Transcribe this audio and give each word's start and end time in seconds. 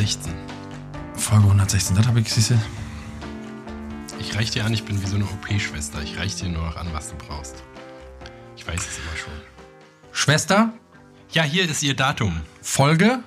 116. 0.00 0.32
Folge 1.14 1.44
116. 1.44 1.94
Das 1.96 2.06
habe 2.06 2.20
ich, 2.20 2.32
siehste. 2.32 2.58
Ich 4.18 4.34
reich 4.34 4.50
dir 4.50 4.64
an, 4.64 4.72
ich 4.72 4.84
bin 4.84 5.02
wie 5.02 5.06
so 5.06 5.16
eine 5.16 5.24
OP-Schwester. 5.24 6.00
Ich 6.02 6.16
reich 6.18 6.36
dir 6.36 6.48
nur 6.48 6.64
noch 6.64 6.76
an, 6.76 6.88
was 6.92 7.10
du 7.10 7.16
brauchst. 7.16 7.62
Ich 8.56 8.66
weiß 8.66 8.80
es 8.80 8.98
immer 8.98 9.14
schon. 9.16 9.32
Schwester, 10.12 10.72
Ja, 11.32 11.42
hier 11.42 11.68
ist 11.68 11.82
ihr 11.82 11.94
Datum. 11.94 12.40
Folge? 12.62 13.22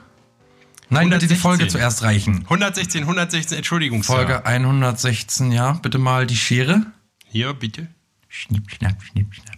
Nein, 0.90 1.10
bitte 1.12 1.28
die 1.28 1.36
116. 1.36 1.38
Folge 1.38 1.68
zuerst 1.68 2.02
reichen. 2.02 2.40
116, 2.46 3.04
116, 3.04 3.58
Entschuldigung, 3.58 4.02
Sir. 4.02 4.16
Folge 4.16 4.44
116, 4.46 5.52
ja. 5.52 5.74
Bitte 5.74 6.00
mal 6.00 6.26
die 6.26 6.36
Schere. 6.36 6.88
Hier, 7.28 7.54
bitte. 7.54 7.88
Schnipp, 8.30 8.70
schnapp, 8.72 9.02
schnipp, 9.04 9.28
schnapp. 9.34 9.58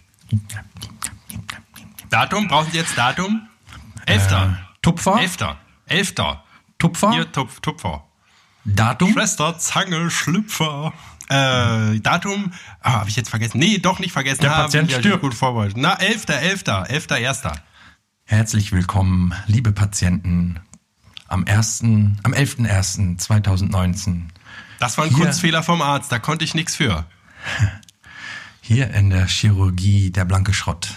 Datum, 2.10 2.46
brauchen 2.48 2.70
Sie 2.70 2.76
jetzt 2.76 2.96
Datum? 2.96 3.48
Elfter. 4.04 4.58
Tupfer? 4.82 5.18
Elfter. 5.18 5.58
Elfter. 5.86 6.42
Tupfer? 6.78 7.10
Hier, 7.12 7.30
Tupf, 7.32 7.60
Tupfer. 7.60 8.04
Datum? 8.64 9.12
Schwester, 9.12 9.58
Zange, 9.58 10.10
Schlüpfer. 10.10 10.92
Äh, 11.28 11.98
Datum, 12.00 12.52
ah, 12.80 13.00
habe 13.00 13.08
ich 13.10 13.16
jetzt 13.16 13.30
vergessen. 13.30 13.58
Nee, 13.58 13.78
doch 13.78 13.98
nicht 13.98 14.12
vergessen. 14.12 14.42
Der 14.42 14.54
Ah, 14.56 14.62
Patient 14.62 14.90
ja 14.90 14.98
stirbt. 15.00 15.22
gut 15.22 15.34
vorbereitet. 15.34 15.76
Na, 15.76 15.94
11., 15.94 16.26
11., 16.28 16.64
11., 16.88 17.10
1. 17.12 17.42
Herzlich 18.24 18.72
willkommen, 18.72 19.34
liebe 19.46 19.72
Patienten, 19.72 20.60
am 21.28 21.44
1., 21.46 21.82
am 21.82 22.32
11.01.2019 22.32 24.22
Das 24.78 24.98
war 24.98 25.04
ein 25.04 25.10
Hier. 25.14 25.24
Kunstfehler 25.24 25.62
vom 25.62 25.80
Arzt, 25.82 26.10
da 26.12 26.18
konnte 26.18 26.44
ich 26.44 26.54
nichts 26.54 26.74
für. 26.76 27.06
hier 28.60 28.90
in 28.94 29.10
der 29.10 29.26
Chirurgie 29.26 30.10
der 30.10 30.24
blanke 30.24 30.52
Schrott. 30.52 30.90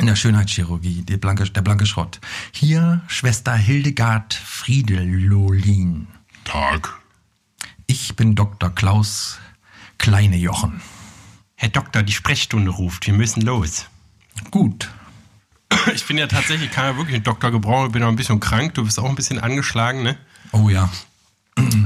In 0.00 0.06
der 0.06 0.16
Schönheitschirurgie, 0.16 1.02
blanke, 1.02 1.44
der 1.44 1.60
blanke 1.60 1.84
Schrott. 1.84 2.20
Hier 2.52 3.02
Schwester 3.06 3.54
Hildegard 3.54 4.32
Friedelolin. 4.32 6.06
Tag. 6.44 6.98
Ich 7.86 8.16
bin 8.16 8.34
Dr. 8.34 8.70
Klaus 8.70 9.38
Kleine 9.98 10.38
Jochen. 10.38 10.80
Herr 11.54 11.68
Doktor, 11.68 12.02
die 12.02 12.14
Sprechstunde 12.14 12.70
ruft, 12.70 13.06
wir 13.06 13.12
müssen 13.12 13.42
los. 13.42 13.88
Gut. 14.50 14.88
Ich 15.94 16.06
bin 16.06 16.16
ja 16.16 16.28
tatsächlich, 16.28 16.70
kann 16.70 16.86
ja 16.86 16.96
wirklich 16.96 17.16
einen 17.16 17.24
Doktor 17.24 17.50
gebrauchen, 17.50 17.88
ich 17.88 17.92
bin 17.92 18.02
auch 18.02 18.08
ein 18.08 18.16
bisschen 18.16 18.40
krank, 18.40 18.72
du 18.72 18.84
bist 18.84 18.98
auch 18.98 19.08
ein 19.08 19.16
bisschen 19.16 19.38
angeschlagen, 19.38 20.02
ne? 20.02 20.16
Oh 20.52 20.70
ja. 20.70 20.88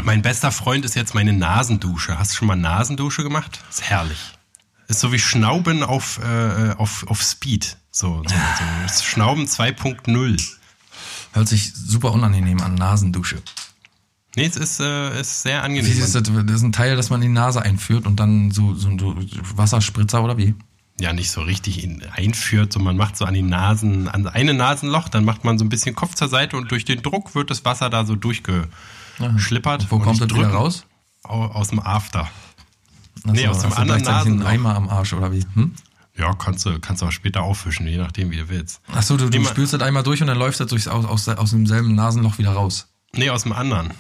Mein 0.05 0.23
bester 0.23 0.53
Freund 0.53 0.84
ist 0.84 0.95
jetzt 0.95 1.17
meine 1.17 1.33
Nasendusche. 1.33 2.17
Hast 2.17 2.31
du 2.31 2.37
schon 2.37 2.47
mal 2.47 2.55
Nasendusche 2.55 3.25
gemacht? 3.25 3.59
Ist 3.69 3.83
herrlich. 3.83 4.34
Ist 4.89 5.01
so 5.01 5.13
wie 5.13 5.19
Schnauben 5.19 5.83
auf, 5.83 6.21
äh, 6.23 6.73
auf, 6.77 7.07
auf 7.09 7.23
Speed. 7.23 7.77
So, 7.91 8.23
so, 8.27 8.35
so. 8.89 9.03
Schnauben 9.05 9.47
2.0. 9.47 10.43
Hört 11.33 11.49
sich 11.49 11.73
super 11.75 12.13
unangenehm 12.13 12.61
an, 12.61 12.75
Nasendusche. 12.75 13.43
Nee, 14.37 14.47
es 14.47 14.57
ist, 14.57 14.81
äh, 14.81 15.21
ist 15.21 15.43
sehr 15.43 15.61
Wie 15.61 15.65
angenehm. 15.67 15.91
ist 15.91 16.15
das, 16.15 16.23
das 16.25 16.57
ist 16.57 16.62
ein 16.62 16.73
Teil, 16.73 16.97
das 16.97 17.09
man 17.11 17.23
in 17.23 17.29
die 17.29 17.35
Nase 17.35 17.62
einführt 17.62 18.07
und 18.07 18.19
dann 18.21 18.51
so, 18.51 18.75
so, 18.75 18.91
so 18.99 19.17
Wasserspritzer 19.57 20.23
oder 20.25 20.37
wie? 20.37 20.55
ja, 21.01 21.12
nicht 21.12 21.31
so 21.33 21.41
richtig 21.43 21.83
in, 21.83 22.05
einführt, 22.12 22.73
so 22.73 22.79
man 22.79 22.97
macht 22.97 23.17
so 23.17 23.25
an 23.25 23.35
die 23.35 23.43
Nasen, 23.43 24.07
an 24.09 24.29
eine 24.29 24.55
Nasenloch, 24.55 25.09
dann 25.09 25.25
macht 25.25 25.43
man 25.44 25.59
so 25.59 25.65
ein 25.65 25.69
bisschen 25.69 25.97
Kopf 25.97 26.15
zur 26.15 26.28
Seite 26.28 26.56
und 26.56 26.71
durch 26.71 26.84
den 26.84 27.03
Druck 27.03 27.34
wird 27.34 27.50
das 27.50 27.65
Wasser 27.65 27.91
da 27.91 28.05
so 28.05 28.15
durchgeschlippert. 28.15 29.91
Wo 29.91 29.97
Und 29.97 30.03
kommt 30.03 30.21
das 30.21 30.28
wieder 30.31 30.43
drück 30.43 30.53
raus? 30.55 30.87
au- 31.25 31.47
Aus 31.47 31.69
dem 31.69 31.81
After. 31.81 32.28
Ach 33.26 33.32
Nee, 33.32 33.47
aus 33.48 33.58
dem 33.60 33.70
hast 33.70 33.76
du 33.78 33.80
anderen 33.82 34.02
gleichzeitig 34.02 34.32
einen. 34.32 34.42
Eimer 34.42 34.75
am 34.76 34.88
Arsch 34.88 35.12
oder 35.12 35.32
wie? 35.32 35.44
Hm? 35.54 35.72
Ja, 36.16 36.32
kannst 36.34 36.64
du, 36.66 36.78
kannst 36.78 37.02
du 37.02 37.06
auch 37.06 37.12
später 37.12 37.42
auffischen, 37.42 37.86
je 37.88 37.97
nachdem, 37.98 38.30
wie 38.30 38.36
du 38.36 38.48
willst. 38.48 38.80
Achso, 38.92 39.16
du, 39.16 39.28
du 39.30 39.36
Immer- 39.36 39.48
spülst 39.48 39.72
das 39.72 39.82
einmal 39.82 40.02
durch 40.02 40.20
und 40.20 40.28
dann 40.28 40.38
läuft 40.38 40.60
das 40.60 40.69
durchs, 40.69 40.86
aus, 40.88 41.04
aus, 41.04 41.28
aus 41.28 41.50
demselben 41.50 41.94
Nasenloch 41.94 42.38
wieder 42.38 42.52
raus. 42.52 42.86
Nee, 43.12 43.30
aus 43.30 43.42
dem 43.42 43.52
anderen. 43.52 43.92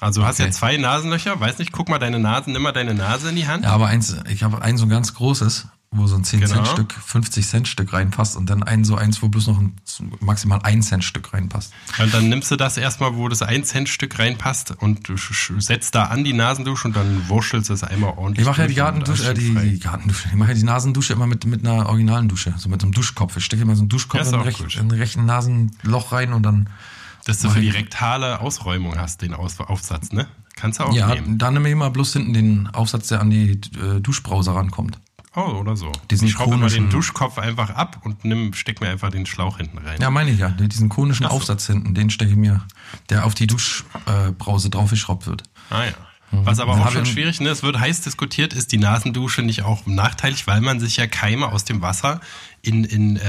Also 0.00 0.22
du 0.22 0.26
hast 0.26 0.36
Okay. 0.40 0.48
ja 0.48 0.52
zwei 0.52 0.76
Nasenlöcher, 0.78 1.38
weiß 1.38 1.58
nicht, 1.58 1.72
guck 1.72 1.90
mal 1.90 1.98
deine 1.98 2.18
Nase, 2.18 2.50
nimm 2.50 2.62
mal 2.62 2.72
deine 2.72 2.94
Nase 2.94 3.28
in 3.28 3.36
die 3.36 3.46
Hand. 3.46 3.64
Ja, 3.64 3.72
aber 3.72 3.88
eins, 3.88 4.16
ich 4.30 4.42
habe 4.42 4.62
ein 4.62 4.78
so 4.78 4.86
ein 4.86 4.88
ganz 4.88 5.12
großes, 5.14 5.66
wo 5.92 6.06
so 6.06 6.14
ein 6.14 6.22
10 6.22 6.40
Genau. 6.40 6.54
Cent 6.54 6.68
Stück, 6.68 6.92
50 6.92 7.46
Cent 7.48 7.66
Stück 7.68 7.92
reinpasst 7.92 8.36
und 8.36 8.48
dann 8.48 8.62
ein 8.62 8.84
so 8.84 8.94
eins, 8.94 9.22
wo 9.22 9.28
bloß 9.28 9.48
noch 9.48 9.58
ein 9.58 9.74
maximal 10.20 10.60
ein 10.62 10.82
Cent 10.82 11.02
Stück 11.02 11.32
reinpasst. 11.32 11.72
Und 11.98 12.14
dann 12.14 12.28
nimmst 12.28 12.48
du 12.52 12.56
das 12.56 12.76
erstmal, 12.76 13.16
wo 13.16 13.28
das 13.28 13.42
1 13.42 13.68
Cent 13.68 13.88
Stück 13.88 14.16
reinpasst 14.20 14.70
und 14.78 15.08
du 15.08 15.16
setzt 15.16 15.96
da 15.96 16.04
an 16.04 16.22
die 16.22 16.32
Nasendusche 16.32 16.86
und 16.86 16.96
dann 16.96 17.28
wurschtelst 17.28 17.70
du 17.70 17.74
es 17.74 17.82
einmal 17.82 18.10
ordentlich. 18.16 18.42
Ich 18.42 18.46
mache 18.48 18.62
ja 18.62 18.68
die 18.68 18.74
Gartendusche, 18.74 19.30
äh, 19.30 19.34
die, 19.34 19.52
die 19.52 19.80
Gartendusche, 19.80 20.28
ich 20.28 20.34
mache 20.34 20.50
ja 20.50 20.54
die 20.54 20.62
Nasendusche 20.62 21.12
immer 21.12 21.26
mit, 21.26 21.44
mit 21.46 21.66
einer 21.66 21.86
originalen 21.86 22.28
Dusche, 22.28 22.54
so 22.56 22.68
mit 22.68 22.80
so 22.80 22.86
einem 22.86 22.94
Duschkopf. 22.94 23.36
Ich 23.36 23.44
stecke 23.44 23.62
immer 23.62 23.74
so 23.74 23.82
einen 23.82 23.88
Duschkopf 23.88 24.20
Ja, 24.24 24.32
in, 24.32 24.40
recht, 24.42 24.76
in 24.76 24.88
den 24.88 24.98
rechten 24.98 25.26
Nasenloch 25.26 26.12
rein 26.12 26.32
und 26.32 26.44
dann, 26.44 26.68
Dass 27.24 27.40
du 27.40 27.50
für 27.50 27.60
die 27.60 27.68
rektale 27.70 28.40
Ausräumung 28.40 28.96
hast, 28.96 29.22
den 29.22 29.34
Aus 29.34 29.58
Aufsatz, 29.58 30.12
ne? 30.12 30.28
Kannst 30.54 30.78
du 30.78 30.84
auch 30.84 30.94
ja, 30.94 31.14
nehmen. 31.14 31.38
dann 31.38 31.54
nehme 31.54 31.68
ich 31.68 31.72
immer 31.72 31.90
bloß 31.90 32.12
hinten 32.12 32.32
den 32.34 32.66
Aufsatz, 32.68 33.08
der 33.08 33.20
an 33.20 33.30
die 33.30 33.52
äh, 33.52 34.00
Duschbrause 34.00 34.54
rankommt. 34.54 35.00
Oh, 35.34 35.58
oder 35.60 35.76
so. 35.76 35.92
Diesen 36.10 36.26
ich 36.26 36.32
schraube 36.32 36.54
immer 36.54 36.68
den 36.68 36.90
Duschkopf 36.90 37.38
einfach 37.38 37.70
ab 37.70 38.00
und 38.02 38.24
nimm, 38.24 38.52
steck 38.52 38.80
mir 38.80 38.88
einfach 38.88 39.10
den 39.10 39.26
Schlauch 39.26 39.58
hinten 39.58 39.78
rein. 39.78 40.00
Ja, 40.00 40.10
meine 40.10 40.32
ich 40.32 40.38
ja. 40.38 40.48
Diesen 40.48 40.88
konischen 40.88 41.24
so. 41.24 41.30
Aufsatz 41.30 41.66
hinten, 41.66 41.94
den 41.94 42.10
stecke 42.10 42.32
ich 42.32 42.36
mir, 42.36 42.62
der 43.10 43.24
auf 43.24 43.34
die 43.34 43.46
Duschbrause 43.46 44.70
draufgeschraubt 44.70 45.26
wird. 45.26 45.44
Ah 45.70 45.84
ja. 45.84 45.92
Was 46.32 46.60
aber 46.60 46.74
auch 46.74 46.92
schon 46.92 47.06
schwierig, 47.06 47.40
ne? 47.40 47.48
es 47.48 47.64
wird 47.64 47.80
heiß 47.80 48.02
diskutiert, 48.02 48.52
ist 48.52 48.70
die 48.70 48.78
Nasendusche 48.78 49.42
nicht 49.42 49.62
auch 49.62 49.86
nachteilig, 49.86 50.46
weil 50.46 50.60
man 50.60 50.78
sich 50.78 50.96
ja 50.96 51.08
Keime 51.08 51.48
aus 51.50 51.64
dem 51.64 51.82
Wasser 51.82 52.20
in, 52.62 52.84
in 52.84 53.16
äh, 53.16 53.24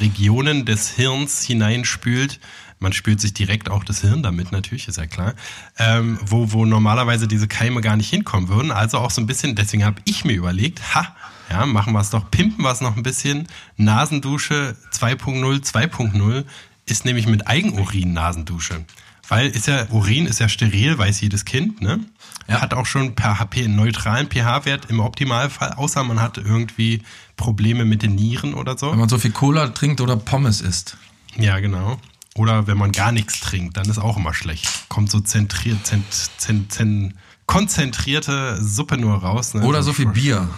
Regionen 0.00 0.64
des 0.64 0.90
Hirns 0.90 1.42
hineinspült. 1.42 2.38
Man 2.78 2.92
spült 2.92 3.20
sich 3.20 3.34
direkt 3.34 3.70
auch 3.70 3.82
das 3.82 4.02
Hirn 4.02 4.22
damit, 4.22 4.52
natürlich, 4.52 4.86
ist 4.86 4.98
ja 4.98 5.06
klar. 5.06 5.34
Ähm, 5.78 6.18
wo, 6.24 6.52
wo 6.52 6.64
normalerweise 6.64 7.26
diese 7.26 7.48
Keime 7.48 7.80
gar 7.80 7.96
nicht 7.96 8.10
hinkommen 8.10 8.48
würden. 8.48 8.70
Also 8.70 8.98
auch 8.98 9.10
so 9.10 9.20
ein 9.20 9.26
bisschen, 9.26 9.56
deswegen 9.56 9.84
habe 9.84 10.00
ich 10.04 10.24
mir 10.24 10.34
überlegt, 10.34 10.94
ha, 10.94 11.14
ja, 11.50 11.66
machen 11.66 11.92
wir 11.92 12.00
es 12.00 12.10
doch, 12.10 12.30
pimpen 12.30 12.62
wir 12.62 12.70
es 12.70 12.80
noch 12.80 12.96
ein 12.96 13.02
bisschen. 13.02 13.48
Nasendusche 13.76 14.76
2.0, 14.92 15.64
2.0 15.64 16.44
ist 16.86 17.04
nämlich 17.04 17.26
mit 17.26 17.46
Eigenurin 17.46 18.12
Nasendusche. 18.12 18.84
Weil 19.28 19.48
ist 19.48 19.66
ja, 19.66 19.86
Urin 19.90 20.26
ist 20.26 20.40
ja 20.40 20.48
steril, 20.48 20.98
weiß 20.98 21.20
jedes 21.20 21.44
Kind, 21.44 21.80
ne? 21.80 22.00
Ja. 22.46 22.60
Hat 22.60 22.74
auch 22.74 22.84
schon 22.84 23.14
HP 23.18 23.64
einen 23.64 23.76
neutralen 23.76 24.28
pH-Wert 24.28 24.90
im 24.90 25.00
Optimalfall, 25.00 25.72
außer 25.72 26.04
man 26.04 26.20
hat 26.20 26.36
irgendwie 26.36 27.02
Probleme 27.36 27.86
mit 27.86 28.02
den 28.02 28.14
Nieren 28.14 28.52
oder 28.52 28.76
so. 28.76 28.90
Wenn 28.92 28.98
man 28.98 29.08
so 29.08 29.16
viel 29.16 29.30
Cola 29.30 29.68
trinkt 29.68 30.02
oder 30.02 30.16
Pommes 30.16 30.60
isst. 30.60 30.98
Ja, 31.36 31.58
genau. 31.60 31.98
Oder 32.36 32.66
wenn 32.66 32.76
man 32.76 32.92
gar 32.92 33.12
nichts 33.12 33.40
trinkt, 33.40 33.76
dann 33.76 33.88
ist 33.88 33.98
auch 33.98 34.16
immer 34.18 34.34
schlecht. 34.34 34.88
Kommt 34.88 35.10
so 35.10 35.20
zentriert, 35.20 35.86
zent, 35.86 36.04
zent, 36.36 36.72
zent, 36.72 37.14
konzentrierte 37.46 38.62
Suppe 38.62 38.98
nur 38.98 39.16
raus. 39.16 39.54
Ne? 39.54 39.62
Oder 39.62 39.82
so 39.82 39.92
viel 39.92 40.06
Bier. 40.06 40.48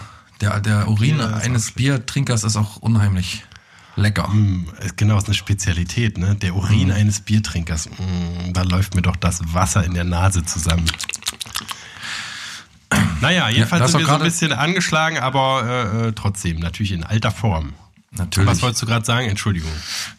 Der, 0.41 0.61
der 0.61 0.89
Urin 0.89 1.19
ist 1.21 1.33
eines 1.33 1.73
Biertrinkers 1.73 2.45
ist 2.45 2.57
auch 2.57 2.77
unheimlich 2.77 3.45
lecker. 3.97 4.29
Mm, 4.29 4.67
Genau, 4.97 5.17
ist 5.19 5.27
eine 5.27 5.35
Spezialität, 5.35 6.19
ne? 6.19 6.35
Der 6.37 6.55
Urin 6.55 6.93
eines 6.93 7.21
Biertrinkers. 7.21 7.89
Mm, 7.89 8.53
da 8.53 8.63
läuft 8.63 8.95
mir 8.95 9.03
doch 9.03 9.17
das 9.17 9.41
Wasser 9.55 9.85
in 9.85 9.95
der 9.95 10.05
Nase 10.05 10.45
zusammen. 10.45 10.85
Naja, 13.21 13.49
jedenfalls 13.49 13.83
das 13.83 13.93
sind 13.93 14.01
wir 14.01 14.07
so 14.07 14.13
ein 14.15 14.23
bisschen 14.23 14.53
angeschlagen, 14.53 15.19
aber 15.19 15.65
äh, 15.65 16.09
äh, 16.09 16.13
trotzdem, 16.13 16.61
natürlich 16.61 16.93
in 16.93 17.03
alter 17.03 17.31
Form. 17.31 17.73
Natürlich. 18.13 18.49
Was 18.49 18.63
wolltest 18.63 18.83
du 18.83 18.87
gerade 18.87 19.05
sagen? 19.05 19.29
Entschuldigung. 19.29 19.71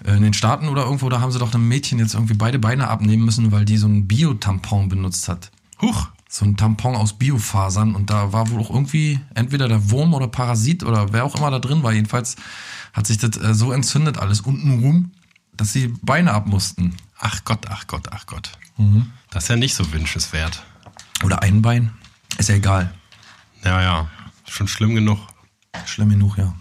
Äh, 0.04 0.16
In 0.18 0.24
den 0.24 0.34
Staaten 0.34 0.68
oder 0.68 0.84
irgendwo, 0.84 1.10
da 1.10 1.20
haben 1.22 1.32
sie 1.32 1.40
doch 1.40 1.54
einem 1.54 1.68
Mädchen 1.68 2.00
jetzt 2.00 2.14
irgendwie 2.14 2.34
beide 2.34 2.60
Beine 2.60 2.90
abnehmen 2.90 3.24
müssen, 3.24 3.52
weil 3.52 3.66
die 3.66 3.78
so 3.78 3.88
ein 3.88 4.08
Bio-Tampon 4.08 4.90
benutzt 4.90 5.30
hat. 5.30 5.52
Huch, 5.82 6.10
So 6.30 6.46
ein 6.46 6.58
Tampon 6.58 6.96
aus 6.96 7.14
Biofasern 7.14 7.96
und 7.96 8.10
da 8.10 8.34
war 8.34 8.50
wohl 8.50 8.60
auch 8.60 8.70
irgendwie 8.70 9.20
entweder 9.34 9.68
der 9.68 9.90
Wurm 9.92 10.14
oder 10.14 10.28
Parasit 10.28 10.84
oder 10.84 11.14
wer 11.14 11.24
auch 11.24 11.36
immer 11.36 11.52
da 11.52 11.60
drin 11.60 11.84
war. 11.84 11.94
Jedenfalls 11.94 12.36
hat 12.94 13.08
sich 13.08 13.18
das 13.18 13.38
äh, 13.38 13.54
so 13.54 13.72
entzündet 13.72 14.18
alles 14.18 14.42
unten 14.42 14.80
rum, 14.80 15.12
dass 15.54 15.74
sie 15.74 15.88
Beine 16.02 16.34
ab 16.34 16.48
mussten. 16.48 16.98
ach 17.20 17.44
Gott, 17.46 17.66
ach 17.70 17.88
Gott, 17.88 18.10
ach 18.12 18.26
Gott. 18.26 18.52
Mhm. 18.78 19.12
Das 19.30 19.44
ist 19.44 19.50
ja 19.50 19.56
nicht 19.56 19.76
so 19.76 19.92
wünschenswert. 19.94 20.64
Oder 21.24 21.42
ein 21.42 21.62
Bein. 21.62 21.94
Ist 22.38 22.50
ja 22.50 22.56
egal. 22.56 22.94
Ja, 23.64 23.82
ja, 23.82 24.08
schon 24.48 24.68
schlimm 24.68 24.96
genug. 24.96 25.20
Schlimm 25.86 26.10
genug, 26.10 26.38
ja. 26.38 26.54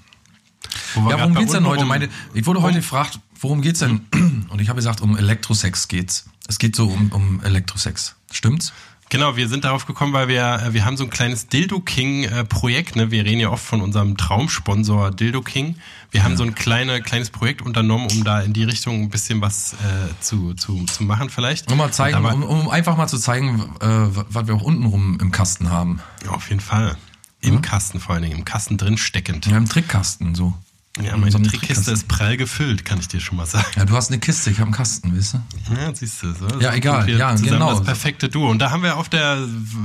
Wo 0.94 1.10
Ja, 1.10 1.18
worum 1.18 1.34
geht's 1.34 1.52
denn 1.52 1.66
heute? 1.66 1.84
Meine, 1.84 2.08
ich 2.34 2.46
wurde 2.46 2.62
heute 2.62 2.78
gefragt, 2.78 3.20
worum 3.40 3.62
geht's 3.62 3.80
denn? 3.80 4.06
Und 4.48 4.60
ich 4.60 4.68
habe 4.68 4.76
gesagt, 4.76 5.00
um 5.00 5.16
Elektrosex 5.16 5.88
geht's. 5.88 6.26
Es 6.48 6.58
geht 6.58 6.76
so 6.76 6.88
um, 6.88 7.12
um 7.12 7.42
Elektrosex. 7.42 8.16
Stimmt's? 8.30 8.72
Genau, 9.08 9.36
wir 9.36 9.48
sind 9.48 9.64
darauf 9.64 9.86
gekommen, 9.86 10.12
weil 10.12 10.28
wir, 10.28 10.60
äh, 10.62 10.74
wir 10.74 10.84
haben 10.84 10.96
so 10.96 11.04
ein 11.04 11.10
kleines 11.10 11.46
Dildo 11.46 11.80
King 11.80 12.24
äh, 12.24 12.44
Projekt, 12.44 12.96
ne? 12.96 13.10
Wir 13.10 13.24
reden 13.24 13.40
ja 13.40 13.50
oft 13.50 13.64
von 13.64 13.80
unserem 13.80 14.16
Traumsponsor 14.16 15.12
Dildo 15.12 15.42
King. 15.42 15.76
Wir 16.10 16.24
haben 16.24 16.36
so 16.36 16.44
ein 16.44 16.54
kleine, 16.54 17.02
kleines 17.02 17.30
Projekt 17.30 17.62
unternommen, 17.62 18.08
um 18.10 18.24
da 18.24 18.40
in 18.40 18.52
die 18.52 18.64
Richtung 18.64 19.02
ein 19.02 19.10
bisschen 19.10 19.40
was 19.40 19.74
äh, 19.74 19.76
zu, 20.20 20.54
zu, 20.54 20.84
zu 20.86 21.04
machen 21.04 21.30
vielleicht. 21.30 21.68
Nur 21.68 21.78
mal 21.78 21.92
zeigen, 21.92 22.24
um, 22.24 22.42
um 22.42 22.68
einfach 22.68 22.96
mal 22.96 23.06
zu 23.06 23.18
zeigen, 23.18 23.60
äh, 23.80 23.86
was 24.28 24.46
wir 24.46 24.54
auch 24.54 24.62
untenrum 24.62 25.18
im 25.20 25.30
Kasten 25.30 25.70
haben. 25.70 26.00
Ja, 26.24 26.30
auf 26.30 26.48
jeden 26.48 26.60
Fall. 26.60 26.96
Im 27.42 27.62
Kasten 27.62 28.00
vor 28.00 28.14
allen 28.14 28.24
Dingen, 28.24 28.38
im 28.38 28.44
Kasten 28.44 28.76
drin 28.76 28.98
steckend. 28.98 29.46
Ja, 29.46 29.56
im 29.56 29.68
Trickkasten 29.68 30.34
so. 30.34 30.54
Ja, 31.02 31.14
In 31.14 31.20
meine 31.20 31.30
so 31.32 31.38
einem 31.38 31.46
Trickkiste 31.48 31.90
ist 31.90 32.08
prall 32.08 32.36
gefüllt, 32.36 32.84
kann 32.84 32.98
ich 32.98 33.08
dir 33.08 33.20
schon 33.20 33.36
mal 33.36 33.44
sagen. 33.46 33.66
Ja, 33.76 33.84
du 33.84 33.94
hast 33.94 34.10
eine 34.10 34.18
Kiste, 34.18 34.50
ich 34.50 34.56
habe 34.58 34.68
einen 34.68 34.74
Kasten, 34.74 35.16
weißt 35.16 35.34
du? 35.34 35.74
Ja, 35.74 35.94
siehst 35.94 36.22
du. 36.22 36.32
So, 36.32 36.60
Ja, 36.60 36.72
egal, 36.74 37.08
ja, 37.10 37.34
genau. 37.34 37.70
Das 37.74 37.84
perfekte 37.84 38.28
Duo. 38.30 38.48
Und 38.50 38.60
da 38.60 38.70
haben 38.70 38.82
wir 38.82 38.96
auf 38.96 39.08
der 39.10 39.38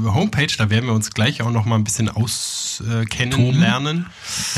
Homepage, 0.06 0.48
da 0.58 0.70
werden 0.70 0.86
wir 0.86 0.94
uns 0.94 1.12
gleich 1.12 1.42
auch 1.42 1.52
noch 1.52 1.66
mal 1.66 1.76
ein 1.76 1.84
bisschen 1.84 2.08
auskennen 2.10 3.02
äh, 3.02 3.06
kennenlernen. 3.06 4.06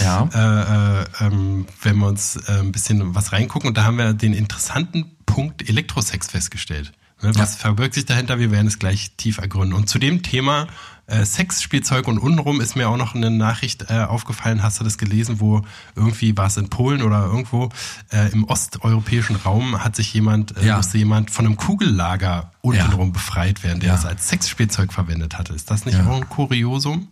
Ja. 0.01 0.29
Äh, 0.33 1.01
äh, 1.01 1.05
ähm, 1.27 1.65
wenn 1.81 1.97
wir 1.97 2.07
uns 2.07 2.35
äh, 2.35 2.59
ein 2.59 2.71
bisschen 2.71 3.15
was 3.15 3.31
reingucken. 3.31 3.69
Und 3.69 3.77
da 3.77 3.85
haben 3.85 3.97
wir 3.97 4.13
den 4.13 4.33
interessanten 4.33 5.05
Punkt 5.25 5.67
Elektrosex 5.67 6.27
festgestellt. 6.27 6.91
Ne, 7.21 7.29
was 7.35 7.53
Ja. 7.53 7.59
verbirgt 7.61 7.95
sich 7.95 8.05
dahinter? 8.05 8.37
Wir 8.37 8.51
werden 8.51 8.67
es 8.67 8.77
gleich 8.79 9.11
tief 9.17 9.37
ergründen. 9.39 9.73
Und 9.73 9.89
zu 9.89 9.97
dem 9.97 10.21
Thema 10.23 10.67
äh, 11.07 11.25
Sexspielzeug 11.25 12.07
und 12.07 12.17
untenrum 12.17 12.61
ist 12.61 12.75
mir 12.75 12.87
auch 12.89 12.95
noch 12.97 13.13
eine 13.13 13.29
Nachricht 13.29 13.89
äh, 13.89 13.99
aufgefallen. 14.03 14.63
Hast 14.63 14.79
du 14.79 14.83
das 14.85 14.97
gelesen, 14.97 15.39
wo 15.41 15.61
irgendwie 15.95 16.35
war 16.37 16.47
es 16.47 16.55
in 16.57 16.69
Polen 16.69 17.01
oder 17.01 17.25
irgendwo 17.25 17.69
äh, 18.11 18.31
im 18.31 18.45
osteuropäischen 18.45 19.35
Raum 19.35 19.83
hat 19.83 19.95
sich 19.97 20.13
jemand, 20.13 20.55
äh, 20.57 20.65
Ja. 20.67 20.77
musste 20.77 20.97
jemand 20.97 21.29
von 21.29 21.45
einem 21.45 21.57
Kugellager 21.57 22.51
untenrum 22.61 23.07
Ja. 23.07 23.13
befreit 23.13 23.63
werden, 23.63 23.79
der 23.81 23.89
Ja. 23.89 23.95
das 23.95 24.05
als 24.05 24.29
Sexspielzeug 24.29 24.93
verwendet 24.93 25.37
hatte. 25.37 25.53
Ist 25.53 25.69
das 25.69 25.85
nicht 25.85 25.99
auch 25.99 26.15
ein 26.15 26.29
Kuriosum? 26.29 27.09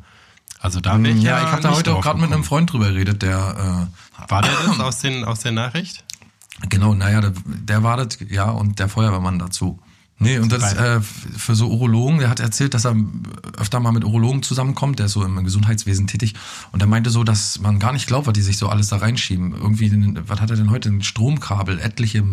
Also 0.59 0.79
da 0.79 1.01
wäre 1.03 1.13
ich 1.17 1.23
Ja, 1.23 1.39
ja, 1.39 1.45
ich 1.45 1.51
habe 1.51 1.61
da 1.61 1.71
heute 1.75 1.95
auch 1.95 2.01
gerade 2.01 2.19
mit 2.21 2.31
einem. 2.31 2.44
Freund 2.44 2.71
drüber 2.71 2.85
geredet, 2.91 3.21
der 3.23 3.89
War 4.29 4.41
der 4.41 4.51
das 4.67 4.79
aus, 4.79 4.99
den, 4.99 5.25
aus 5.25 5.39
der 5.41 5.51
Nachricht? 5.51 6.03
äh, 6.61 6.67
genau, 6.67 6.94
naja, 6.94 7.19
der, 7.19 7.33
der 7.45 7.83
war 7.83 7.97
das, 7.97 8.19
ja, 8.29 8.45
und 8.51 8.79
der 8.79 8.87
Feuerwehrmann 8.87 9.37
dazu. 9.39 9.79
Nee, 10.21 10.38
und 10.38 10.51
das 10.51 10.73
äh, 10.73 11.01
für 11.01 11.56
so 11.56 11.68
Urologen, 11.69 12.19
der 12.19 12.29
hat 12.29 12.39
erzählt, 12.39 12.75
dass 12.75 12.85
er 12.85 12.95
öfter 13.57 13.79
mal 13.79 13.91
mit 13.91 14.03
Urologen 14.03 14.44
zusammenkommt, 14.44 15.00
der 15.00 15.07
ist 15.07 15.13
so 15.13 15.23
im 15.23 15.44
Gesundheitswesen 15.44 16.06
tätig. 16.06 16.35
Und 16.71 16.79
er 16.81 16.88
meinte 16.88 17.09
so, 17.09 17.23
dass 17.23 17.59
man 17.59 17.79
gar 17.79 17.91
nicht 17.91 18.06
glaubt, 18.06 18.27
was 18.27 18.33
die 18.33 18.44
sich 18.44 18.57
so 18.57 18.69
alles 18.69 18.89
da 18.89 18.97
reinschieben. 18.97 19.53
Irgendwie, 19.53 19.89
den, 19.89 20.19
was 20.27 20.39
hat 20.39 20.51
er 20.51 20.57
denn 20.57 20.69
heute? 20.69 20.89
Ein 20.89 21.01
Stromkabel, 21.01 21.79
etliche, 21.79 22.23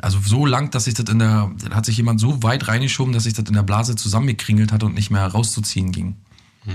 also 0.00 0.20
so 0.24 0.46
lang, 0.46 0.70
dass 0.70 0.84
sich 0.84 0.94
das 0.94 1.08
in 1.08 1.18
der, 1.18 1.50
hat 1.72 1.86
sich 1.86 1.96
jemand 1.96 2.20
so 2.20 2.40
weit 2.44 2.68
reingeschoben, 2.68 3.12
dass 3.12 3.24
sich 3.24 3.34
das 3.34 3.46
in 3.46 3.54
der 3.54 3.64
Blase 3.64 3.96
zusammengekringelt 3.96 4.70
hat 4.70 4.84
und 4.84 4.94
nicht 4.94 5.10
mehr 5.10 5.26
rauszuziehen 5.26 5.90
ging. 5.90 6.14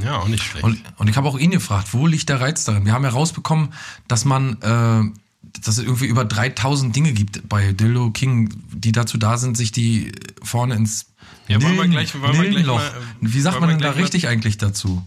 Ja, 0.03 0.17
auch 0.17 0.27
nicht 0.27 0.43
schlecht. 0.43 0.65
Und, 0.65 0.83
und 0.97 1.09
ich 1.09 1.15
habe 1.15 1.29
auch 1.29 1.39
ihn 1.39 1.51
gefragt, 1.51 1.93
wo 1.93 2.05
liegt 2.05 2.27
der 2.27 2.41
Reiz 2.41 2.65
darin? 2.65 2.85
Wir 2.85 2.91
haben 2.91 3.05
herausbekommen, 3.05 3.69
dass 4.09 4.25
man, 4.25 4.61
äh, 4.61 5.03
dass 5.41 5.77
es 5.77 5.83
irgendwie 5.83 6.05
über 6.07 6.25
3000 6.25 6.95
Dinge 6.95 7.13
gibt 7.13 7.47
bei 7.47 7.71
Dildo 7.73 8.11
King, 8.11 8.49
die 8.73 8.91
dazu 8.91 9.17
da 9.17 9.37
sind, 9.37 9.55
sich 9.57 9.71
die 9.71 10.11
vorne 10.43 10.75
ins 10.75 11.07
Ja, 11.47 11.61
wollen 11.61 11.75
wir 11.75 11.81
Nillen- 11.83 11.91
gleich- 11.91 12.13
wollen 12.15 12.23
wir 12.23 12.31
gleich 12.33 12.49
Nillenloch. 12.49 12.77
mal, 12.79 12.87
äh, 12.87 12.91
Wie 13.21 13.41
sagt 13.41 13.59
man 13.59 13.69
denn 13.69 13.79
da 13.79 13.85
gleich 13.87 13.95
mal- 13.95 14.01
richtig 14.01 14.27
eigentlich 14.27 14.57
dazu? 14.57 15.05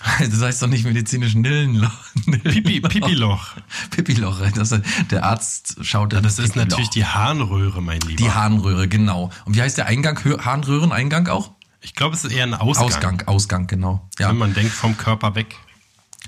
Das 0.20 0.40
heißt 0.40 0.62
doch 0.62 0.66
nicht 0.68 0.84
medizinisch 0.84 1.34
Nillenloch. 1.34 1.90
Pipi, 2.24 2.80
Pipiloch. 2.80 3.52
Pipiloch, 3.90 4.40
das, 4.54 4.74
der 5.10 5.24
Arzt 5.24 5.76
schaut 5.82 6.12
Ja, 6.14 6.20
das 6.22 6.38
ist 6.38 6.52
Pipiloch. 6.54 6.66
natürlich 6.66 6.90
die 6.90 7.04
Harnröhre, 7.04 7.82
mein 7.82 8.00
Lieber. 8.00 8.16
die 8.16 8.30
Harnröhre, 8.30 8.88
genau. 8.88 9.30
Und 9.44 9.56
wie 9.56 9.62
heißt 9.62 9.76
der 9.78 9.86
Eingang? 9.86 10.18
Harnröhreneingang 10.24 11.28
auch? 11.28 11.52
ich 11.82 11.94
glaube, 11.94 12.14
es 12.14 12.24
ist 12.24 12.32
eher 12.32 12.44
ein 12.44 12.52
Ausgang. 12.54 12.86
Ausgang, 12.86 13.22
Ausgang, 13.26 13.66
genau. 13.66 14.06
Ja, 14.18 14.28
Wenn 14.28 14.36
man 14.38 14.52
denkt, 14.54 14.72
vom 14.72 14.96
Körper 14.98 15.34
weg. 15.34 15.56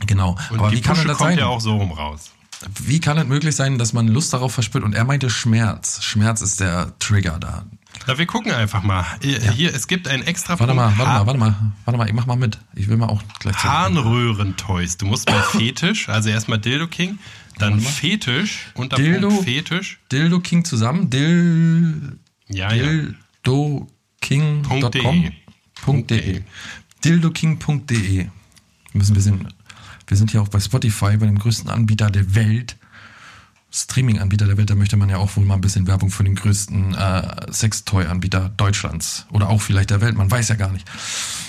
genau. 0.07 0.37
Und 0.51 0.59
Aber 0.59 0.71
die 0.71 0.77
wie 0.77 0.81
kann 0.81 0.95
Pusche 0.97 1.09
das 1.09 1.19
kommt 1.19 1.31
sein? 1.31 1.39
ja 1.39 1.47
auch 1.47 1.61
so 1.61 1.77
rum 1.77 1.93
raus. 1.93 2.31
Wie 2.83 3.01
kann 3.01 3.19
es 3.19 3.27
möglich 3.27 3.55
sein, 3.57 3.79
dass 3.79 3.93
man 3.93 4.09
Lust 4.09 4.33
darauf 4.33 4.53
verspürt? 4.55 4.85
Und 4.85 4.95
er 4.95 5.05
meinte 5.05 5.31
Schmerz. 5.31 6.03
Schmerz 6.03 6.41
ist 6.41 6.61
der 6.61 6.93
Trigger 6.99 7.39
da. 7.39 7.65
Na, 8.07 8.17
wir 8.19 8.27
gucken 8.27 8.53
einfach 8.53 8.83
mal. 8.83 9.05
Hier, 9.21 9.39
hier, 9.53 9.75
es 9.75 9.87
gibt 9.87 10.09
ein 10.09 10.23
extra 10.23 10.59
Warte 10.59 10.75
mal, 10.75 10.97
warte 10.97 11.05
mal, 11.11 11.27
warte 11.27 11.39
mal, 11.39 11.73
warte 11.85 11.99
mal, 11.99 12.07
ich 12.09 12.15
mach 12.15 12.27
mal 12.27 12.37
mit. 12.37 12.59
Ich 12.75 12.89
will 12.89 12.97
mal 12.97 13.07
auch 13.09 13.23
gleich 13.39 13.57
Harnröhrentoys. 13.57 14.97
Du 14.97 15.07
musst 15.07 15.27
bei 15.27 15.41
Fetisch, 15.43 16.09
also 16.09 16.31
erstmal 16.31 16.59
Dildo 16.59 16.87
King, 16.87 17.19
dann 17.59 17.81
Fetisch, 17.81 18.71
unter 18.75 18.97
Dildo. 18.97 19.29
Punkt 19.29 19.45
Fetisch. 19.45 20.01
Dildo 20.11 20.41
King 20.41 20.65
zusammen. 20.65 21.11
Dil, 21.11 22.19
Ja, 22.49 22.73
ja. 22.73 22.83
dildoking.com. 23.45 25.33
Punkt 25.83 26.11
.de. 26.11 26.21
de. 26.21 26.43
dildoking.de. 27.05 27.99
Wir 28.19 28.31
müssen 28.93 29.13
ein 29.13 29.15
bisschen, 29.15 29.49
wir 30.13 30.17
sind 30.19 30.31
hier 30.31 30.43
auch 30.43 30.49
bei 30.49 30.61
Spotify, 30.61 31.17
bei 31.17 31.25
dem 31.25 31.39
größten 31.39 31.71
Anbieter 31.71 32.11
der 32.11 32.35
Welt. 32.35 32.77
Streaming-Anbieter 33.75 34.47
der 34.47 34.59
Welt, 34.59 34.69
da 34.69 34.75
möchte 34.75 34.99
man 34.99 35.09
ja 35.09 35.17
auch 35.17 35.35
wohl 35.37 35.47
mal 35.47 35.55
ein 35.55 35.63
bisschen 35.63 35.87
Werbung 35.87 36.11
für 36.11 36.23
den 36.23 36.35
größten 36.35 36.95
äh, 36.95 37.51
Sextoy-Anbieter 37.51 38.51
Deutschlands 38.59 39.27
oder 39.31 39.49
auch 39.49 39.63
vielleicht 39.63 39.89
der 39.89 40.03
Welt, 40.03 40.15
man 40.15 40.31
weiß 40.31 40.51
ja 40.51 40.57
gar 40.57 40.71
nicht. 40.71 40.87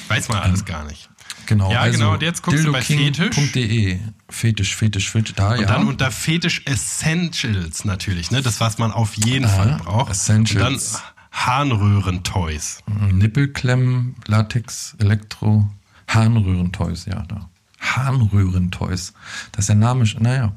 Weiß 0.08 0.30
man 0.30 0.38
alles 0.38 0.64
gar 0.64 0.86
nicht. 0.86 1.10
Genau, 1.46 1.70
Ja, 1.70 1.82
also 1.82 2.00
genau, 2.00 2.14
und 2.14 2.22
jetzt 2.22 2.42
guckst 2.42 2.64
du 2.64 2.72
bei 2.72 2.80
dildoking.de. 2.80 4.00
Fetisch, 4.30 4.74
Fetisch, 4.78 5.12
Fetisch, 5.12 5.36
da, 5.36 5.52
Und 5.52 5.60
ja. 5.60 5.68
dann 5.68 5.86
unter 5.86 6.10
Fetisch 6.12 6.62
Essentials 6.64 7.84
natürlich, 7.84 8.32
ne? 8.32 8.42
Das, 8.42 8.62
was 8.62 8.78
man 8.78 8.94
auf 8.94 9.16
jeden 9.16 9.50
Fall 9.50 9.78
braucht. 9.84 10.10
Essentials. 10.10 10.94
Und 10.94 10.94
dann 10.94 11.02
Harnröhrentoys. 11.34 12.80
Nippelklemmen, 13.12 14.16
Latex, 14.28 14.96
Elektro, 15.00 15.70
Harnröhrentoys, 16.08 17.06
ja, 17.06 17.26
da. 17.28 17.50
Harnröhrentoys. 17.84 19.14
Das 19.52 19.64
ist 19.64 19.70
der 19.70 19.76
Name, 19.76 20.06
naja. 20.20 20.52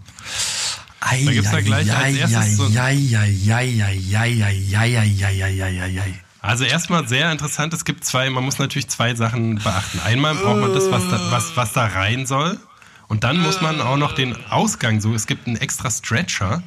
Da 1.00 1.32
gibt's 1.32 1.50
da 1.50 1.60
gleich 1.60 1.94
als 1.94 2.16
erstes 2.16 2.56
so- 2.56 2.68
Also 6.40 6.64
erstmal 6.64 7.06
sehr 7.08 7.30
interessant, 7.32 7.74
es 7.74 7.84
gibt 7.84 8.04
zwei, 8.04 8.30
man 8.30 8.44
muss 8.44 8.58
natürlich 8.58 8.88
zwei 8.88 9.14
Sachen 9.14 9.56
beachten. 9.56 9.98
Einmal 10.04 10.34
braucht 10.36 10.60
man 10.60 10.72
das, 10.72 10.90
was 10.90 11.02
da, 11.08 11.30
was, 11.30 11.56
was 11.56 11.72
da 11.72 11.86
rein 11.86 12.26
soll. 12.26 12.58
Und 13.08 13.24
dann 13.24 13.38
muss 13.40 13.60
man 13.60 13.80
auch 13.80 13.96
noch 13.96 14.14
den 14.14 14.36
Ausgang 14.50 15.00
so, 15.00 15.14
es 15.14 15.26
gibt 15.26 15.46
einen 15.46 15.56
extra 15.56 15.90
Stretcher, 15.90 16.62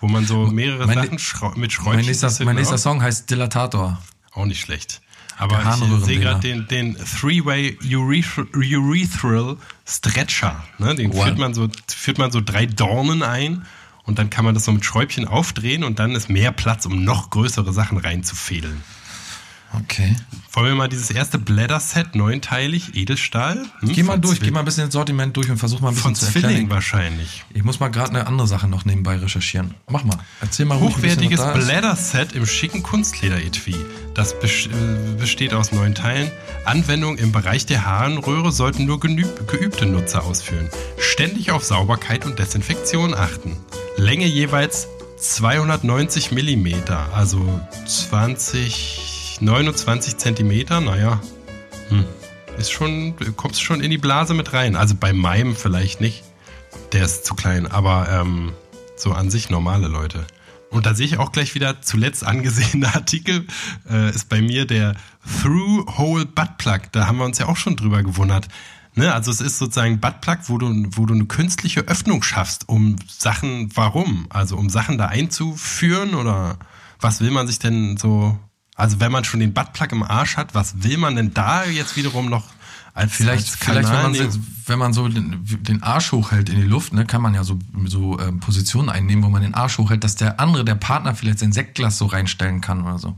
wo 0.00 0.06
man 0.08 0.24
so 0.26 0.46
mehrere 0.46 0.86
Mein- 0.86 0.98
Sachen 0.98 1.18
schrau 1.18 1.52
mit 1.56 1.72
Schräubchen 1.72 1.96
Mein 1.96 2.04
nächster, 2.06 2.44
mein 2.44 2.56
nächster 2.56 2.78
Song 2.78 3.02
heißt 3.02 3.28
Dilatator. 3.30 4.00
Auch 4.32 4.44
nicht 4.46 4.60
schlecht. 4.60 5.00
Aber 5.40 5.62
ich 5.62 6.04
sehe 6.04 6.20
gerade 6.20 6.40
den, 6.40 6.68
den 6.68 6.96
Three-Way 6.96 7.78
Ureth- 7.82 8.54
Urethral 8.54 9.56
Stretcher. 9.86 10.62
Ne? 10.78 10.94
Den 10.94 11.12
Wow. 11.12 11.24
führt 11.24 11.38
man, 11.38 11.54
so, 11.54 11.68
führt 11.88 12.18
man 12.18 12.30
so 12.30 12.40
drei 12.44 12.66
Dornen 12.66 13.22
ein 13.22 13.64
und 14.04 14.18
dann 14.18 14.28
kann 14.28 14.44
man 14.44 14.54
das 14.54 14.64
so 14.66 14.72
mit 14.72 14.84
Schräubchen 14.84 15.26
aufdrehen 15.26 15.82
und 15.82 15.98
dann 15.98 16.14
ist 16.14 16.28
mehr 16.28 16.52
Platz, 16.52 16.84
um 16.86 17.04
noch 17.04 17.30
größere 17.30 17.72
Sachen 17.72 17.96
reinzufädeln. 17.98 18.82
Okay. 19.72 20.16
Wollen 20.52 20.66
wir 20.66 20.74
mal 20.74 20.88
dieses 20.88 21.10
erste 21.10 21.38
Blätter-Set, 21.38 22.16
neunteilig, 22.16 22.96
Edelstahl? 22.96 23.62
Hm, 23.80 23.92
Geh 23.92 24.02
mal 24.02 24.18
durch, 24.18 24.38
Zwill- 24.38 24.46
geh 24.46 24.50
mal 24.50 24.58
ein 24.60 24.64
bisschen 24.64 24.84
ins 24.84 24.94
Sortiment 24.94 25.36
durch 25.36 25.48
und 25.48 25.58
versuch 25.58 25.80
mal 25.80 25.88
ein 25.90 25.94
bisschen 25.94 26.02
Von 26.02 26.14
zu 26.16 26.26
erklären. 26.26 26.50
Zwilling 26.50 26.70
wahrscheinlich. 26.70 27.44
Ich 27.54 27.62
muss 27.62 27.78
mal 27.78 27.88
gerade 27.88 28.10
eine 28.10 28.26
andere 28.26 28.48
Sache 28.48 28.66
noch 28.66 28.84
nebenbei 28.84 29.16
recherchieren. 29.16 29.74
Mach 29.88 30.02
mal. 30.02 30.18
Erzähl 30.40 30.66
mal 30.66 30.80
Hochwertiges. 30.80 31.40
Blätter-Set 31.54 32.32
im 32.32 32.46
schicken 32.46 32.82
Kunstleder-Etui. 32.82 33.76
Das 34.14 34.32
äh, 34.32 34.68
besteht 35.18 35.54
aus 35.54 35.70
neun 35.70 35.94
Teilen. 35.94 36.32
Anwendung 36.64 37.16
im 37.16 37.30
Bereich 37.30 37.64
der 37.66 37.86
Harnröhre 37.86 38.50
sollten 38.50 38.86
nur 38.86 38.98
geübte 38.98 39.86
Nutzer 39.86 40.24
ausführen. 40.24 40.68
Ständig 40.98 41.52
auf 41.52 41.64
Sauberkeit 41.64 42.26
und 42.26 42.40
Desinfektion 42.40 43.14
achten. 43.14 43.56
Länge 43.96 44.26
jeweils 44.26 44.88
290 45.18 46.32
Millimeter, 46.32 47.08
also 47.14 47.60
20, 47.86 49.19
29 49.40 50.16
Zentimeter. 50.16 50.80
Naja, 50.80 51.20
hm. 51.88 52.04
ist 52.58 52.70
schon, 52.70 53.14
kommst 53.36 53.62
schon 53.62 53.80
in 53.80 53.90
die 53.90 53.98
Blase 53.98 54.34
mit 54.34 54.52
rein. 54.52 54.76
Also 54.76 54.94
bei 54.94 55.12
meinem 55.12 55.56
vielleicht 55.56 56.00
nicht. 56.00 56.24
Der 56.92 57.04
ist 57.04 57.24
zu 57.24 57.34
klein, 57.34 57.66
aber 57.66 58.08
ähm, 58.10 58.52
so 58.96 59.12
an 59.12 59.30
sich 59.30 59.50
normale 59.50 59.88
Leute. 59.88 60.26
Und 60.70 60.86
da 60.86 60.94
sehe 60.94 61.06
ich 61.06 61.18
auch 61.18 61.32
gleich 61.32 61.54
wieder 61.54 61.82
zuletzt 61.82 62.24
angesehene 62.24 62.86
Artikel, 62.94 63.46
äh, 63.88 64.10
ist 64.10 64.28
bei 64.28 64.40
mir 64.40 64.66
der 64.66 64.94
Through-Hole 65.42 66.26
Buttplug. 66.26 66.92
Da 66.92 67.06
haben 67.06 67.18
wir 67.18 67.24
uns 67.24 67.38
ja 67.38 67.48
auch 67.48 67.56
schon 67.56 67.76
drüber 67.76 68.02
gewundert. 68.02 68.48
Ne? 68.94 69.12
Also 69.12 69.30
es 69.30 69.40
ist 69.40 69.58
sozusagen 69.58 69.94
ein 69.94 70.00
Buttplug, 70.00 70.38
wo 70.48 70.58
du, 70.58 70.68
wo 70.92 71.06
du 71.06 71.14
eine 71.14 71.26
künstliche 71.26 71.80
Öffnung 71.82 72.22
schaffst, 72.22 72.68
um 72.68 72.96
Sachen, 73.08 73.70
warum? 73.74 74.26
Also 74.30 74.56
um 74.56 74.70
Sachen 74.70 74.98
da 74.98 75.06
einzuführen 75.06 76.14
oder 76.14 76.58
was 77.00 77.20
will 77.20 77.30
man 77.30 77.46
sich 77.46 77.58
denn 77.58 77.96
so, 77.96 78.38
also 78.80 78.98
wenn 79.00 79.12
man 79.12 79.24
schon 79.24 79.40
den 79.40 79.52
Buttplug 79.54 79.92
im 79.92 80.02
Arsch 80.02 80.36
hat, 80.36 80.54
was 80.54 80.82
will 80.82 80.96
man 80.98 81.16
denn 81.16 81.32
da 81.34 81.64
jetzt 81.64 81.96
wiederum 81.96 82.28
noch 82.30 82.44
als 82.94 83.12
Vielleicht, 83.12 83.46
als 83.46 83.56
vielleicht 83.56 83.88
wenn, 83.88 84.02
man, 84.02 84.14
so- 84.32 84.38
wenn 84.66 84.78
man 84.78 84.92
so 84.92 85.08
den, 85.08 85.44
den 85.62 85.82
Arsch 85.82 86.10
hochhält 86.12 86.48
in 86.48 86.56
die 86.56 86.66
Luft, 86.66 86.92
ne, 86.92 87.06
kann 87.06 87.22
man 87.22 87.34
ja 87.34 87.44
so, 87.44 87.58
so 87.86 88.18
ähm, 88.18 88.40
Positionen 88.40 88.88
einnehmen, 88.88 89.22
wo 89.22 89.28
man 89.28 89.42
den 89.42 89.54
Arsch 89.54 89.78
hochhält, 89.78 90.02
dass 90.02 90.16
der 90.16 90.40
andere, 90.40 90.64
der 90.64 90.74
Partner 90.74 91.14
vielleicht 91.14 91.38
sein 91.38 91.52
Sektglas 91.52 91.98
so 91.98 92.06
reinstellen 92.06 92.60
kann 92.60 92.82
oder 92.82 92.98
so. 92.98 93.16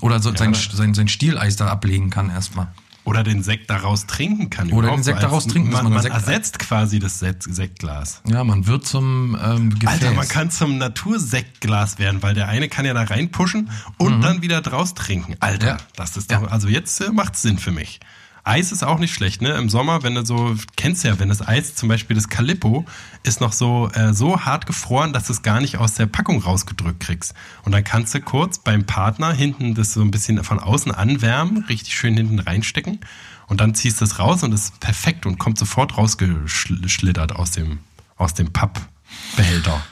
Oder 0.00 0.18
so 0.20 0.34
sein, 0.34 0.54
sein, 0.54 0.94
sein 0.94 1.08
Stieleis 1.08 1.56
da 1.56 1.66
ablegen 1.68 2.08
kann 2.10 2.30
erstmal. 2.30 2.68
Oder 3.04 3.24
den 3.24 3.42
Sekt 3.42 3.68
daraus 3.68 4.06
trinken 4.06 4.48
kann. 4.48 4.70
Oder 4.72 4.90
den 4.90 5.02
Sekt 5.02 5.22
daraus 5.22 5.46
trinken, 5.48 5.70
Man, 5.72 5.84
man 5.84 5.94
man 5.94 6.04
ersetzt 6.06 6.58
quasi 6.60 7.00
das 7.00 7.18
Sekt 7.18 7.42
Sektglas. 7.42 8.22
Ja, 8.28 8.44
man 8.44 8.66
wird 8.68 8.86
zum 8.86 9.36
ähm, 9.44 9.70
Gefäß. 9.76 9.88
Alter, 9.88 10.12
man 10.12 10.28
kann 10.28 10.50
zum 10.52 10.78
Natursektglas 10.78 11.98
werden, 11.98 12.22
weil 12.22 12.34
der 12.34 12.48
eine 12.48 12.68
kann 12.68 12.84
ja 12.84 12.94
da 12.94 13.02
reinpushen 13.02 13.70
und 13.98 14.20
dann 14.22 14.42
wieder 14.42 14.60
draus 14.60 14.94
trinken. 14.94 15.34
Alter, 15.40 15.62
Mhm. 15.74 15.78
Ja. 15.78 15.86
das 15.96 16.16
ist 16.16 16.30
doch, 16.32 16.50
also 16.50 16.68
jetzt 16.68 17.00
äh, 17.00 17.10
macht's 17.10 17.42
Sinn 17.42 17.58
für 17.58 17.72
mich. 17.72 18.00
Eis 18.44 18.72
ist 18.72 18.82
auch 18.82 18.98
nicht 18.98 19.14
schlecht, 19.14 19.40
ne? 19.40 19.50
Im 19.50 19.68
Sommer, 19.68 20.02
wenn 20.02 20.16
du 20.16 20.26
so, 20.26 20.56
kennst 20.76 21.04
ja, 21.04 21.20
wenn 21.20 21.28
das 21.28 21.46
Eis, 21.46 21.76
zum 21.76 21.88
Beispiel 21.88 22.16
das 22.16 22.28
Calippo, 22.28 22.84
ist 23.22 23.40
noch 23.40 23.52
so, 23.52 23.88
äh, 23.94 24.12
so 24.12 24.40
hart 24.40 24.66
gefroren, 24.66 25.12
dass 25.12 25.28
du 25.28 25.32
es 25.32 25.42
gar 25.42 25.60
nicht 25.60 25.78
aus 25.78 25.94
der 25.94 26.06
Packung 26.06 26.42
rausgedrückt 26.42 26.98
kriegst. 26.98 27.34
Und 27.62 27.70
dann 27.70 27.84
kannst 27.84 28.14
du 28.14 28.20
kurz 28.20 28.58
beim 28.58 28.84
Partner 28.84 29.32
hinten 29.32 29.74
das 29.74 29.92
so 29.92 30.00
ein 30.00 30.10
bisschen 30.10 30.42
von 30.42 30.58
außen 30.58 30.92
anwärmen, 30.92 31.64
richtig 31.68 31.94
schön 31.94 32.16
hinten 32.16 32.40
reinstecken. 32.40 32.98
Und 33.46 33.60
dann 33.60 33.76
ziehst 33.76 34.00
du 34.00 34.04
es 34.04 34.18
raus 34.18 34.42
und 34.42 34.52
es 34.52 34.64
ist 34.64 34.80
perfekt 34.80 35.24
und 35.24 35.38
kommt 35.38 35.56
sofort 35.58 35.96
rausgeschlittert 35.96 37.36
aus 37.36 37.52
dem, 37.52 37.78
aus 38.16 38.34
dem 38.34 38.52
Pappbehälter. 38.52 39.82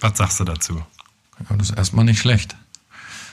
Was 0.00 0.18
sagst 0.18 0.40
du 0.40 0.44
dazu? 0.44 0.82
Ja, 1.38 1.56
das 1.56 1.70
ist 1.70 1.76
erstmal 1.76 2.04
nicht 2.04 2.18
schlecht. 2.18 2.56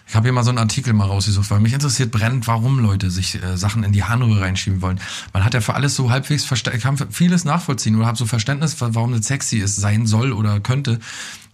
Ich 0.07 0.15
habe 0.15 0.25
hier 0.25 0.33
mal 0.33 0.43
so 0.43 0.49
einen 0.49 0.57
Artikel 0.57 0.93
mal 0.93 1.05
rausgesucht, 1.05 1.51
weil 1.51 1.59
mich 1.59 1.73
interessiert 1.73 2.11
brennend, 2.11 2.47
warum 2.47 2.79
Leute 2.79 3.11
sich 3.11 3.41
äh, 3.43 3.57
Sachen 3.57 3.83
in 3.83 3.91
die 3.91 4.03
Harnröhre 4.03 4.41
reinschieben 4.41 4.81
wollen. 4.81 4.99
Man 5.33 5.43
hat 5.43 5.53
ja 5.53 5.59
für 5.59 5.73
alles 5.73 5.95
so 5.95 6.09
halbwegs 6.09 6.45
Verständnis, 6.45 6.83
kann 6.83 6.97
vieles 7.11 7.43
nachvollziehen 7.43 7.95
oder 7.97 8.07
habe 8.07 8.17
so 8.17 8.25
Verständnis, 8.25 8.77
warum 8.79 9.11
das 9.11 9.25
sexy 9.25 9.57
ist, 9.57 9.75
sein 9.75 10.07
soll 10.07 10.31
oder 10.31 10.61
könnte. 10.61 10.99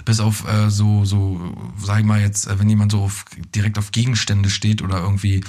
Bis 0.06 0.20
auf 0.20 0.48
äh, 0.48 0.70
so, 0.70 1.06
so, 1.06 1.56
sag 1.80 2.00
ich 2.00 2.06
mal 2.06 2.22
jetzt, 2.22 2.48
äh, 2.48 2.60
wenn 2.60 2.70
jemand 2.70 2.92
so 2.92 3.02
auf, 3.04 3.26
direkt 3.56 3.80
auf 3.80 3.92
Gegenstände 3.92 4.50
steht 4.50 4.82
oder 4.82 5.00
irgendwie 5.00 5.44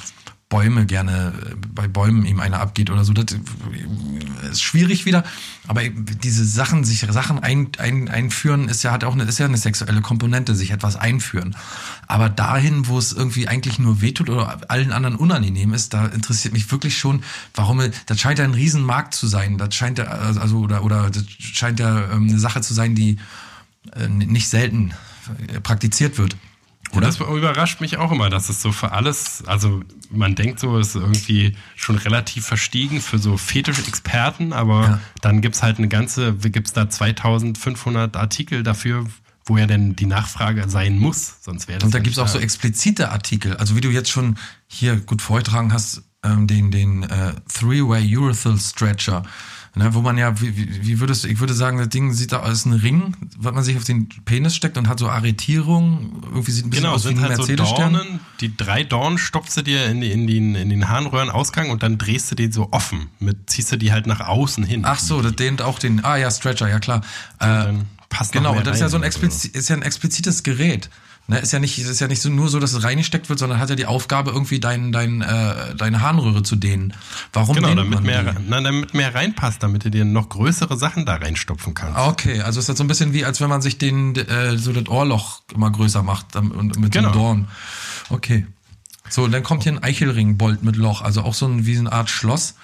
Bäume 0.54 0.86
gerne, 0.86 1.32
äh, 1.50 1.54
bei 1.74 1.88
Bäumen 1.88 2.24
ihm 2.24 2.38
einer 2.38 2.60
abgeht 2.60 2.88
oder 2.88 3.04
so. 3.04 3.12
Das 3.12 3.36
ist 4.52 4.62
schwierig 4.62 5.04
wieder. 5.04 5.24
Aber 5.66 5.82
diese 5.82 6.44
Sachen, 6.44 6.84
sich 6.84 7.00
Sachen 7.10 7.40
ein, 7.40 7.72
ein, 7.78 8.08
einführen, 8.08 8.68
ist 8.68 8.84
ja, 8.84 8.92
hat 8.92 9.02
auch 9.02 9.14
eine, 9.14 9.24
ist 9.24 9.40
ja 9.40 9.46
eine 9.46 9.56
sexuelle 9.56 10.00
Komponente, 10.00 10.54
sich 10.54 10.70
etwas 10.70 10.94
einführen. 10.94 11.56
Aber 12.06 12.28
dahin, 12.28 12.86
wo 12.86 12.98
es 12.98 13.10
irgendwie 13.10 13.48
eigentlich 13.48 13.80
nur 13.80 14.00
wehtut 14.00 14.30
oder 14.30 14.60
allen 14.68 14.92
anderen 14.92 15.16
unangenehm 15.16 15.74
ist, 15.74 15.92
da 15.92 16.06
interessiert 16.06 16.54
mich 16.54 16.70
wirklich 16.70 16.98
schon, 16.98 17.24
warum, 17.56 17.82
das 18.06 18.20
scheint 18.20 18.38
ja 18.38 18.44
ein 18.44 18.54
Riesenmarkt 18.54 19.12
zu 19.12 19.26
sein. 19.26 19.58
Das 19.58 19.74
scheint 19.74 19.98
ja, 19.98 20.04
also, 20.04 20.58
oder, 20.58 20.84
oder 20.84 21.10
das 21.10 21.24
scheint 21.28 21.80
ja 21.80 22.12
ähm, 22.12 22.28
eine 22.28 22.38
Sache 22.38 22.60
zu 22.60 22.74
sein, 22.74 22.94
die 22.94 23.18
äh, 23.96 24.06
nicht 24.06 24.48
selten 24.48 24.92
äh, 25.48 25.60
praktiziert 25.60 26.16
wird. 26.16 26.36
Oder? 26.96 27.06
Das 27.06 27.20
überrascht 27.20 27.80
mich 27.80 27.98
auch 27.98 28.12
immer, 28.12 28.30
dass 28.30 28.48
es 28.48 28.60
so 28.62 28.72
für 28.72 28.92
alles, 28.92 29.44
also 29.46 29.82
man 30.10 30.34
denkt 30.34 30.60
so, 30.60 30.78
es 30.78 30.88
ist 30.88 30.94
irgendwie 30.96 31.56
schon 31.76 31.96
relativ 31.96 32.46
verstiegen 32.46 33.00
für 33.00 33.18
so 33.18 33.36
Fetisch-Experten, 33.36 34.52
aber 34.52 34.82
ja. 34.82 35.00
dann 35.20 35.40
gibt's 35.40 35.62
halt 35.62 35.78
eine 35.78 35.88
ganze, 35.88 36.34
gibt's 36.34 36.72
da 36.72 36.88
2500 36.88 38.16
Artikel 38.16 38.62
dafür, 38.62 39.06
wo 39.46 39.58
ja 39.58 39.66
denn 39.66 39.94
die 39.94 40.06
Nachfrage 40.06 40.68
sein 40.68 40.98
muss, 40.98 41.36
sonst 41.42 41.68
wäre 41.68 41.78
das. 41.78 41.86
Und 41.86 41.94
da 41.94 41.98
gibt's 41.98 42.18
auch 42.18 42.28
so 42.28 42.38
explizite 42.38 43.10
Artikel, 43.10 43.56
also 43.56 43.76
wie 43.76 43.80
du 43.80 43.90
jetzt 43.90 44.10
schon 44.10 44.36
hier 44.66 44.96
gut 44.96 45.20
vorgetragen 45.20 45.72
hast, 45.72 46.02
ähm, 46.24 46.46
den, 46.46 46.70
den 46.70 47.02
äh, 47.02 47.34
Three-Way 47.52 48.16
Urethral 48.16 48.58
Stretcher. 48.58 49.22
Ne, 49.76 49.92
wo 49.92 50.02
man 50.02 50.16
ja, 50.16 50.40
wie, 50.40 50.84
wie 50.86 51.00
würdest 51.00 51.24
du, 51.24 51.28
ich 51.28 51.40
würde 51.40 51.52
sagen, 51.52 51.78
das 51.78 51.88
Ding 51.88 52.12
sieht 52.12 52.30
da 52.30 52.44
aus 52.44 52.64
ein 52.64 52.74
Ring, 52.74 53.16
was 53.36 53.52
man 53.54 53.64
sich 53.64 53.76
auf 53.76 53.82
den 53.82 54.08
Penis 54.24 54.54
steckt 54.54 54.78
und 54.78 54.86
hat 54.86 55.00
so 55.00 55.08
Arretierung, 55.08 56.22
irgendwie 56.26 56.52
sieht 56.52 56.66
ein 56.66 56.70
bisschen 56.70 56.84
genau, 56.84 56.94
aus 56.94 57.04
wie 57.06 57.08
ein 57.08 57.20
halt 57.20 57.38
Mercedes-Stern. 57.38 57.92
So 57.92 57.98
Dornen, 57.98 58.20
die 58.40 58.56
drei 58.56 58.84
Dornen 58.84 59.18
stopfst 59.18 59.56
du 59.56 59.62
dir 59.62 59.86
in, 59.86 60.00
die, 60.00 60.12
in, 60.12 60.28
den, 60.28 60.54
in 60.54 60.70
den 60.70 60.88
Harnröhrenausgang 60.88 61.70
und 61.70 61.82
dann 61.82 61.98
drehst 61.98 62.30
du 62.30 62.36
die 62.36 62.52
so 62.52 62.68
offen, 62.70 63.08
mit, 63.18 63.50
ziehst 63.50 63.72
du 63.72 63.76
die 63.76 63.90
halt 63.90 64.06
nach 64.06 64.20
außen 64.20 64.62
hin. 64.62 64.82
Ach 64.84 65.00
so, 65.00 65.20
das 65.22 65.34
dehnt 65.34 65.60
auch 65.60 65.80
den, 65.80 66.04
ah 66.04 66.16
ja, 66.16 66.30
Stretcher, 66.30 66.68
ja 66.68 66.78
klar. 66.78 67.00
Äh, 67.40 67.72
passt 68.10 68.30
genau, 68.30 68.54
und 68.56 68.64
das 68.64 68.76
ist 68.76 68.80
ja 68.80 68.88
so 68.88 68.96
ein, 68.96 69.02
expliz 69.02 69.44
ist 69.44 69.68
ja 69.70 69.74
ein 69.74 69.82
explizites 69.82 70.44
Gerät. 70.44 70.88
Ne, 71.26 71.38
ist 71.38 71.52
ja 71.52 71.58
nicht, 71.58 71.78
ist 71.78 72.00
ja 72.00 72.06
nicht 72.06 72.20
so, 72.20 72.28
nur 72.28 72.50
so, 72.50 72.60
dass 72.60 72.74
es 72.74 72.84
reingesteckt 72.84 73.30
wird, 73.30 73.38
sondern 73.38 73.58
hat 73.58 73.70
ja 73.70 73.76
die 73.76 73.86
Aufgabe, 73.86 74.30
irgendwie 74.30 74.60
dein, 74.60 74.92
dein, 74.92 75.22
äh, 75.22 75.74
deine 75.74 76.02
Harnröhre 76.02 76.42
zu 76.42 76.54
dehnen. 76.54 76.92
Warum 77.32 77.56
genau, 77.56 77.74
damit 77.74 78.02
mehr, 78.02 78.36
na, 78.46 78.60
damit 78.60 78.92
mehr 78.92 79.14
reinpasst, 79.14 79.62
damit 79.62 79.86
du 79.86 79.90
dir 79.90 80.04
noch 80.04 80.28
größere 80.28 80.76
Sachen 80.76 81.06
da 81.06 81.14
reinstopfen 81.14 81.72
kannst. 81.72 81.98
Okay, 81.98 82.42
also 82.42 82.60
ist 82.60 82.68
das 82.68 82.76
so 82.76 82.84
ein 82.84 82.88
bisschen 82.88 83.14
wie, 83.14 83.24
als 83.24 83.40
wenn 83.40 83.48
man 83.48 83.62
sich 83.62 83.78
den, 83.78 84.14
äh, 84.16 84.58
so 84.58 84.74
das 84.74 84.86
Ohrloch 84.86 85.40
immer 85.54 85.70
größer 85.70 86.02
macht 86.02 86.36
und 86.36 86.78
mit 86.78 86.92
genau. 86.92 87.08
einem 87.08 87.18
Dorn. 87.18 87.48
Okay. 88.10 88.46
So, 89.08 89.24
und 89.24 89.32
dann 89.32 89.42
kommt 89.42 89.62
hier 89.62 89.72
ein 89.72 89.82
Eichelringbolt 89.82 90.62
mit 90.62 90.76
Loch, 90.76 91.00
also 91.00 91.22
auch 91.22 91.34
so 91.34 91.46
ein, 91.46 91.64
wie 91.64 91.78
eine 91.78 91.92
Art 91.92 92.10
Schloss 92.10 92.54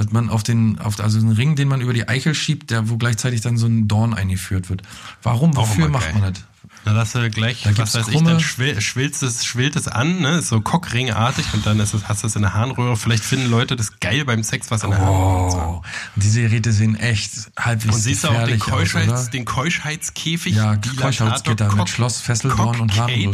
wird 0.00 0.14
man 0.14 0.30
auf 0.30 0.42
den, 0.42 0.78
auf, 0.78 0.98
also 0.98 1.18
einen 1.18 1.32
Ring, 1.32 1.56
den 1.56 1.68
man 1.68 1.82
über 1.82 1.92
die 1.92 2.08
Eichel 2.08 2.34
schiebt, 2.34 2.70
der, 2.70 2.88
wo 2.88 2.96
gleichzeitig 2.96 3.42
dann 3.42 3.58
so 3.58 3.66
ein 3.66 3.86
Dorn 3.86 4.14
eingeführt 4.14 4.70
wird. 4.70 4.82
Warum, 5.22 5.54
wofür 5.54 5.88
macht 5.88 6.14
man 6.14 6.32
das? 6.32 6.42
Na, 6.86 6.94
dass 6.94 7.12
du 7.12 7.28
gleich, 7.28 7.64
da 7.64 7.76
was 7.76 7.94
weiß 7.94 8.08
ich, 8.08 8.22
dann 8.22 8.40
schwill, 8.40 8.80
schwillt 8.80 9.20
es, 9.20 9.44
schwillt 9.44 9.76
es 9.76 9.86
an, 9.86 10.20
ne? 10.20 10.38
Ist 10.38 10.48
so 10.48 10.62
Cockringartig 10.62 11.44
und 11.52 11.66
dann 11.66 11.78
ist 11.78 11.92
es, 11.92 12.08
hast 12.08 12.22
du 12.22 12.28
es 12.28 12.36
in 12.36 12.40
der 12.40 12.54
Harnröhre. 12.54 12.96
Vielleicht 12.96 13.22
finden 13.22 13.50
Leute 13.50 13.76
das 13.76 14.00
geil 14.00 14.24
beim 14.24 14.42
Sex, 14.42 14.70
was 14.70 14.84
in 14.84 14.90
der 14.90 15.00
oh, 15.00 15.04
Harnröhre 15.04 15.82
ist. 16.16 16.24
Diese 16.24 16.40
Geräte 16.40 16.72
sehen 16.72 16.96
echt 16.96 17.32
halbwegs 17.58 17.94
Und 17.94 18.00
siehst 18.00 18.24
du 18.24 18.28
auch 18.28 18.46
den, 18.46 18.58
Keuschheits, 18.58 19.12
aus, 19.12 19.30
den 19.30 19.44
Keuschheitskäfig? 19.44 20.54
Ja, 20.54 20.76
Keuschheitsgitter 20.76 21.74
mit 21.74 21.90
Schloss, 21.90 22.22
Fesselborn 22.22 22.80
und 22.80 22.96
Harnröhre. 22.96 23.32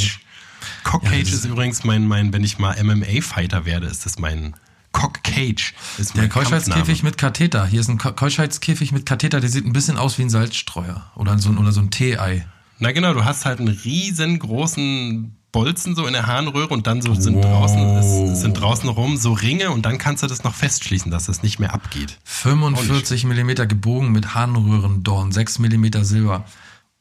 Cockcage 0.82 1.12
ja, 1.12 1.20
ist, 1.20 1.32
ist 1.32 1.44
übrigens 1.44 1.84
mein, 1.84 2.08
mein, 2.08 2.32
wenn 2.32 2.42
ich 2.42 2.58
mal 2.58 2.82
MMA-Fighter 2.82 3.64
werde, 3.64 3.86
ist 3.86 4.04
das 4.04 4.18
mein 4.18 4.54
Cockcage. 4.96 5.74
Ist 5.98 6.16
der 6.16 6.28
Keuschheitskäfig 6.30 7.02
mit 7.02 7.18
Katheter. 7.18 7.66
Hier 7.66 7.80
ist 7.80 7.90
ein 7.90 7.98
Keuschheitskäfig 7.98 8.92
mit 8.92 9.04
Katheter, 9.04 9.40
der 9.40 9.50
sieht 9.50 9.66
ein 9.66 9.74
bisschen 9.74 9.98
aus 9.98 10.16
wie 10.16 10.22
ein 10.22 10.30
Salzstreuer 10.30 11.12
oder 11.14 11.38
so, 11.38 11.50
oder 11.50 11.70
so 11.70 11.80
ein 11.80 11.90
Tee-Ei. 11.90 12.46
Na 12.78 12.92
genau, 12.92 13.12
du 13.12 13.24
hast 13.24 13.44
halt 13.44 13.60
einen 13.60 13.68
riesengroßen 13.68 15.36
Bolzen 15.52 15.94
so 15.94 16.06
in 16.06 16.14
der 16.14 16.26
Harnröhre 16.26 16.68
und 16.68 16.86
dann 16.86 17.02
so 17.02 17.14
sind 17.14 17.36
wow. 17.36 17.44
draußen 17.44 18.36
sind 18.36 18.54
draußen 18.54 18.88
rum 18.88 19.18
so 19.18 19.34
Ringe 19.34 19.70
und 19.70 19.84
dann 19.84 19.98
kannst 19.98 20.22
du 20.22 20.26
das 20.28 20.44
noch 20.44 20.54
festschließen, 20.54 21.10
dass 21.10 21.26
das 21.26 21.42
nicht 21.42 21.58
mehr 21.58 21.74
abgeht. 21.74 22.18
45 22.24 23.24
Millimeter 23.24 23.66
gebogen 23.66 24.12
mit 24.12 24.34
Harnröhrendorn, 24.34 25.30
6 25.30 25.58
Millimeter 25.58 26.06
Silber. 26.06 26.46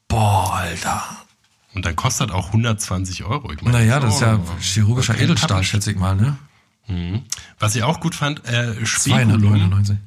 Boah, 0.10 0.54
Alter. 0.54 1.02
Und 1.74 1.86
dann 1.86 1.96
kostet 1.96 2.32
auch 2.32 2.48
120 2.48 3.24
Euro. 3.24 3.54
Ich 3.54 3.62
meine, 3.62 3.78
naja, 3.78 4.02
das 4.02 4.16
ist 4.16 4.22
ja 4.22 4.40
chirurgischer 4.60 5.18
Edelstahl, 5.18 5.64
schätze 5.64 5.92
ich 5.92 5.98
mal, 5.98 6.16
ne? 6.16 6.38
Mhm. 6.88 7.24
Was 7.60 7.76
ich 7.76 7.84
auch 7.84 8.00
gut 8.00 8.16
fand, 8.16 8.46
äh, 8.46 8.86
Spekulum. 8.86 9.42
299. 9.42 9.98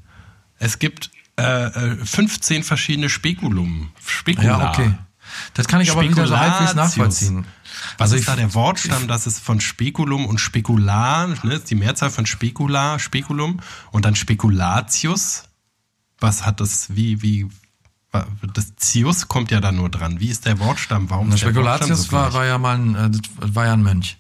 Es 0.59 0.79
gibt 0.79 1.11
äh, 1.37 1.97
15 2.05 2.61
äh, 2.61 2.63
verschiedene 2.63 3.09
Spekulum. 3.09 3.91
Spekular. 4.05 4.61
Ja, 4.61 4.71
okay. 4.71 4.95
Das 5.55 5.69
kann 5.69 5.81
ich 5.81 5.91
aber 5.91 6.03
wieder 6.03 6.27
so 6.27 6.39
halbwegs 6.39 6.75
nachvollziehen. 6.75 7.47
Was 7.97 8.13
also 8.13 8.17
ist 8.17 8.29
da 8.29 8.37
der 8.37 8.55
Wortstamm? 8.55 9.09
Das 9.09 9.27
ist 9.27 9.41
von 9.41 9.61
Spekulum 9.61 10.27
und 10.27 10.39
Spekular, 10.39 11.29
ne, 11.43 11.55
ist 11.55 11.71
die 11.71 11.75
Mehrzahl 11.75 12.11
von 12.11 12.27
Spekular, 12.27 12.99
Spekulum 12.99 13.61
und 13.93 14.05
dann 14.05 14.17
Spekulatius. 14.17 15.45
Was 16.19 16.45
hat 16.45 16.61
das, 16.61 16.97
wie, 16.97 17.23
wie, 17.23 17.49
das 18.55 18.75
Zius 18.77 19.29
kommt 19.29 19.51
ja 19.51 19.61
da 19.61 19.71
nur 19.71 19.89
dran. 19.89 20.19
Wie 20.19 20.29
ist 20.29 20.47
der 20.47 20.59
Wortstamm? 20.59 21.11
Warum 21.11 21.31
ist 21.31 21.41
Spekulatius 21.41 22.05
so 22.05 22.13
war, 22.13 22.33
war 22.33 22.47
ja 22.47 22.59
mal 22.59 22.77
ein, 22.77 22.95
äh, 22.97 23.11
war 23.41 23.67
ja 23.67 23.75
ein 23.75 23.83
Mönch. 23.83 24.19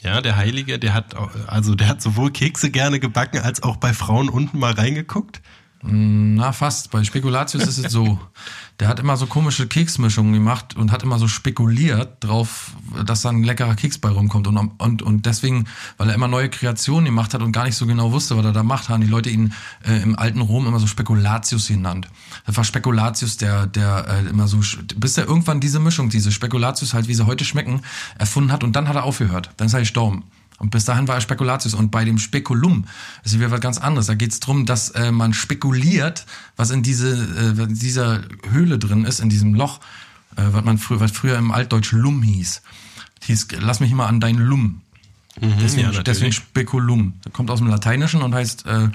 Ja, 0.00 0.20
der 0.20 0.36
Heilige, 0.36 0.78
der 0.78 0.92
hat, 0.92 1.14
also 1.46 1.74
der 1.74 1.88
hat 1.88 2.02
sowohl 2.02 2.30
Kekse 2.30 2.70
gerne 2.70 3.00
gebacken 3.00 3.38
als 3.38 3.62
auch 3.62 3.76
bei 3.76 3.94
Frauen 3.94 4.28
unten 4.28 4.58
mal 4.58 4.72
reingeguckt. 4.72 5.40
Na, 5.88 6.52
fast. 6.52 6.90
Bei 6.90 7.04
Spekulatius 7.04 7.66
ist 7.66 7.78
es 7.78 7.92
so. 7.92 8.18
Der 8.80 8.88
hat 8.88 9.00
immer 9.00 9.16
so 9.16 9.26
komische 9.26 9.66
Keksmischungen 9.66 10.34
gemacht 10.34 10.76
und 10.76 10.92
hat 10.92 11.02
immer 11.02 11.18
so 11.18 11.28
spekuliert 11.28 12.22
drauf, 12.22 12.72
dass 13.06 13.22
da 13.22 13.30
ein 13.30 13.42
leckerer 13.42 13.74
Keks 13.74 13.96
bei 13.96 14.10
rumkommt. 14.10 14.46
Und, 14.46 14.58
und, 14.58 15.00
und 15.00 15.24
deswegen, 15.24 15.66
weil 15.96 16.10
er 16.10 16.14
immer 16.14 16.28
neue 16.28 16.50
Kreationen 16.50 17.06
gemacht 17.06 17.32
hat 17.32 17.40
und 17.40 17.52
gar 17.52 17.64
nicht 17.64 17.76
so 17.76 17.86
genau 17.86 18.12
wusste, 18.12 18.36
was 18.36 18.44
er 18.44 18.52
da 18.52 18.62
macht, 18.62 18.90
haben 18.90 19.00
die 19.00 19.06
Leute 19.06 19.30
ihn 19.30 19.54
äh, 19.86 20.02
im 20.02 20.18
alten 20.18 20.42
Rom 20.42 20.66
immer 20.66 20.78
so 20.78 20.86
Spekulatius 20.86 21.68
genannt. 21.68 22.08
Das 22.44 22.56
war 22.58 22.64
Spekulatius, 22.64 23.38
der, 23.38 23.66
der 23.66 24.06
äh, 24.08 24.28
immer 24.28 24.46
so, 24.46 24.60
bis 24.96 25.16
er 25.16 25.26
irgendwann 25.26 25.60
diese 25.60 25.80
Mischung, 25.80 26.10
diese 26.10 26.30
Spekulatius 26.30 26.92
halt, 26.92 27.08
wie 27.08 27.14
sie 27.14 27.24
heute 27.24 27.46
schmecken, 27.46 27.80
erfunden 28.18 28.52
hat 28.52 28.62
und 28.62 28.76
dann 28.76 28.88
hat 28.88 28.96
er 28.96 29.04
aufgehört. 29.04 29.52
Dann 29.56 29.68
ist 29.68 29.74
er 29.74 29.80
gestorben. 29.80 30.24
Und 30.58 30.70
bis 30.70 30.84
dahin 30.84 31.06
war 31.06 31.16
er 31.16 31.20
Spekulatius. 31.20 31.74
Und 31.74 31.90
bei 31.90 32.04
dem 32.04 32.18
Spekulum 32.18 32.84
ist 33.24 33.34
wieder 33.34 33.50
was 33.50 33.60
ganz 33.60 33.78
anderes. 33.78 34.06
Da 34.06 34.14
geht 34.14 34.32
es 34.32 34.40
darum, 34.40 34.64
dass 34.64 34.90
äh, 34.90 35.12
man 35.12 35.34
spekuliert, 35.34 36.26
was 36.56 36.70
in 36.70 36.82
diese, 36.82 37.12
äh, 37.58 37.66
dieser 37.68 38.22
Höhle 38.50 38.78
drin 38.78 39.04
ist, 39.04 39.20
in 39.20 39.28
diesem 39.28 39.54
Loch, 39.54 39.80
äh, 40.36 40.42
was 40.52 40.64
man 40.64 40.78
früher, 40.78 41.00
was 41.00 41.12
früher 41.12 41.36
im 41.36 41.52
Altdeutsch 41.52 41.92
Lum 41.92 42.22
hieß. 42.22 42.62
hieß, 43.24 43.48
lass 43.60 43.80
mich 43.80 43.92
mal 43.92 44.06
an 44.06 44.20
dein 44.20 44.36
Lum. 44.36 44.80
Mhm, 45.40 45.54
deswegen, 45.60 45.92
ja, 45.92 46.02
deswegen 46.02 46.32
Spekulum. 46.32 47.14
Das 47.22 47.32
kommt 47.34 47.50
aus 47.50 47.58
dem 47.58 47.68
Lateinischen 47.68 48.22
und 48.22 48.34
heißt 48.34 48.64
äh, 48.64 48.88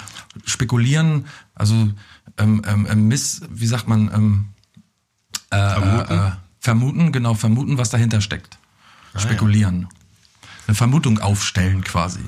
spekulieren, 0.45 1.25
also 1.53 1.75
ähm, 2.37 2.63
ähm, 2.65 2.87
ähm 2.89 3.07
miss, 3.07 3.41
wie 3.51 3.67
sagt 3.67 3.87
man, 3.87 4.11
ähm, 4.11 4.45
äh, 5.51 5.57
vermuten? 5.57 6.17
Äh, 6.17 6.31
vermuten, 6.59 7.11
genau, 7.11 7.35
vermuten, 7.35 7.77
was 7.77 7.91
dahinter 7.91 8.21
steckt. 8.21 8.57
Ah, 9.13 9.19
Spekulieren. 9.19 9.81
Ja 9.81 10.00
eine 10.71 10.75
Vermutung 10.75 11.19
aufstellen 11.19 11.83
quasi. 11.83 12.21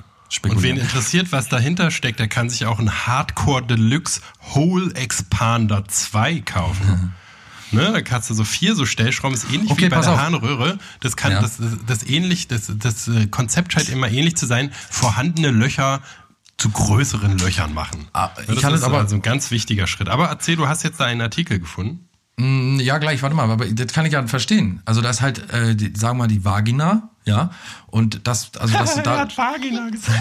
Und 0.44 0.64
wen 0.64 0.78
interessiert, 0.78 1.32
was 1.32 1.48
dahinter 1.48 1.92
steckt, 1.92 2.20
der 2.20 2.28
kann 2.28 2.50
sich 2.50 2.66
auch 2.66 2.80
ein 2.80 2.92
Hardcore 3.08 3.64
Deluxe 3.64 4.20
Hole 4.54 4.94
Expander 4.96 5.86
2 5.88 6.40
kaufen. 6.42 7.14
Ne, 7.72 7.92
da 7.92 8.02
kannst 8.02 8.30
du 8.30 8.34
so 8.34 8.44
vier 8.44 8.76
so 8.76 8.86
Stellschrauben, 8.86 9.34
ist 9.36 9.46
ähnlich 9.52 9.72
Okay, 9.72 9.86
wie 9.86 9.90
bei 9.90 10.02
der 10.02 10.12
auf. 10.12 10.20
Harnröhre. 10.20 10.78
Das 11.00 11.16
kann, 11.16 11.32
Ja. 11.32 11.42
das, 11.42 11.58
das, 11.58 11.70
das 11.88 12.04
ähnlich, 12.04 12.48
das, 12.48 12.72
das 12.76 13.08
äh, 13.08 13.28
Konzept 13.28 13.74
scheint 13.74 13.90
immer 13.90 14.10
ähnlich 14.10 14.36
zu 14.36 14.46
sein. 14.46 14.72
Vorhandene 14.90 15.50
Löcher 15.52 16.02
zu 16.58 16.70
größeren 16.70 17.38
Löchern 17.40 17.74
machen. 17.74 18.08
Ah, 18.14 18.30
ich 18.42 18.46
das 18.48 18.62
kann 18.62 18.74
ist 18.74 18.82
es 18.82 18.86
aber- 18.86 19.00
also 19.00 19.16
ein 19.16 19.22
ganz 19.24 19.50
wichtiger 19.52 19.88
Schritt. 19.88 20.10
Aber 20.10 20.28
erzähl, 20.30 20.56
du 20.56 20.68
hast 20.68 20.84
jetzt 20.84 21.00
da 21.00 21.06
einen 21.06 21.22
Artikel 21.22 21.60
gefunden. 21.60 22.08
Mm, 22.38 22.80
Ja, 22.80 22.98
gleich, 22.98 23.22
warte 23.22 23.36
mal, 23.36 23.50
aber 23.50 23.66
das 23.68 23.94
kann 23.94 24.06
ich 24.06 24.14
ja 24.14 24.26
verstehen. 24.28 24.82
Also 24.86 25.02
da 25.02 25.10
ist 25.10 25.22
halt, 25.22 25.52
äh, 25.54 25.76
die, 25.76 25.94
sagen 25.96 26.18
wir 26.18 26.24
mal, 26.24 26.28
die 26.28 26.44
Vagina, 26.44 27.10
ja, 27.26 27.52
und 27.88 28.28
das, 28.28 28.52
also 28.60 28.74
dass, 28.78 28.96
du 28.96 29.02
da, 29.04 29.28
Vagina 29.36 29.90
gesagt. 29.90 30.20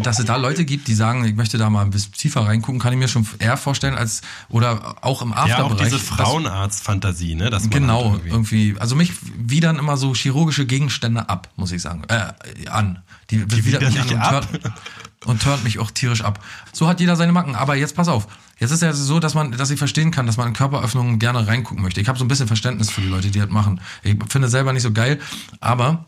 dass 0.02 0.18
es 0.18 0.24
da 0.24 0.36
Leute 0.36 0.64
gibt, 0.64 0.88
die 0.88 0.94
sagen, 0.94 1.24
ich 1.26 1.34
möchte 1.36 1.58
da 1.58 1.68
mal 1.70 1.82
ein 1.82 1.90
bisschen 1.90 2.12
tiefer 2.12 2.40
reingucken, 2.46 2.80
kann 2.80 2.92
ich 2.94 2.98
mir 2.98 3.08
schon 3.08 3.26
eher 3.38 3.56
vorstellen 3.58 3.94
als, 3.94 4.22
oder 4.48 4.96
auch 5.04 5.20
im 5.22 5.30
Ja, 5.30 5.36
auch 5.36 5.42
Afterbereich. 5.50 5.84
diese 5.84 5.98
Frauenarzt-Fantasie, 5.98 7.34
ne? 7.34 7.50
Dass 7.50 7.64
man 7.64 7.70
Genau, 7.70 8.04
halt 8.12 8.24
irgendwie- 8.26 8.68
irgendwie. 8.70 8.80
Also 8.80 8.96
mich 8.96 9.12
widern 9.36 9.78
immer 9.78 9.96
so 9.98 10.14
chirurgische 10.14 10.66
Gegenstände 10.66 11.28
ab, 11.28 11.48
muss 11.56 11.72
ich 11.72 11.82
sagen. 11.82 12.02
Äh, 12.08 12.68
an. 12.68 13.02
Die, 13.30 13.44
die 13.46 13.64
widern 13.64 13.92
dich 13.92 14.00
und, 14.12 14.16
ab? 14.18 14.48
und 15.26 15.42
turnt 15.42 15.64
mich 15.64 15.78
auch 15.78 15.90
tierisch 15.90 16.22
ab. 16.22 16.42
So 16.72 16.88
hat 16.88 17.00
jeder 17.00 17.16
seine 17.16 17.32
Macken. 17.32 17.54
Aber 17.54 17.74
jetzt 17.76 17.94
pass 17.96 18.08
auf. 18.08 18.26
Jetzt 18.58 18.70
ist 18.70 18.82
ja 18.82 18.92
so, 18.92 19.20
dass 19.20 19.34
man, 19.34 19.52
dass 19.52 19.70
ich 19.70 19.78
verstehen 19.78 20.10
kann, 20.10 20.26
dass 20.26 20.36
man 20.38 20.48
in 20.48 20.54
Körperöffnungen 20.54 21.18
gerne 21.18 21.46
reingucken 21.46 21.82
möchte. 21.82 22.00
Ich 22.00 22.08
habe 22.08 22.18
so 22.18 22.24
ein 22.24 22.28
bisschen 22.28 22.46
Verständnis 22.46 22.90
für 22.90 23.00
die 23.02 23.08
Leute, 23.08 23.30
die 23.30 23.38
das 23.38 23.50
machen. 23.50 23.80
Ich 24.02 24.16
finde 24.30 24.46
es 24.46 24.52
selber 24.52 24.72
nicht 24.72 24.82
so 24.82 24.92
geil, 24.92 25.20
aber 25.60 26.06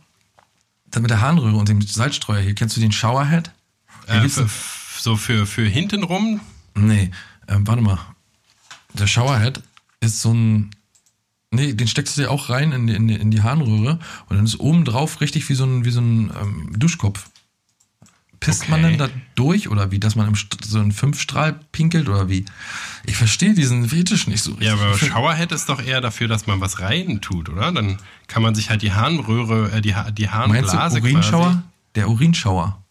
mit 0.99 1.11
der 1.11 1.21
Harnröhre 1.21 1.57
und 1.57 1.69
dem 1.69 1.83
Salzstreuer 1.83 2.41
hier, 2.41 2.55
kennst 2.55 2.75
du 2.77 2.81
den 2.81 2.93
Showerhead? 2.93 3.51
Äh, 4.07 4.21
für, 4.49 4.49
so 5.03 5.17
für, 5.17 5.45
für 5.47 5.67
hintenrum. 5.67 6.41
Nee, 6.75 7.11
ähm, 7.49 7.67
warte 7.67 7.83
mal. 7.83 7.99
Der 8.95 9.07
Showerhead 9.07 9.61
ist 10.01 10.23
so 10.23 10.33
ein. 10.33 10.71
Nee, 11.51 11.73
den 11.75 11.89
steckst 11.89 12.17
du 12.17 12.23
dir 12.23 12.31
auch 12.31 12.49
rein 12.51 12.73
in, 12.73 12.87
die- 12.87 12.95
in, 12.95 13.09
die- 13.09 13.15
in 13.17 13.31
die 13.31 13.43
Harnröhre 13.43 13.99
und 14.29 14.37
dann 14.37 14.45
ist 14.45 14.61
oben 14.61 14.85
drauf 14.85 15.21
richtig 15.21 15.49
wie 15.49 15.55
so 15.55 15.65
ein, 15.65 15.85
wie 15.85 15.91
so 15.91 16.01
ein 16.01 16.31
ähm, 16.41 16.73
Duschkopf. 16.79 17.27
Pisst 18.41 18.69
man 18.69 18.81
Okay. 18.85 18.91
denn 18.97 18.99
da 18.99 19.09
durch 19.35 19.69
oder 19.69 19.91
wie, 19.91 19.99
dass 19.99 20.15
man 20.15 20.29
im 20.29 20.35
St- 20.35 20.65
so 20.65 20.79
einen 20.79 20.93
Fünfstrahl 20.93 21.59
pinkelt 21.73 22.09
oder 22.09 22.29
wie? 22.29 22.45
Ich 23.05 23.17
verstehe 23.17 23.53
diesen 23.55 23.89
Fetisch 23.89 24.27
nicht 24.29 24.43
so 24.43 24.53
richtig. 24.53 24.69
Ja, 24.69 24.75
aber 24.75 24.97
Showerhead 24.97 25.51
ist 25.53 25.69
doch 25.69 25.83
eher 25.83 26.01
dafür, 26.01 26.29
dass 26.29 26.47
man 26.47 26.61
was 26.61 26.81
rein 26.81 27.21
tut, 27.21 27.49
oder? 27.49 27.73
Dann 27.73 27.99
kann 28.29 28.43
man 28.43 28.55
sich 28.55 28.71
halt 28.71 28.83
die 28.83 28.93
Harnröhre, 28.93 29.73
äh, 29.73 29.81
die, 29.81 29.95
Ha- 29.97 30.11
die 30.13 30.27
Meinst 30.27 30.73
du 30.73 30.79
Harnblase 30.79 31.01
Urinschauer? 31.01 31.47
quasi. 31.47 31.59
Der 31.97 32.09
Urinschauer. 32.09 32.83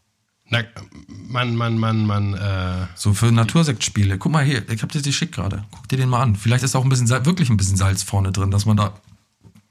Na, 0.49 0.59
man, 1.07 1.55
man, 1.55 1.77
man, 1.77 2.05
man, 2.05 2.33
äh, 2.33 2.87
So 2.95 3.13
für 3.13 3.31
Natursektspiele. 3.31 4.17
Guck 4.17 4.31
mal 4.31 4.43
hier, 4.45 4.67
ich 4.69 4.81
hab 4.81 4.91
dir 4.91 5.01
die 5.01 5.11
schick 5.13 5.31
gerade. 5.33 5.63
Guck 5.71 5.87
dir 5.89 5.97
den 5.97 6.09
mal 6.09 6.21
an. 6.23 6.35
Vielleicht 6.35 6.63
ist 6.63 6.75
auch 6.75 6.83
ein 6.83 6.89
bisschen 6.89 7.07
Salz, 7.07 7.25
wirklich 7.25 7.49
ein 7.49 7.57
bisschen 7.57 7.75
Salz 7.77 8.03
vorne 8.03 8.31
drin, 8.31 8.49
dass 8.51 8.65
man 8.65 8.77
da 8.77 8.93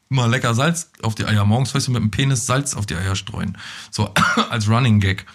mal 0.08 0.30
lecker 0.30 0.54
Salz 0.54 0.90
auf 1.02 1.14
die 1.14 1.24
Eier. 1.24 1.44
Morgens 1.44 1.74
weißt 1.74 1.88
du 1.88 1.92
mit 1.92 2.02
dem 2.02 2.10
Penis 2.10 2.46
Salz 2.46 2.74
auf 2.74 2.86
die 2.86 2.94
Eier 2.94 3.16
streuen. 3.16 3.56
So 3.90 4.12
als 4.50 4.68
Running 4.68 5.00
Gag. 5.00 5.26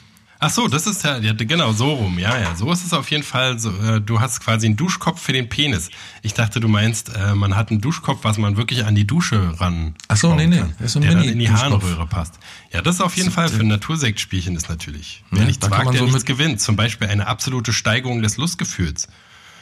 Ach 0.43 0.49
so, 0.49 0.67
das 0.67 0.87
ist 0.87 1.03
ja, 1.03 1.19
genau 1.19 1.71
so 1.71 1.93
rum. 1.93 2.17
Ja, 2.17 2.35
ja, 2.35 2.55
so 2.55 2.71
ist 2.71 2.83
es 2.83 2.93
auf 2.93 3.11
jeden 3.11 3.21
Fall. 3.21 3.59
So, 3.59 3.69
äh, 3.69 4.01
du 4.01 4.19
hast 4.19 4.39
quasi 4.39 4.65
einen 4.65 4.75
Duschkopf 4.75 5.21
für 5.21 5.33
den 5.33 5.49
Penis. 5.49 5.91
Ich 6.23 6.33
dachte, 6.33 6.59
du 6.59 6.67
meinst, 6.67 7.15
äh, 7.15 7.35
man 7.35 7.55
hat 7.55 7.69
einen 7.69 7.79
Duschkopf, 7.79 8.23
was 8.23 8.39
man 8.39 8.57
wirklich 8.57 8.85
an 8.85 8.95
die 8.95 9.05
Dusche 9.05 9.59
ran. 9.59 9.93
Ach 10.07 10.17
so, 10.17 10.33
nee, 10.33 10.47
nee, 10.47 10.57
kann, 10.57 10.73
ist 10.79 10.93
so 10.93 10.99
ein 10.99 11.03
der 11.03 11.13
dann 11.13 11.25
in 11.25 11.37
die. 11.37 11.51
Harnröhre 11.51 12.07
passt. 12.07 12.39
Ja, 12.73 12.81
das 12.81 12.95
ist 12.95 13.01
auf 13.01 13.15
jeden 13.17 13.29
Fall 13.29 13.49
für 13.49 13.59
ein 13.59 13.67
Natursektspielchen 13.67 14.55
ist 14.55 14.67
natürlich. 14.67 15.23
Wer 15.29 15.41
Ja, 15.41 15.45
nichts 15.45 15.59
da 15.59 15.69
kann 15.69 15.85
wagt, 15.85 15.93
der 15.93 15.99
so 15.99 16.07
nichts 16.07 16.25
gewinnt. 16.25 16.59
Zum 16.59 16.75
Beispiel 16.75 17.07
eine 17.07 17.27
absolute 17.27 17.71
Steigerung 17.71 18.23
des 18.23 18.37
Lustgefühls. 18.37 19.09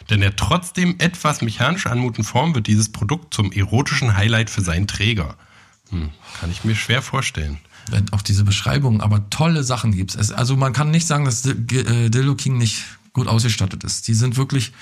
Denn 0.10 0.22
der 0.22 0.38
trotzdem 0.38 0.96
etwas 1.00 1.42
mechanisch 1.42 1.88
anmutenden 1.88 2.24
Form 2.24 2.56
wird 2.56 2.68
dieses 2.68 2.90
Produkt 2.90 3.34
zum 3.34 3.52
erotischen 3.52 4.16
Highlight 4.16 4.50
für 4.50 4.62
seinen 4.62 4.88
Träger. 4.88 5.36
Hm, 5.90 6.12
kann 6.40 6.52
ich 6.52 6.64
mir 6.64 6.76
schwer 6.76 7.02
vorstellen. 7.02 7.60
Wenn 7.92 8.12
auch 8.14 8.22
diese 8.22 8.44
Beschreibungen, 8.44 9.02
aber 9.02 9.30
tolle 9.30 9.64
Sachen 9.64 9.92
gibt's. 9.94 10.16
Es, 10.16 10.32
also 10.32 10.56
man 10.58 10.74
kann 10.74 10.92
nicht 10.92 11.08
sagen, 11.08 11.26
dass 11.26 11.46
äh, 11.46 11.56
Dildo 12.10 12.36
King 12.36 12.58
nicht 12.58 12.84
gut 13.14 13.28
ausgestattet 13.28 13.84
ist. 13.84 14.08
Die 14.08 14.14
sind 14.14 14.38
wirklich 14.38 14.74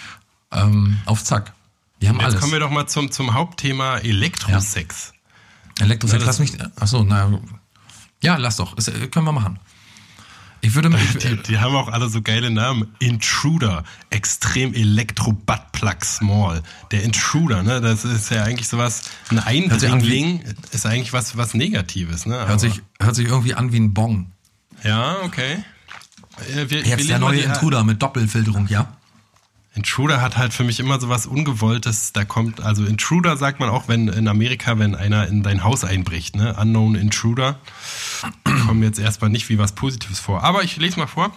ähm, 0.52 0.98
auf 1.06 1.24
Zack. 1.24 1.54
Die 2.02 2.10
haben 2.10 2.16
Jetzt 2.18 2.26
alles. 2.26 2.40
kommen 2.40 2.52
wir 2.54 2.60
doch 2.60 2.70
mal 2.70 2.88
zum, 2.88 3.12
zum 3.12 3.34
Hauptthema 3.34 3.98
Elektrosex. 3.98 5.14
Elektrosex, 5.80 6.22
Ja, 6.22 6.26
das- 6.26 6.40
lass 6.40 6.40
mich. 6.40 6.62
Achso, 6.80 7.04
na. 7.04 7.40
Ja, 8.22 8.38
lass 8.38 8.58
doch. 8.58 8.76
Das, 8.76 8.88
äh, 8.88 9.08
können 9.08 9.26
wir 9.26 9.32
machen. 9.32 9.60
Ich 10.68 10.76
würde 10.76 10.90
mir. 10.90 10.98
Die, 10.98 11.38
die 11.44 11.60
haben 11.60 11.76
auch 11.76 11.88
alle 11.88 12.10
so 12.10 12.22
geile 12.22 12.52
Namen. 12.52 12.88
Intruder, 13.00 13.84
extrem 14.10 14.74
Elektro 14.74 15.32
Buttplug 15.32 16.04
Small. 16.04 16.62
Der 16.92 17.04
Intruder, 17.04 17.64
ne, 17.64 17.80
das 17.80 18.04
ist 18.04 18.30
ja 18.32 18.44
eigentlich 18.44 18.68
sowas, 18.68 19.04
ein 19.30 19.40
Eindringling 19.40 20.44
ist 20.72 20.86
eigentlich 20.86 21.14
was, 21.14 21.38
was 21.38 21.54
Negatives, 21.54 22.26
ne? 22.26 22.38
Aber- 22.40 22.50
Hört 22.50 22.60
sich, 22.60 22.82
hört 23.00 23.16
sich 23.16 23.28
irgendwie 23.28 23.54
an 23.54 23.72
wie 23.72 23.78
ein 23.80 23.94
Bong. 23.94 24.32
ja, 24.84 25.16
okay. 25.24 25.64
Äh, 26.52 26.56
Wir, 26.56 26.70
wir 26.70 26.78
Jetzt 26.80 26.88
der 26.90 26.98
legen 26.98 27.20
mal 27.22 27.34
neue 27.34 27.42
Intruder 27.42 27.84
mit 27.86 28.02
Doppelfilterung, 28.02 28.68
ja? 28.68 28.94
Intruder 29.74 30.22
hat 30.22 30.38
halt 30.38 30.54
für 30.54 30.64
mich 30.64 30.80
immer 30.80 31.00
so 31.00 31.08
was 31.08 31.28
Ungewolltes. 31.28 32.12
Da 32.12 32.26
kommt, 32.26 32.62
also 32.62 32.84
Intruder 32.84 33.38
sagt 33.38 33.60
man 33.60 33.70
auch, 33.70 33.88
wenn 33.88 34.08
in 34.08 34.28
Amerika, 34.28 34.80
wenn 34.80 34.96
einer 34.96 35.28
in 35.28 35.44
dein 35.44 35.64
Haus 35.64 35.84
einbricht, 35.84 36.36
ne? 36.36 36.56
Unknown 36.60 36.96
Intruder. 36.96 37.60
Kommen 38.68 38.84
jetzt 38.84 39.00
erstmal 39.00 39.30
nicht 39.30 39.50
wie 39.50 39.58
was 39.58 39.74
Positives 39.74 40.20
vor. 40.20 40.44
Aber 40.44 40.64
ich 40.64 40.78
lese 40.78 41.00
mal 41.00 41.08
vor. 41.08 41.32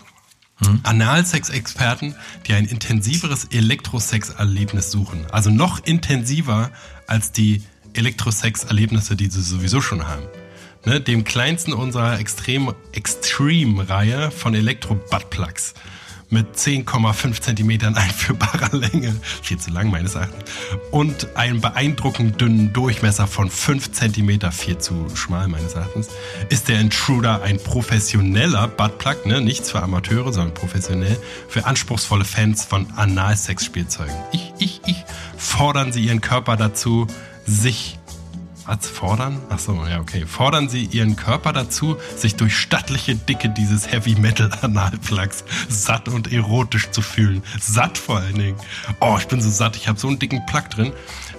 Analsex-Experten, 0.82 2.14
die 2.46 2.52
ein 2.52 2.66
intensiveres 2.66 3.44
Elektrosex-Erlebnis 3.46 4.90
suchen. 4.90 5.24
Also 5.32 5.48
noch 5.48 5.82
intensiver 5.84 6.70
als 7.06 7.32
die 7.32 7.62
Elektrosex-Erlebnisse, 7.94 9.16
die 9.16 9.30
sie 9.30 9.42
sowieso 9.42 9.80
schon 9.80 10.06
haben. 10.06 10.22
Ne, 10.86 11.00
dem 11.00 11.24
kleinsten 11.24 11.72
unserer 11.72 12.18
Extrem 12.18 12.74
Extreme-Reihe 12.92 14.30
von 14.30 14.54
Elektro-Buttplugs 14.54 15.74
mit 16.30 16.56
10,5 16.56 17.40
Zentimetern 17.40 17.96
einführbarer 17.96 18.74
Länge, 18.76 19.14
viel 19.42 19.58
zu 19.58 19.70
lang 19.70 19.90
meines 19.90 20.14
Erachtens, 20.14 20.50
und 20.90 21.36
einem 21.36 21.60
beeindruckend 21.60 22.40
dünnen 22.40 22.72
Durchmesser 22.72 23.26
von 23.26 23.50
5 23.50 23.92
Zentimeter, 23.92 24.52
viel 24.52 24.78
zu 24.78 25.06
schmal 25.14 25.48
meines 25.48 25.74
Erachtens, 25.74 26.08
ist 26.48 26.68
der 26.68 26.80
Intruder 26.80 27.42
ein 27.42 27.58
professioneller 27.58 28.68
Buttplug, 28.68 29.26
ne? 29.26 29.40
nichts 29.40 29.70
für 29.70 29.82
Amateure, 29.82 30.32
sondern 30.32 30.54
professionell, 30.54 31.18
für 31.48 31.66
anspruchsvolle 31.66 32.24
Fans 32.24 32.64
von 32.64 32.86
Analsex-Spielzeugen. 32.96 34.14
Ich, 34.32 34.52
ich, 34.58 34.80
ich, 34.86 35.04
fordern 35.36 35.92
Sie 35.92 36.04
Ihren 36.04 36.20
Körper 36.20 36.56
dazu, 36.56 37.06
sich 37.46 37.98
was 38.70 38.88
fordern? 38.88 39.40
Ach 39.48 39.58
so, 39.58 39.84
ja, 39.84 39.98
okay. 39.98 40.24
Fordern 40.26 40.68
Sie 40.68 40.84
Ihren 40.84 41.16
Körper 41.16 41.52
dazu, 41.52 41.96
sich 42.16 42.36
durch 42.36 42.56
stattliche 42.56 43.16
Dicke 43.16 43.48
dieses 43.48 43.90
Heavy 43.90 44.14
Metal 44.14 44.48
Analplugs 44.62 45.44
satt 45.68 46.08
und 46.08 46.32
erotisch 46.32 46.90
zu 46.90 47.02
fühlen. 47.02 47.42
Satt 47.60 47.98
vor 47.98 48.18
allen 48.18 48.36
Dingen. 48.36 48.56
Oh, 49.00 49.16
ich 49.18 49.26
bin 49.26 49.40
so 49.40 49.50
satt. 49.50 49.74
Ich 49.74 49.88
habe 49.88 49.98
so 49.98 50.06
einen 50.06 50.20
dicken 50.20 50.46
Plug 50.46 50.70
drin. 50.70 50.92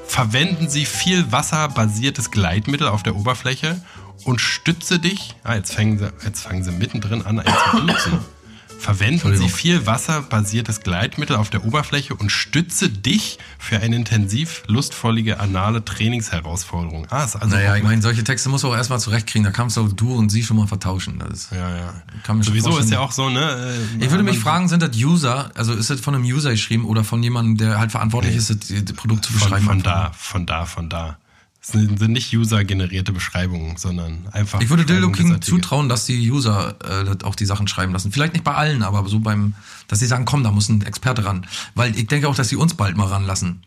Verwenden 0.06 0.70
Sie 0.70 0.86
viel 0.86 1.32
wasserbasiertes 1.32 2.32
Gleitmittel 2.32 2.90
auf 2.90 3.02
der 3.02 3.16
Oberfläche 3.16 3.82
und 4.26 4.42
stütze 4.42 5.00
dich. 5.00 5.36
Ah, 5.44 5.56
jetzt 5.56 5.74
fangen 5.74 6.00
Sie, 6.00 6.12
jetzt 6.26 6.42
fangen 6.42 6.64
Sie 6.66 6.72
mittendrin 6.72 7.26
an, 7.26 7.40
eins 7.40 7.58
zu 7.72 7.80
duzen. 7.80 8.41
Verwenden 8.82 9.36
Sie 9.38 9.48
viel 9.48 9.86
wasserbasiertes 9.86 10.82
Gleitmittel 10.82 11.36
auf 11.36 11.50
der 11.50 11.64
Oberfläche 11.66 12.16
und 12.16 12.32
stütze 12.32 12.90
dich 12.90 13.38
für 13.60 13.78
eine 13.80 13.96
intensiv 13.96 14.64
lustvollige 14.68 15.40
anale 15.40 15.86
Trainingsherausforderung. 15.86 17.06
Ah, 17.12 17.24
ist 17.26 17.36
also 17.36 17.56
Naja, 17.56 17.76
ich 17.76 17.84
meine, 17.84 18.02
solche 18.02 18.24
Texte 18.24 18.50
musst 18.50 18.64
du 18.64 18.70
auch 18.70 18.76
erstmal 18.76 19.00
zurechtkriegen. 19.00 19.44
Da 19.46 19.52
kannst 19.52 19.78
du 19.78 19.88
du 19.88 20.16
und 20.16 20.30
sie 20.30 20.44
schon 20.44 20.58
mal 20.58 20.68
vertauschen. 20.68 21.20
Das 21.20 21.30
ist, 21.32 21.52
ja, 21.52 21.58
ja. 21.78 21.94
Kann 22.24 22.38
mir 22.38 22.44
schon 22.44 22.54
Sowieso 22.54 22.78
ist 22.80 22.90
ja 22.90 23.00
auch 23.00 23.12
so, 23.12 23.30
ne? 23.30 23.76
äh, 24.00 24.04
Ich 24.06 24.10
würde 24.12 24.24
mich 24.24 24.36
man- 24.36 24.44
fragen, 24.44 24.68
sind 24.68 24.82
das 24.82 24.96
User, 24.98 25.52
also 25.56 25.74
ist 25.74 25.90
das 25.90 26.00
von 26.00 26.16
einem 26.16 26.24
User 26.24 26.52
geschrieben 26.52 26.86
oder 26.86 27.04
von 27.04 27.22
jemandem, 27.22 27.58
der 27.58 27.80
halt 27.80 27.92
verantwortlich 27.92 28.36
ist, 28.36 28.50
das, 28.50 28.94
Produkt 28.96 29.26
zu 29.26 29.34
von, 29.34 29.42
beschreiben? 29.42 29.66
von 29.66 29.84
da, 29.84 30.12
von 30.18 30.46
da, 30.46 30.66
von 30.66 30.90
da. 30.90 31.18
Sind, 31.64 32.00
sind 32.00 32.12
nicht 32.12 32.36
user-generierte 32.36 33.12
Beschreibungen, 33.12 33.78
sondern 33.78 34.28
einfach. 34.32 34.62
Ich 34.62 34.70
würde 34.72 34.84
Dildo 34.84 35.12
King 35.12 35.42
zutrauen, 35.44 35.90
dass 35.90 36.08
die 36.08 36.32
User 36.32 36.76
äh, 36.84 37.24
auch 37.24 37.36
die 37.36 37.46
Sachen 37.46 37.68
schreiben 37.68 37.94
lassen. 37.94 38.12
Vielleicht 38.12 38.34
nicht 38.34 38.44
bei 38.44 38.56
allen, 38.56 38.82
aber 38.82 39.08
so 39.08 39.20
beim, 39.20 39.54
dass 39.88 40.00
sie 40.00 40.08
sagen, 40.08 40.26
komm, 40.26 40.44
da 40.44 40.52
muss 40.52 40.70
ein 40.70 40.82
Experte 40.82 41.24
ran. 41.24 41.46
Weil 41.76 41.96
ich 41.96 42.08
denke 42.08 42.28
auch, 42.28 42.36
dass 42.36 42.50
sie 42.50 42.56
uns 42.56 42.74
bald 42.74 42.98
mal 42.98 43.06
ranlassen. 43.06 43.62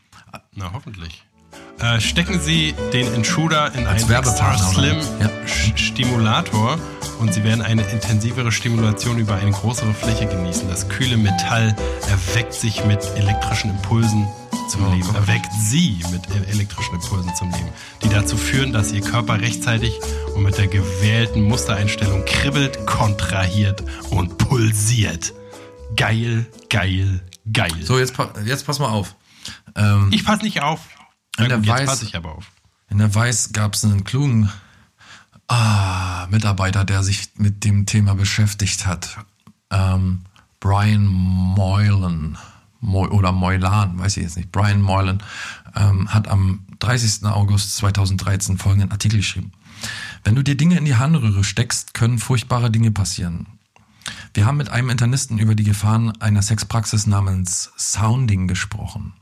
Na, 0.57 0.73
hoffentlich. 0.73 1.23
Äh, 1.79 2.01
stecken 2.01 2.41
Sie 2.41 2.75
den 2.93 3.13
Intruder 3.15 3.73
in 3.75 3.87
einen 3.87 4.09
Werbepartner, 4.09 4.55
Extra 4.55 4.73
Slim? 4.73 4.97
Ja. 5.21 5.31
Stimulator 5.77 6.79
und 7.21 7.35
Sie 7.35 7.43
werden 7.43 7.63
eine 7.63 7.83
intensivere 7.83 8.53
Stimulation 8.53 9.19
über 9.19 9.35
eine 9.35 9.51
größere 9.51 9.93
Fläche 9.93 10.27
genießen. 10.27 10.69
Das 10.69 10.89
kühle 10.89 11.17
Metall 11.17 11.75
erweckt 12.09 12.55
sich 12.55 12.85
mit 12.85 13.05
elektrischen 13.17 13.71
Impulsen 13.71 14.27
zum 14.69 14.93
Leben. 14.93 15.15
Erweckt 15.15 15.53
Sie 15.59 16.01
mit 16.11 16.23
e- 16.31 16.51
elektrischen 16.51 16.95
Impulsen 16.95 17.35
zum 17.35 17.51
Leben, 17.51 17.69
die 18.03 18.09
dazu 18.09 18.37
führen, 18.37 18.73
dass 18.73 18.93
Ihr 18.93 19.01
Körper 19.01 19.41
rechtzeitig 19.41 19.99
und 20.35 20.43
mit 20.43 20.59
der 20.59 20.69
gewählten 20.69 21.43
Mustereinstellung 21.43 22.25
kribbelt, 22.25 22.87
kontrahiert 22.87 23.83
und 24.11 24.39
pulsiert. 24.39 25.33
Geil, 25.97 26.47
geil, 26.71 27.23
geil. 27.53 27.73
So, 27.83 27.99
jetzt, 27.99 28.15
jetzt 28.45 28.67
pass 28.67 28.79
mal 28.79 28.89
auf. 28.89 29.15
Ähm, 29.77 30.09
Ich 30.13 30.25
pass 30.25 30.43
nicht 30.43 30.63
auf. 30.63 30.81
In 31.39 31.49
der 31.49 31.63
Weiß-. 31.65 32.13
In 32.91 32.99
der 32.99 33.15
Weiß 33.15 33.53
gab 33.53 33.75
es 33.75 33.85
einen 33.85 34.05
klugen 34.05 34.51
ah, 35.49 36.27
Mitarbeiter, 36.31 36.85
der 36.85 37.03
sich 37.03 37.29
mit 37.37 37.65
dem 37.65 37.87
Thema 37.87 38.15
beschäftigt 38.15 38.87
hat. 38.87 39.19
Ähm, 39.71 40.23
Brian 40.61 41.05
Moylan 41.07 42.39
Oder 42.87 43.33
Moylan, 43.33 43.99
weiß 43.99 44.17
ich 44.17 44.23
jetzt 44.25 44.37
nicht. 44.37 44.53
Brian 44.53 44.81
Moylan 44.81 45.23
ähm, 45.75 46.13
hat 46.13 46.29
am 46.29 46.61
30. 46.81 47.25
August 47.25 47.77
2013 47.77 48.59
folgenden 48.59 48.93
Artikel 48.93 49.19
geschrieben. 49.19 49.53
Wenn 50.23 50.35
du 50.35 50.43
dir 50.43 50.57
Dinge 50.57 50.79
in 50.79 50.85
die 50.85 50.97
Harnröhre 50.97 51.45
steckst, 51.45 51.95
können 51.95 52.19
furchtbare 52.19 52.71
Dinge 52.71 52.91
passieren. 52.91 53.47
Wir 54.35 54.47
haben 54.47 54.57
mit 54.57 54.69
einem 54.69 54.91
Internisten 54.91 55.39
über 55.39 55.55
die 55.55 55.65
Gefahren 55.65 56.11
einer 56.21 56.43
Sexpraxis 56.43 57.07
namens 57.07 57.73
Sounding 57.77 58.49
gesprochen. 58.49 59.15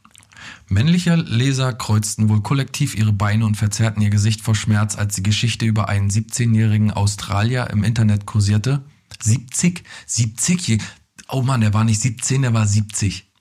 Männliche 0.69 1.15
Leser 1.15 1.73
kreuzten 1.73 2.29
wohl 2.29 2.41
kollektiv 2.41 2.95
ihre 2.95 3.13
Beine 3.13 3.47
und 3.47 3.57
verzerrten 3.57 4.03
ihr 4.03 4.11
Gesicht 4.11 4.41
vor 4.41 4.55
Schmerz, 4.55 4.97
als 4.97 5.15
die 5.15 5.23
Geschichte 5.23 5.67
über 5.67 5.89
einen 5.89 6.11
17-jährigen 6.11 6.91
Australier 6.91 7.71
im 7.71 7.85
Internet 7.85 8.27
kursierte. 8.27 8.83
70? 9.21 9.85
70? 10.07 10.83
Oh 11.29 11.43
Mann, 11.43 11.61
der 11.61 11.75
war 11.75 11.85
nicht 11.85 12.01
17, 12.01 12.43
der 12.43 12.55
war 12.55 12.67
70. 12.67 13.32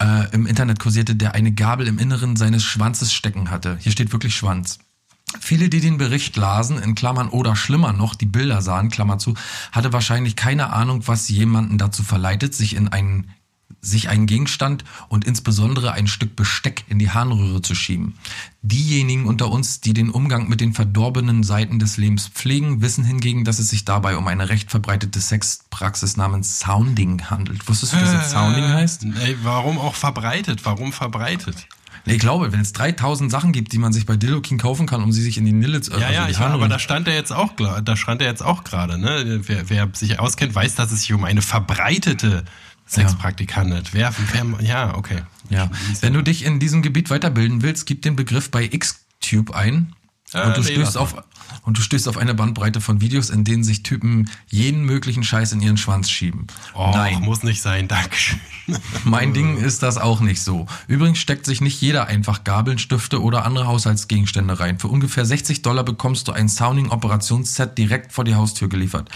Äh, 0.00 0.32
Im 0.32 0.46
Internet 0.46 0.78
kursierte, 0.78 1.16
der 1.16 1.34
eine 1.34 1.52
Gabel 1.52 1.88
im 1.88 1.98
Inneren 1.98 2.36
seines 2.36 2.62
Schwanzes 2.62 3.12
stecken 3.12 3.50
hatte. 3.50 3.76
Hier 3.80 3.92
steht 3.92 4.12
wirklich 4.12 4.36
Schwanz. 4.36 4.78
Viele, 5.40 5.68
die 5.68 5.80
den 5.80 5.98
Bericht 5.98 6.36
lasen, 6.36 6.78
in 6.78 6.94
Klammern 6.94 7.28
oder 7.28 7.54
schlimmer 7.54 7.92
noch, 7.92 8.14
die 8.14 8.26
Bilder 8.26 8.62
sahen, 8.62 8.90
Klammer 8.90 9.18
zu, 9.18 9.34
hatte 9.72 9.92
wahrscheinlich 9.92 10.36
keine 10.36 10.72
Ahnung, 10.72 11.06
was 11.06 11.28
jemanden 11.28 11.76
dazu 11.76 12.02
verleitet, 12.02 12.54
sich 12.54 12.74
in 12.74 12.88
einen 12.88 13.30
sich 13.80 14.08
einen 14.08 14.26
Gegenstand 14.26 14.84
und 15.08 15.24
insbesondere 15.24 15.92
ein 15.92 16.06
Stück 16.08 16.34
Besteck 16.34 16.84
in 16.88 16.98
die 16.98 17.10
Harnröhre 17.10 17.62
zu 17.62 17.74
schieben. 17.74 18.14
Diejenigen 18.62 19.26
unter 19.26 19.50
uns, 19.50 19.80
die 19.80 19.92
den 19.94 20.10
Umgang 20.10 20.48
mit 20.48 20.60
den 20.60 20.72
verdorbenen 20.74 21.44
Seiten 21.44 21.78
des 21.78 21.96
Lebens 21.96 22.26
pflegen, 22.28 22.82
wissen 22.82 23.04
hingegen, 23.04 23.44
dass 23.44 23.60
es 23.60 23.68
sich 23.70 23.84
dabei 23.84 24.16
um 24.16 24.26
eine 24.26 24.48
recht 24.48 24.70
verbreitete 24.70 25.20
Sexpraxis 25.20 26.16
namens 26.16 26.58
Sounding 26.58 27.30
handelt. 27.30 27.68
Wusstest 27.68 27.92
du, 27.92 27.98
dass 27.98 28.12
das 28.12 28.30
Sounding 28.32 28.64
heißt? 28.66 29.04
Ey, 29.24 29.36
warum 29.42 29.78
auch 29.78 29.94
verbreitet? 29.94 30.64
Warum 30.64 30.92
verbreitet? 30.92 31.66
Ich 32.04 32.18
glaube, 32.18 32.52
wenn 32.52 32.60
es 32.60 32.72
3000 32.72 33.30
Sachen 33.30 33.52
gibt, 33.52 33.72
die 33.72 33.78
man 33.78 33.92
sich 33.92 34.06
bei 34.06 34.16
Dildo 34.16 34.40
King 34.40 34.56
kaufen 34.58 34.86
kann, 34.86 35.02
um 35.02 35.12
sie 35.12 35.20
sich 35.22 35.36
in 35.36 35.44
die 35.44 35.52
Nille 35.52 35.82
zu 35.82 35.90
Ja, 35.92 36.06
also 36.06 36.12
ja, 36.14 36.28
ich, 36.28 36.38
aber 36.38 36.54
Harnröhre- 36.64 36.68
da 36.68 36.78
stand 36.78 37.06
er 37.06 37.14
jetzt 37.14 37.32
auch, 37.32 37.52
da 37.82 37.96
stand 37.96 38.22
er 38.22 38.28
jetzt 38.28 38.42
auch 38.42 38.64
gerade, 38.64 38.98
ne? 38.98 39.40
Wer, 39.46 39.68
wer 39.68 39.88
sich 39.92 40.18
auskennt, 40.18 40.54
weiß, 40.54 40.74
dass 40.74 40.90
es 40.90 41.02
sich 41.02 41.12
um 41.12 41.24
eine 41.24 41.42
verbreitete 41.42 42.44
Sexpraktik 42.88 43.54
handelt. 43.56 43.92
Wer, 43.92 44.12
wer, 44.32 44.46
ja, 44.64 44.96
okay. 44.96 45.22
Ja. 45.50 45.70
Wenn 46.00 46.14
du 46.14 46.22
dich 46.22 46.44
in 46.44 46.58
diesem 46.58 46.82
Gebiet 46.82 47.10
weiterbilden 47.10 47.62
willst, 47.62 47.86
gib 47.86 48.02
den 48.02 48.16
Begriff 48.16 48.50
bei 48.50 48.66
Xtube 48.68 49.54
ein. 49.54 49.94
Äh, 50.32 50.46
und, 50.46 50.56
du 50.56 50.62
nee, 50.62 50.72
stößt 50.72 50.96
auf, 50.96 51.22
und 51.62 51.78
du 51.78 51.82
stößt 51.82 52.08
auf 52.08 52.16
eine 52.16 52.34
Bandbreite 52.34 52.80
von 52.80 53.00
Videos, 53.00 53.30
in 53.30 53.44
denen 53.44 53.64
sich 53.64 53.82
Typen 53.82 54.30
jeden 54.48 54.84
möglichen 54.84 55.24
Scheiß 55.24 55.52
in 55.52 55.60
ihren 55.60 55.76
Schwanz 55.76 56.10
schieben. 56.10 56.46
Oh, 56.74 56.90
Nein, 56.92 57.20
muss 57.22 57.42
nicht 57.42 57.62
sein, 57.62 57.88
Dankeschön. 57.88 58.40
mein 59.04 59.32
Ding 59.32 59.56
ist 59.56 59.82
das 59.82 59.98
auch 59.98 60.20
nicht 60.20 60.42
so. 60.42 60.66
Übrigens 60.86 61.18
steckt 61.18 61.46
sich 61.46 61.60
nicht 61.60 61.80
jeder 61.80 62.06
einfach 62.06 62.44
Gabeln, 62.44 62.78
Stifte 62.78 63.22
oder 63.22 63.44
andere 63.44 63.66
Haushaltsgegenstände 63.66 64.60
rein. 64.60 64.78
Für 64.78 64.88
ungefähr 64.88 65.24
60 65.24 65.62
Dollar 65.62 65.84
bekommst 65.84 66.28
du 66.28 66.32
ein 66.32 66.48
Sounding-Operationsset 66.48 67.76
direkt 67.78 68.12
vor 68.12 68.24
die 68.24 68.34
Haustür 68.34 68.68
geliefert. 68.68 69.08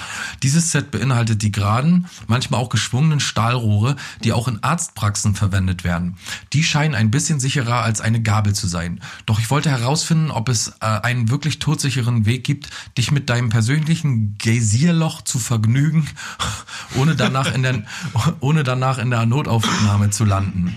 Dieses 0.42 0.72
Set 0.72 0.90
beinhaltet 0.90 1.42
die 1.42 1.52
geraden, 1.52 2.06
manchmal 2.26 2.60
auch 2.60 2.68
geschwungenen 2.68 3.20
Stahlrohre, 3.20 3.96
die 4.24 4.32
auch 4.32 4.48
in 4.48 4.62
Arztpraxen 4.62 5.34
verwendet 5.34 5.84
werden. 5.84 6.16
Die 6.52 6.64
scheinen 6.64 6.94
ein 6.94 7.10
bisschen 7.10 7.40
sicherer 7.40 7.82
als 7.82 8.00
eine 8.00 8.22
Gabel 8.22 8.54
zu 8.54 8.66
sein. 8.66 9.00
Doch 9.26 9.38
ich 9.38 9.50
wollte 9.50 9.70
herausfinden, 9.70 10.30
ob 10.30 10.48
es 10.48 10.68
äh, 10.80 10.86
einen 10.86 11.28
wirklich 11.30 11.58
todsicheren 11.58 12.21
Weg 12.26 12.44
gibt, 12.44 12.70
dich 12.96 13.10
mit 13.10 13.28
deinem 13.30 13.48
persönlichen 13.48 14.36
Geysirloch 14.38 15.22
zu 15.22 15.38
vergnügen, 15.38 16.08
ohne 16.96 17.16
danach 17.16 17.52
in 17.52 17.62
der, 17.62 17.82
ohne 18.40 18.62
danach 18.62 18.98
in 18.98 19.10
der 19.10 19.26
Notaufnahme 19.26 20.10
zu 20.10 20.24
landen. 20.24 20.74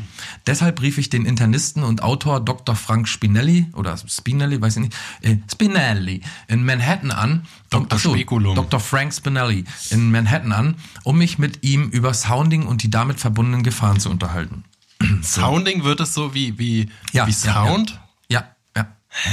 Deshalb 0.47 0.81
rief 0.81 0.97
ich 0.97 1.10
den 1.10 1.25
Internisten 1.25 1.84
und 1.84 2.03
Autor 2.03 2.39
Dr. 2.39 2.75
Frank 2.75 3.08
Spinelli 3.08 3.67
oder 3.73 3.97
Spinelli, 3.97 4.62
weiß 4.62 4.77
ich 4.77 4.84
nicht, 4.84 4.95
äh, 5.21 5.38
Spinelli 5.51 6.21
in 6.47 6.63
Manhattan 6.65 7.12
an. 7.12 7.47
Dr. 7.69 7.88
Ach 7.91 7.99
so, 7.99 8.13
Spekulum. 8.13 8.55
Dr. 8.55 8.79
Frank 8.79 9.13
Spinelli 9.13 9.65
in 9.89 10.12
Manhattan 10.12 10.51
an, 10.51 10.75
um 11.03 11.17
mich 11.17 11.39
mit 11.39 11.63
ihm 11.63 11.89
über 11.89 12.13
Sounding 12.13 12.67
und 12.67 12.84
die 12.84 12.91
damit 12.91 13.19
verbundenen 13.19 13.63
Gefahren 13.63 13.99
zu 13.99 14.10
unterhalten. 14.10 14.63
Sounding 15.21 15.84
wird 15.84 15.99
es 15.99 16.13
so 16.13 16.34
wie, 16.34 16.58
wie, 16.58 16.89
Ja, 17.12 17.27
wie 17.27 17.31
ja, 17.31 17.53
Sound? 17.53 17.99
Ja, 18.29 18.45
ja, 18.75 18.88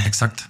exakt. 0.05 0.49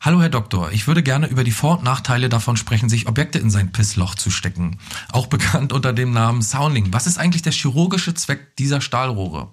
Hallo 0.00 0.22
Herr 0.22 0.28
Doktor, 0.28 0.70
ich 0.70 0.86
würde 0.86 1.02
gerne 1.02 1.26
über 1.26 1.42
die 1.42 1.50
Vor- 1.50 1.78
und 1.78 1.84
Nachteile 1.84 2.28
davon 2.28 2.56
sprechen, 2.56 2.88
sich 2.88 3.08
Objekte 3.08 3.40
in 3.40 3.50
sein 3.50 3.72
Pissloch 3.72 4.14
zu 4.14 4.30
stecken. 4.30 4.78
Auch 5.10 5.26
bekannt 5.26 5.72
unter 5.74 5.92
dem 5.92 6.12
Namen 6.12 6.40
Sounding. 6.40 6.92
Was 6.92 7.08
ist 7.08 7.18
eigentlich 7.18 7.42
der 7.42 7.52
chirurgische 7.52 8.14
Zweck 8.14 8.56
dieser 8.56 8.80
Stahlrohre? 8.80 9.48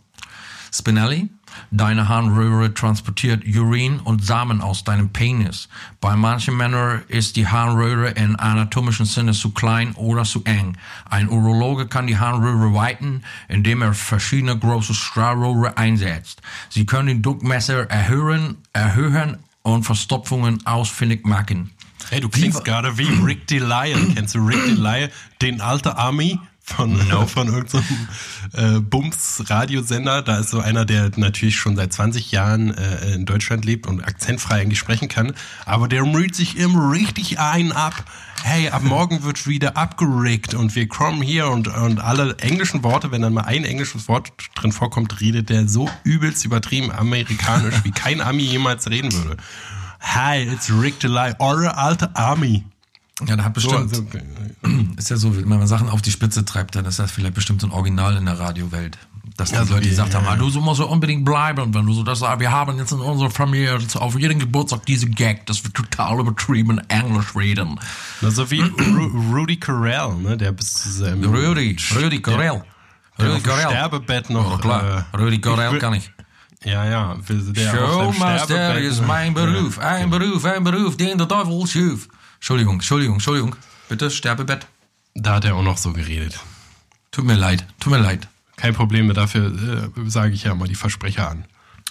Spinelli, 0.71 1.29
deine 1.71 2.09
Harnröhre 2.09 2.75
transportiert 2.75 3.43
Urin 3.43 3.99
und 3.99 4.23
Samen 4.23 4.61
aus 4.61 4.83
deinem 4.83 5.09
Penis. 5.09 5.67
Bei 5.99 6.15
manchen 6.15 6.55
Männern 6.55 7.01
ist 7.07 7.37
die 7.37 7.47
Harnröhre 7.47 8.11
in 8.11 8.35
anatomischen 8.35 9.07
Sinne 9.07 9.31
zu 9.31 9.49
klein 9.49 9.93
oder 9.93 10.25
zu 10.25 10.43
eng. 10.43 10.77
Ein 11.09 11.27
Urologe 11.27 11.87
kann 11.87 12.05
die 12.05 12.19
Harnröhre 12.19 12.75
weiten, 12.75 13.23
indem 13.47 13.81
er 13.81 13.95
verschiedene 13.95 14.59
große 14.59 14.93
Stahlrohre 14.93 15.77
einsetzt. 15.77 16.43
Sie 16.69 16.85
können 16.85 17.07
den 17.07 17.21
Druckmesser 17.23 17.89
erhöhen, 17.89 18.57
erhöhen 18.73 19.37
und 19.65 19.83
Verstopfungen 19.83 20.65
ausfindig 20.65 21.25
machen. 21.25 21.71
Hey, 22.09 22.21
du 22.21 22.29
klingst 22.29 22.63
gerade 22.63 22.99
wie 22.99 23.07
Rick 23.25 23.47
Delisle. 23.47 24.13
Kennst 24.13 24.35
du 24.35 24.39
Rick 24.39 24.63
Delisle, 24.63 25.11
den 25.41 25.59
alte 25.59 25.97
Army 25.97 26.39
von, 26.65 26.97
von 27.27 27.47
irgendeinem 27.47 28.07
äh, 28.53 28.79
Bums-Radiosender? 28.79 30.21
Da 30.21 30.39
ist 30.39 30.49
so 30.49 30.59
einer, 30.59 30.85
der 30.85 31.11
natürlich 31.15 31.55
schon 31.55 31.75
seit 31.75 31.93
20 31.93 32.31
Jahren 32.31 32.73
äh, 32.75 33.13
in 33.13 33.25
Deutschland 33.25 33.65
lebt 33.65 33.87
und 33.87 34.03
akzentfrei 34.03 34.61
eigentlich 34.61 34.79
sprechen 34.79 35.07
kann. 35.07 35.33
Aber 35.65 35.87
der 35.87 36.05
müht 36.05 36.35
sich 36.35 36.57
immer 36.57 36.91
richtig 36.91 37.39
ein 37.39 37.71
ab. 37.71 38.03
Hey, 38.43 38.69
ab 38.69 38.83
morgen 38.83 39.23
wird 39.23 39.47
wieder 39.47 39.75
abgerickt 39.77 40.53
und 40.53 40.75
wir 40.75 40.87
kommen 40.87 41.21
hier 41.21 41.49
und, 41.49 41.67
und 41.67 41.99
alle 41.99 42.37
englischen 42.39 42.83
Worte, 42.83 43.11
wenn 43.11 43.21
dann 43.21 43.33
mal 43.33 43.45
ein 43.45 43.63
englisches 43.63 44.07
Wort 44.07 44.33
drin 44.53 44.71
vorkommt, 44.71 45.19
redet 45.21 45.49
der 45.49 45.67
so 45.67 45.89
übelst 46.03 46.45
übertrieben 46.45 46.91
amerikanisch, 46.91 47.83
wie 47.83 47.91
kein 47.91 48.21
Ami 48.21 48.43
jemals 48.43 48.89
reden 48.89 49.11
würde. 49.13 49.37
Hi, 49.99 50.43
it's 50.43 50.71
Rick 50.71 50.99
Delisle, 50.99 51.35
eure 51.39 51.77
alte 51.77 52.15
Army. 52.15 52.63
Ja, 53.25 53.35
da 53.37 53.45
hat 53.45 53.53
bestimmt, 53.53 53.95
So, 53.95 54.01
so, 54.03 54.69
ist 54.97 55.09
ja 55.09 55.15
so, 55.17 55.35
wenn 55.37 55.47
man 55.47 55.67
Sachen 55.67 55.89
auf 55.89 56.01
die 56.01 56.11
Spitze 56.11 56.43
treibt, 56.43 56.75
dann 56.75 56.85
ist 56.85 56.99
das 56.99 57.11
vielleicht 57.11 57.33
bestimmt 57.33 57.61
so 57.61 57.67
ein 57.67 57.71
Original 57.71 58.17
in 58.17 58.25
der 58.25 58.37
Radiowelt. 58.39 58.97
Dass 59.37 59.49
die 59.49 59.55
Ja, 59.55 59.65
so 59.65 59.73
Leute 59.73 59.85
wie- 59.85 59.89
gesagt 59.89 60.13
haben, 60.15 60.25
ja, 60.25 60.31
ah, 60.31 60.35
du 60.35 60.49
so 60.49 60.59
musst 60.61 60.77
so 60.77 60.87
unbedingt 60.87 61.23
bleiben. 61.25 61.61
Und 61.61 61.73
wenn 61.73 61.85
du 61.85 61.93
so 61.93 62.03
das 62.03 62.19
sagst, 62.19 62.39
wir 62.39 62.51
haben 62.51 62.77
jetzt 62.77 62.91
in 62.91 62.99
unserer 62.99 63.29
Familie 63.29 63.77
auf 63.95 64.19
jeden 64.19 64.39
Geburtstag 64.39 64.85
diese 64.85 65.07
Gag, 65.07 65.45
dass 65.45 65.63
wir 65.63 65.71
total 65.73 66.19
übertrieben 66.19 66.79
Englisch 66.89 67.35
reden. 67.35 67.79
Na, 68.21 68.31
so 68.31 68.49
wie 68.51 68.59
Ru 68.95 69.33
Rudy 69.33 69.57
Carell, 69.57 70.15
ne? 70.15 70.37
Der 70.37 70.51
bis 70.51 70.99
ähm, 71.01 71.23
Rudi, 71.23 71.75
Rudi 72.01 72.21
Carell. 72.21 72.63
der 73.17 73.25
Rudi 73.27 73.37
auf 73.37 73.41
dem 73.41 73.43
Carell. 73.43 73.69
Sterbebett 73.71 74.29
noch. 74.29 74.55
Oh, 74.55 74.57
klar, 74.57 75.05
Äh, 75.13 75.17
Rudi 75.17 75.39
Carell 75.41 75.79
kann 75.79 75.93
ich. 75.95 76.11
ja, 76.63 76.85
ja. 76.85 77.17
Der 77.29 77.71
Showmaster 77.71 78.73
seinem 78.73 78.83
ist 78.83 79.05
mein 79.05 79.33
Beruf, 79.33 79.79
ein 79.79 80.09
Beruf, 80.09 80.45
ein 80.45 80.63
Beruf, 80.63 80.95
den 80.97 81.17
der 81.17 81.27
Teufel 81.27 81.65
schuf. 81.67 82.07
Entschuldigung, 82.45 82.75
Entschuldigung, 82.75 83.15
Entschuldigung. 83.15 83.55
Bitte, 83.89 84.11
Sterbebett. 84.11 84.67
Da 85.15 85.33
hat 85.33 85.45
er 85.45 85.55
auch 85.55 85.63
noch 85.63 85.79
so 85.79 85.93
geredet. 85.93 86.39
Tut 87.09 87.25
mir 87.25 87.33
leid, 87.33 87.65
tut 87.79 87.91
mir 87.91 87.97
leid. 87.97 88.27
Kein 88.55 88.75
Problem, 88.75 89.11
dafür 89.15 89.91
äh, 89.97 90.09
sage 90.11 90.35
ich 90.35 90.43
ja 90.43 90.53
mal 90.53 90.67
die 90.67 90.75
Versprecher 90.75 91.27
an. 91.27 91.45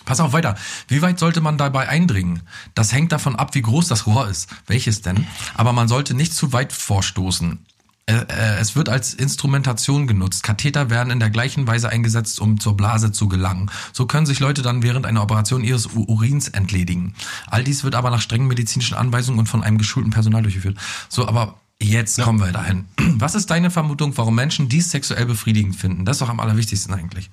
Pass 0.05 0.21
auf 0.21 0.33
weiter. 0.33 0.55
Wie 0.87 1.03
weit 1.03 1.19
sollte 1.19 1.41
man 1.41 1.59
dabei 1.59 1.89
eindringen? 1.89 2.43
Das 2.77 2.93
hängt 2.93 3.11
davon 3.11 3.35
ab, 3.35 3.57
wie 3.57 3.63
groß 3.63 3.89
das 3.89 4.07
Rohr 4.07 4.29
ist. 4.29 4.49
Welches 4.69 5.03
denn? 5.03 5.27
Aber 5.55 5.73
man 5.73 5.89
sollte 5.89 6.15
nicht 6.15 6.33
zu 6.33 6.53
weit 6.53 6.73
vorstoßen. 6.73 7.59
Äh, 8.07 8.17
äh, 8.29 8.59
Es 8.61 8.77
wird 8.77 8.89
als 8.89 9.15
Instrumentation 9.15 10.07
genutzt. 10.07 10.43
Katheter 10.43 10.91
werden 10.91 11.11
in 11.11 11.21
der 11.21 11.31
gleichen 11.31 11.67
Weise 11.67 11.89
eingesetzt, 11.89 12.41
um 12.41 12.61
zur 12.61 12.77
Blase 12.77 13.13
zu 13.13 13.29
gelangen. 13.29 13.71
So 13.93 14.07
können 14.07 14.27
sich 14.27 14.41
Leute 14.41 14.63
dann 14.63 14.83
während 14.83 15.07
einer 15.07 15.23
Operation 15.23 15.65
ihres 15.65 15.87
Urins 15.87 16.49
entledigen. 16.49 17.15
All 17.47 17.65
dies 17.65 17.85
wird 17.85 17.95
aber 17.95 18.11
nach 18.11 18.21
strengen 18.21 18.47
medizinischen 18.47 18.97
Anweisungen 18.97 19.39
und 19.39 19.47
von 19.47 19.63
einem 19.63 19.79
geschulten 19.79 20.11
Personal 20.13 20.43
durchgeführt. 20.43 20.77
So, 21.09 21.27
aber 21.27 21.57
jetzt 21.81 22.21
kommen 22.21 22.41
wir 22.41 22.53
dahin. 22.53 22.85
Was 23.19 23.35
ist 23.35 23.51
deine 23.51 23.71
Vermutung, 23.71 24.17
warum 24.17 24.35
Menschen 24.35 24.69
dies 24.69 24.91
sexuell 24.91 25.25
befriedigend 25.25 25.77
finden? 25.77 26.05
Das 26.05 26.17
ist 26.17 26.21
doch 26.21 26.29
am 26.29 26.41
allerwichtigsten 26.41 26.93
eigentlich. 26.93 27.31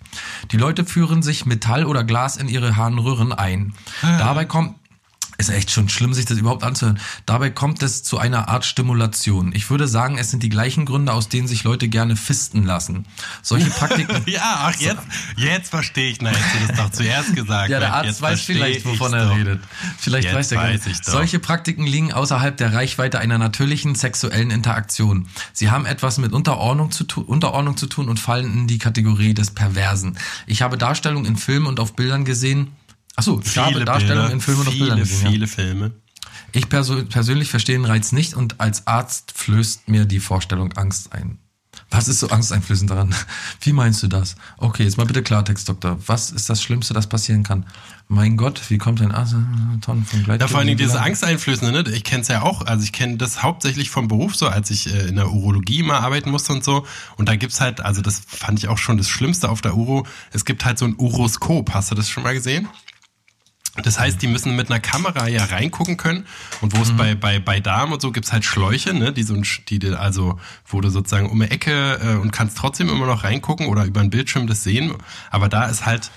Die 0.51 0.57
Leute 0.57 0.85
führen 0.85 1.21
sich 1.21 1.45
Metall 1.45 1.85
oder 1.85 2.05
Glas 2.05 2.37
in 2.37 2.47
ihre 2.47 2.77
Harnröhren 2.77 3.33
ein. 3.33 3.73
Dabei 4.01 4.45
kommt 4.45 4.75
Ist 5.37 5.49
echt 5.49 5.71
schon 5.71 5.89
schlimm, 5.89 6.13
sich 6.13 6.25
das 6.25 6.37
überhaupt 6.37 6.63
anzuhören. 6.63 6.99
Dabei 7.25 7.49
kommt 7.49 7.81
es 7.81 8.03
zu 8.03 8.19
einer 8.19 8.47
Art 8.49 8.65
Stimulation. 8.65 9.53
Ich 9.55 9.69
würde 9.69 9.87
sagen, 9.87 10.17
es 10.17 10.29
sind 10.29 10.43
die 10.43 10.49
gleichen 10.49 10.85
Gründe, 10.85 11.13
aus 11.13 11.29
denen 11.29 11.47
sich 11.47 11.63
Leute 11.63 11.87
gerne 11.87 12.15
fisten 12.15 12.63
lassen. 12.63 13.05
Solche 13.41 13.69
Praktiken. 13.71 14.23
ja, 14.27 14.67
ach, 14.69 14.75
jetzt, 14.75 15.01
jetzt 15.37 15.69
verstehe 15.69 16.11
ich. 16.11 16.21
Na, 16.21 16.29
hättest 16.29 16.53
du 16.53 16.67
das 16.67 16.77
doch 16.77 16.89
zuerst 16.91 17.35
gesagt. 17.35 17.69
ja, 17.69 17.79
der 17.79 17.93
Arzt 17.93 18.05
jetzt 18.07 18.21
weiß 18.21 18.41
vielleicht, 18.41 18.85
wovon 18.85 19.13
er 19.13 19.25
doch. 19.25 19.35
redet. 19.35 19.61
Vielleicht 19.97 20.25
Jetzt 20.25 20.35
weiß 20.35 20.51
er 20.51 20.57
weiß 20.59 20.83
gar 20.83 20.89
nicht. 20.89 21.05
Solche 21.05 21.39
Praktiken 21.39 21.85
liegen 21.87 22.13
außerhalb 22.13 22.55
der 22.57 22.73
Reichweite 22.73 23.19
einer 23.19 23.37
natürlichen 23.37 23.95
sexuellen 23.95 24.51
Interaktion. 24.51 25.27
Sie 25.53 25.71
haben 25.71 25.85
etwas 25.85 26.17
mit 26.17 26.33
Unterordnung 26.33 26.91
zu, 26.91 27.03
tu 27.05 27.21
Unterordnung 27.21 27.77
zu 27.77 27.87
tun 27.87 28.09
und 28.09 28.19
fallen 28.19 28.53
in 28.53 28.67
die 28.67 28.77
Kategorie 28.77 29.33
des 29.33 29.51
Perversen. 29.51 30.17
Ich 30.45 30.61
habe 30.61 30.77
Darstellungen 30.77 31.25
in 31.25 31.37
Filmen 31.37 31.67
und 31.67 31.79
auf 31.79 31.95
Bildern 31.95 32.25
gesehen. 32.25 32.71
Achso, 33.21 33.41
Viele 33.43 33.85
Darstellungen 33.85 34.21
Bilder, 34.21 34.33
in 34.33 34.41
Filmen 34.41 34.67
und 34.67 34.77
Bildern 34.77 34.99
gesehen. 34.99 35.23
ja. 35.25 35.29
viele 35.31 35.47
Filme. 35.47 35.91
Ich 36.53 36.67
perso 36.69 37.03
persönlich 37.05 37.49
verstehe 37.49 37.77
den 37.77 37.85
Reiz 37.85 38.11
nicht 38.11 38.33
und 38.33 38.59
als 38.59 38.85
Arzt 38.87 39.31
flößt 39.35 39.87
mir 39.87 40.05
die 40.05 40.19
Vorstellung 40.19 40.73
Angst 40.73 41.13
ein. 41.13 41.37
Was 41.89 42.09
ist 42.09 42.19
so 42.19 42.27
angsteinflößend 42.29 42.89
daran? 42.91 43.15
Wie 43.61 43.71
meinst 43.71 44.03
du 44.03 44.07
das? 44.07 44.35
Okay, 44.57 44.83
jetzt 44.83 44.97
mal 44.97 45.05
bitte 45.05 45.23
Klartext, 45.23 45.69
Doktor. 45.69 45.97
Was 46.05 46.29
ist 46.31 46.49
das 46.49 46.61
Schlimmste, 46.61 46.93
das 46.93 47.07
passieren 47.07 47.43
kann? 47.43 47.65
Mein 48.09 48.35
Gott, 48.35 48.61
wie 48.69 48.77
kommt 48.77 49.01
ein 49.01 49.11
Arzt? 49.13 49.35
Tonnen 49.81 50.03
von 50.05 50.25
Ja, 50.37 50.47
vor 50.49 50.57
allen 50.59 50.67
Dingen 50.67 50.77
diese 50.77 50.91
Gleitgel- 50.93 51.05
Angsteinflößende, 51.07 51.83
ne? 51.83 51.89
ich 51.91 52.03
kenne 52.03 52.23
es 52.23 52.27
ja 52.27 52.41
auch, 52.41 52.65
also 52.65 52.83
ich 52.83 52.91
kenne 52.91 53.15
das 53.15 53.41
hauptsächlich 53.41 53.89
vom 53.89 54.09
Beruf 54.09 54.35
so, 54.35 54.47
als 54.49 54.69
ich 54.69 54.93
äh, 54.93 55.07
in 55.07 55.15
der 55.15 55.31
Urologie 55.31 55.81
mal 55.83 55.99
arbeiten 55.99 56.29
musste 56.29 56.51
und 56.51 56.63
so. 56.65 56.85
Und 57.15 57.29
da 57.29 57.37
gibt's 57.37 57.61
halt, 57.61 57.79
also 57.79 58.01
das 58.01 58.21
fand 58.27 58.59
ich 58.59 58.67
auch 58.67 58.77
schon 58.77 58.97
das 58.97 59.07
Schlimmste 59.07 59.47
auf 59.47 59.61
der 59.61 59.77
Uro, 59.77 60.05
es 60.33 60.43
gibt 60.43 60.65
halt 60.65 60.77
so 60.77 60.83
ein 60.85 60.95
Uroskop, 60.97 61.73
hast 61.73 61.91
du 61.91 61.95
das 61.95 62.09
schon 62.09 62.23
mal 62.23 62.33
gesehen? 62.33 62.67
Das 63.83 63.99
heißt, 63.99 64.21
die 64.21 64.27
müssen 64.27 64.55
mit 64.55 64.69
einer 64.69 64.81
Kamera 64.81 65.27
ja 65.29 65.45
reingucken 65.45 65.95
können. 65.95 66.25
Und 66.59 66.77
wo 66.77 66.81
es 66.81 66.91
bei, 66.91 67.15
bei, 67.15 67.39
bei 67.39 67.61
Darm 67.61 67.93
und 67.93 68.01
so 68.01 68.11
gibt's 68.11 68.33
halt 68.33 68.43
Schläuche, 68.43 68.93
ne, 68.93 69.13
die 69.13 69.23
so 69.23 69.41
die, 69.69 69.95
also, 69.95 70.39
wo 70.67 70.81
du 70.81 70.89
sozusagen 70.89 71.29
um 71.29 71.41
eine 71.41 71.51
Ecke 71.51 71.99
äh, 72.03 72.15
und 72.15 72.31
kannst 72.31 72.57
trotzdem 72.57 72.89
immer 72.89 73.05
noch 73.05 73.23
reingucken 73.23 73.67
oder 73.67 73.85
über 73.85 74.01
einen 74.01 74.09
Bildschirm 74.09 74.47
das 74.47 74.63
sehen. 74.63 74.93
Aber 75.29 75.47
da 75.47 75.65
ist 75.65 75.85
halt, 75.85 76.11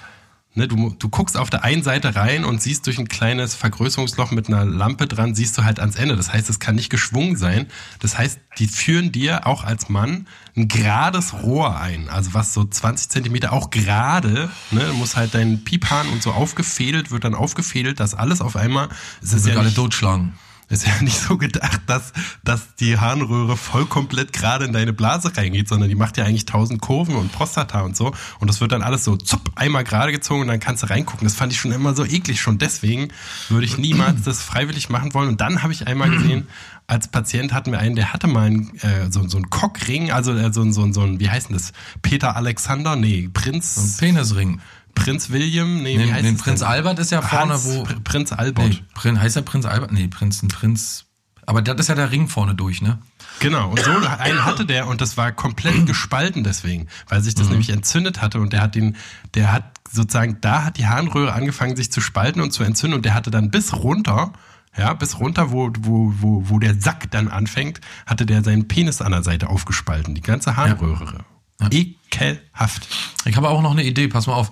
Ne, 0.56 0.68
du, 0.68 0.94
du 0.96 1.08
guckst 1.08 1.36
auf 1.36 1.50
der 1.50 1.64
einen 1.64 1.82
Seite 1.82 2.14
rein 2.14 2.44
und 2.44 2.62
siehst 2.62 2.86
durch 2.86 2.98
ein 2.98 3.08
kleines 3.08 3.56
Vergrößerungsloch 3.56 4.30
mit 4.30 4.46
einer 4.46 4.64
Lampe 4.64 5.08
dran, 5.08 5.34
siehst 5.34 5.58
du 5.58 5.64
halt 5.64 5.80
ans 5.80 5.96
Ende. 5.96 6.14
Das 6.14 6.32
heißt, 6.32 6.48
es 6.48 6.60
kann 6.60 6.76
nicht 6.76 6.90
geschwungen 6.90 7.34
sein. 7.34 7.66
Das 7.98 8.16
heißt, 8.16 8.38
die 8.58 8.68
führen 8.68 9.10
dir 9.10 9.48
auch 9.48 9.64
als 9.64 9.88
Mann 9.88 10.28
ein 10.56 10.68
gerades 10.68 11.42
Rohr 11.42 11.80
ein. 11.80 12.08
Also 12.08 12.34
was 12.34 12.54
so 12.54 12.64
20 12.64 13.08
Zentimeter 13.08 13.52
auch 13.52 13.70
gerade, 13.70 14.48
ne, 14.70 14.86
du 14.86 14.94
musst 14.94 15.16
halt 15.16 15.34
deinen 15.34 15.64
Piephahn 15.64 16.08
und 16.10 16.22
so 16.22 16.30
aufgefädelt, 16.30 17.10
wird 17.10 17.24
dann 17.24 17.34
aufgefädelt, 17.34 17.98
das 17.98 18.14
alles 18.14 18.40
auf 18.40 18.54
einmal. 18.54 18.88
Es 19.20 19.32
ist 19.32 19.48
ja 19.48 19.54
alle 19.54 19.64
nicht, 19.64 19.76
totschlagen. 19.76 20.34
Ist 20.68 20.86
ja 20.86 20.92
nicht 21.02 21.18
so 21.18 21.36
gedacht, 21.36 21.82
dass, 21.86 22.12
dass 22.42 22.74
die 22.76 22.98
Harnröhre 22.98 23.56
voll 23.56 23.86
komplett 23.86 24.32
gerade 24.32 24.64
in 24.64 24.72
deine 24.72 24.92
Blase 24.92 25.36
reingeht, 25.36 25.68
sondern 25.68 25.88
die 25.88 25.94
macht 25.94 26.16
ja 26.16 26.24
eigentlich 26.24 26.46
tausend 26.46 26.80
Kurven 26.80 27.16
und 27.16 27.32
Prostata 27.32 27.82
und 27.82 27.96
so. 27.96 28.12
Und 28.40 28.48
das 28.48 28.60
wird 28.60 28.72
dann 28.72 28.82
alles 28.82 29.04
so 29.04 29.16
zupp, 29.16 29.52
einmal 29.56 29.84
gerade 29.84 30.12
gezogen 30.12 30.40
und 30.42 30.48
dann 30.48 30.60
kannst 30.60 30.82
du 30.82 30.90
reingucken. 30.90 31.26
Das 31.26 31.34
fand 31.34 31.52
ich 31.52 31.60
schon 31.60 31.72
immer 31.72 31.94
so 31.94 32.04
eklig. 32.04 32.40
Schon 32.40 32.58
deswegen 32.58 33.08
würde 33.48 33.66
ich 33.66 33.78
niemals 33.78 34.22
das 34.22 34.42
freiwillig 34.42 34.88
machen 34.88 35.14
wollen. 35.14 35.28
Und 35.28 35.40
dann 35.40 35.62
habe 35.62 35.72
ich 35.72 35.86
einmal 35.86 36.10
gesehen, 36.10 36.48
als 36.86 37.08
Patient 37.08 37.52
hatten 37.52 37.70
wir 37.72 37.78
einen, 37.78 37.96
der 37.96 38.12
hatte 38.12 38.26
mal 38.26 38.46
einen, 38.46 38.74
äh, 38.80 39.10
so, 39.10 39.26
so 39.28 39.36
einen 39.38 39.48
Cockring, 39.50 40.10
also 40.12 40.32
äh, 40.34 40.52
so, 40.52 40.62
ein- 40.62 40.72
so, 40.72 40.82
ein- 40.82 40.92
so 40.92 41.00
ein, 41.02 41.18
wie 41.20 41.30
heißt 41.30 41.48
denn 41.48 41.56
das? 41.56 41.72
Peter 42.02 42.36
Alexander? 42.36 42.94
Nee, 42.96 43.30
Prinz, 43.32 43.96
Penisring. 43.98 44.60
Prinz 44.94 45.30
William? 45.30 45.82
Nee, 45.82 45.96
den 45.98 46.34
es 46.36 46.42
Prinz 46.42 46.60
denn? 46.60 46.68
Albert 46.68 46.98
ist 46.98 47.10
ja 47.10 47.22
vorne, 47.22 47.54
Hans, 47.54 47.64
wo. 47.64 47.82
Pr- 47.84 48.00
Prinz 48.02 48.32
Albert. 48.32 48.68
Nee, 48.68 48.82
Prin, 48.94 49.20
heißt 49.20 49.36
der 49.36 49.42
Prinz 49.42 49.66
Albert? 49.66 49.92
Nee, 49.92 50.08
Prinz, 50.08 50.42
ein 50.42 50.48
Prinz. 50.48 51.04
Aber 51.46 51.60
das 51.60 51.76
ist 51.78 51.88
ja 51.88 51.94
der 51.94 52.10
Ring 52.10 52.28
vorne 52.28 52.54
durch, 52.54 52.80
ne? 52.80 52.98
Genau, 53.40 53.70
und 53.70 53.80
so 53.80 53.90
einen 53.90 54.44
hatte 54.44 54.64
der 54.64 54.86
und 54.86 55.00
das 55.00 55.16
war 55.16 55.32
komplett 55.32 55.86
gespalten 55.86 56.44
deswegen, 56.44 56.86
weil 57.08 57.20
sich 57.20 57.34
das 57.34 57.50
nämlich 57.50 57.70
entzündet 57.70 58.22
hatte 58.22 58.40
und 58.40 58.52
der 58.52 58.62
hat 58.62 58.74
den, 58.76 58.96
der 59.34 59.52
hat 59.52 59.64
sozusagen, 59.90 60.38
da 60.40 60.64
hat 60.64 60.78
die 60.78 60.86
Harnröhre 60.86 61.32
angefangen 61.32 61.74
sich 61.76 61.90
zu 61.92 62.00
spalten 62.00 62.40
und 62.40 62.52
zu 62.52 62.62
entzünden 62.62 62.96
und 62.96 63.04
der 63.04 63.12
hatte 63.14 63.30
dann 63.30 63.50
bis 63.50 63.74
runter, 63.74 64.32
ja, 64.76 64.94
bis 64.94 65.18
runter, 65.18 65.50
wo, 65.50 65.70
wo, 65.80 66.14
wo, 66.18 66.48
wo 66.48 66.58
der 66.60 66.80
Sack 66.80 67.10
dann 67.10 67.28
anfängt, 67.28 67.80
hatte 68.06 68.24
der 68.24 68.42
seinen 68.44 68.68
Penis 68.68 69.02
an 69.02 69.12
der 69.12 69.22
Seite 69.24 69.48
aufgespalten, 69.50 70.14
die 70.14 70.22
ganze 70.22 70.56
Harnröhre. 70.56 71.24
Ekelhaft. 71.70 72.88
Ich 73.24 73.36
habe 73.36 73.48
auch 73.48 73.62
noch 73.62 73.72
eine 73.72 73.84
Idee, 73.84 74.08
pass 74.08 74.26
mal 74.26 74.34
auf. 74.34 74.50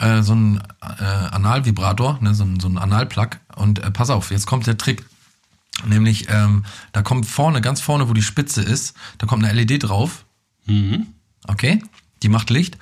Äh, 0.00 0.22
so 0.22 0.34
ein 0.34 0.62
äh, 0.80 1.04
Analvibrator, 1.04 2.18
ne, 2.22 2.34
so 2.34 2.44
ein, 2.44 2.58
so 2.58 2.68
ein 2.68 2.78
Analplug. 2.78 3.38
Und 3.54 3.80
äh, 3.80 3.90
pass 3.90 4.08
auf, 4.08 4.30
jetzt 4.30 4.46
kommt 4.46 4.66
der 4.66 4.78
Trick. 4.78 5.04
Nämlich, 5.86 6.26
ähm, 6.30 6.64
da 6.92 7.02
kommt 7.02 7.26
vorne, 7.26 7.60
ganz 7.60 7.80
vorne, 7.80 8.08
wo 8.08 8.14
die 8.14 8.22
Spitze 8.22 8.62
ist, 8.62 8.94
da 9.18 9.26
kommt 9.26 9.44
eine 9.44 9.52
LED 9.52 9.84
drauf. 9.84 10.24
Okay? 11.46 11.82
Die 12.22 12.28
macht 12.28 12.50
Licht. 12.50 12.78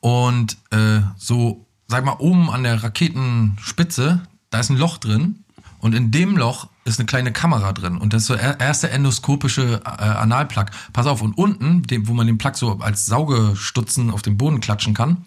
Und 0.00 0.58
äh, 0.70 1.00
so, 1.16 1.66
sag 1.88 2.04
mal, 2.04 2.16
oben 2.18 2.50
an 2.50 2.62
der 2.62 2.82
Raketenspitze, 2.82 4.22
da 4.50 4.60
ist 4.60 4.70
ein 4.70 4.76
Loch 4.76 4.98
drin. 4.98 5.44
Und 5.80 5.94
in 5.94 6.10
dem 6.10 6.36
Loch 6.36 6.68
ist 6.84 6.98
eine 6.98 7.06
kleine 7.06 7.32
Kamera 7.32 7.72
drin. 7.72 7.96
Und 7.98 8.12
das 8.12 8.22
ist 8.22 8.28
so 8.28 8.36
der 8.36 8.60
erste 8.60 8.90
endoskopische 8.90 9.80
äh, 9.84 9.88
Analplug. 9.88 10.66
Pass 10.92 11.06
auf, 11.06 11.22
und 11.22 11.36
unten, 11.38 11.82
dem, 11.82 12.08
wo 12.08 12.14
man 12.14 12.26
den 12.26 12.36
Plug 12.36 12.54
so 12.54 12.78
als 12.80 13.06
Saugestutzen 13.06 14.10
auf 14.10 14.22
den 14.22 14.36
Boden 14.36 14.60
klatschen 14.60 14.94
kann, 14.94 15.24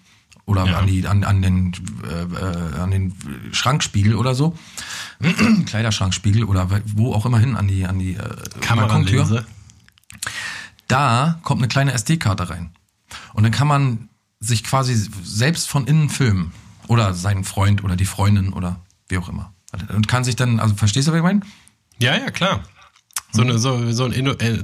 oder 0.51 0.65
Ja. 0.65 0.77
an, 0.79 0.87
die, 0.87 1.07
an, 1.07 1.23
an, 1.23 1.41
den, 1.41 1.71
äh, 2.03 2.23
äh, 2.23 2.79
an 2.79 2.91
den 2.91 3.15
Schrankspiegel 3.51 4.15
oder 4.15 4.35
so, 4.35 4.55
Kleiderschrankspiegel 5.65 6.43
oder 6.43 6.69
wo 6.85 7.13
auch 7.13 7.25
immer 7.25 7.39
hin, 7.39 7.55
an 7.55 7.67
die, 7.67 7.85
an 7.85 7.97
die 7.97 8.15
äh, 8.15 8.29
Balkontür 8.67 9.45
da 10.87 11.39
kommt 11.43 11.61
eine 11.61 11.69
kleine 11.69 11.93
SD-Karte 11.93 12.49
rein. 12.49 12.71
Und 13.33 13.43
dann 13.43 13.51
kann 13.51 13.67
man 13.67 14.09
sich 14.39 14.63
quasi 14.63 14.95
selbst 15.23 15.69
von 15.69 15.87
innen 15.87 16.09
filmen. 16.09 16.51
Oder 16.87 17.13
seinen 17.13 17.45
Freund 17.45 17.83
oder 17.85 17.95
die 17.95 18.05
Freundin 18.05 18.51
oder 18.51 18.81
wie 19.07 19.17
auch 19.17 19.29
immer. 19.29 19.53
Und 19.95 20.09
kann 20.09 20.25
sich 20.25 20.35
dann, 20.35 20.59
also 20.59 20.75
verstehst 20.75 21.07
du, 21.07 21.11
was 21.13 21.17
ich 21.19 21.23
meine? 21.23 21.39
Ja, 21.99 22.17
ja, 22.17 22.29
klar. 22.31 22.63
So, 23.31 23.43
eine, 23.43 23.57
so, 23.59 23.93
so 23.93 24.03
ein 24.03 24.11
Endo, 24.11 24.33
äh, 24.33 24.59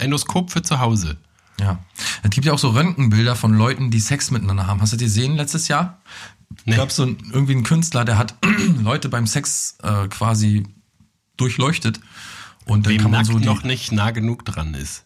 Endoskop 0.00 0.50
für 0.50 0.62
zu 0.62 0.80
Hause. 0.80 1.16
Ja. 1.62 1.78
Es 2.24 2.30
gibt 2.30 2.44
ja 2.44 2.52
auch 2.52 2.58
so 2.58 2.70
Röntgenbilder 2.70 3.36
von 3.36 3.54
Leuten, 3.54 3.90
die 3.90 4.00
Sex 4.00 4.32
miteinander 4.32 4.66
haben. 4.66 4.80
Hast 4.80 4.92
du 4.92 4.96
die 4.96 5.04
gesehen 5.04 5.36
letztes 5.36 5.68
Jahr? 5.68 6.02
Nee. 6.64 6.76
gab 6.76 6.90
so 6.90 7.04
einen, 7.04 7.18
irgendwie 7.32 7.52
einen 7.52 7.62
Künstler, 7.62 8.04
der 8.04 8.18
hat 8.18 8.34
Leute 8.82 9.08
beim 9.08 9.26
Sex 9.26 9.78
äh, 9.82 10.08
quasi 10.08 10.64
durchleuchtet. 11.36 12.00
Und 12.64 12.86
dann 12.86 12.94
Wem 12.94 13.02
kann 13.02 13.10
man 13.12 13.24
so 13.24 13.38
die, 13.38 13.44
noch 13.44 13.62
nicht 13.62 13.92
nah 13.92 14.10
genug 14.10 14.44
dran 14.44 14.74
ist. 14.74 15.04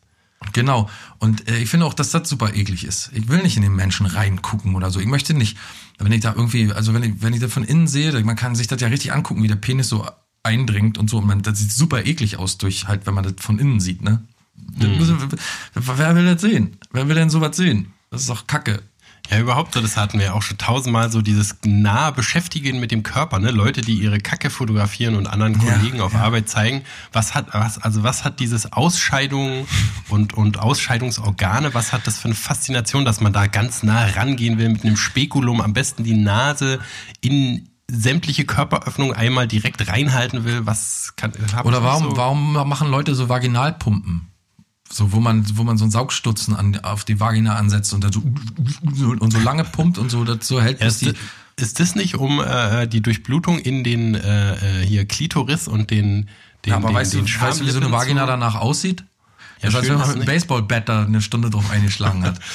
Genau. 0.52 0.88
Und 1.18 1.48
äh, 1.48 1.58
ich 1.58 1.68
finde 1.68 1.86
auch, 1.86 1.94
dass 1.94 2.10
das 2.10 2.28
super 2.28 2.54
eklig 2.54 2.84
ist. 2.84 3.10
Ich 3.12 3.28
will 3.28 3.42
nicht 3.42 3.56
in 3.56 3.62
den 3.62 3.74
Menschen 3.74 4.06
reingucken 4.06 4.74
oder 4.74 4.90
so. 4.90 4.98
Ich 4.98 5.06
möchte 5.06 5.34
nicht, 5.34 5.58
wenn 5.98 6.12
ich 6.12 6.20
da 6.20 6.32
irgendwie, 6.34 6.72
also 6.72 6.94
wenn 6.94 7.02
ich, 7.02 7.22
wenn 7.22 7.34
ich 7.34 7.40
das 7.40 7.52
von 7.52 7.64
innen 7.64 7.86
sehe, 7.86 8.12
man 8.24 8.36
kann 8.36 8.54
sich 8.54 8.66
das 8.66 8.80
ja 8.80 8.88
richtig 8.88 9.12
angucken, 9.12 9.42
wie 9.42 9.48
der 9.48 9.56
Penis 9.56 9.88
so 9.88 10.06
eindringt 10.42 10.98
und 10.98 11.10
so. 11.10 11.18
Und 11.18 11.26
man, 11.26 11.42
das 11.42 11.58
sieht 11.58 11.72
super 11.72 12.06
eklig 12.06 12.38
aus, 12.38 12.58
durch 12.58 12.88
halt, 12.88 13.06
wenn 13.06 13.14
man 13.14 13.24
das 13.24 13.34
von 13.40 13.58
innen 13.58 13.80
sieht, 13.80 14.02
ne? 14.02 14.26
Wir- 14.78 15.18
Wer 15.74 16.14
will 16.16 16.26
das 16.34 16.40
sehen? 16.42 16.76
Wer 16.92 17.08
will 17.08 17.14
denn 17.14 17.30
sowas 17.30 17.56
sehen? 17.56 17.92
Das 18.10 18.22
ist 18.22 18.30
doch 18.30 18.46
Kacke. 18.46 18.82
Ja, 19.28 19.40
überhaupt 19.40 19.74
so, 19.74 19.80
das 19.80 19.96
hatten 19.96 20.20
wir 20.20 20.36
auch 20.36 20.42
schon 20.42 20.56
tausendmal 20.56 21.10
so 21.10 21.20
dieses 21.20 21.56
nahe 21.64 22.12
Beschäftigen 22.12 22.78
mit 22.78 22.92
dem 22.92 23.02
Körper, 23.02 23.40
ne? 23.40 23.50
Leute, 23.50 23.80
die 23.80 23.94
ihre 23.94 24.18
Kacke 24.20 24.50
fotografieren 24.50 25.16
und 25.16 25.26
anderen 25.26 25.54
Ja, 25.54 25.72
Kollegen 25.74 26.00
auf 26.00 26.14
Arbeit 26.14 26.48
zeigen, 26.48 26.82
was 27.12 27.34
hat, 27.34 27.48
was, 27.52 27.78
also 27.78 28.04
was 28.04 28.22
hat 28.24 28.38
dieses 28.38 28.72
Ausscheidung 28.72 29.66
und, 30.10 30.34
und 30.34 30.60
Ausscheidungsorgane, 30.60 31.74
was 31.74 31.92
hat 31.92 32.06
das 32.06 32.18
für 32.18 32.26
eine 32.26 32.36
Faszination, 32.36 33.04
dass 33.04 33.20
man 33.20 33.32
da 33.32 33.48
ganz 33.48 33.82
nah 33.82 34.04
rangehen 34.04 34.58
will 34.58 34.68
mit 34.68 34.84
einem 34.84 34.96
Spekulum, 34.96 35.60
am 35.60 35.72
besten 35.72 36.04
die 36.04 36.14
Nase 36.14 36.78
in 37.20 37.68
sämtliche 37.90 38.44
Körperöffnungen 38.44 39.16
einmal 39.16 39.48
direkt 39.48 39.88
reinhalten 39.88 40.44
will, 40.44 40.66
was 40.66 41.14
kann, 41.16 41.32
Oder 41.64 41.82
warum, 41.82 42.10
so, 42.10 42.16
warum 42.16 42.52
machen 42.52 42.88
Leute 42.90 43.16
so 43.16 43.28
Vaginalpumpen? 43.28 44.28
So, 44.88 45.12
wo 45.12 45.20
man, 45.20 45.44
wo 45.56 45.64
man 45.64 45.76
so 45.78 45.84
einen 45.84 45.90
Saugstutzen 45.90 46.54
an, 46.54 46.78
auf 46.84 47.04
die 47.04 47.18
Vagina 47.18 47.56
ansetzt 47.56 47.92
und 47.92 48.04
dann 48.04 48.12
so, 48.12 48.22
und 49.08 49.32
so 49.32 49.38
lange 49.40 49.64
pumpt 49.64 49.98
und 49.98 50.10
so 50.10 50.22
dazu 50.24 50.60
hält, 50.62 50.80
Ja, 50.80 50.86
bis 50.86 50.98
die, 50.98 51.12
ist 51.56 51.80
das 51.80 51.94
nicht 51.96 52.14
um 52.16 52.40
äh, 52.40 52.86
die 52.86 53.00
Durchblutung 53.00 53.58
in 53.58 53.82
den 53.82 54.14
äh, 54.14 54.82
äh, 54.82 54.86
hier 54.86 55.04
Klitoris 55.06 55.66
und 55.68 55.90
den 55.90 56.28
den, 56.64 56.70
Ja, 56.70 56.76
aber 56.76 56.88
den, 56.88 56.94
weißt, 56.96 57.14
den 57.14 57.26
du, 57.26 57.40
weißt 57.40 57.60
du, 57.60 57.66
wie 57.66 57.70
so 57.70 57.80
eine 57.80 57.90
Vagina 57.90 58.22
zu- 58.22 58.26
danach 58.28 58.54
aussieht? 58.54 59.04
Ja, 59.62 59.70
das 59.70 59.80
schön 59.80 59.90
wenn 59.94 59.98
man 59.98 60.08
mit 60.08 60.16
einem 60.18 60.26
Baseballbat 60.26 60.88
da 60.88 61.02
eine 61.04 61.20
Stunde 61.22 61.50
drauf 61.50 61.70
eingeschlagen 61.70 62.24
hat. 62.24 62.38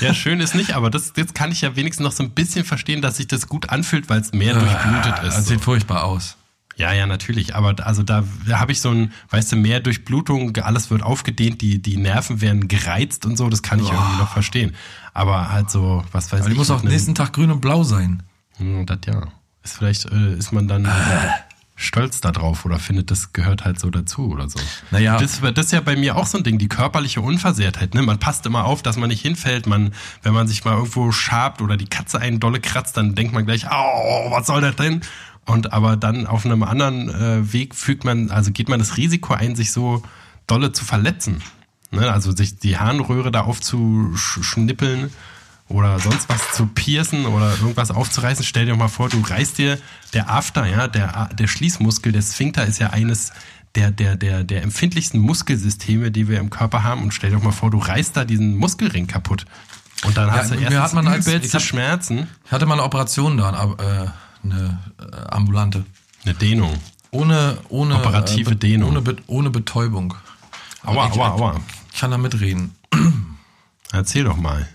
Ja, 0.00 0.12
schön 0.12 0.40
ist 0.40 0.54
nicht, 0.54 0.74
aber 0.74 0.90
das 0.90 1.12
jetzt 1.16 1.34
kann 1.34 1.50
ich 1.50 1.62
ja 1.62 1.74
wenigstens 1.74 2.04
noch 2.04 2.12
so 2.12 2.22
ein 2.22 2.30
bisschen 2.30 2.64
verstehen, 2.66 3.00
dass 3.00 3.16
sich 3.16 3.26
das 3.26 3.46
gut 3.46 3.70
anfühlt, 3.70 4.10
weil 4.10 4.20
es 4.20 4.32
mehr 4.32 4.52
durchblutet 4.54 5.14
Das 5.22 5.38
ist. 5.38 5.44
So. 5.46 5.50
sieht 5.52 5.60
furchtbar 5.62 6.04
aus. 6.04 6.36
Ja, 6.80 6.92
ja, 6.94 7.06
natürlich. 7.06 7.54
Aber 7.54 7.74
da- 7.74 7.84
also 7.84 8.02
da, 8.02 8.24
habe 8.52 8.72
ich 8.72 8.80
so 8.80 8.90
ein, 8.90 9.12
weißt 9.30 9.52
du, 9.52 9.56
mehr 9.56 9.80
Durchblutung, 9.80 10.56
alles 10.56 10.90
wird 10.90 11.02
aufgedehnt, 11.02 11.60
die, 11.60 11.80
die 11.82 11.96
Nerven 11.98 12.40
werden 12.40 12.68
gereizt 12.68 13.26
und 13.26 13.36
so, 13.36 13.48
das 13.50 13.62
kann 13.62 13.78
ich 13.80 13.90
irgendwie 13.90 14.16
noch 14.18 14.32
verstehen. 14.32 14.74
Aber 15.12 15.50
halt 15.52 15.70
so, 15.70 16.02
was 16.12 16.32
weiß 16.32 16.40
Aber 16.40 16.48
die 16.48 16.52
ich. 16.54 16.58
muss 16.58 16.70
auch 16.70 16.82
nächsten 16.82 17.14
Tag 17.14 17.32
grün 17.34 17.50
und 17.50 17.60
blau 17.60 17.84
sein. 17.84 18.22
Hm, 18.56 18.86
Das 18.86 18.98
ja. 19.06 19.22
Ist 19.62 19.76
vielleicht 19.76 20.06
äh, 20.10 20.34
ist 20.38 20.52
man 20.52 20.68
dann 20.68 20.88
stolz 21.76 22.20
darauf 22.20 22.66
oder 22.66 22.78
findet, 22.78 23.10
das 23.10 23.32
gehört 23.32 23.64
halt 23.64 23.80
so 23.80 23.88
dazu 23.90 24.28
oder 24.30 24.48
so. 24.50 24.58
Naja. 24.90 25.16
Das, 25.18 25.40
das 25.40 25.66
ist 25.66 25.72
ja 25.72 25.80
bei 25.80 25.96
mir 25.96 26.16
auch 26.16 26.26
so 26.26 26.36
ein 26.36 26.44
Ding, 26.44 26.58
die 26.58 26.68
körperliche 26.68 27.22
Unversehrtheit. 27.22 27.94
Ne? 27.94 28.02
Man 28.02 28.18
passt 28.18 28.44
immer 28.44 28.64
auf, 28.66 28.82
dass 28.82 28.96
man 28.98 29.08
nicht 29.08 29.22
hinfällt. 29.22 29.66
Man, 29.66 29.92
wenn 30.22 30.34
man 30.34 30.46
sich 30.46 30.62
mal 30.64 30.74
irgendwo 30.74 31.10
schabt 31.10 31.62
oder 31.62 31.78
die 31.78 31.86
Katze 31.86 32.20
einen 32.20 32.38
dolle 32.38 32.60
kratzt, 32.60 32.96
dann 32.98 33.14
denkt 33.14 33.32
man 33.32 33.46
gleich, 33.46 33.66
oh, 33.70 34.30
was 34.30 34.46
soll 34.46 34.60
das 34.60 34.76
denn? 34.76 35.00
Und 35.46 35.72
aber 35.72 35.96
dann 35.96 36.26
auf 36.26 36.44
einem 36.44 36.62
anderen 36.62 37.08
äh, 37.08 37.52
Weg 37.52 37.74
fügt 37.74 38.04
man, 38.04 38.30
also 38.30 38.52
geht 38.52 38.68
man 38.68 38.78
das 38.78 38.96
Risiko 38.96 39.34
ein, 39.34 39.56
sich 39.56 39.72
so 39.72 40.02
dolle 40.46 40.72
zu 40.72 40.84
verletzen. 40.84 41.42
Ne? 41.90 42.10
Also 42.12 42.34
sich 42.34 42.58
die 42.58 42.78
Harnröhre 42.78 43.32
da 43.32 43.42
aufzuschnippeln 43.42 45.10
oder 45.68 45.98
sonst 45.98 46.28
was 46.28 46.52
zu 46.52 46.66
piercen 46.66 47.26
oder 47.26 47.50
irgendwas 47.60 47.90
aufzureißen. 47.90 48.44
Stell 48.44 48.66
dir 48.66 48.76
mal 48.76 48.88
vor, 48.88 49.08
du 49.08 49.20
reißt 49.20 49.58
dir 49.58 49.78
der 50.14 50.30
After, 50.30 50.66
ja, 50.66 50.88
der, 50.88 51.30
der 51.32 51.46
Schließmuskel, 51.46 52.12
der 52.12 52.22
Sphinkter 52.22 52.66
ist 52.66 52.78
ja 52.78 52.90
eines 52.90 53.32
der, 53.76 53.90
der, 53.90 54.16
der, 54.16 54.42
der 54.42 54.62
empfindlichsten 54.62 55.20
Muskelsysteme, 55.20 56.10
die 56.10 56.28
wir 56.28 56.40
im 56.40 56.50
Körper 56.50 56.82
haben. 56.82 57.02
Und 57.02 57.14
stell 57.14 57.30
dir 57.30 57.38
mal 57.38 57.52
vor, 57.52 57.70
du 57.70 57.78
reißt 57.78 58.16
da 58.16 58.24
diesen 58.24 58.56
Muskelring 58.56 59.06
kaputt. 59.06 59.46
Und 60.04 60.16
dann 60.16 60.30
hast 60.32 60.50
du 60.50 60.56
erst 60.56 60.76
hat 60.76 60.94
man 60.94 61.06
übelste 61.06 61.58
hab- 61.58 61.62
Schmerzen. 61.62 62.26
Hatte 62.50 62.66
mal 62.66 62.74
eine 62.74 62.84
Operation 62.84 63.36
da, 63.36 63.74
äh, 63.78 64.08
eine 64.44 64.80
äh, 64.98 65.16
ambulante. 65.28 65.84
Eine 66.24 66.34
Dehnung. 66.34 66.74
Ohne, 67.10 67.58
ohne, 67.68 67.96
Operative 67.96 68.52
äh, 68.52 68.56
Dehnung. 68.56 68.90
Ohne, 68.90 69.02
Be 69.02 69.16
ohne 69.26 69.50
Betäubung. 69.50 70.14
Aua, 70.84 71.08
ich, 71.08 71.12
aua, 71.12 71.30
aua. 71.30 71.60
Ich 71.92 72.00
kann 72.00 72.10
da 72.10 72.18
mitreden. 72.18 72.74
Erzähl 73.92 74.24
doch 74.24 74.36
mal. 74.36 74.68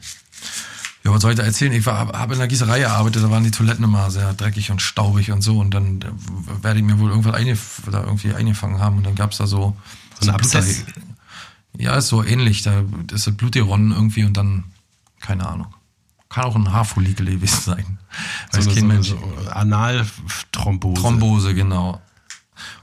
Ja, 1.04 1.12
was 1.12 1.22
soll 1.22 1.32
ich 1.32 1.38
da 1.38 1.44
erzählen? 1.44 1.72
Ich 1.72 1.86
habe 1.86 2.34
in 2.34 2.40
der 2.40 2.48
Gießerei 2.48 2.80
gearbeitet, 2.80 3.24
da 3.24 3.30
waren 3.30 3.44
die 3.44 3.52
Toiletten 3.52 3.84
immer 3.84 4.10
sehr 4.10 4.34
dreckig 4.34 4.72
und 4.72 4.82
staubig 4.82 5.32
und 5.32 5.42
so. 5.42 5.60
Und 5.60 5.72
dann 5.74 6.02
äh, 6.02 6.64
werde 6.64 6.80
ich 6.80 6.86
mir 6.86 7.00
wohl 7.00 7.10
irgendwas 7.10 7.36
eingef 7.36 7.84
da 7.92 8.04
irgendwie 8.04 8.34
eingefangen 8.34 8.80
haben. 8.80 8.98
Und 8.98 9.06
dann 9.06 9.16
gab's 9.16 9.38
da 9.38 9.48
so, 9.48 9.78
So 10.20 10.30
ein 10.30 10.36
Abszess? 10.36 10.84
Ja, 11.78 11.96
ist 11.96 12.08
so 12.08 12.24
ähnlich. 12.24 12.64
Da 12.64 12.84
ist 13.14 13.28
das 13.28 13.36
Blut 13.36 13.54
geronnen 13.54 13.92
irgendwie 13.92 14.24
und 14.24 14.36
dann, 14.36 14.64
keine 15.20 15.48
Ahnung. 15.48 15.75
Kann 16.36 16.44
auch 16.44 16.56
ein 16.58 16.74
Haarfollikel 16.74 17.26
gewesen 17.28 17.62
sein. 17.62 17.98
So 18.52 18.58
Weiß 18.58 18.78
eine, 18.78 19.02
so 19.04 19.18
Analthrombose. 19.52 21.02
Thrombose, 21.02 21.56
genau. 21.56 22.02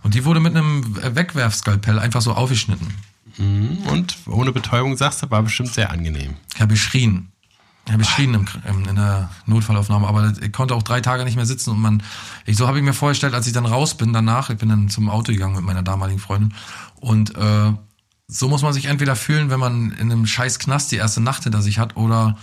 Und 0.03 0.15
die 0.15 0.25
wurde 0.25 0.41
mit 0.41 0.57
einem 0.57 0.97
Wegwerfskalpell 0.97 1.99
einfach 1.99 2.23
so 2.23 2.33
aufgeschnitten. 2.33 2.89
Mhm. 3.37 3.77
Und 3.91 4.17
ohne 4.25 4.53
Betäubung 4.53 4.97
sagst 4.97 5.23
du, 5.23 5.31
war 5.31 5.43
bestimmt 5.43 5.75
sehr 5.75 5.91
angenehm. 5.91 6.39
Ich 6.55 6.63
habe 6.63 6.73
geschrien. 6.73 7.31
Ich 7.85 7.93
habe 7.93 8.03
geschrien 8.03 8.33
im, 8.33 8.47
im, 8.67 8.89
in 8.89 8.97
der 8.97 9.29
Notfallaufnahme, 9.45 10.09
aber 10.09 10.33
ich 10.41 10.53
konnte 10.53 10.75
auch 10.75 10.83
drei 10.83 11.03
Tage 11.03 11.25
nicht 11.27 11.37
mehr 11.37 11.45
sitzen 11.45 11.73
und 11.73 11.81
man, 11.83 12.03
ich, 12.47 12.57
so 12.57 12.67
habe 12.67 12.79
ich 12.79 12.85
mir 12.85 12.95
vorgestellt, 12.95 13.35
als 13.35 13.47
ich 13.47 13.53
dann 13.53 13.67
raus 13.67 13.99
bin 13.99 14.15
danach, 14.15 14.49
ich 14.49 14.57
bin 14.57 14.71
dann 14.71 14.89
zum 14.89 15.11
Auto 15.11 15.31
gegangen 15.31 15.57
mit 15.57 15.65
meiner 15.65 15.83
damaligen 15.83 16.21
Freundin 16.21 16.55
und 17.01 17.37
äh, 17.37 17.73
so 18.29 18.49
muss 18.49 18.63
man 18.63 18.73
sich 18.73 18.87
entweder 18.87 19.15
fühlen, 19.15 19.51
wenn 19.51 19.61
man 19.61 19.91
in 19.91 20.11
einem 20.11 20.27
scheiß 20.27 20.59
Knast 20.59 20.91
die 20.91 20.97
erste 20.97 21.21
Nacht 21.21 21.43
hinter 21.43 21.61
sich 21.61 21.79
hat 21.79 21.97
oder 21.97 22.39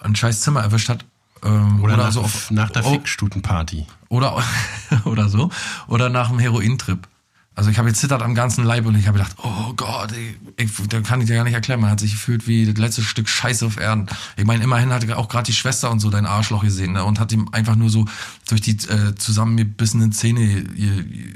ein 0.00 0.14
scheiß 0.16 0.40
Zimmer 0.40 0.60
erwischt 0.62 0.88
hat. 0.88 1.04
ähm, 1.44 1.80
Oder, 1.82 1.96
nach, 1.96 2.12
so 2.12 2.22
auf, 2.22 2.50
nach 2.50 2.70
der 2.70 2.84
oh, 2.86 2.92
Fickstutenparty. 2.92 3.86
oder, 4.08 4.42
oder 5.04 5.28
so. 5.28 5.50
Oder 5.86 6.08
nach 6.08 6.30
einem 6.30 6.38
Herointrip. 6.38 7.06
Also 7.54 7.70
ich 7.70 7.78
habe 7.78 7.88
gezittert 7.88 8.22
am 8.22 8.36
ganzen 8.36 8.62
Leib 8.62 8.86
und 8.86 8.94
ich 8.94 9.08
habe 9.08 9.18
gedacht, 9.18 9.34
oh 9.42 9.72
Gott, 9.74 10.12
ich, 10.56 10.70
da 10.88 11.00
kann 11.00 11.20
ich 11.20 11.26
dir 11.26 11.34
gar 11.34 11.42
nicht 11.42 11.54
erklären. 11.54 11.80
Man 11.80 11.90
hat 11.90 11.98
sich 11.98 12.12
gefühlt 12.12 12.46
wie 12.46 12.64
das 12.64 12.76
letzte 12.76 13.02
Stück 13.02 13.28
Scheiße 13.28 13.66
auf 13.66 13.78
Erden. 13.78 14.06
Ich 14.36 14.44
meine, 14.44 14.62
immerhin 14.62 14.90
hatte 14.92 15.16
auch 15.18 15.28
gerade 15.28 15.46
die 15.46 15.52
Schwester 15.52 15.90
und 15.90 15.98
so 15.98 16.08
dein 16.08 16.24
Arschloch 16.24 16.62
gesehen 16.62 16.92
ne? 16.92 17.02
und 17.02 17.18
hat 17.18 17.32
ihm 17.32 17.48
einfach 17.50 17.74
nur 17.74 17.90
so 17.90 18.04
durch 18.48 18.60
die 18.60 18.76
äh, 18.86 19.16
zusammengebissenen 19.16 20.12
Zähne 20.12 20.64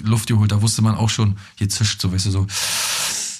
Luft 0.05 0.29
geholt. 0.29 0.53
Da 0.53 0.63
wusste 0.63 0.81
man 0.83 0.95
auch 0.95 1.11
schon, 1.11 1.39
hier 1.57 1.69
zischt 1.69 2.01
so, 2.01 2.13
weißt 2.13 2.27
du, 2.27 2.31
so. 2.31 2.47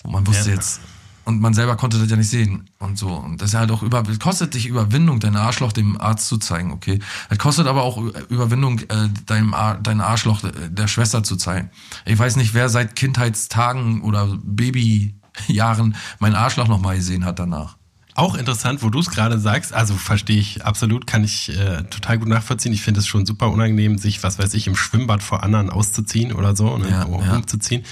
Und 0.03 0.11
man 0.13 0.27
wusste 0.27 0.49
Ja. 0.49 0.57
jetzt, 0.57 0.81
und 1.25 1.41
man 1.41 1.55
selber 1.55 1.77
konnte 1.77 1.99
das 1.99 2.11
ja 2.11 2.17
nicht 2.17 2.31
sehen 2.31 2.71
und 2.79 2.99
so. 2.99 3.09
Und 3.09 3.41
das 3.41 3.51
ist 3.51 3.59
halt 3.59 3.71
auch 3.71 3.83
über, 3.83 4.03
kostet 4.21 4.55
dich 4.55 4.67
Überwindung, 4.67 5.21
dein 5.21 5.37
Arschloch 5.37 5.73
dem 5.73 6.01
Arzt 6.01 6.29
zu 6.29 6.39
zeigen, 6.39 6.73
okay. 6.73 6.99
Das 7.29 7.39
kostet 7.39 7.67
aber 7.67 7.83
auch 7.83 7.99
Überwindung, 8.29 8.81
äh, 8.81 9.09
deinem 9.27 9.55
Ar 9.55 9.79
dein 9.83 10.01
Arschloch 10.01 10.43
äh, 10.45 10.53
der 10.69 10.89
Schwester 10.89 11.23
zu 11.23 11.37
zeigen. 11.37 11.71
Ich 12.05 12.19
weiß 12.19 12.37
nicht, 12.37 12.55
wer 12.55 12.69
seit 12.69 12.97
Kindheitstagen 12.97 14.03
oder 14.03 14.37
Babyjahren 14.43 15.95
mein 16.19 16.35
Arschloch 16.35 16.69
noch 16.69 16.81
mal 16.81 16.97
gesehen 16.97 17.25
hat 17.25 17.39
danach. 17.39 17.77
Auch 18.15 18.35
interessant, 18.35 18.83
wo 18.83 18.91
du 18.91 18.99
es 18.99 19.09
gerade 19.09 19.39
sagst, 19.39 19.73
also 19.73 19.95
verstehe 19.95 20.39
ich 20.39 20.65
absolut, 20.67 21.07
kann 21.07 21.25
ich 21.25 21.49
äh, 21.49 21.85
total 21.85 22.19
gut 22.19 22.29
nachvollziehen. 22.29 22.73
Ich 22.75 22.83
finde 22.83 23.01
es 23.01 23.07
schon 23.07 23.25
super 23.25 23.51
unangenehm, 23.51 23.97
sich, 23.97 24.23
was 24.23 24.39
weiß 24.39 24.53
ich, 24.53 24.67
im 24.67 24.77
Schwimmbad 24.77 25.23
vor 25.23 25.43
anderen 25.43 25.71
auszuziehen 25.71 26.33
oder 26.33 26.55
so, 26.55 26.77
ne, 26.77 26.91
Ja, 26.91 27.07
ja. 27.09 27.37
umzuziehen. 27.37 27.85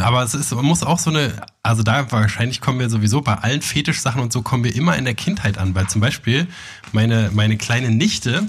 Aber 0.00 0.22
es 0.22 0.34
ist, 0.34 0.54
man 0.54 0.64
muss 0.64 0.82
auch 0.82 0.98
so 0.98 1.10
eine, 1.10 1.34
also 1.62 1.82
da 1.82 2.10
wahrscheinlich 2.10 2.62
kommen 2.62 2.78
wir 2.78 2.88
sowieso 2.88 3.20
bei 3.20 3.34
allen 3.34 3.60
Fetischsachen 3.60 4.22
und 4.22 4.32
so 4.32 4.40
kommen 4.40 4.64
wir 4.64 4.74
immer 4.74 4.96
in 4.96 5.04
der 5.04 5.14
Kindheit 5.14 5.58
an, 5.58 5.74
weil 5.74 5.86
zum 5.88 6.00
Beispiel 6.00 6.46
meine, 6.92 7.30
meine 7.34 7.58
kleine 7.58 7.90
Nichte, 7.90 8.48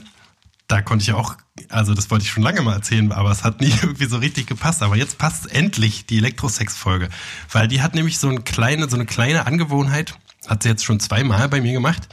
da 0.70 0.82
konnte 0.82 1.04
ich 1.04 1.14
auch, 1.14 1.36
also 1.70 1.94
das 1.94 2.10
wollte 2.12 2.24
ich 2.24 2.32
schon 2.32 2.44
lange 2.44 2.62
mal 2.62 2.74
erzählen, 2.74 3.12
aber 3.12 3.32
es 3.32 3.44
hat 3.44 3.60
nie 3.60 3.74
irgendwie 3.82 4.06
so 4.06 4.18
richtig 4.18 4.48
gepasst. 4.48 4.82
Aber 4.84 4.96
jetzt 4.96 5.18
passt 5.18 5.52
endlich 5.52 6.06
die 6.06 6.18
Elektrosex-Folge. 6.20 7.10
Weil 7.52 7.68
die 7.68 7.82
hat 7.82 7.96
nämlich 7.96 8.18
so 8.18 8.30
eine 8.30 8.42
kleine, 8.42 8.90
so 8.90 8.96
eine 8.96 9.06
kleine 9.06 9.46
Angewohnheit, 9.46 10.14
hat 10.48 10.64
sie 10.64 10.70
jetzt 10.70 10.84
schon 10.84 11.00
zweimal 11.00 11.50
bei 11.50 11.62
mir 11.62 11.74
gemacht, 11.74 12.08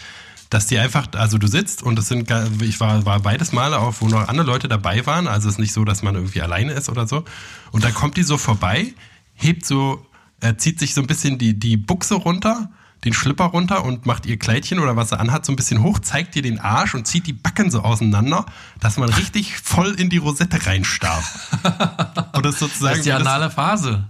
dass 0.50 0.66
die 0.66 0.78
einfach, 0.78 1.08
also 1.16 1.38
du 1.38 1.46
sitzt 1.46 1.82
und 1.82 1.98
es 1.98 2.08
sind, 2.08 2.30
ich 2.62 2.78
war, 2.80 3.04
war 3.04 3.20
beides 3.20 3.52
Male 3.52 3.78
auf, 3.78 4.02
wo 4.02 4.08
noch 4.08 4.28
andere 4.28 4.46
Leute 4.46 4.68
dabei 4.68 5.04
waren, 5.06 5.26
also 5.26 5.48
es 5.48 5.54
ist 5.54 5.58
nicht 5.58 5.72
so, 5.72 5.84
dass 5.84 6.02
man 6.02 6.14
irgendwie 6.14 6.42
alleine 6.42 6.72
ist 6.72 6.88
oder 6.88 7.06
so. 7.06 7.24
Und 7.72 7.84
dann 7.84 7.94
kommt 7.94 8.16
die 8.16 8.22
so 8.22 8.38
vorbei, 8.38 8.94
hebt 9.34 9.66
so, 9.66 10.06
äh, 10.40 10.54
zieht 10.56 10.78
sich 10.78 10.94
so 10.94 11.00
ein 11.00 11.06
bisschen 11.06 11.38
die, 11.38 11.58
die 11.58 11.76
Buchse 11.76 12.14
runter, 12.14 12.70
den 13.04 13.12
Schlipper 13.12 13.46
runter 13.46 13.84
und 13.84 14.06
macht 14.06 14.26
ihr 14.26 14.38
Kleidchen 14.38 14.78
oder 14.78 14.96
was 14.96 15.10
sie 15.10 15.18
anhat 15.18 15.44
so 15.44 15.52
ein 15.52 15.56
bisschen 15.56 15.82
hoch, 15.82 15.98
zeigt 15.98 16.36
ihr 16.36 16.42
den 16.42 16.58
Arsch 16.58 16.94
und 16.94 17.06
zieht 17.06 17.26
die 17.26 17.32
Backen 17.32 17.70
so 17.70 17.80
auseinander, 17.80 18.46
dass 18.80 18.96
man 18.96 19.08
richtig 19.10 19.58
voll 19.58 19.94
in 19.94 20.08
die 20.08 20.16
Rosette 20.18 20.64
reinstarrt. 20.66 21.24
Und 22.32 22.46
das 22.46 22.58
sozusagen. 22.58 22.90
Das 22.90 22.98
ist 22.98 23.06
die 23.06 23.12
anale 23.12 23.50
Phase. 23.50 24.04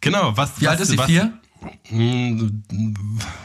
Genau, 0.00 0.36
was. 0.36 0.60
Wie 0.60 0.64
was, 0.64 0.72
alt 0.72 0.80
ist 0.80 0.88
sie? 0.88 0.98
Vier? 0.98 1.32
Mm, 1.90 2.62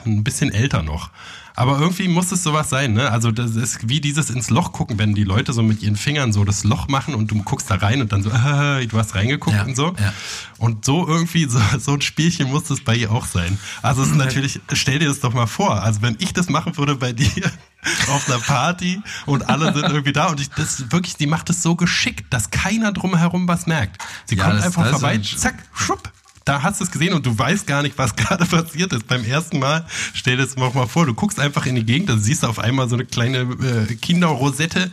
Ein 0.05 0.23
bisschen 0.23 0.51
älter 0.51 0.81
noch. 0.83 1.09
Aber 1.57 1.79
irgendwie 1.79 2.09
muss 2.09 2.33
es 2.33 2.43
sowas 2.43 2.69
sein, 2.69 2.93
ne? 2.93 3.11
Also 3.11 3.31
das 3.31 3.55
ist 3.55 3.87
wie 3.87 4.01
dieses 4.01 4.29
ins 4.29 4.49
Loch 4.49 4.73
gucken, 4.73 4.99
wenn 4.99 5.15
die 5.15 5.23
Leute 5.23 5.53
so 5.53 5.63
mit 5.63 5.81
ihren 5.81 5.95
Fingern 5.95 6.33
so 6.33 6.43
das 6.43 6.65
Loch 6.65 6.89
machen 6.89 7.15
und 7.15 7.31
du 7.31 7.41
guckst 7.43 7.71
da 7.71 7.75
rein 7.75 8.01
und 8.01 8.11
dann 8.11 8.23
so, 8.23 8.29
äh, 8.29 8.85
du 8.87 8.97
hast 8.97 9.15
reingeguckt 9.15 9.55
Ja, 9.55 9.63
und 9.63 9.75
so. 9.75 9.95
ja. 9.97 10.13
Und 10.57 10.83
so 10.83 11.07
irgendwie, 11.07 11.45
so, 11.45 11.59
so 11.79 11.93
ein 11.93 12.01
Spielchen 12.01 12.49
muss 12.49 12.65
das 12.65 12.81
bei 12.81 12.95
ihr 12.95 13.09
auch 13.11 13.25
sein. 13.25 13.57
Also 13.81 14.01
es 14.03 14.09
ist 14.09 14.15
natürlich, 14.17 14.59
stell 14.73 14.99
dir 14.99 15.07
das 15.07 15.21
doch 15.21 15.33
mal 15.33 15.47
vor, 15.47 15.81
also 15.81 16.01
wenn 16.01 16.17
ich 16.19 16.33
das 16.33 16.49
machen 16.49 16.75
würde 16.77 16.95
bei 16.95 17.13
dir 17.13 17.29
auf 18.09 18.27
einer 18.29 18.39
Party 18.39 19.01
und 19.25 19.47
alle 19.49 19.73
sind 19.73 19.83
irgendwie 19.85 20.11
da 20.13 20.27
und 20.27 20.41
ich, 20.41 20.49
das 20.49 20.91
wirklich, 20.91 21.15
die 21.15 21.27
macht 21.27 21.49
es 21.49 21.63
so 21.63 21.75
geschickt, 21.75 22.33
dass 22.33 22.49
keiner 22.51 22.91
drumherum 22.91 23.47
was 23.47 23.65
merkt. 23.65 24.01
Sie 24.25 24.35
Ja, 24.35 24.43
kommt 24.43 24.57
das- 24.57 24.65
einfach 24.65 24.83
das 24.83 24.91
vorbei, 24.91 25.19
zack, 25.19 25.55
schupp, 25.73 26.11
da 26.45 26.61
hast 26.61 26.79
du 26.79 26.85
es 26.85 26.91
gesehen 26.91 27.13
und 27.13 27.25
du 27.25 27.37
weißt 27.37 27.67
gar 27.67 27.81
nicht, 27.81 27.97
was 27.97 28.15
gerade 28.15 28.45
passiert 28.45 28.93
ist. 28.93 29.07
Beim 29.07 29.25
ersten 29.25 29.59
Mal, 29.59 29.85
stell 30.13 30.37
dir 30.37 30.45
das 30.45 30.55
mal 30.55 30.71
vor, 30.87 31.05
du 31.05 31.13
guckst 31.13 31.39
einfach 31.39 31.65
in 31.65 31.75
die 31.75 31.83
Gegend, 31.85 32.09
dann 32.09 32.21
siehst 32.21 32.43
du 32.43 32.47
auf 32.47 32.59
einmal 32.59 32.87
so 32.87 32.95
eine 32.95 33.05
kleine 33.05 33.39
äh, 33.39 33.95
Kinderrosette 33.95 34.91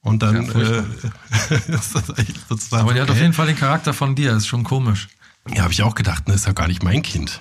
und 0.00 0.22
dann 0.22 0.46
Ja, 0.46 0.60
äh, 0.60 0.82
ist 1.68 1.94
das 1.94 2.10
eigentlich 2.10 2.36
sozusagen. 2.48 2.82
Aber 2.82 2.94
die 2.94 3.00
hat 3.00 3.10
auf 3.10 3.20
jeden 3.20 3.32
Fall 3.34 3.46
den 3.46 3.56
Charakter 3.56 3.92
von 3.92 4.14
dir, 4.14 4.34
ist 4.34 4.46
schon 4.46 4.64
komisch. 4.64 5.08
Ja, 5.54 5.62
habe 5.62 5.72
ich 5.72 5.82
auch 5.82 5.94
gedacht, 5.94 6.28
ne, 6.28 6.34
ist 6.34 6.46
ja 6.46 6.52
gar 6.52 6.68
nicht 6.68 6.82
mein 6.82 7.02
Kind. 7.02 7.40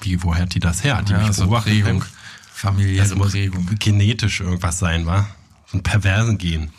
Wie, 0.00 0.22
woher 0.22 0.42
hat 0.42 0.54
die 0.54 0.60
das 0.60 0.84
her? 0.84 0.96
Hat 0.98 1.08
die 1.08 1.14
mich 1.14 1.32
so 1.32 1.44
beobachtet? 1.44 1.72
Prägung. 1.72 2.04
Familiäre 2.52 3.06
Das 3.08 3.16
muss 3.16 3.32
Prägung. 3.32 3.66
genetisch 3.78 4.40
irgendwas 4.40 4.78
sein, 4.78 5.06
wa? 5.06 5.26
So 5.66 5.78
ein 5.78 5.82
perversen 5.82 6.38
Gen. 6.38 6.70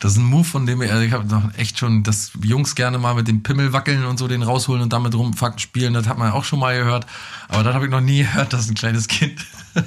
Das 0.00 0.12
ist 0.12 0.18
ein 0.18 0.24
Move, 0.24 0.44
von 0.44 0.66
dem 0.66 0.82
ich, 0.82 0.90
also 0.90 1.02
ich 1.02 1.12
habe 1.12 1.26
noch 1.26 1.54
echt 1.56 1.78
schon, 1.78 2.02
dass 2.02 2.32
Jungs 2.42 2.74
gerne 2.74 2.98
mal 2.98 3.14
mit 3.14 3.28
dem 3.28 3.42
Pimmel 3.42 3.72
wackeln 3.72 4.04
und 4.04 4.18
so 4.18 4.28
den 4.28 4.42
rausholen 4.42 4.82
und 4.82 4.92
damit 4.92 5.14
rumfucken 5.14 5.58
spielen, 5.58 5.94
das 5.94 6.06
hat 6.06 6.18
man 6.18 6.32
auch 6.32 6.44
schon 6.44 6.58
mal 6.58 6.76
gehört. 6.76 7.06
Aber 7.48 7.62
das 7.62 7.74
habe 7.74 7.86
ich 7.86 7.90
noch 7.90 8.00
nie 8.00 8.18
gehört, 8.18 8.52
dass 8.52 8.68
ein 8.68 8.74
kleines 8.74 9.08
Kind 9.08 9.40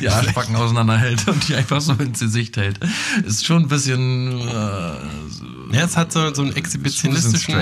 die 0.00 0.08
Arschbacken 0.08 0.56
auseinanderhält 0.56 1.28
und 1.28 1.48
die 1.48 1.54
einfach 1.54 1.80
so 1.80 1.92
ins 1.94 2.20
Gesicht 2.20 2.56
hält. 2.56 2.80
Ist 3.24 3.46
schon 3.46 3.62
ein 3.64 3.68
bisschen, 3.68 4.48
äh, 4.48 5.72
Ja, 5.72 5.84
es 5.84 5.96
hat 5.96 6.12
so, 6.12 6.34
so 6.34 6.42
einen 6.42 6.56
exhibitionistischen. 6.56 7.54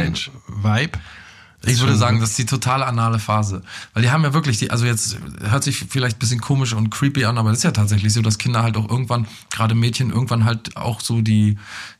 Vibe. 0.49 0.99
Ich 1.65 1.81
würde 1.81 1.97
sagen, 1.97 2.21
das 2.21 2.31
ist 2.31 2.39
die 2.39 2.47
totale 2.47 2.87
anale 2.87 3.19
Phase. 3.19 3.63
Weil 3.95 4.03
die 4.03 4.11
haben 4.11 4.23
ja 4.23 4.33
wirklich, 4.33 4.59
die, 4.59 4.71
also 4.71 4.85
jetzt 4.85 5.19
hört 5.43 5.65
sich 5.65 5.87
vielleicht 5.89 6.17
ein 6.17 6.19
bisschen 6.19 6.41
komisch 6.41 6.75
und 6.75 6.91
creepy 6.91 7.25
an, 7.25 7.39
aber 7.39 7.51
es 7.51 7.59
ist 7.59 7.65
ja 7.65 7.73
tatsächlich 7.73 8.13
so, 8.13 8.23
dass 8.23 8.39
Kinder 8.39 8.63
halt 8.63 8.77
auch 8.77 8.89
irgendwann, 8.89 9.27
gerade 9.51 9.75
Mädchen, 9.75 10.11
irgendwann 10.11 10.45
halt 10.45 10.77
auch 10.77 11.01
so 11.01 11.23
die 11.23 11.57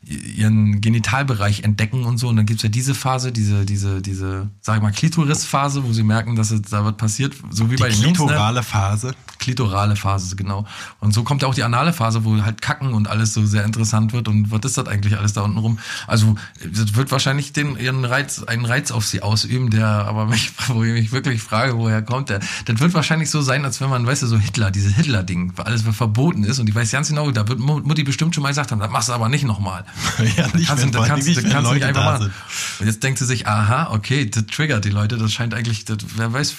ihren 0.07 0.79
Genitalbereich 0.79 1.63
entdecken 1.63 2.03
und 2.03 2.17
so. 2.17 2.29
Und 2.29 2.37
dann 2.37 2.45
gibt's 2.45 2.63
ja 2.63 2.69
diese 2.69 2.95
Phase, 2.95 3.31
diese, 3.31 3.65
diese, 3.65 4.01
diese, 4.01 4.49
sag 4.61 4.77
ich 4.77 4.81
mal, 4.81 4.91
Klitoris-Phase, 4.91 5.83
wo 5.83 5.91
sie 5.91 6.03
merken, 6.03 6.35
dass 6.35 6.51
es, 6.51 6.61
da 6.61 6.85
was 6.85 6.95
passiert, 6.95 7.35
so 7.49 7.69
wie 7.69 7.75
die 7.75 7.83
bei 7.83 7.89
den 7.89 8.01
Jungs. 8.01 8.19
ne? 8.19 8.25
klitorale 8.25 8.63
Phase. 8.63 9.13
Klitorale 9.39 9.95
Phase, 9.95 10.35
genau. 10.35 10.65
Und 10.99 11.13
so 11.13 11.23
kommt 11.23 11.41
ja 11.41 11.47
auch 11.47 11.53
die 11.53 11.63
anale 11.63 11.93
Phase, 11.93 12.25
wo 12.25 12.41
halt 12.41 12.61
Kacken 12.61 12.93
und 12.93 13.07
alles 13.07 13.33
so 13.33 13.45
sehr 13.45 13.65
interessant 13.65 14.13
wird. 14.13 14.27
Und 14.27 14.51
was 14.51 14.61
ist 14.63 14.77
das 14.77 14.87
eigentlich 14.87 15.17
alles 15.17 15.33
da 15.33 15.41
unten 15.41 15.57
rum? 15.57 15.79
Also, 16.07 16.35
das 16.63 16.95
wird 16.95 17.11
wahrscheinlich 17.11 17.53
den, 17.53 17.77
ihren 17.77 18.05
Reiz, 18.05 18.43
einen 18.43 18.65
Reiz 18.65 18.91
auf 18.91 19.05
sie 19.05 19.21
ausüben, 19.21 19.56
der 19.65 19.87
aber 19.87 20.25
mich, 20.25 20.51
wo 20.67 20.83
ich 20.83 20.93
mich 20.93 21.11
wirklich 21.11 21.41
frage, 21.41 21.77
woher 21.77 22.01
kommt 22.01 22.29
der? 22.29 22.39
Das 22.65 22.79
wird 22.79 22.93
wahrscheinlich 22.93 23.29
so 23.29 23.41
sein, 23.41 23.65
als 23.65 23.81
wenn 23.81 23.89
man, 23.89 24.05
weißt 24.05 24.23
du, 24.23 24.27
so 24.27 24.37
Hitler, 24.37 24.71
dieses 24.71 24.95
Hitler-Ding, 24.95 25.53
alles 25.57 25.85
was 25.85 25.95
verboten 25.95 26.43
ist. 26.43 26.59
Und 26.59 26.69
ich 26.69 26.75
weiß 26.75 26.91
ganz 26.91 27.09
genau, 27.09 27.31
da 27.31 27.47
wird 27.47 27.59
Mutti 27.59 28.03
bestimmt 28.03 28.35
schon 28.35 28.43
mal 28.43 28.49
gesagt 28.49 28.71
haben, 28.71 28.79
das 28.79 28.91
machst 28.91 29.09
du 29.09 29.13
aber 29.13 29.29
nicht 29.29 29.45
nochmal. 29.45 29.85
ja, 30.37 30.47
nicht, 30.53 30.67
Kannst, 30.67 30.83
allem 30.83 31.07
kannst, 31.07 31.27
nicht, 31.27 31.43
das 31.43 31.51
kannst 31.51 31.69
du 31.69 31.73
nicht 31.73 31.83
einfach 31.83 32.05
machen. 32.05 32.33
Und 32.79 32.85
jetzt 32.85 33.03
denkt 33.03 33.19
sie 33.19 33.25
sich, 33.25 33.47
aha, 33.47 33.89
okay, 33.91 34.29
das 34.29 34.45
triggert 34.45 34.85
die 34.85 34.89
Leute, 34.89 35.17
das 35.17 35.33
scheint 35.33 35.53
eigentlich, 35.53 35.85
das, 35.85 35.97
wer 36.15 36.31
weiß, 36.31 36.55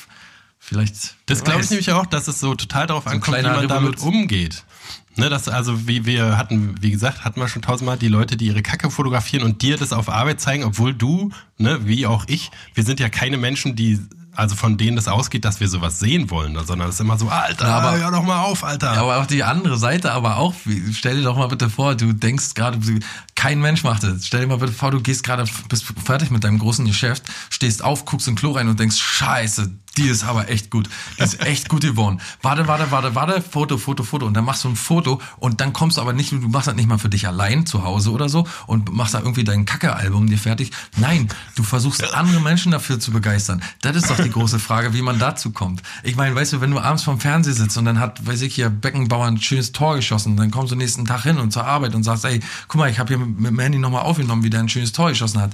vielleicht. 0.59 1.17
Das 1.27 1.45
glaube 1.45 1.63
ich 1.63 1.71
nämlich 1.71 1.93
auch, 1.93 2.07
dass 2.07 2.29
es 2.29 2.41
so 2.41 2.55
total 2.55 2.87
darauf 2.87 3.07
ein 3.07 3.15
ankommt, 3.15 3.39
wie 3.39 3.43
man 3.43 3.69
damit 3.69 4.01
umgeht. 4.01 4.65
Ne, 5.19 5.29
das 5.29 5.49
also 5.49 5.89
wie 5.89 6.07
wir 6.07 6.39
hatten, 6.39 6.77
wie 6.81 6.93
gesagt, 6.93 7.25
hatten 7.25 7.41
wir 7.41 7.49
schon 7.49 7.61
tausendmal 7.63 7.99
die 7.99 8.07
Leute, 8.09 8.37
die 8.37 8.47
ihre 8.47 8.63
Kacke 8.63 8.89
fotografieren 8.91 9.43
und 9.45 9.63
dir 9.63 9.77
das 9.77 9.93
auf 9.93 10.09
Arbeit 10.09 10.41
zeigen, 10.41 10.63
obwohl 10.65 10.95
du, 10.95 11.31
ne, 11.59 11.81
wie 11.87 12.07
auch 12.07 12.25
ich, 12.29 12.51
wir 12.75 12.85
sind 12.85 13.01
ja 13.01 13.09
keine 13.09 13.37
Menschen, 13.37 13.75
die 13.75 13.99
also 14.37 14.55
von 14.55 14.79
denen 14.79 14.95
das 14.95 15.09
ausgeht, 15.09 15.45
dass 15.45 15.59
wir 15.59 15.67
sowas 15.69 15.99
sehen 15.99 16.31
wollen, 16.31 16.57
sondern 16.65 16.89
es 16.89 16.95
ist 16.95 17.01
immer 17.01 17.19
so, 17.19 17.29
Alter, 17.29 17.67
Ja, 17.67 17.79
aber- 17.79 17.99
hör 17.99 18.13
doch 18.13 18.23
mal 18.23 18.43
auf, 18.43 18.63
Alter. 18.63 18.95
Ja, 18.95 19.01
aber 19.03 19.17
auch 19.17 19.27
die 19.27 19.43
andere 19.43 19.77
Seite, 19.77 20.13
aber 20.13 20.37
auch, 20.37 20.55
stell 20.93 21.17
dir 21.17 21.23
doch 21.25 21.37
mal 21.37 21.49
bitte 21.49 21.69
vor, 21.69 21.97
du 21.97 22.13
denkst 22.13 22.55
gerade, 22.55 22.79
kein 23.39 23.61
Mensch 23.61 23.85
macht 23.85 24.03
das. 24.03 24.27
Stell 24.27 24.41
dir 24.41 24.47
mal 24.49 24.59
bitte 24.59 24.73
vor, 24.73 24.91
du 24.91 25.01
gehst 25.01 25.23
gerade, 25.23 25.45
bist 25.69 25.85
fertig 26.05 26.33
mit 26.33 26.43
deinem 26.43 26.59
großen 26.59 26.85
Geschäft, 26.85 27.23
stehst 27.51 27.85
auf, 27.85 28.05
guckst 28.05 28.27
in 28.27 28.35
Klo 28.35 28.51
rein 28.51 28.69
und 28.69 28.81
denkst, 28.81 28.99
scheiße, 28.99 29.71
die 29.99 30.09
ist 30.09 30.23
aber 30.23 30.49
echt 30.49 30.71
gut. 30.71 30.89
Die 31.19 31.25
ist 31.25 31.41
echt 31.45 31.69
gut 31.69 31.83
geworden. 31.83 32.21
Warte, 32.41 32.69
warte, 32.69 32.93
warte, 32.93 33.17
warte, 33.17 33.43
Foto, 33.43 33.79
Foto, 33.79 34.05
Foto. 34.05 34.27
Und 34.27 34.35
dann 34.35 34.45
machst 34.45 34.63
du 34.63 34.69
ein 34.69 34.77
Foto 34.77 35.21
und 35.39 35.61
dann 35.61 35.73
kommst 35.73 35.97
du 35.97 36.01
aber 36.01 36.13
nicht, 36.13 36.31
du 36.31 36.37
machst 36.37 36.69
das 36.69 36.77
nicht 36.77 36.89
mal 36.89 36.99
für 36.99 37.09
dich 37.09 37.27
allein 37.27 37.67
zu 37.67 37.83
Hause 37.83 38.13
oder 38.13 38.29
so 38.29 38.47
und 38.69 38.93
machst 38.93 39.15
da 39.15 39.19
irgendwie 39.19 39.43
dein 39.43 39.65
Kacke-Album 39.65 40.29
dir 40.29 40.39
fertig. 40.39 40.71
Nein, 40.97 41.29
du 41.57 41.65
versuchst 41.65 42.15
andere 42.15 42.41
Menschen 42.41 42.71
dafür 42.71 43.01
zu 43.01 43.11
begeistern. 43.11 43.61
Das 43.81 43.97
ist 43.97 44.09
doch 44.09 44.23
die 44.23 44.31
große 44.31 44.61
Frage, 44.61 44.95
wie 44.95 45.03
man 45.03 45.19
dazu 45.19 45.51
kommt. 45.51 45.83
Ich 46.05 46.15
meine, 46.15 46.33
weißt 46.33 46.53
du, 46.53 46.61
wenn 46.61 46.71
du 46.71 46.79
abends 46.79 47.03
vorm 47.03 47.19
Fernseher 47.19 47.55
sitzt 47.55 47.77
und 47.77 47.85
dann 47.85 47.99
hat, 47.99 48.25
weiß 48.25 48.43
ich 48.43 48.55
hier, 48.55 48.71
Beckenbauer 48.71 49.27
ein 49.27 49.41
schönes 49.41 49.73
Tor 49.73 49.97
geschossen, 49.97 50.37
dann 50.37 50.53
kommst 50.53 50.71
du 50.71 50.77
nächsten 50.77 51.07
Tag 51.07 51.25
hin 51.25 51.39
und 51.39 51.53
zur 51.53 51.67
Arbeit 51.67 51.97
und 51.97 52.05
sagst, 52.05 52.25
ey, 52.25 52.41
guck 52.69 52.79
mal, 52.79 52.89
ich 52.89 53.01
habe 53.01 53.09
hier 53.09 53.19
mit, 53.19 53.28
mit 53.29 53.51
dem 53.51 53.59
Handy 53.59 53.79
nochmal 53.79 54.03
aufgenommen, 54.03 54.43
wie 54.43 54.51
der 54.51 54.61
ein 54.61 54.69
schönes 54.69 54.93
Tor 54.93 55.11
geschossen 55.11 55.41
hat. 55.41 55.53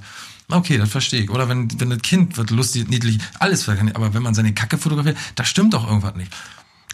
Okay, 0.49 0.79
das 0.79 0.91
verstehe 0.91 1.23
ich. 1.23 1.31
Oder 1.31 1.49
wenn, 1.49 1.81
wenn 1.81 1.91
das 1.91 2.03
Kind 2.03 2.37
wird 2.37 2.51
lustig, 2.51 2.89
niedlich, 2.89 3.19
alles 3.39 3.65
verkann 3.65 3.91
aber 3.93 4.15
wenn 4.15 4.23
man 4.23 4.35
seine 4.35 4.53
Kacke 4.53 4.79
fotografiert, 4.79 5.17
da 5.37 5.45
stimmt 5.45 5.75
doch 5.75 5.87
irgendwas 5.87 6.15
nicht. 6.17 6.33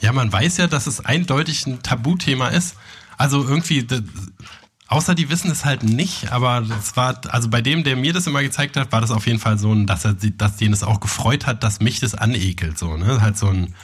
Ja, 0.01 0.13
man 0.13 0.33
weiß 0.33 0.57
ja, 0.57 0.67
dass 0.67 0.87
es 0.87 1.05
eindeutig 1.05 1.67
ein 1.67 1.83
Tabuthema 1.83 2.49
ist. 2.49 2.77
Also 3.19 3.47
irgendwie, 3.47 3.87
außer 4.89 5.15
die 5.15 5.29
wissen 5.29 5.51
es 5.51 5.65
halt 5.65 5.83
nicht, 5.83 6.33
aber 6.33 6.63
das 6.63 6.97
war, 6.97 7.21
also 7.29 7.49
bei 7.51 7.61
dem, 7.61 7.85
der 7.85 7.97
mir 7.97 8.13
das 8.13 8.27
immer 8.27 8.43
gezeigt 8.43 8.77
hat, 8.77 8.93
war 8.93 9.01
das 9.01 9.11
auf 9.11 9.27
jeden 9.27 9.41
Fall 9.41 9.59
so 9.59 9.73
ein, 9.75 9.87
dass 9.87 10.05
er, 10.05 10.15
dass 10.15 10.57
den 10.57 10.73
es 10.73 10.83
auch 10.83 11.01
gefreut 11.01 11.47
hat, 11.47 11.63
dass 11.63 11.81
mich 11.81 12.01
das 12.01 12.15
anekelt, 12.15 12.79
so, 12.79 12.97
ne? 12.97 13.21
Halt 13.21 13.37
so 13.37 13.49
ein, 13.49 13.75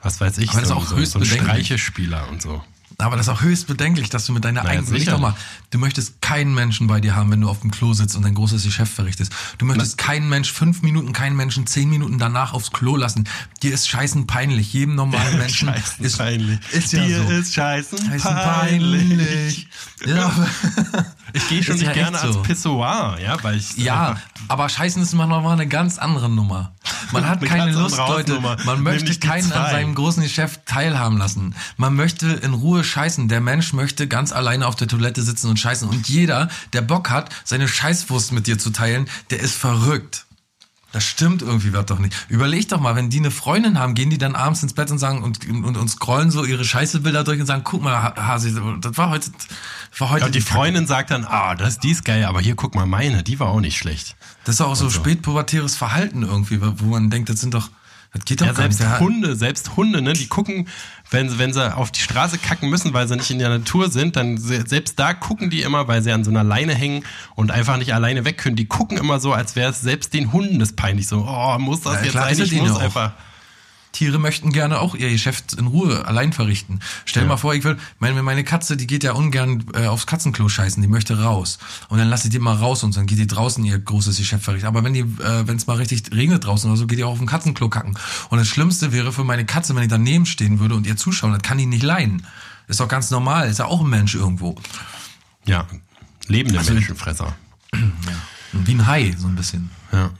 was 0.00 0.20
weiß 0.20 0.38
ich, 0.38 0.50
Aber 0.50 0.60
das 0.60 0.70
so, 0.70 0.74
ist 0.76 0.80
auch 0.80 0.86
so, 0.86 0.96
höchst 0.96 1.12
so 1.12 1.18
ein. 1.18 1.26
Streichespieler 1.26 2.28
und 2.30 2.40
so. 2.40 2.64
Aber 3.00 3.16
das 3.16 3.28
ist 3.28 3.32
auch 3.32 3.42
höchst 3.42 3.68
bedenklich, 3.68 4.10
dass 4.10 4.26
du 4.26 4.32
mit 4.32 4.44
deiner 4.44 4.62
eigenen, 4.64 4.82
Überleg 4.86 5.02
sicher. 5.02 5.12
doch 5.12 5.20
mal, 5.20 5.36
du 5.70 5.78
möchtest 5.78 6.20
keinen 6.20 6.52
Menschen 6.52 6.88
bei 6.88 7.00
dir 7.00 7.14
haben, 7.14 7.30
wenn 7.30 7.40
du 7.40 7.48
auf 7.48 7.60
dem 7.60 7.70
Klo 7.70 7.92
sitzt 7.92 8.16
und 8.16 8.22
dein 8.24 8.34
großes 8.34 8.64
Geschäft 8.64 8.92
verrichtest. 8.92 9.32
Du 9.58 9.66
möchtest 9.66 9.98
keinen 9.98 10.28
Mensch, 10.28 10.52
fünf 10.52 10.82
Minuten, 10.82 11.12
keinen 11.12 11.36
Menschen, 11.36 11.64
zehn 11.68 11.88
Minuten 11.88 12.18
danach 12.18 12.54
aufs 12.54 12.72
Klo 12.72 12.96
lassen. 12.96 13.28
Dir 13.62 13.72
ist 13.72 13.88
scheißen 13.88 14.26
peinlich. 14.26 14.72
Jedem 14.72 14.96
normalen 14.96 15.38
Menschen 15.38 15.68
Scheißen 15.68 16.04
ist, 16.04 16.18
peinlich. 16.18 16.58
ist 16.72 16.92
ja 16.92 17.04
Dir 17.04 17.22
so. 17.22 17.30
ist 17.30 17.54
scheißen, 17.54 17.98
Scheißen 17.98 18.34
peinlich. 18.34 19.08
peinlich. 19.08 19.68
Ja, 20.04 20.32
Ich 21.34 21.48
gehe 21.48 21.62
schon 21.62 21.74
Ist 21.74 21.82
nicht 21.82 21.88
ja 21.88 21.92
gerne 21.92 22.16
echt 22.16 22.24
ans 22.24 22.36
so. 22.36 22.42
Pissoir, 22.42 23.18
ja, 23.22 23.36
weil 23.44 23.58
ich 23.58 23.76
ja, 23.76 24.16
aber 24.48 24.68
Scheißen 24.68 25.02
ist 25.02 25.12
mal 25.14 25.26
nochmal 25.26 25.52
eine 25.52 25.68
ganz 25.68 25.98
andere 25.98 26.28
Nummer. 26.30 26.72
Man 27.12 27.28
hat 27.28 27.40
Eine 27.40 27.48
keine 27.48 27.72
Lust, 27.72 27.96
Leute. 27.96 28.40
Man 28.40 28.82
möchte 28.82 29.18
keinen 29.18 29.50
an 29.52 29.70
seinem 29.70 29.94
großen 29.94 30.22
Geschäft 30.22 30.60
teilhaben 30.66 31.18
lassen. 31.18 31.54
Man 31.76 31.94
möchte 31.94 32.26
in 32.28 32.54
Ruhe 32.54 32.84
scheißen. 32.84 33.28
Der 33.28 33.40
Mensch 33.40 33.72
möchte 33.72 34.06
ganz 34.08 34.32
alleine 34.32 34.66
auf 34.66 34.76
der 34.76 34.88
Toilette 34.88 35.22
sitzen 35.22 35.48
und 35.48 35.58
scheißen. 35.58 35.88
Und 35.88 36.08
jeder, 36.08 36.48
der 36.72 36.82
Bock 36.82 37.10
hat, 37.10 37.30
seine 37.44 37.68
Scheißwurst 37.68 38.32
mit 38.32 38.46
dir 38.46 38.58
zu 38.58 38.70
teilen, 38.70 39.08
der 39.30 39.40
ist 39.40 39.54
verrückt. 39.54 40.27
Das 40.90 41.04
stimmt 41.04 41.42
irgendwie 41.42 41.74
was 41.74 41.84
doch 41.84 41.98
nicht. 41.98 42.14
Überleg 42.30 42.66
doch 42.68 42.80
mal, 42.80 42.96
wenn 42.96 43.10
die 43.10 43.18
eine 43.18 43.30
Freundin 43.30 43.78
haben, 43.78 43.94
gehen 43.94 44.08
die 44.08 44.16
dann 44.16 44.34
abends 44.34 44.62
ins 44.62 44.72
Bett 44.72 44.90
und 44.90 44.98
sagen 44.98 45.22
und, 45.22 45.46
und, 45.46 45.76
und 45.76 45.88
scrollen 45.88 46.30
so 46.30 46.46
ihre 46.46 46.64
Scheißebilder 46.64 47.24
durch 47.24 47.38
und 47.40 47.46
sagen, 47.46 47.62
guck 47.62 47.82
mal, 47.82 48.02
Ha- 48.02 48.14
Hasi, 48.16 48.54
das 48.80 48.96
war 48.96 49.10
heute, 49.10 49.30
war 49.98 50.08
heute 50.08 50.20
Ja, 50.20 50.26
und 50.26 50.34
die 50.34 50.40
Kacke. 50.40 50.54
Freundin 50.54 50.86
sagt 50.86 51.10
dann, 51.10 51.26
ah, 51.26 51.54
das, 51.54 51.78
die 51.78 51.90
ist 51.90 52.06
geil, 52.06 52.24
aber 52.24 52.40
hier 52.40 52.54
guck 52.56 52.74
mal 52.74 52.86
meine, 52.86 53.22
die 53.22 53.38
war 53.38 53.48
auch 53.48 53.60
nicht 53.60 53.76
schlecht. 53.76 54.16
Das 54.44 54.54
ist 54.54 54.60
auch 54.62 54.76
so 54.76 54.88
spätpubertäres 54.88 55.76
Verhalten 55.76 56.22
irgendwie, 56.22 56.58
wo 56.62 56.86
man 56.86 57.10
denkt, 57.10 57.28
das 57.28 57.40
sind 57.40 57.52
doch, 57.52 57.68
das 58.12 58.24
geht 58.24 58.40
doch 58.40 58.46
Ja, 58.46 58.52
nicht. 58.52 58.60
selbst 58.60 58.80
Der- 58.80 59.00
Hunde, 59.00 59.36
selbst 59.36 59.76
Hunde, 59.76 60.00
ne, 60.02 60.12
die 60.14 60.26
gucken, 60.28 60.66
wenn, 61.10 61.28
sie- 61.28 61.38
wenn 61.38 61.52
sie 61.52 61.74
auf 61.76 61.90
die 61.92 62.00
Straße 62.00 62.38
kacken 62.38 62.68
müssen, 62.70 62.92
weil 62.94 63.06
sie 63.08 63.16
nicht 63.16 63.30
in 63.30 63.38
der 63.38 63.48
Natur 63.50 63.90
sind, 63.90 64.16
dann 64.16 64.38
se- 64.38 64.64
selbst 64.66 64.98
da 64.98 65.14
gucken 65.14 65.50
die 65.50 65.62
immer, 65.62 65.88
weil 65.88 66.02
sie 66.02 66.12
an 66.12 66.24
so 66.24 66.30
einer 66.30 66.44
Leine 66.44 66.74
hängen 66.74 67.04
und 67.34 67.50
einfach 67.50 67.76
nicht 67.76 67.94
alleine 67.94 68.24
weg 68.24 68.38
können. 68.38 68.56
Die 68.56 68.66
gucken 68.66 68.98
immer 68.98 69.20
so, 69.20 69.32
als 69.32 69.56
wäre 69.56 69.70
es 69.70 69.80
selbst 69.80 70.14
den 70.14 70.32
Hunden 70.32 70.58
das 70.58 70.72
peinlich. 70.72 71.06
So, 71.06 71.26
oh, 71.28 71.58
muss 71.58 71.82
das 71.82 71.94
Ja, 71.94 72.00
jetzt 72.02 72.10
klar, 72.12 72.34
sein? 72.34 72.44
Ich 72.44 72.52
muss 72.52 72.70
auch. 72.72 73.12
Tiere 73.92 74.18
möchten 74.18 74.52
gerne 74.52 74.80
auch 74.80 74.94
ihr 74.94 75.10
Geschäft 75.10 75.54
in 75.54 75.66
Ruhe 75.66 76.06
allein 76.06 76.32
verrichten. 76.32 76.80
Stell 77.04 77.22
dir 77.24 77.28
mal 77.30 77.36
vor, 77.38 77.54
ich 77.54 77.64
will, 77.64 77.78
meine, 77.98 78.22
meine 78.22 78.44
Katze, 78.44 78.76
die 78.76 78.86
geht 78.86 79.02
ja 79.02 79.12
ungern 79.12 79.64
äh, 79.74 79.86
aufs 79.86 80.06
Katzenklo 80.06 80.48
scheißen, 80.48 80.80
die 80.82 80.88
möchte 80.88 81.20
raus. 81.22 81.58
Und 81.88 81.98
dann 81.98 82.08
lasse 82.08 82.28
ich 82.28 82.32
die 82.32 82.38
mal 82.38 82.54
raus 82.54 82.84
und 82.84 82.96
dann 82.96 83.06
geht 83.06 83.18
die 83.18 83.26
draußen 83.26 83.64
ihr 83.64 83.78
großes 83.78 84.18
Geschäft 84.18 84.44
verrichten. 84.44 84.66
Aber 84.68 84.84
wenn 84.84 84.92
die, 84.92 85.00
äh, 85.00 85.46
wenn 85.48 85.56
es 85.56 85.66
mal 85.66 85.76
richtig 85.78 86.12
regnet 86.12 86.44
draußen 86.44 86.70
oder 86.70 86.78
so, 86.78 86.86
geht 86.86 86.98
die 86.98 87.04
auch 87.04 87.12
auf 87.12 87.18
dem 87.18 87.26
Katzenklo 87.26 87.68
kacken. 87.70 87.98
Und 88.28 88.38
das 88.38 88.46
Schlimmste 88.48 88.92
wäre 88.92 89.12
für 89.12 89.24
meine 89.24 89.46
Katze, 89.46 89.74
wenn 89.74 89.82
ich 89.82 89.88
daneben 89.88 90.26
stehen 90.26 90.60
würde 90.60 90.74
und 90.74 90.86
ihr 90.86 90.96
zuschauen, 90.96 91.32
das 91.32 91.42
kann 91.42 91.58
die 91.58 91.66
nicht 91.66 91.82
leiden. 91.82 92.26
Ist 92.68 92.80
doch 92.80 92.88
ganz 92.88 93.10
normal, 93.10 93.48
ist 93.48 93.58
ja 93.58 93.64
auch 93.64 93.80
ein 93.80 93.88
Mensch 93.88 94.14
irgendwo. 94.14 94.54
Ja, 95.46 95.66
lebende 96.26 96.58
Also- 96.58 96.74
Menschenfresser. 96.74 97.34
Wie 98.52 98.72
ein 98.74 98.86
Hai, 98.86 99.14
so 99.18 99.26
ein 99.26 99.34
bisschen. 99.34 99.70
Ja. 99.92 99.98
Ja, 99.98 100.10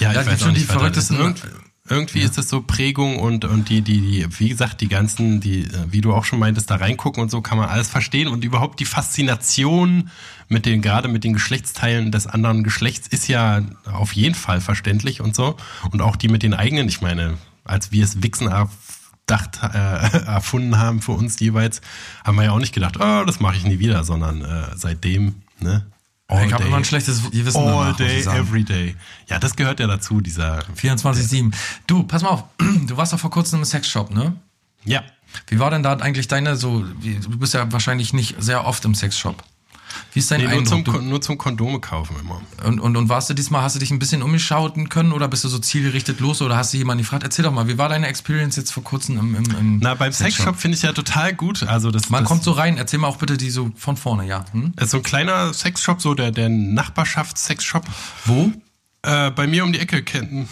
Ja, 0.00 0.10
ich 0.10 0.16
gibt 0.18 0.32
weiß 0.32 0.40
schon 0.40 0.54
die 0.54 0.60
verrücktesten- 0.64 1.16
Irgend, 1.18 1.42
irgendwie 1.90 2.20
ist 2.20 2.38
es 2.38 2.48
so 2.48 2.62
Prägung 2.62 3.18
und, 3.18 3.44
und 3.44 3.68
die, 3.68 3.82
die, 3.82 4.00
die, 4.00 4.26
wie 4.38 4.48
gesagt, 4.48 4.80
die 4.80 4.88
ganzen, 4.88 5.40
die, 5.40 5.60
äh, 5.60 5.86
wie 5.90 6.00
du 6.00 6.12
auch 6.12 6.24
schon 6.24 6.38
meintest, 6.38 6.70
da 6.70 6.76
reingucken 6.76 7.22
und 7.22 7.30
so 7.30 7.40
kann 7.40 7.58
man 7.58 7.68
alles 7.68 7.88
verstehen 7.88 8.28
und 8.28 8.44
überhaupt 8.44 8.80
die 8.80 8.84
Faszination 8.84 10.10
mit 10.48 10.66
den, 10.66 10.82
gerade 10.82 11.08
mit 11.08 11.24
den 11.24 11.32
Geschlechtsteilen 11.32 12.10
des 12.10 12.26
anderen 12.26 12.64
Geschlechts 12.64 13.08
ist 13.08 13.28
ja 13.28 13.62
auf 13.84 14.12
jeden 14.12 14.34
Fall 14.34 14.60
verständlich 14.60 15.20
und 15.20 15.34
so. 15.34 15.56
Und 15.90 16.00
auch 16.00 16.16
die 16.16 16.28
mit 16.28 16.42
den 16.42 16.54
eigenen, 16.54 16.88
ich 16.88 17.00
meine, 17.00 17.38
als 17.64 17.92
wir 17.92 18.04
es 18.04 18.22
Wichsen 18.22 18.48
erdacht, 18.48 19.60
äh, 19.62 19.76
erfunden 20.26 20.78
haben 20.78 21.02
für 21.02 21.12
uns 21.12 21.38
jeweils, 21.40 21.80
haben 22.24 22.36
wir 22.36 22.44
ja 22.44 22.52
auch 22.52 22.58
nicht 22.58 22.74
gedacht, 22.74 22.96
oh, 22.98 23.24
das 23.24 23.40
mache 23.40 23.56
ich 23.56 23.64
nie 23.64 23.78
wieder, 23.78 24.04
sondern 24.04 24.42
äh, 24.42 24.64
seitdem, 24.74 25.36
ne? 25.60 25.86
Ich 26.30 26.52
habe 26.52 26.64
immer 26.64 26.76
ein 26.76 26.84
schlechtes 26.84 27.30
Gewissen 27.30 27.56
All 27.62 27.94
danach, 27.94 27.96
day, 27.96 28.20
every 28.22 28.62
day. 28.62 28.96
Ja, 29.28 29.38
das 29.38 29.56
gehört 29.56 29.80
ja 29.80 29.86
dazu, 29.86 30.20
dieser. 30.20 30.60
24-7. 30.76 31.54
Du, 31.86 32.02
pass 32.02 32.22
mal 32.22 32.30
auf, 32.30 32.44
du 32.86 32.96
warst 32.96 33.12
doch 33.12 33.18
vor 33.18 33.30
kurzem 33.30 33.60
im 33.60 33.64
Sexshop, 33.64 34.10
ne? 34.10 34.34
Ja. 34.84 35.02
Wie 35.46 35.58
war 35.58 35.70
denn 35.70 35.82
da 35.82 35.94
eigentlich 35.94 36.28
deine 36.28 36.56
so, 36.56 36.82
du 36.82 37.38
bist 37.38 37.54
ja 37.54 37.70
wahrscheinlich 37.72 38.12
nicht 38.12 38.36
sehr 38.38 38.66
oft 38.66 38.84
im 38.84 38.94
Sexshop. 38.94 39.42
Wie 40.12 40.18
ist 40.20 40.30
dein 40.30 40.40
Nee, 40.40 40.48
nur, 40.48 40.64
zum, 40.64 40.78
Eindruck? 40.78 40.84
Du, 40.84 40.92
Kon- 41.00 41.08
nur 41.08 41.20
zum 41.20 41.38
Kondome 41.38 41.80
kaufen 41.80 42.16
immer. 42.20 42.40
und, 42.64 42.80
und, 42.80 42.96
und 42.96 43.08
warst 43.08 43.30
du 43.30 43.34
diesmal, 43.34 43.62
hast 43.62 43.74
du 43.76 43.78
dich 43.80 43.90
ein 43.90 43.98
bisschen 43.98 44.22
umgeschauten 44.22 44.88
können 44.88 45.12
oder 45.12 45.28
bist 45.28 45.44
du 45.44 45.48
so 45.48 45.58
zielgerichtet 45.58 46.20
los 46.20 46.42
oder 46.42 46.56
hast 46.56 46.72
du 46.72 46.76
jemanden 46.78 47.02
gefragt? 47.02 47.22
Erzähl 47.22 47.44
doch 47.44 47.52
mal, 47.52 47.68
wie 47.68 47.78
war 47.78 47.88
deine 47.88 48.06
Experience 48.06 48.56
jetzt 48.56 48.72
vor 48.72 48.84
kurzem 48.84 49.18
im, 49.18 49.34
im, 49.34 49.44
im 49.58 49.78
Na, 49.80 49.94
beim 49.94 50.12
Sexshop 50.12 50.56
finde 50.56 50.76
ich 50.76 50.82
ja 50.82 50.92
total 50.92 51.34
gut. 51.34 51.62
Also 51.64 51.90
das, 51.90 52.10
Man 52.10 52.22
das 52.24 52.28
kommt 52.28 52.42
so 52.44 52.52
rein, 52.52 52.76
erzähl 52.76 52.98
mal 52.98 53.08
auch 53.08 53.16
bitte 53.18 53.36
die 53.36 53.50
so 53.50 53.70
von 53.76 53.96
vorne, 53.96 54.26
ja. 54.26 54.44
Hm? 54.52 54.72
ist 54.80 54.90
so 54.90 54.98
ein 54.98 55.02
kleiner 55.02 55.52
Sexshop, 55.54 56.00
so 56.00 56.14
der, 56.14 56.30
der 56.30 56.48
Nachbarschaftssexshop. 56.48 57.84
Wo? 58.24 58.52
Äh, 59.02 59.30
bei 59.30 59.46
mir 59.46 59.64
um 59.64 59.72
die 59.72 59.78
Ecke 59.78 60.02
kennen, 60.02 60.48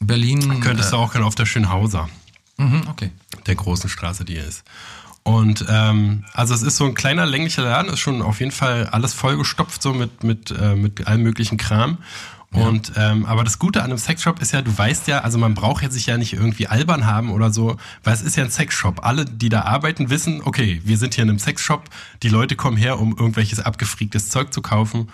Berlin. 0.00 0.60
könntest 0.60 0.88
äh, 0.88 0.90
du 0.92 0.96
auch 0.98 1.12
kennen, 1.12 1.24
auf 1.24 1.34
der 1.34 1.46
Schönhauser, 1.46 2.08
mhm, 2.58 2.82
okay. 2.88 3.10
der 3.46 3.54
großen 3.54 3.88
Straße, 3.88 4.24
die 4.24 4.34
hier 4.34 4.44
ist. 4.46 4.62
Und 5.28 5.66
ähm, 5.68 6.24
also 6.32 6.54
es 6.54 6.62
ist 6.62 6.78
so 6.78 6.86
ein 6.86 6.94
kleiner 6.94 7.26
länglicher 7.26 7.62
Laden, 7.62 7.92
ist 7.92 8.00
schon 8.00 8.22
auf 8.22 8.40
jeden 8.40 8.50
Fall 8.50 8.86
alles 8.86 9.12
vollgestopft 9.12 9.82
so 9.82 9.92
mit 9.92 10.24
mit 10.24 10.50
äh, 10.50 10.74
mit 10.74 11.06
allem 11.06 11.22
möglichen 11.22 11.58
Kram. 11.58 11.98
Und 12.50 12.92
ähm, 12.96 13.26
aber 13.26 13.44
das 13.44 13.58
Gute 13.58 13.80
an 13.80 13.90
einem 13.90 13.98
Sexshop 13.98 14.40
ist 14.40 14.52
ja, 14.52 14.62
du 14.62 14.76
weißt 14.76 15.06
ja, 15.06 15.20
also 15.20 15.36
man 15.36 15.52
braucht 15.52 15.82
jetzt 15.82 15.92
sich 15.92 16.06
ja 16.06 16.16
nicht 16.16 16.32
irgendwie 16.32 16.66
albern 16.66 17.04
haben 17.04 17.30
oder 17.30 17.52
so, 17.52 17.76
weil 18.04 18.14
es 18.14 18.22
ist 18.22 18.36
ja 18.36 18.44
ein 18.44 18.50
Sexshop. 18.50 19.04
Alle, 19.04 19.26
die 19.26 19.50
da 19.50 19.64
arbeiten, 19.64 20.08
wissen, 20.08 20.40
okay, 20.42 20.80
wir 20.82 20.96
sind 20.96 21.12
hier 21.12 21.24
in 21.24 21.28
einem 21.28 21.38
Sexshop, 21.38 21.90
die 22.22 22.30
Leute 22.30 22.56
kommen 22.56 22.78
her, 22.78 22.98
um 22.98 23.10
irgendwelches 23.10 23.60
abgefriegtes 23.60 24.30
Zeug 24.30 24.54
zu 24.54 24.62
kaufen. 24.62 25.10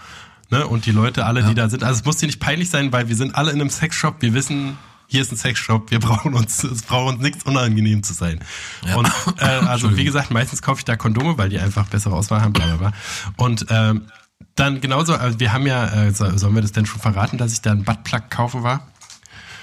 Ne? 0.48 0.64
Und 0.64 0.86
die 0.86 0.92
Leute, 0.92 1.26
alle, 1.26 1.42
die 1.42 1.56
da 1.56 1.68
sind, 1.68 1.82
also 1.82 1.98
es 1.98 2.04
muss 2.04 2.18
dir 2.18 2.26
nicht 2.26 2.38
peinlich 2.38 2.70
sein, 2.70 2.92
weil 2.92 3.08
wir 3.08 3.16
sind 3.16 3.34
alle 3.34 3.50
in 3.50 3.60
einem 3.60 3.70
Sexshop, 3.70 4.22
wir 4.22 4.32
wissen, 4.32 4.78
hier 5.14 5.22
ist 5.22 5.30
ein 5.32 5.36
Sexshop, 5.36 5.90
wir 5.92 6.00
brauchen 6.00 6.34
uns, 6.34 6.64
es 6.64 6.82
braucht 6.82 7.14
uns 7.14 7.22
nichts 7.22 7.44
unangenehm 7.44 8.02
zu 8.02 8.12
sein. 8.14 8.40
Ja. 8.84 8.96
Und 8.96 9.08
äh, 9.38 9.44
also 9.44 9.96
wie 9.96 10.04
gesagt, 10.04 10.30
meistens 10.32 10.60
kaufe 10.60 10.80
ich 10.80 10.84
da 10.84 10.96
Kondome, 10.96 11.38
weil 11.38 11.48
die 11.50 11.58
einfach 11.60 11.86
bessere 11.88 12.14
Auswahl 12.14 12.40
haben, 12.42 12.52
bla 12.52 12.66
bla 12.66 12.76
bla. 12.76 12.92
Und 13.36 13.66
ähm, 13.70 14.08
dann 14.56 14.80
genauso, 14.80 15.14
also 15.14 15.38
wir 15.38 15.52
haben 15.52 15.66
ja, 15.66 15.86
äh, 16.06 16.10
so- 16.12 16.36
sollen 16.36 16.54
wir 16.56 16.62
das 16.62 16.72
denn 16.72 16.84
schon 16.86 17.00
verraten, 17.00 17.38
dass 17.38 17.52
ich 17.52 17.60
da 17.62 17.70
einen 17.70 17.84
Buttplug 17.84 18.28
kaufe 18.30 18.62
war? 18.64 18.88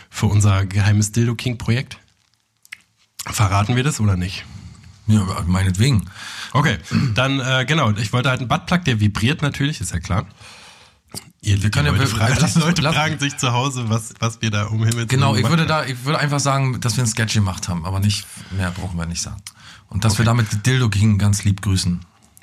Für 0.09 0.27
unser 0.27 0.65
geheimes 0.65 1.11
Dildo 1.11 1.35
King 1.35 1.57
Projekt? 1.57 1.97
Verraten 3.25 3.75
wir 3.75 3.83
das 3.83 3.99
oder 3.99 4.15
nicht? 4.17 4.45
Ja, 5.07 5.25
meinetwegen. 5.45 6.09
Okay, 6.53 6.77
dann 7.15 7.39
äh, 7.39 7.65
genau, 7.65 7.91
ich 7.91 8.13
wollte 8.13 8.29
halt 8.29 8.39
einen 8.39 8.47
Buttplug, 8.47 8.85
der 8.85 8.99
vibriert 8.99 9.41
natürlich, 9.41 9.81
ist 9.81 9.93
ja 9.93 9.99
klar. 9.99 10.25
Ihr, 11.43 11.61
wir 11.63 11.71
können 11.71 11.87
ja- 11.87 11.93
Leute, 11.93 12.05
fragen, 12.07 12.35
lass 12.39 12.55
Leute 12.55 12.81
lass- 12.83 12.93
fragen 12.95 13.17
sich 13.17 13.35
zu 13.37 13.51
Hause, 13.51 13.89
was, 13.89 14.13
was 14.19 14.41
wir 14.43 14.51
da 14.51 14.65
um 14.65 14.85
Himmels 14.85 15.07
Genau, 15.07 15.35
ich 15.35 15.49
würde 15.49 15.65
da, 15.65 15.83
ich 15.85 16.05
würde 16.05 16.19
einfach 16.19 16.39
sagen, 16.39 16.79
dass 16.81 16.97
wir 16.97 17.03
ein 17.03 17.07
Sketch 17.07 17.33
gemacht 17.33 17.67
haben, 17.67 17.83
aber 17.83 17.99
nicht, 17.99 18.27
mehr 18.51 18.69
brauchen 18.69 18.95
wir 18.97 19.07
nicht 19.07 19.21
sagen. 19.23 19.41
Und 19.89 20.05
dass 20.05 20.19
wir 20.19 20.25
damit 20.25 20.65
Dildo 20.67 20.89
King 20.89 21.17
ganz 21.17 21.43
lieb 21.43 21.61
grüßen. 21.63 22.01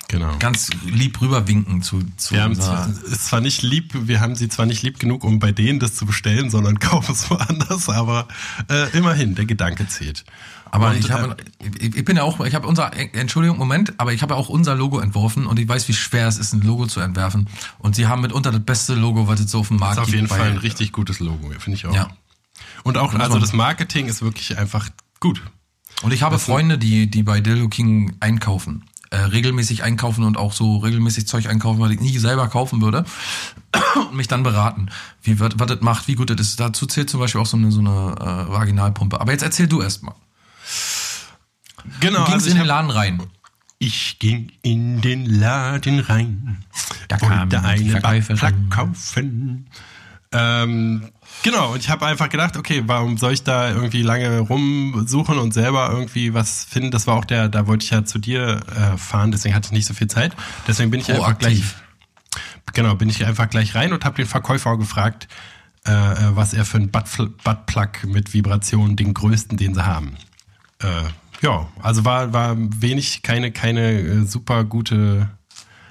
Genau. 0.09 0.35
Ganz 0.39 0.69
lieb 0.85 1.21
rüberwinken 1.21 1.81
zu, 1.83 2.01
zu 2.17 2.33
Wir 2.33 2.41
haben 2.43 2.53
ist 2.53 3.27
zwar 3.27 3.41
nicht 3.41 3.61
lieb, 3.61 3.93
wir 3.93 4.19
haben 4.19 4.35
sie 4.35 4.49
zwar 4.49 4.65
nicht 4.65 4.81
lieb 4.81 4.99
genug, 4.99 5.23
um 5.23 5.39
bei 5.39 5.51
denen 5.51 5.79
das 5.79 5.93
zu 5.95 6.05
bestellen, 6.05 6.49
sondern 6.49 6.79
kaufen 6.79 7.13
es 7.13 7.29
woanders, 7.29 7.87
aber 7.89 8.27
äh, 8.69 8.89
immerhin, 8.97 9.35
der 9.35 9.45
Gedanke 9.45 9.87
zählt. 9.87 10.25
Aber 10.71 10.89
Und, 10.89 10.97
ich 10.97 11.11
habe, 11.11 11.35
ich, 11.79 11.95
ich 11.95 12.05
bin 12.05 12.15
ja 12.17 12.23
auch, 12.23 12.39
ich 12.45 12.53
habe 12.55 12.67
unser, 12.67 12.91
Entschuldigung, 13.15 13.57
Moment, 13.57 13.93
aber 13.97 14.13
ich 14.13 14.21
habe 14.21 14.33
ja 14.33 14.39
auch 14.39 14.49
unser 14.49 14.75
Logo 14.75 14.99
entworfen 14.99 15.45
und 15.45 15.59
ich 15.59 15.67
weiß, 15.67 15.87
wie 15.87 15.93
schwer 15.93 16.27
es 16.27 16.37
ist, 16.37 16.53
ein 16.53 16.61
Logo 16.61 16.85
zu 16.87 16.99
entwerfen. 16.99 17.49
Und 17.79 17.95
sie 17.95 18.07
haben 18.07 18.21
mitunter 18.21 18.51
das 18.51 18.61
beste 18.63 18.93
Logo, 18.95 19.27
was 19.27 19.39
es 19.39 19.51
so 19.51 19.59
auf 19.59 19.69
dem 19.69 19.77
Markt 19.77 19.97
ist 19.97 20.01
auf 20.03 20.07
jeden 20.09 20.21
gibt. 20.21 20.29
Fall 20.29 20.39
bei- 20.39 20.51
ein 20.51 20.57
richtig 20.57 20.91
gutes 20.91 21.19
Logo, 21.19 21.49
finde 21.59 21.77
ich 21.77 21.85
auch. 21.85 21.93
Ja. 21.93 22.09
Und 22.83 22.97
auch, 22.97 23.13
also 23.13 23.39
das 23.39 23.53
Marketing 23.53 24.07
ist 24.07 24.21
wirklich 24.21 24.57
einfach 24.57 24.89
gut. 25.19 25.41
Und 26.01 26.13
ich 26.13 26.23
habe 26.23 26.35
Das 26.35 26.43
Freunde, 26.45 26.77
die, 26.77 27.09
die 27.09 27.23
bei 27.23 27.41
Dildo 27.41 27.67
King 27.67 28.15
einkaufen. 28.19 28.85
Äh, 29.11 29.17
regelmäßig 29.17 29.81
einkaufen 29.83 30.23
und 30.23 30.37
auch 30.37 30.53
so 30.53 30.77
regelmäßig 30.77 31.27
Zeug 31.27 31.47
einkaufen, 31.49 31.79
was 31.79 31.89
ich 31.89 31.99
nie 31.99 32.15
selber 32.19 32.47
kaufen 32.47 32.79
würde. 32.81 33.05
und 33.95 34.15
mich 34.15 34.27
dann 34.27 34.43
beraten, 34.43 34.89
wie 35.23 35.39
wird, 35.39 35.59
was 35.59 35.67
das 35.67 35.81
macht, 35.81 36.07
wie 36.07 36.13
gut 36.15 36.29
das 36.29 36.39
ist. 36.39 36.59
Dazu 36.59 36.85
zählt 36.85 37.09
zum 37.09 37.19
Beispiel 37.19 37.41
auch 37.41 37.47
so 37.47 37.57
eine, 37.57 37.71
so 37.71 37.79
eine 37.79 38.15
äh, 38.49 38.51
Vaginalpumpe. 38.51 39.19
Aber 39.19 39.31
jetzt 39.31 39.41
erzähl 39.41 39.67
du 39.67 39.81
erst 39.81 40.03
mal. 40.03 40.13
Genau, 41.99 42.19
Du 42.25 42.31
gingst 42.31 42.45
also 42.47 42.49
in 42.51 42.57
den 42.57 42.67
Laden 42.67 42.91
rein. 42.91 43.21
ich 43.79 44.19
ging 44.19 44.51
in 44.61 45.01
den 45.01 45.25
Laden 45.25 45.99
rein, 45.99 46.57
Da 47.07 47.17
kam 47.17 47.51
wollte 47.51 47.63
eine. 47.63 48.01
Buttplug 48.01 48.69
kaufen. 48.69 49.67
Ähm, 50.31 51.09
genau, 51.43 51.73
und 51.73 51.79
ich 51.79 51.89
habe 51.89 52.05
einfach 52.05 52.29
gedacht, 52.29 52.55
okay, 52.55 52.83
warum 52.85 53.17
soll 53.17 53.33
ich 53.33 53.43
da 53.43 53.69
irgendwie 53.71 54.03
lange 54.03 54.39
rumsuchen 54.41 55.39
und 55.39 55.53
selber 55.55 55.89
irgendwie 55.91 56.33
was 56.35 56.65
finden? 56.65 56.91
Das 56.91 57.07
war 57.07 57.15
auch 57.15 57.25
der, 57.25 57.49
da 57.49 57.65
wollte 57.65 57.83
ich 57.83 57.89
ja 57.89 58.05
zu 58.05 58.19
dir 58.19 58.59
äh, 58.75 58.97
fahren, 58.97 59.31
deswegen 59.31 59.55
hatte 59.55 59.67
ich 59.67 59.71
nicht 59.71 59.87
so 59.87 59.93
viel 59.95 60.07
Zeit. 60.07 60.35
Deswegen 60.67 60.91
bin 60.91 60.99
ich 60.99 61.11
einfach 61.11 61.37
gleich, 61.39 61.61
Proaktiv. 61.61 61.83
genau, 62.73 62.93
bin 62.95 63.09
ich 63.09 63.25
einfach 63.25 63.49
gleich 63.49 63.73
rein 63.73 63.91
und 63.91 64.05
habe 64.05 64.17
den 64.17 64.27
Verkäufer 64.27 64.77
gefragt, 64.77 65.27
äh, 65.87 65.91
äh, 65.91 66.35
was 66.35 66.53
er 66.53 66.63
für 66.65 66.77
einen 66.77 66.91
Buttplug 66.91 68.03
mit 68.05 68.33
Vibration, 68.33 68.95
den 68.95 69.15
größten, 69.15 69.57
den 69.57 69.73
sie 69.73 69.85
haben. 69.85 70.15
Äh, 70.79 70.85
ja, 71.41 71.67
also 71.81 72.05
war, 72.05 72.33
war 72.33 72.55
wenig, 72.57 73.21
keine, 73.23 73.51
keine 73.51 73.99
äh, 73.99 74.25
super 74.25 74.63
gute, 74.63 75.29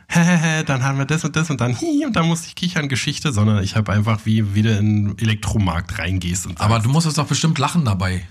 dann 0.67 0.83
haben 0.83 0.97
wir 0.99 1.05
das 1.05 1.25
und 1.25 1.37
das 1.37 1.51
und 1.51 1.61
dann 1.61 1.77
hi 1.77 2.07
und 2.07 2.17
dann 2.17 2.27
musste 2.27 2.49
ich 2.49 2.55
kichern 2.55 2.89
Geschichte, 2.89 3.33
sondern 3.33 3.63
ich 3.63 3.77
habe 3.77 3.93
einfach 3.93 4.21
wie 4.25 4.55
wie 4.55 4.63
du 4.63 4.71
in 4.77 5.05
den 5.05 5.19
Elektromarkt 5.19 5.99
reingehst 5.99 6.47
und 6.47 6.61
Aber 6.61 6.75
sagst, 6.75 6.87
du 6.87 6.91
musstest 6.91 7.19
doch 7.19 7.27
bestimmt 7.27 7.59
lachen 7.59 7.85
dabei. 7.85 8.27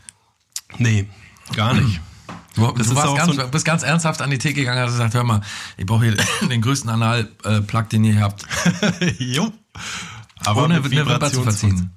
nee, 0.77 1.07
gar 1.55 1.73
nicht. 1.73 2.01
Du, 2.55 2.71
Das 2.71 2.89
du 2.89 2.95
warst 2.95 3.15
ganz, 3.15 3.35
so 3.35 3.47
bist 3.49 3.65
ganz 3.65 3.83
ernsthaft 3.83 4.19
an 4.19 4.31
die 4.31 4.39
Theke 4.39 4.61
gegangen 4.61 4.79
und 4.79 4.85
hast 4.85 4.93
gesagt, 4.93 5.13
hör 5.13 5.23
mal, 5.23 5.41
ich 5.77 5.85
brauche 5.85 6.05
hier 6.05 6.17
den 6.49 6.59
größten 6.59 6.89
Anal-Plug, 6.89 7.83
den 7.91 8.03
ihr 8.03 8.19
habt. 8.19 8.47
jo. 9.19 9.53
Aber 10.43 10.63
Ohne 10.63 10.77
eine 10.77 10.89
Wimper 10.89 11.31
zu 11.31 11.43
verziehen. 11.43 11.91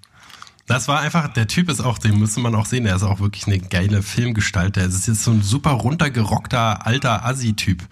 Das 0.70 0.86
war 0.86 1.00
einfach, 1.00 1.26
der 1.26 1.48
Typ 1.48 1.68
ist 1.68 1.80
auch, 1.80 1.98
den 1.98 2.16
müsste 2.16 2.38
man 2.38 2.54
auch 2.54 2.64
sehen, 2.64 2.84
der 2.84 2.94
ist 2.94 3.02
auch 3.02 3.18
wirklich 3.18 3.48
eine 3.48 3.58
geile 3.58 4.04
Filmgestalt. 4.04 4.76
Der 4.76 4.86
ist 4.86 5.08
jetzt 5.08 5.24
so 5.24 5.32
ein 5.32 5.42
super 5.42 5.72
runtergerockter 5.72 6.86
alter 6.86 7.24
Assi-Typ, 7.24 7.82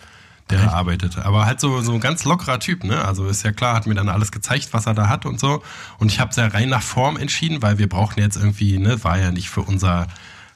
der 0.48 0.60
da 0.60 0.68
arbeitet. 0.74 1.18
Aber 1.18 1.44
halt 1.44 1.58
so, 1.58 1.82
so 1.82 1.92
ein 1.92 1.98
ganz 1.98 2.22
lockerer 2.22 2.60
Typ, 2.60 2.84
ne? 2.84 3.04
Also 3.04 3.26
ist 3.26 3.42
ja 3.42 3.50
klar, 3.50 3.74
hat 3.74 3.88
mir 3.88 3.96
dann 3.96 4.08
alles 4.08 4.30
gezeigt, 4.30 4.68
was 4.70 4.86
er 4.86 4.94
da 4.94 5.08
hat 5.08 5.26
und 5.26 5.40
so. 5.40 5.60
Und 5.98 6.12
ich 6.12 6.20
habe 6.20 6.32
sehr 6.32 6.54
rein 6.54 6.68
nach 6.68 6.82
Form 6.82 7.16
entschieden, 7.16 7.62
weil 7.62 7.78
wir 7.78 7.88
brauchen 7.88 8.20
jetzt 8.20 8.36
irgendwie, 8.36 8.78
ne, 8.78 9.02
war 9.02 9.18
ja 9.18 9.32
nicht 9.32 9.50
für 9.50 9.62
unser 9.62 10.06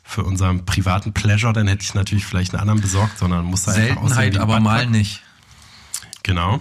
für 0.05 0.23
unseren 0.23 0.65
privaten 0.65 1.13
Pleasure, 1.13 1.53
dann 1.53 1.67
hätte 1.67 1.83
ich 1.83 1.95
natürlich 1.95 2.25
vielleicht 2.25 2.53
einen 2.55 2.61
anderen 2.61 2.81
besorgt, 2.81 3.19
sondern 3.19 3.45
musste 3.47 3.73
einfach 3.73 4.09
Seltenheit, 4.09 4.35
wie 4.35 4.37
ein 4.37 4.43
aber 4.43 4.61
Buttplug. 4.61 4.73
mal 4.73 4.87
nicht. 4.87 5.23
Genau. 6.23 6.61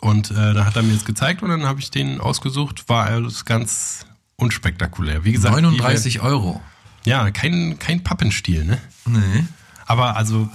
Und 0.00 0.30
äh, 0.30 0.54
da 0.54 0.64
hat 0.64 0.76
er 0.76 0.84
mir 0.84 0.94
das 0.94 1.04
gezeigt 1.04 1.42
und 1.42 1.48
dann 1.48 1.64
habe 1.64 1.80
ich 1.80 1.90
den 1.90 2.20
ausgesucht. 2.20 2.88
War 2.88 3.06
alles 3.06 3.44
ganz 3.44 4.06
unspektakulär. 4.36 5.24
Wie 5.24 5.32
gesagt, 5.32 5.54
39 5.54 6.20
Euro. 6.20 6.60
Ja, 7.04 7.30
kein, 7.30 7.78
kein 7.78 8.02
Pappenstiel, 8.02 8.64
ne? 8.64 8.78
Nee. 9.06 9.44
Aber 9.86 10.16
also, 10.16 10.48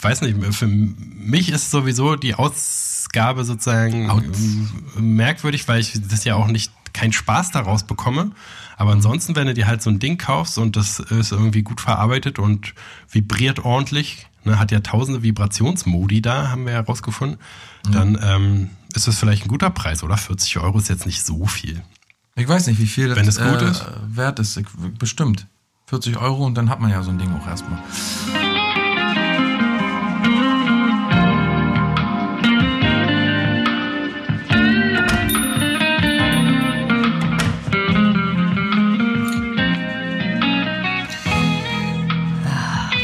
weiß 0.00 0.20
nicht, 0.22 0.54
für 0.54 0.66
mich 0.66 1.50
ist 1.50 1.70
sowieso 1.70 2.16
die 2.16 2.34
Ausgabe 2.34 3.44
sozusagen 3.44 4.10
Aus. 4.10 4.22
ähm, 4.22 4.68
merkwürdig, 5.16 5.66
weil 5.66 5.80
ich 5.80 5.98
das 6.08 6.24
ja 6.24 6.34
auch 6.34 6.48
nicht 6.48 6.72
keinen 6.92 7.12
Spaß 7.12 7.50
daraus 7.50 7.84
bekomme. 7.84 8.32
Aber 8.76 8.92
ansonsten, 8.92 9.34
wenn 9.36 9.46
du 9.46 9.54
dir 9.54 9.66
halt 9.66 9.82
so 9.82 9.90
ein 9.90 9.98
Ding 9.98 10.18
kaufst 10.18 10.58
und 10.58 10.76
das 10.76 11.00
ist 11.00 11.32
irgendwie 11.32 11.62
gut 11.62 11.80
verarbeitet 11.80 12.38
und 12.38 12.74
vibriert 13.10 13.64
ordentlich, 13.64 14.26
ne, 14.44 14.58
hat 14.58 14.72
ja 14.72 14.80
tausende 14.80 15.22
Vibrationsmodi 15.22 16.22
da, 16.22 16.48
haben 16.50 16.66
wir 16.66 16.72
ja 16.72 16.80
rausgefunden, 16.80 17.38
dann 17.90 18.18
ähm, 18.22 18.70
ist 18.94 19.06
das 19.08 19.18
vielleicht 19.18 19.44
ein 19.44 19.48
guter 19.48 19.70
Preis, 19.70 20.02
oder? 20.02 20.16
40 20.16 20.58
Euro 20.58 20.78
ist 20.78 20.88
jetzt 20.88 21.06
nicht 21.06 21.24
so 21.24 21.46
viel. 21.46 21.82
Ich 22.36 22.48
weiß 22.48 22.66
nicht, 22.66 22.80
wie 22.80 22.86
viel 22.86 23.08
das 23.08 23.18
Wenn 23.18 23.28
es 23.28 23.38
gut 23.38 23.62
äh, 23.62 23.70
ist. 23.70 23.84
wert 24.08 24.38
ist. 24.40 24.56
Ich, 24.56 24.66
bestimmt. 24.98 25.46
40 25.86 26.16
Euro 26.16 26.44
und 26.46 26.54
dann 26.56 26.68
hat 26.70 26.80
man 26.80 26.90
ja 26.90 27.02
so 27.02 27.10
ein 27.10 27.18
Ding 27.18 27.30
auch 27.36 27.46
erstmal. 27.46 27.78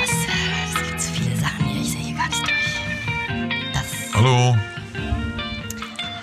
Was, 0.00 0.10
es 0.10 0.88
gibt 0.88 1.00
so 1.00 1.12
viele 1.12 1.36
Sachen 1.36 1.64
hier, 1.66 1.80
ich 1.82 1.90
sehe 1.92 2.00
hier 2.00 2.16
gar 2.16 2.28
nicht 2.28 2.42
durch. 2.42 3.72
Das. 3.72 4.14
Hallo. 4.14 4.56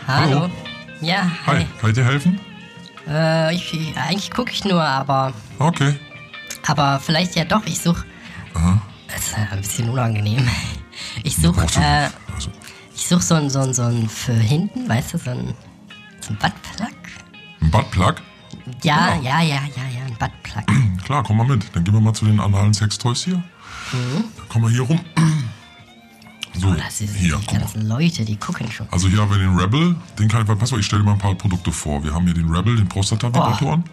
Hallo. 0.07 0.39
Hallo. 0.41 0.49
Ja, 1.01 1.23
Hi. 1.45 1.59
hi. 1.59 1.65
Kann 1.79 1.89
ich 1.91 1.95
dir 1.95 2.05
helfen? 2.05 2.39
Äh, 3.09 3.55
ich, 3.55 3.73
eigentlich 3.95 4.31
gucke 4.31 4.51
ich 4.51 4.63
nur, 4.65 4.83
aber. 4.83 5.33
Okay. 5.59 5.95
Aber 6.67 6.99
vielleicht 6.99 7.35
ja 7.35 7.45
doch, 7.45 7.65
ich 7.65 7.79
suche. 7.79 8.05
Aha. 8.53 8.81
Das 9.07 9.27
ist 9.27 9.35
ein 9.37 9.61
bisschen 9.61 9.89
unangenehm. 9.89 10.47
Ich 11.23 11.35
suche, 11.37 11.61
äh. 11.79 12.09
Also, 12.33 12.49
ich 12.95 13.07
suche 13.07 13.21
so 13.21 13.35
ein, 13.35 13.49
so 13.49 13.59
ein, 13.59 13.73
so 13.73 13.83
ein 13.83 14.09
für 14.09 14.33
hinten, 14.33 14.89
weißt 14.89 15.13
du, 15.13 15.17
so 15.19 15.29
ein, 15.31 15.53
so 16.19 16.33
ein 16.33 16.37
Buttplug. 16.37 16.89
ein 17.61 17.71
Buttplug? 17.71 18.15
Ja, 18.83 19.11
Genau. 19.15 19.23
ja, 19.23 19.41
ja, 19.41 19.55
ja, 19.75 19.83
ja, 19.95 20.05
ein 20.05 20.17
Buttplug. 20.19 21.03
Klar, 21.05 21.23
komm 21.23 21.37
mal 21.37 21.47
mit. 21.47 21.73
Dann 21.73 21.83
gehen 21.83 21.93
wir 21.93 22.01
mal 22.01 22.13
zu 22.13 22.25
den 22.25 22.39
analen 22.39 22.73
Sextoys 22.73 23.23
hier. 23.23 23.37
Mhm. 23.37 24.23
Dann 24.35 24.45
komm 24.49 24.61
mal 24.63 24.71
hier 24.71 24.81
rum. 24.81 24.99
Oh, 26.72 26.76
das 26.76 27.01
ist 27.01 27.15
hier, 27.15 27.39
guck 27.45 27.76
mal. 27.76 27.84
Leute, 27.84 28.26
die 28.26 28.36
gucken 28.36 28.72
schon. 28.72 28.88
Also 28.91 29.07
hier 29.07 29.20
haben 29.20 29.32
wir 29.32 29.38
den 29.38 29.57
Rebel. 29.57 29.95
Den 30.20 30.28
kann 30.28 30.41
ich, 30.45 30.59
pass 30.59 30.72
mal, 30.72 30.80
ich 30.80 30.86
stelle 30.86 31.01
dir 31.01 31.05
mal 31.07 31.13
ein 31.13 31.20
paar 31.20 31.36
Produkte 31.36 31.72
vor. 31.72 32.03
Wir 32.03 32.13
haben 32.13 32.26
hier 32.26 32.34
den 32.34 32.49
Rebel, 32.53 32.76
den 32.76 32.88
Prostata-Vibratoren. 32.88 33.84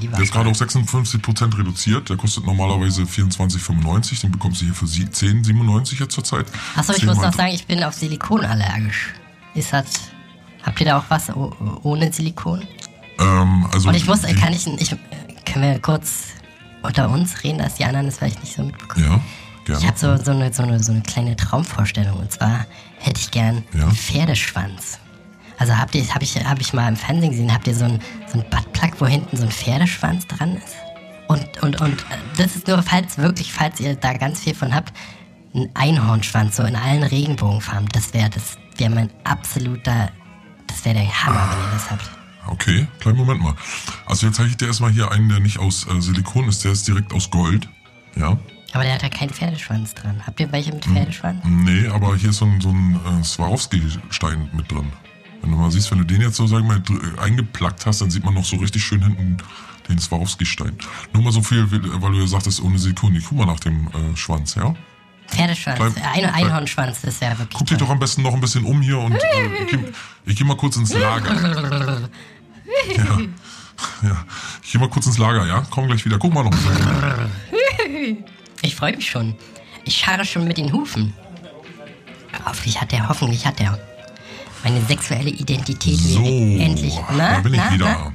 Lieber. 0.00 0.14
Der 0.16 0.24
ist 0.24 0.32
gerade 0.32 0.48
auf 0.50 0.56
56% 0.56 1.58
reduziert. 1.58 2.08
Der 2.08 2.16
kostet 2.16 2.46
normalerweise 2.46 3.02
24,95. 3.02 4.20
Den 4.20 4.30
bekommst 4.30 4.60
du 4.60 4.66
hier 4.66 4.74
für 4.74 4.86
sie- 4.86 5.06
10,97 5.06 5.98
jetzt 6.00 6.12
zurzeit. 6.14 6.46
Achso, 6.76 6.92
ich 6.92 6.98
10 7.00 7.08
muss 7.08 7.16
noch 7.18 7.32
sagen, 7.32 7.52
ich 7.52 7.66
bin 7.66 7.82
auf 7.82 7.94
Silikon 7.94 8.44
allergisch. 8.44 9.14
Ist 9.54 9.72
das. 9.72 9.86
Habt 10.62 10.78
ihr 10.80 10.86
da 10.86 10.98
auch 10.98 11.04
was 11.08 11.28
ohne 11.82 12.12
Silikon? 12.12 12.62
Ähm, 13.18 13.66
also 13.72 13.88
Und 13.88 13.96
ich 13.96 14.06
muss, 14.06 14.22
kann 14.22 14.52
ich, 14.52 14.64
ich, 14.66 14.90
können 15.44 15.62
wir 15.72 15.78
kurz 15.80 16.26
unter 16.82 17.08
uns 17.10 17.42
reden, 17.42 17.58
dass 17.58 17.74
die 17.74 17.84
anderen 17.84 18.06
das 18.06 18.18
vielleicht 18.18 18.40
nicht 18.42 18.54
so 18.54 18.62
mitbekommen? 18.62 19.04
Ja, 19.04 19.20
gerne. 19.64 19.80
Ich 19.80 19.86
habe 19.86 19.98
so, 19.98 20.16
so, 20.16 20.30
eine, 20.32 20.52
so, 20.52 20.62
eine, 20.62 20.82
so 20.82 20.92
eine 20.92 21.02
kleine 21.02 21.36
Traumvorstellung. 21.36 22.18
Und 22.18 22.30
zwar 22.32 22.66
hätte 22.98 23.20
ich 23.20 23.30
gern 23.30 23.64
Ja. 23.72 23.82
einen 23.84 23.92
Pferdeschwanz. 23.94 24.98
Also 25.58 25.76
habt 25.76 25.94
ihr, 25.94 26.04
habe 26.12 26.24
ich, 26.24 26.34
hab 26.44 26.60
ich 26.60 26.72
mal 26.72 26.88
im 26.88 26.96
Fernsehen 26.96 27.30
gesehen, 27.30 27.52
habt 27.52 27.66
ihr 27.66 27.74
so 27.74 27.84
ein, 27.84 28.00
so 28.32 28.38
ein 28.40 28.44
Buttplug, 28.50 29.00
wo 29.00 29.06
hinten 29.06 29.36
so 29.36 29.44
ein 29.44 29.50
Pferdeschwanz 29.50 30.26
dran 30.26 30.56
ist? 30.56 30.74
Und, 31.28 31.62
und, 31.62 31.80
und 31.80 32.00
äh, 32.00 32.16
das 32.36 32.56
ist 32.56 32.66
nur, 32.66 32.82
falls 32.82 33.18
wirklich, 33.18 33.52
falls 33.52 33.80
ihr 33.80 33.94
da 33.96 34.12
ganz 34.14 34.40
viel 34.40 34.54
von 34.54 34.74
habt, 34.74 34.92
ein 35.54 35.70
Einhornschwanz, 35.74 36.56
so 36.56 36.64
in 36.64 36.74
allen 36.76 37.02
Regenbogenfarben. 37.04 37.88
Das 37.90 38.12
wäre 38.12 38.28
das 38.30 38.58
wäre 38.76 38.90
mein 38.90 39.10
absoluter, 39.22 40.10
das 40.66 40.84
wäre 40.84 40.96
der 40.96 41.24
Hammer, 41.24 41.48
wenn 41.50 41.64
ihr 41.64 41.72
das 41.72 41.90
habt. 41.90 42.10
Okay, 42.46 42.86
kleinen 42.98 43.16
Moment 43.18 43.40
mal. 43.40 43.54
Also 44.06 44.26
jetzt 44.26 44.36
zeige 44.36 44.50
ich 44.50 44.56
dir 44.56 44.66
erstmal 44.66 44.90
hier 44.90 45.10
einen, 45.12 45.28
der 45.28 45.38
nicht 45.40 45.58
aus 45.58 45.86
äh, 45.86 46.00
Silikon 46.00 46.48
ist, 46.48 46.64
der 46.64 46.72
ist 46.72 46.86
direkt 46.88 47.12
aus 47.14 47.30
Gold. 47.30 47.68
Ja. 48.16 48.36
Aber 48.74 48.82
der 48.84 48.94
hat 48.94 49.02
ja 49.02 49.08
keinen 49.08 49.30
Pferdeschwanz 49.30 49.94
dran. 49.94 50.22
Habt 50.26 50.38
ihr 50.40 50.50
welche 50.52 50.70
Hm. 50.70 50.74
mit 50.76 50.84
Pferdeschwanz? 50.84 51.40
Nee, 51.44 51.86
aber 51.88 52.16
hier 52.16 52.30
ist 52.30 52.38
so 52.38 52.44
ein, 52.44 52.60
so 52.60 52.68
ein 52.70 53.00
äh, 53.20 53.24
Swarovski-Stein 53.24 54.50
mit 54.52 54.70
drin. 54.70 54.92
Wenn 55.40 55.50
du 55.50 55.56
mal 55.56 55.70
siehst, 55.70 55.90
wenn 55.90 55.98
du 55.98 56.04
den 56.04 56.20
jetzt 56.20 56.36
so, 56.36 56.46
sag 56.46 56.60
ich 56.60 56.66
mal, 56.66 56.80
dr- 56.80 57.18
eingeplackt 57.22 57.86
hast, 57.86 58.00
dann 58.00 58.10
sieht 58.10 58.24
man 58.24 58.34
noch 58.34 58.44
so 58.44 58.56
richtig 58.56 58.82
schön 58.84 59.02
hinten 59.02 59.36
den 59.88 59.98
Swarovski-Stein. 59.98 60.76
Nur 61.12 61.22
mal 61.22 61.32
so 61.32 61.42
viel, 61.42 61.70
weil 61.70 62.12
du 62.12 62.18
ja 62.20 62.26
sagtest, 62.26 62.60
ohne. 62.62 62.76
Ich 62.76 62.94
guck 62.94 63.32
mal 63.32 63.46
nach 63.46 63.60
dem 63.60 63.86
äh, 63.88 64.16
Schwanz, 64.16 64.54
ja? 64.54 64.74
Pferdeschwanz, 65.28 65.78
Bleib- 65.78 65.96
äh, 65.96 66.00
ein 66.24 66.30
Einhornschwanz, 66.34 67.00
das 67.02 67.20
wäre 67.20 67.38
wirklich 67.38 67.58
Guck 67.58 67.66
dich 67.66 67.78
doch 67.78 67.88
am 67.90 67.98
besten 67.98 68.22
noch 68.22 68.34
ein 68.34 68.40
bisschen 68.40 68.64
um 68.64 68.80
hier 68.82 68.98
und 68.98 69.12
äh, 69.14 69.18
ich, 69.64 69.70
geh, 69.70 69.78
ich 70.26 70.36
geh 70.36 70.44
mal 70.44 70.56
kurz 70.56 70.76
ins 70.76 70.92
Lager. 70.94 72.00
Ja. 72.96 73.18
ja. 74.02 74.24
Ich 74.62 74.72
geh 74.72 74.78
mal 74.78 74.88
kurz 74.88 75.06
ins 75.06 75.18
Lager, 75.18 75.46
ja? 75.46 75.62
Komm 75.70 75.86
gleich 75.86 76.04
wieder. 76.04 76.18
Guck 76.18 76.32
mal 76.34 76.44
noch. 76.44 76.52
Ich 78.64 78.74
freue 78.74 78.96
mich 78.96 79.10
schon. 79.10 79.34
Ich 79.84 79.96
scharre 79.96 80.24
schon 80.24 80.44
mit 80.46 80.56
den 80.56 80.72
Hufen. 80.72 81.12
Hoffentlich 82.46 82.80
hat 82.80 82.92
er, 82.92 83.08
hoffentlich 83.08 83.46
hat 83.46 83.60
er. 83.60 83.78
Meine 84.62 84.80
sexuelle 84.86 85.28
Identität 85.28 85.98
So, 85.98 86.24
endlich. 86.24 86.98
Na, 87.10 87.34
da 87.34 87.40
bin 87.40 87.54
ich 87.54 87.60
na, 87.60 87.72
wieder. 87.72 88.12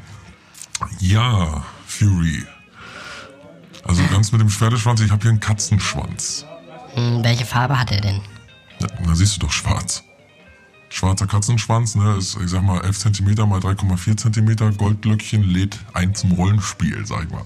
Ja, 1.00 1.64
Fury. 1.86 2.44
Also 3.84 4.04
ganz 4.12 4.32
mit 4.32 4.42
dem 4.42 4.50
Pferdeschwanz, 4.50 5.02
ich 5.02 5.12
habe 5.12 5.22
hier 5.22 5.32
einen 5.32 5.40
Katzenschwanz. 5.40 6.46
Na? 6.96 7.02
Hm, 7.02 7.24
welche 7.24 7.46
Farbe 7.46 7.80
hat 7.80 7.92
er 7.92 8.02
denn? 8.02 8.22
Na, 8.80 8.88
da 9.06 9.16
siehst 9.16 9.36
du 9.36 9.42
doch 9.42 9.52
schwarz. 9.52 10.04
Schwarzer 10.92 11.28
Katzenschwanz, 11.28 11.94
ne, 11.94 12.16
ist, 12.18 12.36
ich 12.44 12.50
sag 12.50 12.64
mal, 12.64 12.82
11 12.82 12.98
cm 12.98 13.48
mal 13.48 13.60
3,4 13.60 14.18
cm. 14.18 14.76
Goldlöckchen 14.76 15.44
lädt 15.44 15.78
ein 15.94 16.16
zum 16.16 16.32
Rollenspiel, 16.32 17.06
sag 17.06 17.26
ich 17.26 17.30
mal. 17.30 17.44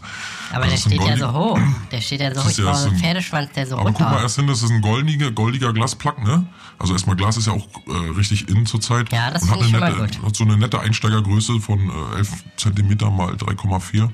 Aber 0.54 0.66
Das 0.66 0.84
der 0.84 0.90
steht 0.92 1.02
ja 1.06 1.18
so 1.18 1.34
hoch. 1.34 1.60
Der 1.92 2.00
steht 2.02 2.22
ja 2.22 2.30
so 2.30 2.36
Das 2.36 2.44
hoch. 2.46 2.50
ist 2.52 2.60
Ich 2.60 2.66
ja 2.66 2.74
so 2.74 2.90
ein- 2.90 2.96
Pferdeschwanz, 2.98 3.52
der 3.52 3.68
so 3.68 3.78
Aber 3.78 3.92
guck 3.92 4.00
mal 4.00 4.22
erst 4.22 4.38
hin, 4.38 4.48
das 4.48 4.64
ist 4.64 4.72
ein 4.72 4.82
goldiger, 4.82 5.30
goldiger 5.32 5.74
Glasplack, 5.74 6.24
ne? 6.24 6.46
Also 6.80 6.94
erstmal 6.94 7.18
Glas 7.18 7.36
ist 7.36 7.48
ja 7.48 7.54
auch 7.54 7.68
äh, 7.88 8.10
richtig 8.18 8.48
in 8.48 8.66
zurzeit. 8.66 9.12
Ja, 9.12 9.30
das 9.30 9.44
und 9.44 9.52
hat, 9.52 9.56
find 9.58 9.66
ich 9.68 9.72
schon 9.72 9.80
mal 9.82 9.92
nette, 10.00 10.18
gut. 10.20 10.26
hat 10.26 10.36
so 10.38 10.44
eine 10.46 10.56
nette 10.58 10.80
Einsteigergröße 10.80 11.60
von 11.60 11.80
äh, 12.14 12.18
11 12.20 12.30
cm 12.58 12.98
mal 13.16 13.34
3,4. 13.36 14.10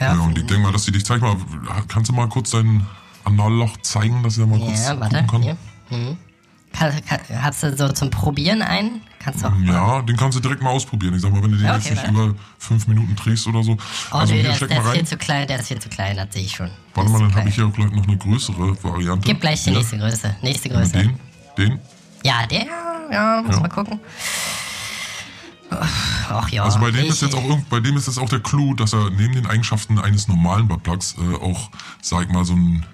Ja, 0.00 0.12
und 0.14 0.38
ich 0.38 0.46
denke 0.46 0.62
mal, 0.62 0.72
dass 0.72 0.84
die 0.84 0.92
dich, 0.92 1.04
zeig 1.04 1.20
mal, 1.20 1.36
kannst 1.88 2.08
du 2.08 2.14
mal 2.14 2.28
kurz 2.28 2.50
dein 2.50 2.86
Analloch 3.24 3.76
zeigen, 3.82 4.22
dass 4.22 4.38
ich 4.38 4.40
da 4.42 4.46
mal 4.46 4.58
kurz 4.58 4.86
Ja, 4.86 4.98
warte. 4.98 5.16
gucken 5.16 5.28
kann? 5.30 5.42
Hier. 5.42 5.56
Hm. 5.90 6.16
Hast 6.80 7.62
du 7.62 7.76
so 7.76 7.88
zum 7.88 8.10
Probieren 8.10 8.62
einen? 8.62 9.02
Kannst 9.18 9.42
du 9.42 9.48
auch. 9.48 9.52
Ja, 9.64 10.02
den 10.02 10.16
kannst 10.16 10.38
du 10.38 10.40
direkt 10.40 10.62
mal 10.62 10.70
ausprobieren. 10.70 11.14
Ich 11.14 11.22
sag 11.22 11.32
mal, 11.32 11.42
wenn 11.42 11.50
du 11.50 11.56
den 11.56 11.66
Ja, 11.66 11.74
jetzt 11.74 11.86
okay, 11.90 11.94
nicht 11.94 12.08
über 12.08 12.34
fünf 12.58 12.86
Minuten 12.86 13.16
drehst 13.16 13.46
oder 13.46 13.62
so. 13.62 13.76
Oh, 14.12 14.16
also 14.16 14.32
nee, 14.32 14.42
hier, 14.42 14.52
der, 14.52 14.68
der 14.68 14.82
ist 14.82 14.90
viel 14.92 15.06
zu 15.06 15.16
klein, 15.16 15.48
der 15.48 15.58
ist 15.58 15.68
viel 15.68 15.80
zu 15.80 15.88
klein, 15.88 16.16
das 16.16 16.32
sehe 16.32 16.42
ich 16.44 16.54
schon. 16.54 16.70
Warte 16.94 17.10
mal, 17.10 17.20
dann 17.20 17.34
habe 17.34 17.48
ich 17.48 17.54
hier 17.56 17.66
auch 17.66 17.72
gleich 17.72 17.90
noch 17.90 18.06
eine 18.06 18.16
größere 18.16 18.82
Variante. 18.84 19.26
Gib 19.26 19.40
gleich 19.40 19.64
die 19.64 19.70
Ja. 19.70 19.78
nächste 19.78 19.98
Größe. 19.98 20.36
Nächste 20.42 20.68
Größe. 20.68 20.92
Den, 20.92 21.18
den. 21.56 21.78
Ja, 22.24 22.46
der, 22.46 22.66
ja, 23.12 23.42
muss 23.44 23.56
Ja. 23.56 23.60
mal 23.62 23.68
gucken. 23.68 24.00
Ach 25.70 26.48
ja. 26.48 26.64
Also 26.64 26.78
bei 26.78 26.90
dem 26.90 27.06
ist 27.06 27.20
jetzt 27.20 27.34
auch 27.34 27.58
bei 27.68 27.80
dem 27.80 27.96
ist 27.96 28.06
jetzt 28.06 28.18
auch 28.18 28.28
der 28.28 28.40
Clou, 28.40 28.74
dass 28.74 28.92
er 28.94 29.10
neben 29.10 29.34
den 29.34 29.46
Eigenschaften 29.46 29.98
eines 29.98 30.26
normalen 30.28 30.66
Buttplugs 30.68 31.16
äh, 31.18 31.34
auch, 31.36 31.70
sag 32.00 32.22
ich 32.26 32.32
mal, 32.32 32.44
so 32.44 32.54
ein, 32.54 32.86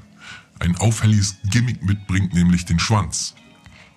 ein 0.59 0.77
auffälliges 0.79 1.37
Gimmick 1.45 1.85
mitbringt, 1.85 2.35
nämlich 2.35 2.65
den 2.65 2.79
Schwanz. 2.81 3.35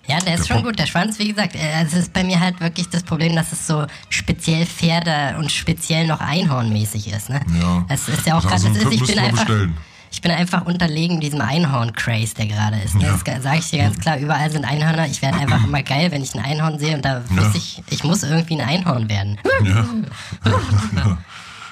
Ja, 0.07 0.19
der 0.19 0.35
ist 0.35 0.47
schon 0.47 0.63
gut. 0.63 0.79
Der 0.79 0.85
Schwanz, 0.85 1.19
wie 1.19 1.27
gesagt, 1.29 1.55
äh, 1.55 1.83
es 1.83 1.93
ist 1.93 2.13
bei 2.13 2.23
mir 2.23 2.39
halt 2.39 2.59
wirklich 2.61 2.87
das 2.89 3.03
Problem, 3.03 3.35
dass 3.35 3.51
es 3.51 3.67
so 3.67 3.85
speziell 4.09 4.65
Pferde 4.65 5.35
und 5.37 5.51
speziell 5.51 6.07
noch 6.07 6.21
Einhornmäßig 6.21 7.11
ist. 7.11 7.29
Ne? 7.29 7.41
Ja. 7.59 7.85
Es 7.89 8.07
ist 8.07 8.25
ja 8.25 8.37
auch 8.37 8.45
Also 8.45 8.69
gerade, 8.69 8.79
ist, 8.85 8.91
ich 8.93 9.05
bin 9.05 9.19
einfach, 9.19 9.45
bestellen. 9.45 9.77
ich 10.11 10.21
bin 10.21 10.31
einfach 10.31 10.65
unterlegen 10.65 11.19
diesem 11.19 11.41
Einhorn-Craze, 11.41 12.35
der 12.35 12.45
gerade 12.47 12.77
ist. 12.79 12.95
Ne? 12.95 13.03
Ja. 13.03 13.17
Das 13.25 13.43
sage 13.43 13.59
ich 13.59 13.69
dir 13.69 13.79
ganz 13.83 13.99
klar. 13.99 14.17
Überall 14.17 14.49
sind 14.49 14.63
Einhörner. 14.63 15.07
Ich 15.07 15.21
werde 15.21 15.39
einfach 15.39 15.63
immer 15.63 15.83
geil, 15.83 16.09
wenn 16.11 16.23
ich 16.23 16.33
ein 16.35 16.43
Einhorn 16.45 16.79
sehe 16.79 16.95
und 16.95 17.03
da 17.03 17.21
muss 17.29 17.53
ich, 17.55 17.83
ich 17.89 18.03
muss 18.05 18.23
irgendwie 18.23 18.61
ein 18.61 18.67
Einhorn 18.67 19.09
werden. 19.09 19.37
Ja. 19.65 19.85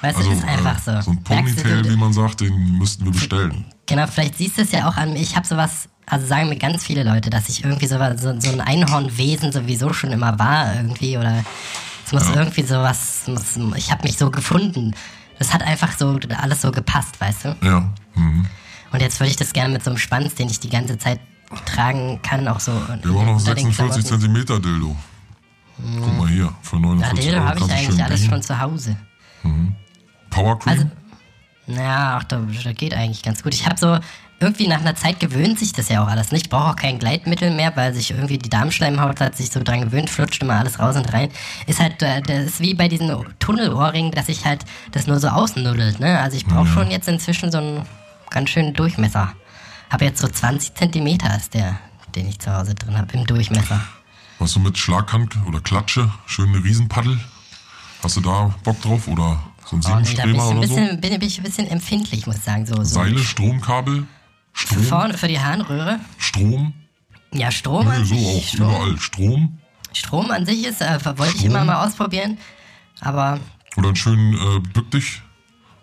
Weißt 0.02 0.18
Also 0.18 0.30
du, 0.30 0.36
ist 0.36 0.44
einfach 0.44 0.78
so. 0.78 0.90
äh, 0.90 1.02
so 1.02 1.10
ein 1.12 1.22
Ponytail, 1.24 1.88
wie 1.90 1.96
man 1.96 2.12
sagt, 2.12 2.40
den 2.42 2.76
müssten 2.78 3.04
wir 3.06 3.12
bestellen. 3.12 3.64
Genau, 3.86 4.06
vielleicht 4.06 4.36
siehst 4.36 4.58
du 4.58 4.62
es 4.62 4.72
ja 4.72 4.88
auch 4.88 4.96
an 4.96 5.14
mir. 5.14 5.20
Ich 5.20 5.34
habe 5.36 5.46
sowas, 5.46 5.88
also 6.06 6.26
sagen 6.26 6.48
mir 6.48 6.56
ganz 6.56 6.84
viele 6.84 7.02
Leute, 7.02 7.30
dass 7.30 7.48
ich 7.48 7.64
irgendwie 7.64 7.86
sowas, 7.86 8.20
so, 8.22 8.38
so 8.40 8.50
ein 8.50 8.60
Einhornwesen 8.60 9.52
sowieso 9.52 9.92
schon 9.92 10.12
immer 10.12 10.38
war 10.38 10.74
irgendwie 10.76 11.18
oder 11.18 11.44
es 12.04 12.12
muss 12.12 12.28
irgendwie 12.28 12.62
sowas, 12.62 13.24
muss, 13.26 13.56
ich 13.76 13.90
habe 13.90 14.04
mich 14.04 14.16
so 14.16 14.30
gefunden. 14.30 14.94
Das 15.38 15.52
hat 15.52 15.62
einfach 15.62 15.98
so 15.98 16.18
alles 16.38 16.62
so 16.62 16.70
gepasst, 16.70 17.20
weißt 17.20 17.44
du? 17.46 17.56
Ja. 17.62 17.90
Mhm. 18.14 18.46
Und 18.92 19.02
jetzt 19.02 19.18
würde 19.20 19.30
ich 19.30 19.36
das 19.36 19.52
gerne 19.52 19.72
mit 19.72 19.82
so 19.84 19.90
einem 19.90 19.98
Schwanz, 19.98 20.34
den 20.36 20.48
ich 20.48 20.60
die 20.60 20.70
ganze 20.70 20.96
Zeit 20.96 21.20
tragen 21.66 22.20
kann, 22.22 22.46
auch 22.48 22.60
so. 22.60 22.72
Wir 22.72 22.80
haben 22.88 23.16
auch 23.16 23.24
noch 23.24 23.36
unter 23.36 23.54
den 23.54 23.66
46 23.66 23.76
Klamotten. 23.76 24.04
Zentimeter 24.04 24.60
Dildo. 24.60 24.96
Guck 25.78 26.18
mal 26.18 26.28
hier, 26.28 26.52
für 26.62 26.76
Ja, 26.76 26.82
49 26.82 27.24
Dildo 27.24 27.38
Euro 27.38 27.48
habe 27.48 27.58
ich 27.58 27.72
eigentlich 27.72 28.04
alles 28.04 28.24
schon 28.24 28.42
zu 28.42 28.58
Hause. 28.60 28.96
Power 30.30 30.58
Cream? 30.58 30.72
Also- 30.72 30.90
Ja, 31.80 32.18
ach, 32.18 32.24
da, 32.24 32.40
da 32.64 32.72
geht 32.72 32.94
eigentlich 32.94 33.22
ganz 33.22 33.42
gut. 33.42 33.52
Ich 33.52 33.66
habe 33.66 33.76
so, 33.78 33.98
irgendwie 34.38 34.68
nach 34.68 34.80
einer 34.80 34.94
Zeit 34.94 35.18
gewöhnt 35.20 35.58
sich 35.58 35.72
das 35.72 35.88
ja 35.88 36.02
auch 36.04 36.08
alles 36.08 36.30
nicht. 36.30 36.44
Ich 36.46 36.50
brauche 36.50 36.70
auch 36.72 36.76
kein 36.76 36.98
Gleitmittel 36.98 37.50
mehr, 37.50 37.74
weil 37.76 37.94
sich 37.94 38.10
irgendwie 38.10 38.36
die 38.38 38.50
Darmschleimhaut 38.50 39.20
hat 39.20 39.36
sich 39.36 39.50
so 39.50 39.62
dran 39.62 39.80
gewöhnt, 39.80 40.10
flutscht 40.10 40.42
immer 40.42 40.54
alles 40.54 40.78
raus 40.78 40.96
und 40.96 41.10
rein. 41.12 41.30
Ist 41.66 41.80
halt, 41.80 42.02
äh, 42.02 42.20
das 42.22 42.44
ist 42.44 42.60
wie 42.60 42.74
bei 42.74 42.88
diesen 42.88 43.10
Tunnelohrringen, 43.38 44.12
dass 44.12 44.26
sich 44.26 44.44
halt 44.44 44.64
das 44.92 45.06
nur 45.06 45.18
so 45.20 45.28
ausnuddelt, 45.28 46.00
ne? 46.00 46.18
Also 46.20 46.36
ich 46.36 46.44
brauche 46.44 46.66
schon 46.68 46.90
jetzt 46.90 47.08
inzwischen 47.08 47.50
so 47.50 47.58
einen 47.58 47.86
ganz 48.30 48.50
schönen 48.50 48.74
Durchmesser. 48.74 49.32
Habe 49.90 50.04
jetzt 50.04 50.20
so 50.20 50.28
20 50.28 50.74
Zentimeter 50.74 51.34
ist 51.36 51.54
der, 51.54 51.78
den 52.14 52.28
ich 52.28 52.38
zu 52.38 52.54
Hause 52.54 52.74
drin 52.74 52.98
habe, 52.98 53.12
im 53.14 53.24
Durchmesser. 53.24 53.80
Was 54.38 54.52
du 54.52 54.60
mit 54.60 54.76
Schlaghand 54.76 55.34
oder 55.46 55.60
Klatsche, 55.60 56.10
schön 56.26 56.48
eine 56.50 56.62
Riesenpaddel? 56.62 57.18
Hast 58.02 58.16
du 58.16 58.20
da 58.20 58.54
Bock 58.64 58.80
drauf? 58.82 59.08
Oder 59.08 59.38
so 59.64 59.76
ein 59.76 59.82
Oh, 59.86 59.98
nee, 60.00 60.14
da 60.14 60.24
bin 60.24 60.34
ich, 60.34 60.40
Siebenstreber 60.42 60.50
ein 60.50 60.58
oder 60.58 60.66
so? 60.68 60.74
bisschen, 60.74 61.00
bin, 61.00 61.18
bin 61.18 61.28
ich 61.28 61.38
ein 61.38 61.44
bisschen 61.44 61.66
empfindlich, 61.68 62.26
muss 62.26 62.36
ich 62.36 62.42
sagen. 62.42 62.66
So, 62.66 62.74
so 62.76 62.84
Seile, 62.84 63.18
Stromkabel, 63.18 64.06
Strom, 64.56 64.82
Vorne 64.84 65.18
für 65.18 65.28
die 65.28 65.38
Harnröhre. 65.38 66.00
Strom, 66.18 66.72
Ja, 67.32 67.50
Strom 67.50 67.86
an 67.88 68.04
so 68.04 68.14
auch 68.16 68.42
Strom, 68.42 68.68
überall. 68.70 68.98
Strom 68.98 69.58
Strom 69.92 70.30
an 70.30 70.44
sich 70.46 70.66
ist, 70.66 70.80
äh, 70.82 70.98
wollte 71.18 71.36
ich 71.36 71.44
immer 71.44 71.64
mal 71.64 71.86
ausprobieren. 71.86 72.38
Aber 73.00 73.38
oder 73.76 73.88
einen 73.88 73.96
schönen 73.96 74.34
äh, 74.34 74.60
Bück 74.60 74.90
dich. 74.90 75.22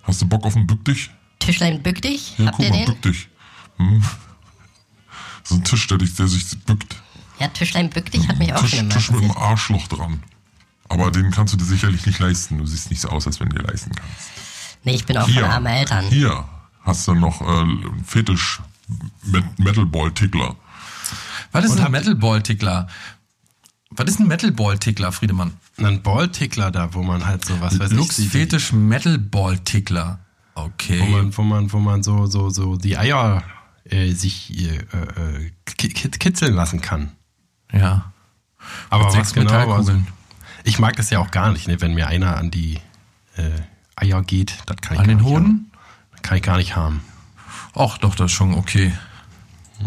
Hast 0.03 0.21
du 0.21 0.25
Bock 0.27 0.43
auf 0.45 0.55
einen 0.55 0.67
Bück 0.67 0.83
dich? 0.85 1.09
Tischlein 1.39 1.81
bück 1.83 2.01
dich. 2.01 2.37
Ja, 2.37 2.47
Habt 2.47 2.57
guck 2.57 2.65
ihr 2.65 2.71
mal, 2.71 2.77
den? 2.77 2.85
bück 2.85 3.01
dich. 3.03 3.27
Hm. 3.77 4.03
So 5.43 5.55
ein 5.55 5.63
Tisch, 5.63 5.87
der, 5.87 5.97
dich, 5.97 6.15
der 6.15 6.27
sich 6.27 6.45
bückt. 6.65 6.95
Ja, 7.39 7.47
Tischlein 7.49 7.89
bück 7.89 8.09
dich 8.11 8.27
hat 8.27 8.39
mich 8.39 8.53
auch 8.53 8.61
Tisch, 8.61 8.71
schon 8.71 8.79
immer 8.79 8.89
Tisch 8.89 9.09
mit 9.11 9.19
einem 9.19 9.29
interessiert. 9.29 9.49
Arschloch 9.51 9.87
dran. 9.87 10.23
Aber 10.89 11.11
den 11.11 11.31
kannst 11.31 11.53
du 11.53 11.57
dir 11.57 11.65
sicherlich 11.65 12.05
nicht 12.05 12.19
leisten. 12.19 12.57
Du 12.59 12.65
siehst 12.65 12.89
nicht 12.89 13.01
so 13.01 13.09
aus, 13.09 13.25
als 13.27 13.39
wenn 13.39 13.49
du 13.49 13.57
dir 13.57 13.63
leisten 13.67 13.91
kannst. 13.95 14.29
Nee, 14.83 14.93
ich 14.95 15.05
bin 15.05 15.17
auch 15.17 15.27
von 15.29 15.43
armen 15.43 15.65
Eltern. 15.73 16.05
hier 16.05 16.45
hast 16.83 17.07
du 17.07 17.13
noch 17.15 17.41
äh, 17.41 17.65
Fetisch 18.05 18.61
Met 19.23 19.57
Metalball-Tickler. 19.59 20.55
Was 21.51 21.65
ist 21.65 21.79
ein 21.79 21.91
Metalball-Tickler? 21.91 22.87
Was 23.91 24.05
ist 24.09 24.19
ein 24.19 24.27
Metalball-Tickler, 24.27 25.11
Friedemann? 25.11 25.53
Ein 25.77 26.01
Balltickler 26.01 26.71
da, 26.71 26.93
wo 26.93 27.01
man 27.03 27.25
halt 27.25 27.45
so 27.45 27.59
was 27.61 27.79
weiß 27.79 27.91
Lux 27.91 28.17
ich, 28.19 28.25
die- 28.25 28.29
Fetisch 28.31 28.73
Metalball-Tickler. 28.73 30.19
wo 30.55 30.61
Okay. 30.61 31.07
man, 31.09 31.35
wo 31.35 31.41
man, 31.43 31.71
wo 31.71 31.79
man 31.79 32.03
so, 32.03 32.25
so, 32.27 32.49
so 32.49 32.75
die 32.75 32.97
Eier 32.97 33.43
äh, 33.85 34.11
sich 34.13 34.51
äh, 34.59 34.77
äh, 34.77 35.51
ki- 35.65 35.89
ki- 35.89 36.09
kitzeln 36.09 36.53
lassen 36.55 36.81
kann. 36.81 37.11
Ja. 37.71 38.11
Aber 38.89 39.05
Mit 39.05 39.07
was 39.07 39.13
sechs 39.15 39.33
genau? 39.33 39.73
Also, 39.73 39.93
ich 40.63 40.79
mag 40.79 40.95
das 40.95 41.09
ja 41.09 41.19
auch 41.19 41.31
gar 41.31 41.51
nicht, 41.51 41.67
ne? 41.67 41.81
wenn 41.81 41.93
mir 41.95 42.07
einer 42.07 42.37
an 42.37 42.51
die 42.51 42.79
äh, 43.35 43.49
Eier 43.95 44.21
geht. 44.23 44.57
Das 44.67 44.77
kann 44.77 44.93
ich 44.95 44.99
An 44.99 45.07
gar 45.07 45.15
den 45.15 45.23
Hoden? 45.23 45.45
Haben. 45.45 45.71
Kann 46.23 46.37
ich 46.37 46.43
gar 46.43 46.57
nicht 46.57 46.75
haben. 46.75 47.01
Ach, 47.75 47.99
doch, 47.99 48.15
das 48.15 48.31
ist 48.31 48.37
schon 48.37 48.55
okay. 48.55 48.91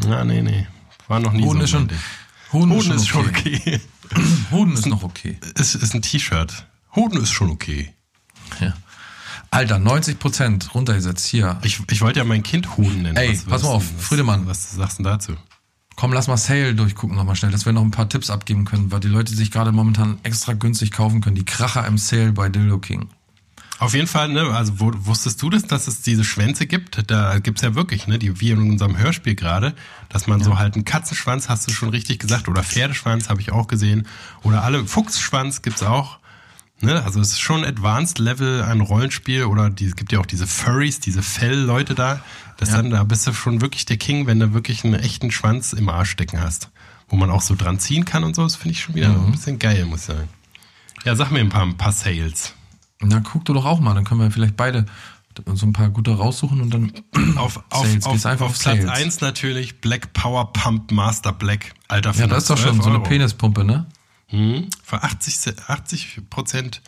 Na, 0.06 0.24
nee, 0.24 0.42
nee. 0.42 0.66
War 1.08 1.18
noch 1.18 1.32
nie 1.32 1.42
Hoden 1.42 1.58
so. 1.58 1.64
ist 1.64 1.70
schon. 1.70 1.90
Hoden 2.52 2.70
Hoden 2.70 2.92
ist 2.92 3.08
schon 3.08 3.26
okay. 3.26 3.80
Hoden 4.50 4.72
ist 4.74 4.86
noch 4.86 5.02
okay. 5.02 5.38
Es 5.56 5.74
ist 5.74 5.94
ein 5.94 6.02
T-Shirt. 6.02 6.66
Hoden 6.94 7.20
ist 7.20 7.32
schon 7.32 7.50
okay. 7.50 7.92
Ja. 8.60 8.74
Alter, 9.50 9.78
90 9.78 10.18
Prozent 10.18 10.74
runtergesetzt 10.74 11.26
hier. 11.26 11.58
Ich, 11.62 11.80
ich 11.90 12.00
wollte 12.00 12.18
ja 12.18 12.24
mein 12.24 12.42
Kind 12.42 12.76
Hoden 12.76 13.02
nennen. 13.02 13.16
Ey, 13.16 13.40
pass 13.48 13.62
mal 13.62 13.70
auf, 13.70 13.84
Friedemann. 13.98 14.46
Was 14.46 14.72
sagst 14.72 14.98
du 14.98 15.02
dazu? 15.02 15.32
Komm, 15.96 16.12
lass 16.12 16.28
mal 16.28 16.36
Sale 16.36 16.74
durchgucken 16.74 17.16
nochmal 17.16 17.36
schnell, 17.36 17.52
dass 17.52 17.64
wir 17.64 17.72
noch 17.72 17.82
ein 17.82 17.90
paar 17.90 18.08
Tipps 18.08 18.28
abgeben 18.28 18.66
können, 18.66 18.92
weil 18.92 19.00
die 19.00 19.08
Leute 19.08 19.34
sich 19.34 19.50
gerade 19.50 19.72
momentan 19.72 20.18
extra 20.24 20.52
günstig 20.52 20.90
kaufen 20.92 21.22
können. 21.22 21.36
Die 21.36 21.44
Kracher 21.44 21.86
im 21.86 21.96
Sale 21.96 22.32
bei 22.32 22.50
Dildo 22.50 22.78
King. 22.78 23.08
Auf 23.78 23.92
jeden 23.92 24.06
Fall, 24.06 24.30
ne, 24.30 24.42
also 24.54 24.80
wo, 24.80 24.90
wusstest 24.94 25.42
du 25.42 25.50
das, 25.50 25.64
dass 25.64 25.86
es 25.86 26.00
diese 26.00 26.24
Schwänze 26.24 26.66
gibt? 26.66 27.10
Da 27.10 27.38
gibt's 27.40 27.60
ja 27.60 27.74
wirklich, 27.74 28.06
ne, 28.06 28.18
die 28.18 28.40
wie 28.40 28.50
in 28.50 28.70
unserem 28.70 28.96
Hörspiel 28.96 29.34
gerade, 29.34 29.74
dass 30.08 30.26
man 30.26 30.42
so 30.42 30.58
halt 30.58 30.74
einen 30.74 30.84
Katzenschwanz, 30.86 31.50
hast 31.50 31.68
du 31.68 31.72
schon 31.72 31.90
richtig 31.90 32.18
gesagt, 32.18 32.48
oder 32.48 32.62
Pferdeschwanz 32.62 33.28
habe 33.28 33.42
ich 33.42 33.52
auch 33.52 33.68
gesehen, 33.68 34.06
oder 34.42 34.64
alle 34.64 34.86
Fuchsschwanz 34.86 35.60
gibt's 35.60 35.82
auch. 35.82 36.18
Ne, 36.80 37.02
also 37.04 37.20
es 37.20 37.32
ist 37.32 37.40
schon 37.40 37.64
Advanced 37.64 38.18
Level 38.18 38.62
an 38.62 38.82
Rollenspiel 38.82 39.44
oder 39.44 39.70
die, 39.70 39.86
es 39.86 39.96
gibt 39.96 40.12
ja 40.12 40.20
auch 40.20 40.26
diese 40.26 40.46
Furries, 40.46 41.00
diese 41.00 41.22
Fell-Leute 41.22 41.94
da. 41.94 42.20
Das 42.58 42.70
Ja. 42.70 42.76
dann, 42.76 42.90
da 42.90 43.02
bist 43.04 43.26
du 43.26 43.32
schon 43.32 43.62
wirklich 43.62 43.86
der 43.86 43.96
King, 43.96 44.26
wenn 44.26 44.38
du 44.38 44.52
wirklich 44.52 44.84
einen 44.84 44.94
echten 44.94 45.30
Schwanz 45.30 45.72
im 45.72 45.88
Arsch 45.88 46.10
stecken 46.10 46.40
hast. 46.40 46.70
Wo 47.08 47.16
man 47.16 47.30
auch 47.30 47.40
so 47.40 47.54
dran 47.54 47.78
ziehen 47.78 48.04
kann 48.04 48.24
und 48.24 48.34
so, 48.36 48.42
das 48.42 48.56
finde 48.56 48.72
ich 48.72 48.82
schon 48.82 48.94
wieder 48.94 49.08
ein 49.08 49.32
bisschen 49.32 49.58
geil, 49.58 49.86
muss 49.86 50.00
ich 50.00 50.06
sagen. 50.06 50.28
Ja, 51.04 51.14
sag 51.14 51.30
mir 51.30 51.40
ein 51.40 51.48
paar, 51.50 51.62
ein 51.62 51.76
paar 51.76 51.92
Sales. 51.92 52.52
Na, 53.00 53.20
guck 53.20 53.44
du 53.44 53.52
doch 53.54 53.64
auch 53.64 53.80
mal, 53.80 53.94
dann 53.94 54.04
können 54.04 54.20
wir 54.20 54.30
vielleicht 54.30 54.56
beide 54.56 54.86
so 55.52 55.66
ein 55.66 55.72
paar 55.74 55.90
gute 55.90 56.12
raussuchen 56.16 56.62
und 56.62 56.70
dann 56.72 56.92
Auf, 57.36 57.62
auf, 57.70 57.86
Sales, 57.86 58.06
auf, 58.06 58.24
auf 58.24 58.40
auf 58.40 58.58
Platz 58.58 58.82
Sales. 58.82 58.88
1 58.88 59.20
natürlich 59.20 59.80
Black 59.82 60.14
Power 60.14 60.52
Pump 60.54 60.90
Master 60.92 61.32
Black. 61.32 61.74
Alter, 61.88 62.12
Ja, 62.12 62.26
das 62.26 62.44
ist 62.44 62.50
doch 62.50 62.56
schon 62.58 62.80
so 62.80 62.88
eine 62.88 63.00
Penispumpe, 63.00 63.62
ne? 63.64 63.86
Mhm. 64.30 64.68
Für 64.82 65.02
80, 65.02 65.36
Se- 65.38 65.54
80 65.68 66.20
Prozent. 66.30 66.80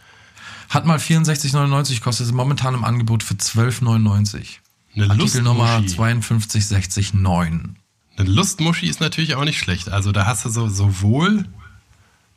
Hat 0.71 0.87
mal 0.87 0.99
64,99 0.99 2.01
kostet 2.01 2.27
es 2.27 2.33
momentan 2.33 2.75
im 2.75 2.85
Angebot 2.85 3.23
für 3.23 3.35
12,99. 3.35 4.57
Eine 4.95 5.11
Artikelnummer 5.11 5.81
Lustmuschi. 5.81 6.13
52609. 6.23 7.77
Eine 8.17 8.29
Lustmuschi 8.31 8.87
ist 8.87 9.01
natürlich 9.01 9.35
auch 9.35 9.45
nicht 9.45 9.59
schlecht. 9.59 9.91
Also 9.91 10.11
da 10.13 10.27
hast 10.27 10.45
du 10.45 10.49
so 10.49 10.69
sowohl, 10.69 11.45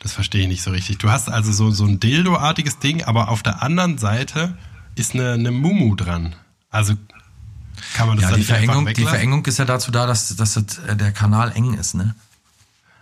das 0.02 0.14
verstehe 0.14 0.42
ich 0.42 0.48
nicht 0.48 0.64
so 0.64 0.72
richtig. 0.72 0.98
Du 0.98 1.10
hast 1.10 1.30
also 1.30 1.52
so, 1.52 1.72
so 1.72 1.86
ein 1.86 2.00
Dildo-artiges 2.00 2.80
Ding, 2.80 3.04
aber 3.04 3.30
auf 3.30 3.44
der 3.44 3.62
anderen 3.62 3.98
Seite 3.98 4.58
ist 4.96 5.14
eine, 5.14 5.34
eine 5.34 5.52
Mumu 5.52 5.96
dran. 5.96 6.36
Also 6.70 6.96
kann 7.96 8.08
man 8.08 8.18
das 8.18 8.24
Ja, 8.24 8.30
dann 8.32 8.36
die 8.36 8.40
nicht 8.42 8.48
Verengung, 8.52 8.86
die? 8.94 9.04
Verengung 9.06 9.46
ist 9.46 9.60
ja 9.60 9.66
dazu 9.66 9.92
da, 9.92 10.06
dass, 10.06 10.36
dass 10.36 10.54
das, 10.56 10.78
äh, 10.80 10.96
der 10.96 11.12
Kanal 11.12 11.52
eng 11.56 11.74
ist, 11.76 11.94
ne? 11.96 12.16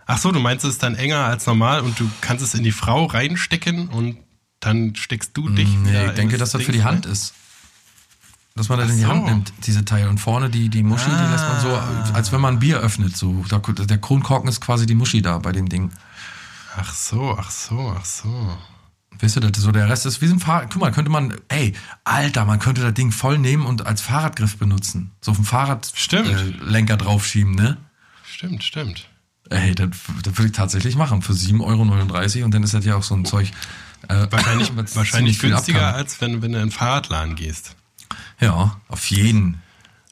Ach 0.06 0.18
so, 0.18 0.32
du 0.32 0.39
meinst, 0.39 0.66
es 0.66 0.72
ist 0.72 0.84
dann 0.84 0.95
enger 0.95 1.26
als 1.26 1.45
normal 1.45 1.82
und 1.82 2.00
du 2.00 2.10
kannst 2.22 2.43
es 2.43 2.54
in 2.54 2.64
die 2.64 2.72
Frau 2.72 3.06
reinstecken 3.06 3.89
und 3.89 4.18
dann 4.60 4.95
steckst 4.95 5.32
du 5.38 5.50
dich 5.50 5.70
Nee, 5.70 5.89
wieder 5.89 6.06
ich 6.08 6.12
denke, 6.14 6.38
dass 6.38 6.52
das 6.52 6.64
für 6.64 6.72
die 6.72 6.84
Hand 6.84 7.06
rein. 7.06 7.12
ist. 7.14 7.34
Dass 8.56 8.68
man 8.68 8.80
das 8.80 8.88
Ach 8.89 8.91
in 8.93 8.97
die 8.97 9.04
so. 9.04 9.10
Hand 9.10 9.26
nimmt, 9.26 9.54
diese 9.68 9.86
Teile. 9.86 10.10
Und 10.10 10.18
vorne 10.20 10.50
die, 10.50 10.68
die 10.70 10.84
Muschi, 10.84 11.06
die 11.10 11.32
lässt 11.32 11.47
man 11.47 11.62
so, 11.62 11.70
Ah. 11.70 12.10
als 12.14 12.32
wenn 12.32 12.41
man 12.41 12.56
ein 12.56 12.60
Bier 12.60 12.80
öffnet. 12.80 13.16
So. 13.16 13.45
Der 13.50 13.97
Kronkorken 14.00 14.50
ist 14.50 14.60
quasi 14.60 14.86
die 14.86 14.95
Muschi 14.95 15.22
da 15.22 15.38
bei 15.38 15.52
dem 15.54 15.70
Ding. 15.70 15.91
Ach 16.78 16.93
so, 16.93 17.36
ach 17.38 17.51
so, 17.51 17.95
ach 17.97 18.05
so. 18.05 18.57
Weißt 19.22 19.36
du, 19.36 19.39
das 19.41 19.61
so 19.61 19.72
der 19.72 19.89
Rest 19.89 20.05
ist 20.05 20.22
wie 20.22 20.28
so 20.28 20.36
ein 20.36 20.39
Fahrrad. 20.39 20.72
Guck 20.72 20.82
mal, 20.82 20.91
könnte 20.91 21.11
man, 21.11 21.34
ey, 21.49 21.74
Alter, 22.05 22.45
man 22.45 22.59
könnte 22.59 22.82
das 22.82 22.93
Ding 22.93 23.11
voll 23.11 23.38
nehmen 23.38 23.65
und 23.65 23.86
als 23.86 24.01
Fahrradgriff 24.01 24.57
benutzen. 24.57 25.11
So 25.20 25.32
auf 25.32 25.38
dem 25.38 25.45
Fahrradlenker 25.45 25.97
Stimmt. 25.97 26.30
äh, 26.30 26.63
Lenker 26.63 26.95
draufschieben, 26.97 27.53
ne? 27.53 27.78
Stimmt, 28.24 28.63
stimmt. 28.63 29.09
Ey, 29.49 29.76
das, 29.76 29.89
das 30.24 30.38
würde 30.38 30.45
ich 30.47 30.51
tatsächlich 30.53 30.95
machen 30.95 31.22
für 31.22 31.34
7,39 31.34 31.61
Euro 32.38 32.45
und 32.45 32.53
dann 32.53 32.63
ist 32.63 32.74
das 32.74 32.86
ja 32.86 32.95
auch 32.95 33.03
so 33.03 33.15
ein 33.15 33.26
Zeug. 33.26 33.51
Äh, 34.07 34.28
Wahrscheinlich, 34.30 34.72
wahrscheinlich 34.95 35.39
günstiger, 35.39 35.93
als 35.93 36.22
wenn, 36.22 36.41
wenn 36.41 36.53
du 36.53 36.59
in 36.59 36.65
den 36.67 36.72
Fahrradladen 36.72 37.36
gehst. 37.36 37.76
Ja, 38.39 38.80
auf 38.88 39.09
jeden. 39.09 39.61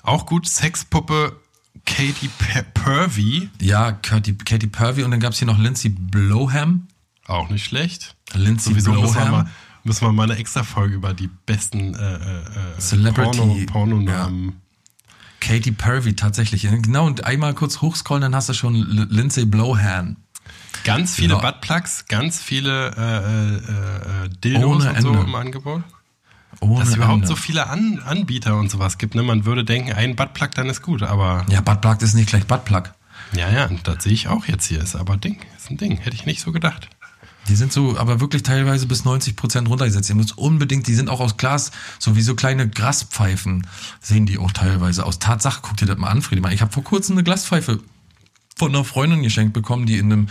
Auch 0.02 0.26
gut, 0.26 0.48
Sexpuppe 0.50 1.40
Katy 1.88 2.30
Purvey. 2.76 3.50
Ja, 3.60 3.92
Katy, 3.94 4.36
Katy 4.36 4.68
Purvey 4.68 5.04
und 5.04 5.12
dann 5.12 5.20
gab's 5.20 5.40
hier 5.40 5.48
noch 5.48 5.58
Lindsay 5.58 5.90
Blowham. 5.90 6.88
Auch 7.26 7.50
nicht 7.50 7.66
schlecht. 7.66 8.16
Lindsay 8.34 8.72
Sowieso 8.72 8.92
müssen 8.92 9.16
wir, 9.16 9.22
Blowham. 9.26 9.32
mal, 9.32 9.50
müssen 9.84 10.06
wir 10.06 10.12
mal 10.14 10.24
eine 10.30 10.36
extra 10.40 10.64
Folge 10.64 10.96
über 10.96 11.14
die 11.14 11.30
besten 11.46 11.96
äh, 11.96 12.16
äh, 12.16 12.18
äh, 12.18 12.80
Celebrity, 12.80 13.38
Porno, 13.38 13.58
Pornonamen. 13.66 14.62
Katy 15.40 15.72
Purvey 15.72 16.16
tatsächlich. 16.16 16.64
Genau, 16.64 17.06
und 17.06 17.24
einmal 17.26 17.54
kurz 17.54 17.82
hochscrollen, 17.82 18.22
dann 18.22 18.36
hast 18.36 18.50
du 18.50 18.54
schon 18.54 18.76
L 18.76 19.08
Lindsay 19.10 19.46
Blowham. 19.46 20.18
Ganz 20.84 21.16
viele 21.16 21.34
Ja. 21.36 21.40
Buttplugs, 21.40 22.06
ganz 22.08 22.42
viele 22.42 22.92
äh, 22.96 24.24
äh, 24.24 24.26
äh, 24.26 24.30
Dildos 24.44 24.64
Ohne 24.64 24.90
und 24.94 25.02
so 25.02 25.10
Ende. 25.10 25.24
im 25.24 25.36
Angebot. 25.36 25.84
Ohne 26.60 26.80
Dass 26.80 26.90
es 26.90 26.96
überhaupt 26.96 27.16
Ende. 27.16 27.28
so 27.28 27.36
viele 27.36 27.68
An 27.68 28.02
Anbieter 28.06 28.58
und 28.58 28.72
sowas 28.72 28.98
gibt. 28.98 29.16
Ne? 29.16 29.24
Man 29.24 29.46
würde 29.46 29.64
denken, 29.64 29.94
ein 29.94 30.16
Buttplug, 30.16 30.52
dann 30.56 30.68
ist 30.70 30.82
gut. 30.82 31.04
Aber 31.04 31.46
Ja, 31.50 31.62
Buttplug 31.62 32.02
ist 32.02 32.14
nicht 32.16 32.30
gleich 32.30 32.46
Buttplug. 32.48 32.92
ja, 33.34 33.50
ja, 33.50 33.66
und 33.66 33.88
das 33.88 34.04
sehe 34.04 34.14
ich 34.14 34.28
auch 34.28 34.46
jetzt 34.46 34.66
hier. 34.66 34.82
Ist 34.82 34.96
aber 34.96 35.18
Ding, 35.18 35.38
ist 35.58 35.70
ein 35.70 35.78
Ding. 35.78 35.98
Hätte 35.98 36.16
ich 36.16 36.26
nicht 36.26 36.42
so 36.42 36.52
gedacht. 36.52 36.90
Die 37.48 37.56
sind 37.56 37.72
so, 37.72 37.98
aber 37.98 38.20
wirklich 38.20 38.44
teilweise 38.44 38.88
bis 38.88 39.06
90 39.06 39.38
Prozent 39.38 39.70
runtergesetzt. 39.70 40.10
Ihr 40.10 40.16
müsst 40.16 40.38
unbedingt, 40.38 40.86
die 40.88 40.94
sind 40.96 41.10
auch 41.10 41.22
aus 41.22 41.38
Glas, 41.38 41.72
so 41.98 42.18
wie 42.18 42.22
so 42.22 42.36
kleine 42.36 42.68
Graspfeifen 42.68 43.66
sehen 44.02 44.26
die 44.26 44.38
auch 44.38 44.52
teilweise 44.52 45.06
aus. 45.06 45.20
Tatsache, 45.20 45.60
guck 45.62 45.78
dir 45.78 45.86
das 45.86 45.98
mal 45.98 46.10
an, 46.10 46.22
Friedemann. 46.22 46.52
Ich 46.52 46.62
habe 46.62 46.74
vor 46.74 46.84
kurzem 46.84 47.14
eine 47.16 47.24
Glaspfeife 47.24 47.80
von 48.58 48.76
einer 48.76 48.84
Freundin 48.84 49.22
geschenkt 49.24 49.54
bekommen, 49.54 49.86
die 49.86 49.98
in 49.98 50.12
einem 50.12 50.28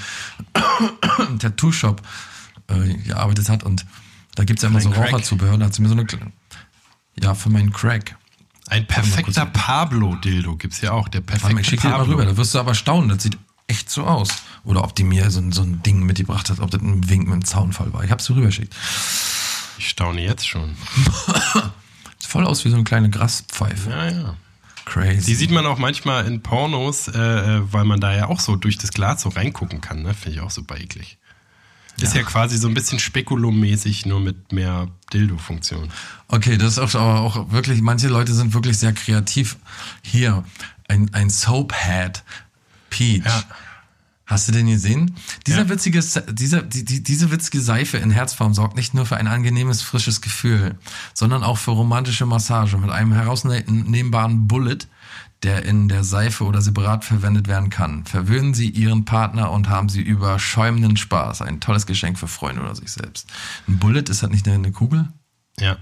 Tattoo-Shop 1.39 2.03
äh, 2.69 2.95
gearbeitet 2.99 3.49
hat. 3.49 3.63
Und 3.65 3.87
da 4.37 4.45
gibt's 4.45 4.63
ja 4.63 4.69
immer 4.69 4.81
so? 4.81 4.91
Raucherzubehör. 4.91 5.59
Da 5.59 5.67
hat 5.67 5.75
sie 5.75 5.83
mir 5.83 5.89
so 5.89 5.95
eine, 5.95 6.07
ja, 7.21 7.35
für 7.35 7.51
meinen 7.51 7.73
Crack. 7.73 8.17
Ein 8.69 8.87
perfekter 8.87 9.47
Pablo-Dildo 9.47 10.57
gibt's 10.57 10.81
ja 10.81 10.93
auch. 10.93 11.09
Der 11.09 11.21
perfekte 11.21 11.61
ich 11.61 11.67
schick 11.67 11.81
dir 11.81 11.89
das 11.89 11.93
mal 11.93 11.99
Pablo. 12.05 12.13
rüber, 12.15 12.25
da 12.27 12.37
wirst 12.37 12.55
du 12.55 12.59
aber 12.59 12.75
staunen, 12.75 13.09
das 13.09 13.23
sieht 13.23 13.39
echt 13.69 13.91
so 13.91 14.05
aus. 14.07 14.29
Oder 14.65 14.83
ob 14.85 14.95
die 14.95 15.05
mir 15.05 15.31
so, 15.31 15.41
ein- 15.41 15.53
so 15.53 15.63
ein 15.63 15.83
Ding 15.83 16.03
mitgebracht 16.05 16.51
hat, 16.51 16.61
ob 16.61 16.71
das 16.71 16.81
ein 16.83 17.09
Wink 17.09 17.25
mit 17.27 17.35
dem 17.35 17.45
Zaunfall 17.45 17.93
war. 17.93 18.05
Ich 18.05 18.11
hab's 18.11 18.27
dir 18.27 18.35
rübergeschickt. 18.37 18.75
Ich 19.79 19.89
staune 19.89 20.21
jetzt 20.21 20.47
schon. 20.49 20.77
Sieht 22.19 22.31
voll 22.31 22.45
aus 22.47 22.65
wie 22.65 22.71
so 22.71 22.75
eine 22.77 22.85
kleine 22.85 23.11
Graspfeife. 23.11 23.91
Ja, 23.91 24.09
ja. 24.11 24.35
Crazy. 24.85 25.27
Die 25.27 25.35
sieht 25.35 25.51
man 25.51 25.67
auch 25.67 25.79
manchmal 25.79 26.27
in 26.27 26.43
Pornos, 26.43 27.09
äh, 27.09 27.19
äh, 27.19 27.73
weil 27.73 27.85
man 27.85 28.01
da 28.01 28.15
ja 28.15 28.27
auch 28.29 28.39
so 28.41 28.55
durch 28.57 28.79
das 28.79 28.93
Glas 28.93 29.23
so 29.23 29.29
reingucken 29.31 29.81
kann. 29.81 30.03
Ne? 30.03 30.15
Finde 30.15 30.39
ich 30.39 30.41
auch 30.45 30.51
super 30.51 30.79
eklig. 30.79 31.19
Ist 32.01 32.15
ja. 32.15 32.23
quasi 32.23 32.59
so 32.59 32.69
ein 32.69 32.75
bisschen 32.75 32.99
Spekulum-mäßig, 32.99 34.07
nur 34.07 34.21
mit 34.21 34.53
mehr 34.53 34.89
Dildo-Funktion. 35.13 35.89
Okay, 36.29 36.59
das 36.59 36.73
ist 36.73 36.79
auch, 36.79 36.95
aber 37.01 37.21
auch 37.21 37.51
wirklich, 37.53 37.81
manche 37.81 38.09
Leute 38.09 38.35
sind 38.35 38.53
wirklich 38.53 38.77
sehr 38.79 38.93
kreativ. 38.93 39.57
Hier, 40.03 40.45
ein, 40.89 41.09
ein 41.15 41.31
Soaphead. 41.31 42.23
Peach. 42.91 43.25
Ja. 43.25 43.45
Hast 44.27 44.49
du 44.49 44.53
den 44.53 44.67
gesehen? 44.67 45.15
Dieser 45.47 45.63
Ja. 45.63 45.69
witzige, 45.69 46.03
Se- 46.03 46.27
dieser, 46.33 46.63
die, 46.63 46.85
die, 46.85 47.03
diese 47.03 47.31
witzige 47.31 47.61
Seife 47.61 47.97
in 47.99 48.11
Herzform 48.11 48.55
sorgt 48.55 48.77
nicht 48.77 48.93
nur 48.93 49.07
für 49.07 49.17
ein 49.17 49.29
angenehmes, 49.29 49.83
frisches 49.83 50.21
Gefühl, 50.21 50.75
sondern 51.15 51.45
auch 51.45 51.59
für 51.59 51.71
romantische 51.71 52.27
Massage 52.27 52.77
mit 52.77 52.91
einem 52.91 53.13
herausnehmbaren 53.13 54.49
Bullet, 54.49 54.79
der 55.43 55.65
in 55.65 55.89
der 55.89 56.03
Seife 56.03 56.45
oder 56.45 56.63
separat 56.63 57.05
verwendet 57.05 57.47
werden 57.47 57.71
kann. 57.71 58.05
Verwöhnen 58.07 58.55
Sie 58.55 58.71
Ihren 58.71 59.05
Partner 59.05 59.51
und 59.51 59.69
haben 59.69 59.89
Sie 59.89 60.01
überschäumenden 60.01 60.97
Spaß. 60.97 61.43
Ein 61.43 61.61
tolles 61.61 61.87
Geschenk 61.87 62.19
für 62.19 62.29
Freunde 62.29 62.63
oder 62.63 62.75
sich 62.75 62.91
selbst. 62.91 63.29
Ein 63.69 63.79
Bullet, 63.79 64.05
ist 64.09 64.23
das 64.23 64.31
nicht 64.31 64.49
eine, 64.49 64.73
Kugel? 64.73 65.09
Ja. 65.61 65.77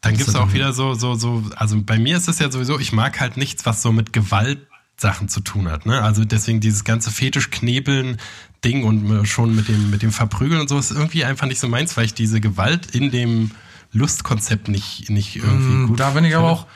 Dann 0.00 0.12
gibt's 0.16 0.32
das 0.32 0.34
auch 0.34 0.52
wieder 0.52 0.72
so, 0.72 0.94
so, 0.94 1.14
so, 1.14 1.44
also 1.56 1.80
bei 1.82 1.98
mir 1.98 2.16
ist 2.16 2.28
es 2.28 2.38
ja 2.38 2.50
sowieso, 2.50 2.78
ich 2.78 2.92
mag 2.92 3.20
halt 3.20 3.36
nichts, 3.36 3.66
was 3.66 3.82
so 3.82 3.92
mit 3.92 4.12
Gewaltsachen 4.12 5.28
zu 5.28 5.40
tun 5.40 5.70
hat. 5.70 5.84
Ne? 5.86 6.02
Also 6.02 6.24
deswegen 6.24 6.60
dieses 6.60 6.84
ganze 6.84 7.10
Fetischknebeln 7.10 8.16
Ding 8.64 8.84
und 8.84 9.26
schon 9.26 9.54
mit 9.54 9.68
dem, 9.68 9.90
mit 9.90 10.02
dem 10.02 10.12
Verprügeln 10.12 10.60
und 10.60 10.68
so 10.68 10.78
ist 10.78 10.90
irgendwie 10.90 11.24
einfach 11.24 11.46
nicht 11.46 11.60
so 11.60 11.68
meins, 11.68 11.96
weil 11.96 12.04
ich 12.04 12.14
diese 12.14 12.40
Gewalt 12.40 12.94
in 12.94 13.10
dem 13.10 13.52
Lustkonzept 13.92 14.68
nicht, 14.68 15.10
nicht 15.10 15.36
irgendwie 15.36 15.86
gut 15.86 15.96
Mm, 15.96 15.96
Da 15.96 16.10
bin 16.10 16.24
ich 16.24 16.36
aber 16.36 16.50
auch, 16.50 16.66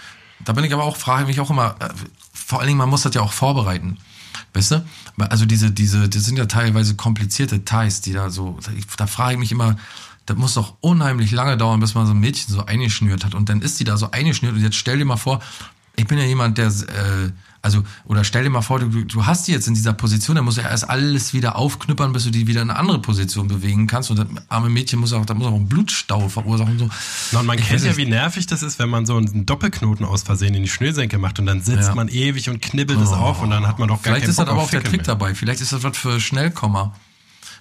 da 0.44 0.52
bin 0.52 0.64
ich 0.64 0.72
aber 0.72 0.84
auch, 0.84 0.96
frage 0.96 1.26
mich 1.26 1.40
auch 1.40 1.50
immer, 1.50 1.76
äh, 1.80 1.88
vor 2.32 2.60
allen 2.60 2.68
Dingen, 2.68 2.78
man 2.78 2.88
muss 2.88 3.02
das 3.02 3.14
ja 3.14 3.22
auch 3.22 3.32
vorbereiten. 3.32 3.98
Weißt 4.52 4.72
du? 4.72 4.84
Also 5.18 5.46
diese, 5.46 5.70
diese, 5.70 6.08
das 6.08 6.24
sind 6.24 6.36
ja 6.36 6.46
teilweise 6.46 6.94
komplizierte 6.94 7.58
Details, 7.58 8.00
die 8.00 8.12
da 8.12 8.30
so, 8.30 8.58
da 8.96 9.06
frage 9.06 9.34
ich 9.34 9.38
mich 9.38 9.52
immer, 9.52 9.76
das 10.26 10.36
muss 10.36 10.54
doch 10.54 10.74
unheimlich 10.80 11.30
lange 11.32 11.56
dauern, 11.56 11.80
bis 11.80 11.94
man 11.94 12.06
so 12.06 12.12
ein 12.12 12.20
Mädchen 12.20 12.54
so 12.54 12.64
eingeschnürt 12.64 13.24
hat. 13.24 13.34
Und 13.34 13.48
dann 13.48 13.60
ist 13.60 13.78
die 13.80 13.84
da 13.84 13.96
so 13.96 14.10
eingeschnürt 14.10 14.54
und 14.54 14.62
jetzt 14.62 14.76
stell 14.76 14.98
dir 14.98 15.04
mal 15.04 15.16
vor, 15.16 15.40
ich 15.96 16.06
bin 16.06 16.18
ja 16.18 16.24
jemand, 16.24 16.58
der, 16.58 16.68
äh, 16.68 17.30
also, 17.64 17.82
oder 18.04 18.24
stell 18.24 18.44
dir 18.44 18.50
mal 18.50 18.62
vor, 18.62 18.78
du, 18.78 19.04
du 19.04 19.26
hast 19.26 19.48
die 19.48 19.52
jetzt 19.52 19.66
in 19.66 19.74
dieser 19.74 19.94
Position, 19.94 20.36
dann 20.36 20.44
musst 20.44 20.58
du 20.58 20.62
ja 20.62 20.68
erst 20.68 20.88
alles 20.88 21.32
wieder 21.32 21.56
aufknüppern, 21.56 22.12
bis 22.12 22.24
du 22.24 22.30
die 22.30 22.46
wieder 22.46 22.62
in 22.62 22.70
eine 22.70 22.78
andere 22.78 23.00
Position 23.00 23.48
bewegen 23.48 23.86
kannst. 23.86 24.10
Und 24.10 24.18
das 24.18 24.26
arme 24.48 24.68
Mädchen 24.68 25.00
muss 25.00 25.12
auch, 25.12 25.24
da 25.26 25.34
muss 25.34 25.46
auch 25.46 25.54
einen 25.54 25.68
Blutstau 25.68 26.28
verursachen 26.28 26.72
und 26.74 26.78
so. 26.78 26.90
Na, 27.32 27.40
und 27.40 27.46
man 27.46 27.58
Ich 27.58 27.66
kennt 27.66 27.82
ja, 27.82 27.96
wie 27.96 28.06
nervig 28.06 28.46
das 28.46 28.62
ist, 28.62 28.78
wenn 28.78 28.90
man 28.90 29.06
so 29.06 29.16
einen 29.16 29.46
Doppelknoten 29.46 30.04
aus 30.04 30.22
Versehen 30.22 30.54
in 30.54 30.62
die 30.62 30.68
Schnürsenkel 30.68 31.18
macht 31.18 31.38
und 31.40 31.46
dann 31.46 31.62
sitzt 31.62 31.86
Ja. 31.86 31.92
Oh. 31.92 31.96
man 31.96 32.08
ewig 32.08 32.48
und 32.50 32.60
knibbelt 32.62 33.00
es 33.00 33.10
auf 33.12 33.42
und 33.42 33.50
dann 33.50 33.66
hat 33.66 33.78
man 33.78 33.88
doch 33.88 34.02
gar 34.02 34.12
Vielleicht 34.14 34.28
ist 34.28 34.38
das 34.38 34.44
Bock 34.44 34.52
aber 34.52 34.60
auf 34.62 34.66
auch 34.68 34.70
der 34.70 34.82
Trick 34.84 35.00
mehr. 35.00 35.06
dabei. 35.06 35.34
Vielleicht 35.34 35.60
ist 35.60 35.72
das 35.72 35.82
was 35.82 35.96
für 35.96 36.20
Schnellkommer. 36.20 36.94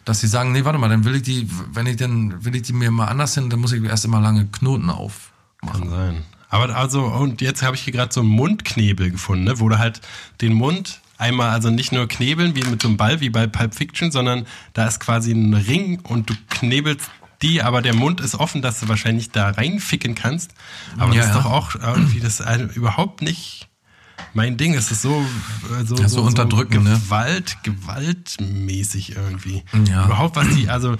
Dass 0.05 0.19
sie 0.19 0.27
sagen, 0.27 0.51
nee, 0.51 0.65
warte 0.65 0.77
mal, 0.79 0.89
dann 0.89 1.05
will 1.05 1.15
ich 1.15 1.21
die, 1.21 1.47
wenn 1.71 1.87
ich 1.87 1.95
dann, 1.95 2.43
will 2.43 2.53
ich 2.57 2.63
die 2.63 2.73
mir 2.73 2.91
mal 2.91 3.05
anders 3.05 3.35
hin, 3.35 3.49
dann 3.49 3.61
muss 3.61 3.71
ich 3.71 3.81
erst 3.81 4.03
immer 4.03 4.19
lange 4.19 4.45
Knoten 4.47 4.89
aufmachen. 4.89 5.81
Kann 5.81 5.89
sein. 5.89 6.23
Aber 6.53 6.75
also, 6.75 7.03
und 7.05 7.41
jetzt 7.41 7.63
habe 7.63 7.75
ich 7.75 7.81
hier 7.81 7.93
gerade 7.93 8.13
so 8.13 8.21
einen 8.21 8.29
Mundknebel 8.29 9.09
gefunden, 9.09 9.45
ne, 9.45 9.59
wo 9.59 9.69
du 9.69 9.79
halt 9.79 10.01
den 10.39 10.53
Mund 10.53 11.01
Einmal 11.17 11.51
also 11.51 11.69
nicht 11.69 11.91
nur 11.93 12.07
knebeln 12.07 12.55
wie 12.55 12.63
mit 12.63 12.81
so 12.81 12.89
einem 12.89 12.97
Ball 12.97 13.21
wie 13.21 13.29
bei 13.29 13.47
Pulp 13.47 13.75
Fiction, 13.75 14.11
sondern 14.11 14.45
da 14.73 14.87
ist 14.87 14.99
quasi 14.99 15.31
ein 15.31 15.53
Ring 15.53 15.99
und 16.01 16.29
du 16.29 16.33
knebelst 16.49 17.09
die, 17.41 17.61
aber 17.61 17.81
der 17.81 17.93
Mund 17.93 18.19
ist 18.19 18.35
offen, 18.35 18.61
dass 18.61 18.81
du 18.81 18.89
wahrscheinlich 18.89 19.31
da 19.31 19.51
reinficken 19.51 20.15
kannst. 20.15 20.51
Aber 20.97 21.13
Ja, 21.13 21.21
das 21.21 21.27
ist 21.27 21.35
doch 21.35 21.45
auch 21.45 21.75
irgendwie 21.75 22.19
das 22.19 22.43
überhaupt 22.75 23.21
nicht 23.21 23.69
mein 24.33 24.57
Ding. 24.57 24.73
Es 24.73 24.91
ist 24.91 25.01
so, 25.01 25.25
so, 25.85 25.95
Ja, 25.95 26.09
so 26.09 26.23
unterdrückend, 26.23 26.83
ne? 26.83 26.99
Gewalt, 27.05 27.57
gewaltmäßig 27.63 29.15
irgendwie. 29.15 29.63
Ja. 29.89 30.05
Überhaupt 30.05 30.35
was 30.35 30.49
die, 30.55 30.67
also 30.67 30.97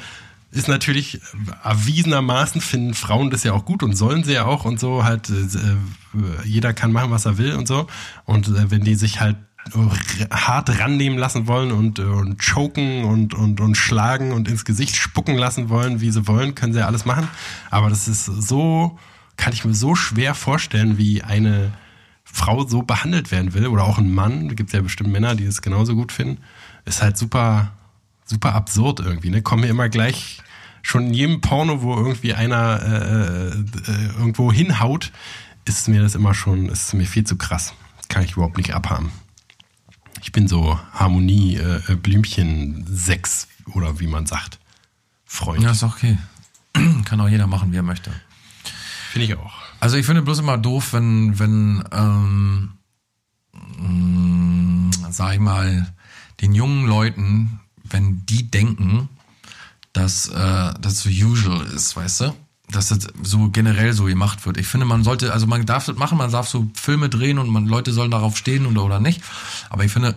ist 0.54 0.68
natürlich 0.68 1.16
äh, 1.16 1.20
erwiesenermaßen 1.64 2.62
finden 2.62 2.94
Frauen 2.94 3.30
das 3.30 3.44
ja 3.44 3.54
auch 3.54 3.66
gut 3.66 3.84
und 3.84 3.96
sollen 3.96 4.24
sie 4.24 4.34
ja 4.34 4.46
auch 4.46 4.66
und 4.66 4.80
so 4.80 5.04
halt 5.04 5.30
äh, 5.30 5.34
äh, 5.34 5.78
jeder 6.46 6.74
kann 6.74 6.92
machen 6.92 7.12
was 7.12 7.26
er 7.26 7.38
will 7.38 7.54
und 7.56 7.68
so 7.68 7.88
und 8.26 8.72
wenn 8.72 8.84
die 8.84 8.96
sich 8.96 9.20
halt 9.20 9.38
hart 10.30 10.80
rannehmen 10.80 11.18
lassen 11.18 11.48
wollen 11.48 11.72
und, 11.72 12.00
und 12.00 12.38
choken 12.38 13.06
und, 13.06 13.34
und, 13.34 13.62
und 13.62 13.76
schlagen 13.76 14.34
und 14.34 14.50
ins 14.50 14.66
Gesicht 14.66 14.96
spucken 14.96 15.38
lassen 15.38 15.70
wollen, 15.70 16.02
wie 16.02 16.12
sie 16.12 16.28
wollen, 16.28 16.54
können 16.54 16.74
sie 16.74 16.80
ja 16.80 16.86
alles 16.86 17.06
machen. 17.06 17.30
Aber 17.72 17.90
das 17.90 18.08
ist 18.10 18.26
so, 18.26 19.00
kann 19.38 19.54
ich 19.54 19.64
mir 19.64 19.74
so 19.74 19.96
schwer 19.96 20.36
vorstellen, 20.36 20.98
wie 20.98 21.24
eine 21.24 21.72
Frau 22.24 22.68
so 22.68 22.82
behandelt 22.82 23.32
werden 23.32 23.54
will 23.54 23.68
oder 23.68 23.84
auch 23.84 24.00
ein 24.00 24.14
Mann, 24.14 24.50
da 24.50 24.56
gibt 24.56 24.70
es 24.70 24.74
ja 24.74 24.82
bestimmt 24.82 25.12
Männer, 25.12 25.36
die 25.36 25.46
es 25.46 25.62
genauso 25.62 25.96
gut 25.96 26.12
finden, 26.12 26.42
ist 26.86 27.02
halt 27.02 27.18
super, 27.18 27.72
super 28.26 28.54
absurd 28.56 29.00
irgendwie. 29.00 29.30
Ne? 29.30 29.42
Kommen 29.42 29.62
mir 29.62 29.70
immer 29.70 29.90
gleich 29.90 30.42
schon 30.84 31.08
in 31.08 31.14
jedem 31.14 31.42
Porno, 31.42 31.82
wo 31.82 31.96
irgendwie 31.96 32.34
einer 32.34 32.82
äh, 32.84 33.48
äh, 33.48 34.06
irgendwo 34.18 34.52
hinhaut, 34.52 35.12
ist 35.66 35.88
mir 35.88 36.02
das 36.02 36.14
immer 36.14 36.34
schon, 36.34 36.68
ist 36.70 36.94
mir 36.94 37.06
viel 37.06 37.24
zu 37.24 37.38
krass. 37.38 37.74
Kann 38.10 38.24
ich 38.24 38.34
überhaupt 38.34 38.58
nicht 38.58 38.74
abhaben. 38.74 39.12
Ich 40.22 40.32
bin 40.32 40.48
so 40.48 40.80
Harmonie, 40.94 41.56
äh, 41.56 41.82
äh, 41.88 41.96
Blümchen 41.96 42.86
6 42.88 43.48
oder 43.74 44.00
wie 44.00 44.08
man 44.08 44.26
sagt. 44.26 44.60
Freund. 45.26 45.64
Ja, 45.64 45.72
ist 45.72 45.84
okay. 45.84 46.18
Kann 47.06 47.20
auch 47.22 47.30
jeder 47.30 47.48
machen, 47.48 47.72
wie 47.72 47.78
er 47.78 47.84
möchte. 47.84 48.12
Finde 49.12 49.26
ich 49.26 49.36
auch. 49.36 49.54
Also 49.80 49.98
ich 49.98 50.06
finde 50.06 50.22
bloß 50.22 50.40
immer 50.40 50.58
doof, 50.58 50.94
wenn, 50.94 51.40
wenn, 51.40 51.84
ähm, 51.92 52.74
mh, 53.78 54.92
sag 55.12 55.34
ich 55.34 55.40
mal, 55.40 55.94
den 56.42 56.54
jungen 56.54 56.88
Leuten, 56.88 57.60
wenn 57.94 58.26
die 58.26 58.50
denken, 58.50 59.10
dass 59.94 60.28
äh, 60.28 60.74
das 60.82 61.02
so 61.02 61.10
usual 61.10 61.66
ist, 61.68 61.96
weißt 61.96 62.22
du? 62.22 62.36
Dass 62.72 62.88
das 62.88 63.08
so 63.22 63.50
generell 63.50 63.94
so 63.94 64.06
gemacht 64.06 64.46
wird. 64.46 64.58
Ich 64.58 64.68
finde, 64.68 64.86
man 64.86 65.04
sollte, 65.04 65.32
also 65.32 65.46
man 65.46 65.66
darf 65.66 65.86
das 65.86 65.96
machen, 65.96 66.18
man 66.18 66.32
darf 66.32 66.50
so 66.50 66.70
Filme 66.74 67.10
drehen 67.10 67.38
und 67.38 67.50
man, 67.50 67.68
Leute 67.68 67.94
sollen 67.94 68.10
darauf 68.10 68.38
stehen 68.38 68.66
oder, 68.66 68.84
oder 68.84 69.00
nicht. 69.00 69.22
Aber 69.70 69.86
ich 69.86 69.92
finde, 69.92 70.16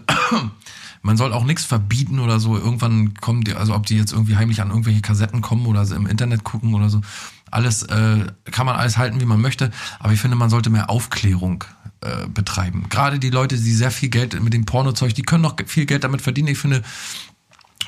man 1.03 1.17
soll 1.17 1.33
auch 1.33 1.45
nichts 1.45 1.65
verbieten 1.65 2.19
oder 2.19 2.41
so. 2.41 2.57
Irgendwann 2.57 3.15
kommen 3.15 3.45
die, 3.45 3.55
also 3.55 3.75
ob 3.75 3.87
die 3.87 3.97
jetzt 3.97 4.13
irgendwie 4.13 4.37
heimlich 4.37 4.63
an 4.63 4.71
irgendwelche 4.71 5.03
Kassetten 5.03 5.43
kommen 5.43 5.67
oder 5.67 5.83
im 5.91 6.07
Internet 6.07 6.45
gucken 6.45 6.73
oder 6.75 6.89
so. 6.89 7.03
Alles 7.51 7.83
äh, 7.85 8.27
kann 8.51 8.67
man 8.67 8.77
alles 8.77 8.97
halten, 8.97 9.21
wie 9.21 9.27
man 9.27 9.41
möchte. 9.41 9.71
Aber 9.99 10.13
ich 10.13 10.21
finde, 10.21 10.37
man 10.37 10.51
sollte 10.51 10.71
mehr 10.71 10.89
Aufklärung 10.89 11.65
äh, 12.03 12.29
betreiben. 12.29 12.89
Gerade 12.89 13.19
die 13.19 13.31
Leute, 13.31 13.57
die 13.57 13.73
sehr 13.73 13.91
viel 13.91 14.09
Geld 14.09 14.41
mit 14.43 14.53
dem 14.53 14.67
Pornozeug, 14.67 15.15
die 15.15 15.23
können 15.23 15.43
noch 15.43 15.57
viel 15.67 15.87
Geld 15.87 16.05
damit 16.05 16.23
verdienen. 16.23 16.49
Ich 16.49 16.59
finde, 16.59 16.83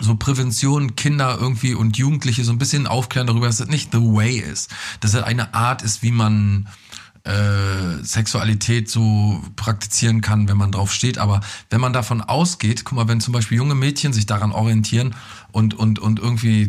so 0.00 0.14
Prävention, 0.14 0.96
Kinder 0.96 1.38
irgendwie 1.40 1.74
und 1.74 1.96
Jugendliche 1.96 2.44
so 2.44 2.52
ein 2.52 2.58
bisschen 2.58 2.86
aufklären 2.86 3.26
darüber, 3.26 3.46
dass 3.46 3.58
das 3.58 3.68
nicht 3.68 3.92
the 3.92 3.98
way 3.98 4.36
ist. 4.36 4.70
Dass 5.00 5.12
das 5.12 5.22
eine 5.22 5.54
Art 5.54 5.82
ist, 5.82 6.02
wie 6.02 6.12
man 6.12 6.68
äh, 7.24 8.02
Sexualität 8.02 8.88
so 8.88 9.42
praktizieren 9.56 10.20
kann, 10.20 10.48
wenn 10.48 10.56
man 10.56 10.72
drauf 10.72 10.92
steht. 10.92 11.18
Aber 11.18 11.40
wenn 11.68 11.80
man 11.80 11.92
davon 11.92 12.22
ausgeht, 12.22 12.84
guck 12.84 12.96
mal, 12.96 13.08
wenn 13.08 13.20
zum 13.20 13.32
Beispiel 13.32 13.58
junge 13.58 13.74
Mädchen 13.74 14.12
sich 14.12 14.26
daran 14.26 14.52
orientieren 14.52 15.14
und, 15.52 15.74
und, 15.74 15.98
und 15.98 16.18
irgendwie 16.20 16.62
äh, 16.62 16.68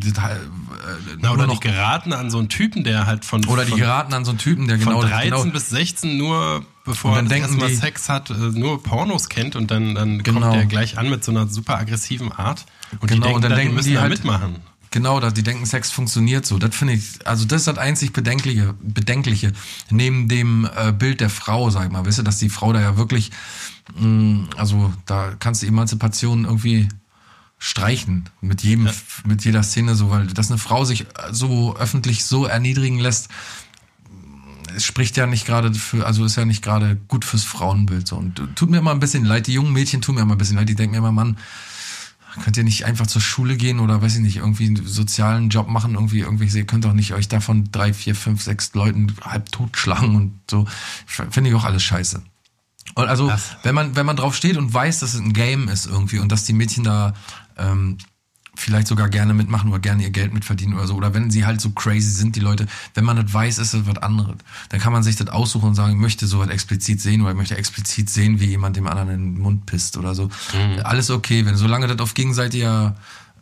Na, 1.19 1.31
oder 1.31 1.47
noch, 1.47 1.59
die 1.59 1.67
geraten 1.67 2.13
an 2.13 2.29
so 2.29 2.39
einen 2.39 2.49
Typen, 2.49 2.83
der 2.83 3.05
halt 3.05 3.25
von, 3.25 3.45
oder 3.45 3.63
die 3.63 3.71
von, 3.71 3.79
geraten 3.79 4.13
an 4.13 4.25
so 4.25 4.31
einen 4.31 4.39
Typen, 4.39 4.67
der 4.67 4.79
von 4.79 4.95
genau, 4.95 5.01
13 5.01 5.29
genau 5.29 5.43
bis 5.45 5.69
16 5.69 6.17
nur, 6.17 6.65
bevor 6.89 7.15
er 7.15 7.23
denken 7.23 7.45
erste 7.47 7.57
Mal 7.57 7.69
die- 7.69 7.75
Sex 7.75 8.09
hat, 8.09 8.29
äh, 8.29 8.33
nur 8.33 8.83
Pornos 8.83 9.29
kennt 9.29 9.55
und 9.55 9.71
dann, 9.71 9.95
dann 9.95 10.21
Genau. 10.23 10.41
kommt 10.41 10.55
der 10.55 10.65
gleich 10.65 10.97
an 10.97 11.09
mit 11.09 11.23
so 11.23 11.31
einer 11.31 11.47
super 11.47 11.77
aggressiven 11.77 12.31
Art. 12.31 12.65
Und 12.99 13.07
Genau, 13.09 13.09
die 13.09 13.21
denken, 13.21 13.35
und 13.35 13.41
dann 13.43 13.51
dann, 13.51 13.57
denken 13.59 13.71
die 13.71 13.75
müssen 13.75 13.89
die 13.89 13.95
da 13.95 14.01
halt- 14.01 14.11
mitmachen. 14.11 14.55
Genau, 14.91 15.19
dass 15.19 15.35
die 15.35 15.43
denken, 15.43 15.67
Sex 15.67 15.91
funktioniert 15.91 16.47
so. 16.47 16.57
Das 16.57 16.75
finde 16.75 16.95
ich, 16.95 17.03
also 17.27 17.45
das 17.45 17.61
ist 17.61 17.67
das 17.67 17.77
einzig 17.77 18.11
Bedenkliche, 18.11 18.73
Bedenkliche. 18.81 19.53
Neben 19.91 20.27
dem 20.27 20.67
äh, 20.75 20.91
Bild 20.91 21.21
der 21.21 21.29
Frau, 21.29 21.69
sag 21.69 21.85
ich 21.85 21.91
mal, 21.91 22.03
weißt 22.05 22.17
du, 22.17 22.23
dass 22.23 22.37
die 22.39 22.49
Frau 22.49 22.73
da 22.73 22.81
ja 22.81 22.97
wirklich, 22.97 23.29
mh, 23.99 24.47
also 24.57 24.91
da 25.05 25.33
kannst 25.37 25.61
du 25.61 25.67
Emanzipation 25.67 26.45
irgendwie 26.45 26.89
streichen 27.59 28.29
mit 28.41 28.63
jedem, 28.63 28.89
mit 29.25 29.43
jeder 29.45 29.61
Szene 29.63 29.93
so, 29.93 30.09
weil 30.09 30.27
dass 30.27 30.49
eine 30.49 30.57
Frau 30.57 30.85
sich 30.85 31.05
so 31.31 31.75
öffentlich 31.77 32.23
so 32.25 32.45
erniedrigen 32.45 32.99
lässt, 32.99 33.27
es 34.75 34.83
spricht 34.85 35.17
ja 35.17 35.25
nicht 35.27 35.45
gerade 35.45 35.73
für, 35.73 36.05
also 36.05 36.25
ist 36.25 36.35
ja 36.35 36.45
nicht 36.45 36.63
gerade 36.63 36.95
gut 37.07 37.25
fürs 37.25 37.43
Frauenbild 37.43 38.07
so. 38.07 38.17
Und 38.17 38.41
tut 38.55 38.69
mir 38.69 38.77
immer 38.77 38.91
ein 38.91 38.99
bisschen 38.99 39.25
leid, 39.25 39.47
die 39.47 39.53
jungen 39.53 39.73
Mädchen 39.73 40.01
tun 40.01 40.15
mir 40.15 40.21
immer 40.21 40.35
ein 40.35 40.37
bisschen 40.37 40.57
leid, 40.57 40.69
die 40.69 40.75
denken 40.75 40.91
mir 40.93 40.97
immer, 40.99 41.11
Mann, 41.11 41.37
könnt 42.43 42.57
ihr 42.57 42.63
nicht 42.63 42.85
einfach 42.85 43.07
zur 43.07 43.21
Schule 43.21 43.57
gehen 43.57 43.79
oder 43.79 44.01
weiß 44.01 44.15
ich 44.15 44.21
nicht, 44.21 44.37
irgendwie 44.37 44.67
einen 44.67 44.85
sozialen 44.85 45.49
Job 45.49 45.67
machen, 45.67 45.95
irgendwie, 45.95 46.19
irgendwie, 46.19 46.45
ihr 46.57 46.65
könnt 46.65 46.85
doch 46.85 46.93
nicht 46.93 47.13
euch 47.13 47.27
davon 47.27 47.69
drei, 47.71 47.91
vier, 47.93 48.15
fünf, 48.15 48.41
sechs 48.43 48.73
Leuten 48.75 49.07
halb 49.21 49.51
totschlagen 49.51 50.15
und 50.15 50.39
so. 50.49 50.65
Finde 51.07 51.49
ich 51.49 51.55
auch 51.55 51.65
alles 51.65 51.83
scheiße. 51.83 52.21
Und 52.95 53.07
also, 53.07 53.27
Das- 53.27 53.57
wenn 53.63 53.75
man, 53.75 53.95
wenn 53.95 54.05
man 54.05 54.15
drauf 54.15 54.35
steht 54.35 54.57
und 54.57 54.73
weiß, 54.73 54.99
dass 54.99 55.13
es 55.15 55.19
ein 55.19 55.33
Game 55.33 55.67
ist 55.69 55.85
irgendwie 55.87 56.19
und 56.19 56.31
dass 56.31 56.43
die 56.45 56.53
Mädchen 56.53 56.83
da 56.83 57.13
ähm, 57.57 57.97
vielleicht 58.55 58.87
sogar 58.87 59.09
gerne 59.09 59.33
mitmachen 59.33 59.69
oder 59.69 59.79
gerne 59.79 60.03
ihr 60.03 60.09
Geld 60.09 60.33
mitverdienen 60.33 60.75
oder 60.75 60.87
so, 60.87 60.95
oder 60.95 61.13
wenn 61.13 61.31
sie 61.31 61.45
halt 61.45 61.61
so 61.61 61.69
crazy 61.71 62.11
sind, 62.11 62.35
die 62.35 62.39
Leute, 62.39 62.67
wenn 62.93 63.05
man 63.05 63.17
das 63.17 63.33
weiß, 63.33 63.57
ist 63.57 63.73
das 63.73 63.85
was 63.85 63.97
anderes. 63.97 64.37
Dann 64.69 64.79
kann 64.79 64.91
man 64.93 65.03
sich 65.03 65.15
das 65.15 65.27
aussuchen 65.29 65.69
und 65.69 65.75
sagen, 65.75 65.93
ich 65.93 65.99
möchte 65.99 66.27
sowas 66.27 66.49
explizit 66.49 67.01
sehen 67.01 67.21
oder 67.21 67.31
ich 67.31 67.37
möchte 67.37 67.57
explizit 67.57 68.09
sehen, 68.09 68.39
wie 68.39 68.45
jemand 68.45 68.75
dem 68.75 68.87
anderen 68.87 69.09
in 69.09 69.35
den 69.35 69.41
Mund 69.41 69.65
pisst 69.65 69.97
oder 69.97 70.15
so. 70.15 70.29
Alles 70.83 71.09
okay, 71.09 71.45
wenn 71.45 71.55
solange 71.55 71.87
das 71.87 71.99
auf 71.99 72.13
gegenseitiger 72.13 72.95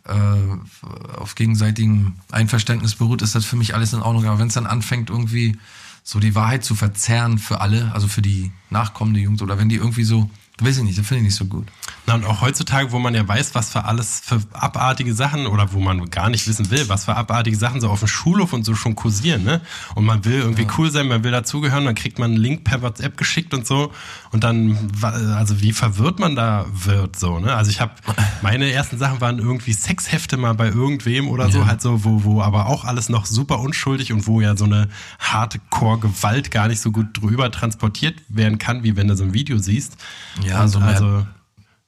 äh, 0.04 1.16
auf 1.16 1.34
gegenseitigem 1.34 2.14
Einverständnis 2.30 2.94
beruht, 2.94 3.22
ist 3.22 3.34
das 3.34 3.44
für 3.44 3.56
mich 3.56 3.74
alles 3.74 3.92
in 3.92 4.00
Ordnung. 4.00 4.24
Aber 4.26 4.38
wenn 4.38 4.48
es 4.48 4.54
dann 4.54 4.66
anfängt, 4.66 5.10
irgendwie 5.10 5.58
so 6.02 6.18
die 6.20 6.34
Wahrheit 6.34 6.64
zu 6.64 6.74
verzerren 6.74 7.38
für 7.38 7.60
alle, 7.60 7.92
also 7.92 8.08
für 8.08 8.22
die 8.22 8.50
nachkommende 8.70 9.20
Jugend, 9.20 9.42
oder 9.42 9.58
wenn 9.58 9.68
die 9.68 9.76
irgendwie 9.76 10.04
so, 10.04 10.30
weiß 10.60 10.78
ich 10.78 10.82
nicht, 10.84 10.98
das 10.98 11.06
finde 11.06 11.20
ich 11.20 11.26
nicht 11.26 11.36
so 11.36 11.44
gut. 11.44 11.66
Na, 12.06 12.14
und 12.14 12.24
auch 12.24 12.40
heutzutage, 12.40 12.90
wo 12.90 12.98
man 12.98 13.14
ja 13.14 13.26
weiß, 13.26 13.54
was 13.54 13.70
für 13.70 13.84
alles 13.84 14.20
für 14.24 14.40
abartige 14.54 15.14
Sachen 15.14 15.46
oder 15.46 15.72
wo 15.72 15.78
man 15.80 16.08
gar 16.10 16.30
nicht 16.30 16.48
wissen 16.48 16.70
will, 16.70 16.88
was 16.88 17.04
für 17.04 17.14
abartige 17.14 17.56
Sachen 17.56 17.80
so 17.80 17.88
auf 17.90 17.98
dem 18.00 18.08
Schulhof 18.08 18.52
und 18.52 18.64
so 18.64 18.74
schon 18.74 18.94
kursieren, 18.94 19.44
ne? 19.44 19.60
Und 19.94 20.04
man 20.04 20.24
will 20.24 20.40
irgendwie 20.40 20.66
cool 20.78 20.90
sein, 20.90 21.06
man 21.08 21.22
will 21.22 21.30
dazugehören, 21.32 21.84
dann 21.84 21.94
kriegt 21.94 22.18
man 22.18 22.30
einen 22.32 22.40
Link 22.40 22.64
per 22.64 22.82
WhatsApp 22.82 23.16
geschickt 23.16 23.52
und 23.54 23.66
so 23.66 23.92
und 24.32 24.42
dann, 24.42 24.90
also 25.02 25.60
wie 25.60 25.72
verwirrt 25.72 26.18
man 26.18 26.34
da 26.34 26.64
wird, 26.72 27.18
so, 27.18 27.38
ne? 27.38 27.54
Also 27.54 27.70
ich 27.70 27.80
habe, 27.80 27.92
meine 28.42 28.70
ersten 28.72 28.98
Sachen 28.98 29.20
waren 29.20 29.38
irgendwie 29.38 29.72
Sexhefte 29.74 30.38
mal 30.38 30.54
bei 30.54 30.68
irgendwem 30.68 31.28
oder 31.28 31.50
so, 31.50 31.58
Ja. 31.60 31.66
halt 31.66 31.82
so, 31.82 32.04
wo, 32.04 32.24
wo 32.24 32.42
aber 32.42 32.66
auch 32.66 32.84
alles 32.84 33.08
noch 33.10 33.26
super 33.26 33.60
unschuldig 33.60 34.12
und 34.12 34.26
wo 34.26 34.40
ja 34.40 34.56
so 34.56 34.64
eine 34.64 34.88
Hardcore-Gewalt 35.20 36.50
gar 36.50 36.68
nicht 36.68 36.80
so 36.80 36.90
gut 36.90 37.20
drüber 37.20 37.50
transportiert 37.50 38.14
werden 38.28 38.58
kann, 38.58 38.82
wie 38.82 38.96
wenn 38.96 39.08
du 39.08 39.16
so 39.16 39.24
ein 39.24 39.34
Video 39.34 39.58
siehst. 39.58 39.96
Ja, 40.42 40.47
und 40.62 40.68
so 40.68 40.80
mehr- 40.80 40.88
also 40.88 41.26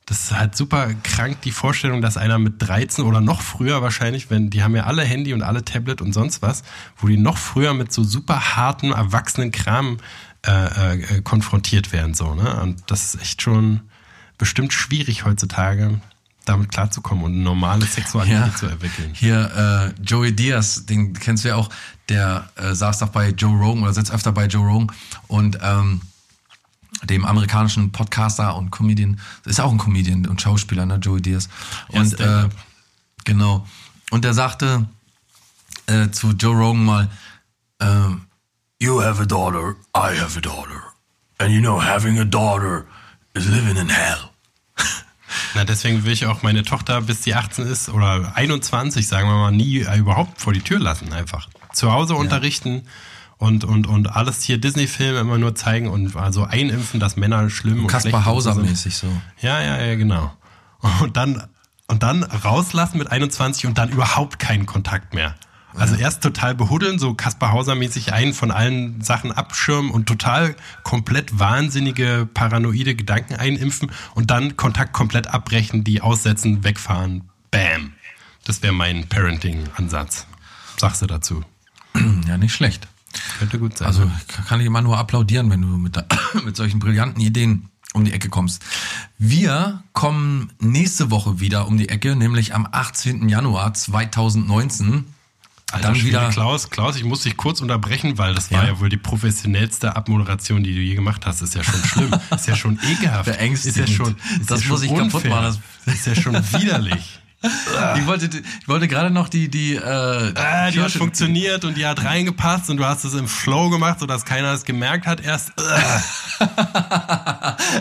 das 0.07 0.25
ist 0.25 0.33
halt 0.37 0.57
super 0.57 0.89
krank, 1.05 1.41
die 1.43 1.53
Vorstellung, 1.53 2.03
dass 2.03 2.17
einer 2.17 2.39
mit 2.41 2.55
13 2.59 3.05
oder 3.05 3.21
noch 3.21 3.43
früher 3.43 3.81
wahrscheinlich, 3.81 4.29
wenn 4.29 4.51
die 4.51 4.65
haben 4.65 4.75
ja 4.75 4.85
alle 4.85 5.05
Handy 5.05 5.33
und 5.33 5.43
alle 5.43 5.65
Tablet 5.65 6.01
und 6.03 6.13
sonst 6.13 6.43
was, 6.43 6.65
wo 6.97 7.07
die 7.07 7.17
noch 7.17 7.39
früher 7.39 7.75
mit 7.75 7.93
so 7.93 8.03
super 8.03 8.57
harten, 8.57 8.91
erwachsenen 8.91 9.53
Kram 9.53 9.99
äh, 10.45 10.97
äh, 11.19 11.23
konfrontiert 11.23 11.93
werden. 11.93 12.15
so 12.15 12.35
ne? 12.35 12.61
Und 12.61 12.83
das 12.89 13.15
ist 13.15 13.23
echt 13.23 13.43
schon 13.43 13.83
bestimmt 14.37 14.73
schwierig 14.73 15.25
heutzutage, 15.25 16.01
damit 16.45 16.73
klarzukommen 16.73 17.23
und 17.25 17.35
eine 17.35 17.43
normale 17.43 17.85
Sexualität 17.87 18.59
zu 18.59 18.67
entwickeln. 18.67 19.11
Hier, 19.15 19.93
äh, 19.97 20.03
Joey 20.03 20.33
Diaz, 20.35 20.87
den 20.87 21.13
kennst 21.13 21.45
du 21.45 21.51
ja 21.51 21.55
auch, 21.57 21.69
der 22.09 22.49
äh, 22.57 22.75
saß 22.75 22.99
doch 22.99 23.11
bei 23.11 23.29
Joe 23.29 23.57
Rogan 23.57 23.85
oder 23.85 23.93
sitzt 23.93 24.11
öfter 24.11 24.33
bei 24.33 24.47
Joe 24.47 24.67
Rogan 24.67 24.91
und 25.29 25.57
ähm, 25.63 26.01
dem 27.05 27.25
amerikanischen 27.25 27.93
Podcaster 27.93 28.57
und 28.57 28.71
Comedian, 28.71 29.21
ist 29.45 29.61
auch 29.61 29.71
ein 29.73 29.79
Comedian 29.79 30.27
und 30.27 30.41
Schauspieler, 30.41 30.87
ne, 30.87 30.97
Joey 30.97 31.23
Diaz. 31.23 31.49
Ja, 31.91 32.01
Und 32.01 32.13
äh, 32.13 32.17
Stand-up. 32.17 32.51
genau. 33.25 33.67
Und 34.11 34.25
der 34.25 34.35
sagte 34.35 34.87
äh, 35.87 36.11
zu 36.11 36.33
Joe 36.33 36.55
Rogan 36.57 36.85
mal, 36.85 37.11
ähm, 37.81 38.23
You 38.83 39.03
have 39.03 39.21
a 39.23 39.27
daughter, 39.27 39.77
I 39.95 40.19
have 40.19 40.39
a 40.39 40.41
daughter. 40.41 40.83
And 41.39 41.53
you 41.53 41.61
know, 41.61 41.83
having 41.83 42.19
a 42.19 42.25
daughter 42.25 42.87
is 43.35 43.47
living 43.47 43.77
in 43.77 43.89
hell. 43.89 44.31
Na, 45.55 45.65
deswegen 45.65 46.05
will 46.05 46.13
ich 46.13 46.27
auch 46.27 46.43
meine 46.43 46.63
Tochter, 46.63 47.01
bis 47.03 47.23
sie 47.23 47.35
18 47.35 47.67
ist 47.67 47.89
oder 47.89 48.37
21, 48.37 49.07
sagen 49.07 49.29
wir 49.29 49.37
mal, 49.37 49.51
nie 49.53 49.81
äh, 49.81 49.99
überhaupt 49.99 50.41
vor 50.41 50.53
die 50.53 50.61
Tür 50.63 50.79
lassen 50.79 51.13
einfach. 51.13 51.49
Zu 51.73 51.93
Hause 51.93 52.15
unterrichten 52.15 52.87
und, 53.41 53.65
und, 53.65 53.87
und 53.87 54.15
alles 54.15 54.43
hier 54.43 54.59
Disney-Filme 54.59 55.19
immer 55.19 55.39
nur 55.39 55.55
zeigen 55.55 55.89
und 55.89 56.15
also 56.15 56.45
einimpfen, 56.45 57.01
dass 57.01 57.17
Männer 57.17 57.49
schlimm 57.49 57.81
und 57.81 57.87
Kaspar 57.87 58.11
schlecht 58.11 58.27
Hauser 58.27 58.53
sind. 58.53 58.69
mäßig 58.69 58.95
so. 58.95 59.09
Ja, 59.41 59.63
ja, 59.63 59.83
ja, 59.83 59.95
genau. 59.97 60.31
Und 61.01 61.17
dann, 61.17 61.49
und 61.89 62.03
dann 62.03 62.23
rauslassen 62.23 62.99
mit 62.99 63.11
21 63.11 63.67
und 63.67 63.79
dann 63.79 63.89
überhaupt 63.89 64.39
keinen 64.39 64.67
Kontakt 64.67 65.15
mehr. 65.15 65.35
Also 65.75 65.95
erst 65.95 66.23
total 66.23 66.55
behuddeln, 66.55 66.99
so 66.99 67.15
Kaspar 67.15 67.53
Hauser-mäßig 67.53 68.13
einen 68.13 68.35
von 68.35 68.51
allen 68.51 69.01
Sachen 69.01 69.33
abschirmen 69.33 69.91
und 69.91 70.07
total 70.07 70.55
komplett 70.83 71.39
wahnsinnige, 71.39 72.29
paranoide 72.35 72.95
Gedanken 72.95 73.37
einimpfen 73.37 73.91
und 74.15 74.31
dann 74.31 74.59
Kontakt 74.59 74.93
komplett 74.93 75.29
abbrechen, 75.29 75.83
die 75.83 76.03
aussetzen, 76.03 76.63
wegfahren. 76.63 77.31
Bam. 77.51 77.95
Das 78.45 78.63
wäre 78.63 78.75
mein 78.75 79.09
Parenting-Ansatz. 79.09 80.27
Sagst 80.77 81.01
du 81.01 81.07
dazu? 81.07 81.43
Ja, 82.27 82.37
nicht 82.37 82.53
schlecht. 82.53 82.89
Könnte 83.39 83.59
gut 83.59 83.79
sein. 83.79 83.87
Also 83.89 84.11
kann 84.49 84.61
ich 84.61 84.67
immer 84.67 84.83
nur 84.83 84.99
applaudieren, 84.99 85.51
wenn 85.51 85.63
du 85.63 85.69
mit, 85.69 85.97
da- 85.97 86.07
mit 86.45 86.57
solchen 86.57 86.79
brillanten 86.79 87.21
Ideen 87.23 87.69
um 87.93 88.05
die 88.05 88.13
Ecke 88.13 88.29
kommst. 88.29 88.63
Wir 89.19 89.83
kommen 89.93 90.53
nächste 90.61 91.11
Woche 91.11 91.41
wieder 91.41 91.67
um 91.67 91.77
die 91.77 91.89
Ecke, 91.89 92.15
nämlich 92.15 92.55
am 92.55 92.69
18. 92.71 93.29
Januar 93.29 93.75
2019. 93.75 95.07
Alter 95.73 95.87
dann 95.93 96.03
wieder 96.03 96.29
Klaus, 96.31 96.69
Klaus, 96.71 96.97
ich 96.97 97.05
muss 97.05 97.23
dich 97.23 97.37
kurz 97.37 97.61
unterbrechen, 97.61 98.19
weil 98.19 98.35
das 98.35 98.51
war 98.51 98.65
Ja. 98.65 98.71
ja 98.71 98.81
wohl 98.81 98.89
die 98.89 98.97
professionellste 98.97 99.95
Abmoderation, 99.95 100.65
die 100.65 100.75
du 100.75 100.81
je 100.81 100.97
gemacht 100.97 101.27
hast. 101.27 101.43
Ist 101.43 101.55
ja 101.55 101.63
schon 101.63 101.81
schlimm. 101.85 102.11
ist 102.35 102.49
ja 102.49 102.57
schon 102.57 102.77
ekelhaft. 102.91 103.29
Ist 103.41 103.77
ja 103.77 103.87
schon, 103.87 104.17
ist 104.41 104.51
Das 104.51 104.65
ja 104.65 104.69
muss 104.69 104.81
schon 104.81 104.89
ich 104.89 104.95
kaputt 104.97 105.15
unfair. 105.15 105.31
machen. 105.31 105.63
ist 105.87 106.07
ja 106.09 106.15
schon 106.17 106.35
widerlich. 106.35 107.20
Ich 107.97 108.07
wollte, 108.07 108.27
ich 108.27 108.69
wollte 108.69 108.87
gerade 108.87 109.11
noch 109.11 109.29
die, 109.29 109.49
die, 109.49 109.75
äh, 109.75 109.81
Ah, 110.37 110.71
die 110.71 110.81
hat 110.81 110.93
funktioniert 110.93 111.65
und 111.65 111.77
die 111.77 111.87
hat 111.87 112.05
reingepasst 112.05 112.69
und 112.71 112.77
du 112.77 112.85
hast 112.85 113.05
es 113.05 113.15
im 113.15 113.27
Flow 113.29 113.71
gemacht, 113.71 113.99
sodass 114.01 114.25
keiner 114.27 114.53
es 114.53 114.65
gemerkt 114.65 115.07
hat 115.07 115.21
erst. 115.21 115.53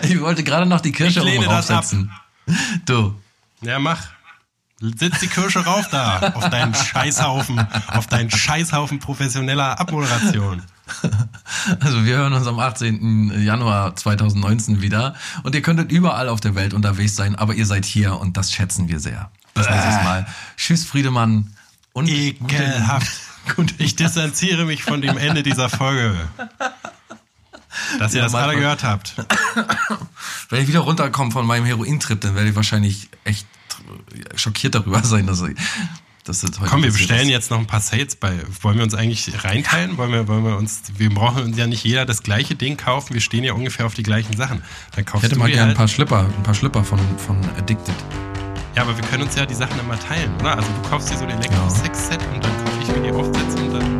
Ich 0.02 0.20
wollte 0.20 0.44
gerade 0.44 0.66
noch 0.66 0.80
die 0.80 0.92
Kirsche 0.92 1.20
Ich 1.20 1.24
lehne 1.24 1.46
oben 1.46 1.48
das 1.56 1.70
ab. 1.70 1.78
aufsetzen. 1.78 2.10
Du. 2.86 3.14
Ja, 3.62 3.78
mach. 3.78 4.00
Sitz 4.80 5.20
die 5.20 5.26
Kirsche 5.26 5.60
rauf 5.64 5.88
da, 5.90 6.32
auf 6.34 6.48
deinen 6.48 6.74
Scheißhaufen, 6.74 7.60
auf 7.88 8.06
deinen 8.06 8.30
Scheißhaufen 8.30 8.98
professioneller 8.98 9.78
Abmoderation. 9.78 10.62
Also 11.78 12.04
wir 12.04 12.16
hören 12.16 12.32
uns 12.32 12.48
am 12.48 12.58
18. 12.58 13.42
Januar 13.44 13.94
2019 13.94 14.82
wieder 14.82 15.14
und 15.44 15.54
ihr 15.54 15.62
könntet 15.62 15.92
überall 15.92 16.28
auf 16.28 16.40
der 16.40 16.56
Welt 16.56 16.74
unterwegs 16.74 17.14
sein, 17.14 17.36
aber 17.36 17.54
ihr 17.54 17.64
seid 17.64 17.84
hier 17.84 18.18
und 18.18 18.36
das 18.36 18.50
schätzen 18.52 18.88
wir 18.88 18.98
sehr. 18.98 19.30
Bis 19.60 19.70
nächstes 19.70 20.04
Mal. 20.04 20.26
Tschüss 20.56 20.84
Friedemann 20.84 21.52
und 21.92 22.08
Ekelhaft. 22.08 23.10
Gute, 23.56 23.74
Ich 23.78 23.96
distanziere 23.96 24.64
mich 24.64 24.82
von 24.84 25.00
dem 25.00 25.16
Ende 25.18 25.42
dieser 25.42 25.68
Folge. 25.68 26.14
Dass 27.98 28.12
ihr 28.14 28.18
Ja, 28.18 28.24
das 28.24 28.34
alle 28.34 28.56
gehört 28.56 28.84
habt. 28.84 29.14
Wenn 30.50 30.62
ich 30.62 30.68
wieder 30.68 30.80
runterkomme 30.80 31.30
von 31.30 31.46
meinem 31.46 31.64
Herointrip, 31.64 32.20
dann 32.20 32.34
werde 32.34 32.50
ich 32.50 32.56
wahrscheinlich 32.56 33.08
echt 33.24 33.46
schockiert 34.34 34.74
darüber 34.74 35.02
sein, 35.02 35.26
dass, 35.26 35.40
ich, 35.42 35.56
dass 36.24 36.40
das 36.40 36.58
heute 36.60 36.68
Komm, 36.70 36.82
wir 36.82 36.92
bestellen 36.92 37.22
ist. 37.22 37.28
jetzt 37.30 37.50
noch 37.50 37.58
ein 37.58 37.66
paar 37.66 37.80
Sales 37.80 38.16
bei. 38.16 38.34
Wollen 38.60 38.76
wir 38.76 38.84
uns 38.84 38.94
eigentlich 38.94 39.44
reinteilen? 39.44 39.96
Wollen 39.96 40.12
wir, 40.12 40.28
wollen 40.28 40.44
wir 40.44 40.56
uns, 40.56 40.82
wir 40.98 41.10
brauchen 41.10 41.42
uns 41.44 41.56
ja 41.56 41.66
nicht 41.66 41.84
jeder 41.84 42.04
das 42.04 42.22
gleiche 42.22 42.54
Ding 42.56 42.76
kaufen. 42.76 43.14
Wir 43.14 43.20
stehen 43.20 43.44
ja 43.44 43.52
ungefähr 43.54 43.86
auf 43.86 43.94
die 43.94 44.02
gleichen 44.02 44.36
Sachen. 44.36 44.62
Dann 44.92 45.00
Ich 45.00 45.06
kaufst 45.06 45.24
hätte 45.24 45.34
du 45.36 45.40
mal 45.40 45.46
gerne 45.46 45.62
ein 45.62 45.68
halt, 45.68 45.76
paar 45.78 45.88
Schlipper, 45.88 46.26
ein 46.36 46.42
paar 46.42 46.54
Schlipper 46.54 46.84
von, 46.84 46.98
von 47.18 47.38
Addicted. 47.56 47.94
Ja, 48.76 48.82
aber 48.82 48.96
wir 48.96 49.04
können 49.04 49.24
uns 49.24 49.34
ja 49.34 49.44
die 49.44 49.54
Sachen 49.54 49.78
immer 49.80 49.98
teilen, 49.98 50.32
oder? 50.40 50.56
Also 50.56 50.68
du 50.68 50.88
kaufst 50.88 51.10
dir 51.10 51.16
so 51.16 51.24
ein 51.24 51.30
Elektro-Sex-Set 51.30 52.20
und 52.32 52.44
dann 52.44 52.52
kaufe 52.64 52.78
ich 52.82 52.88
mir 52.96 53.02
die 53.02 53.12
Aufsätze 53.12 53.58
und 53.58 53.72
dann 53.74 53.99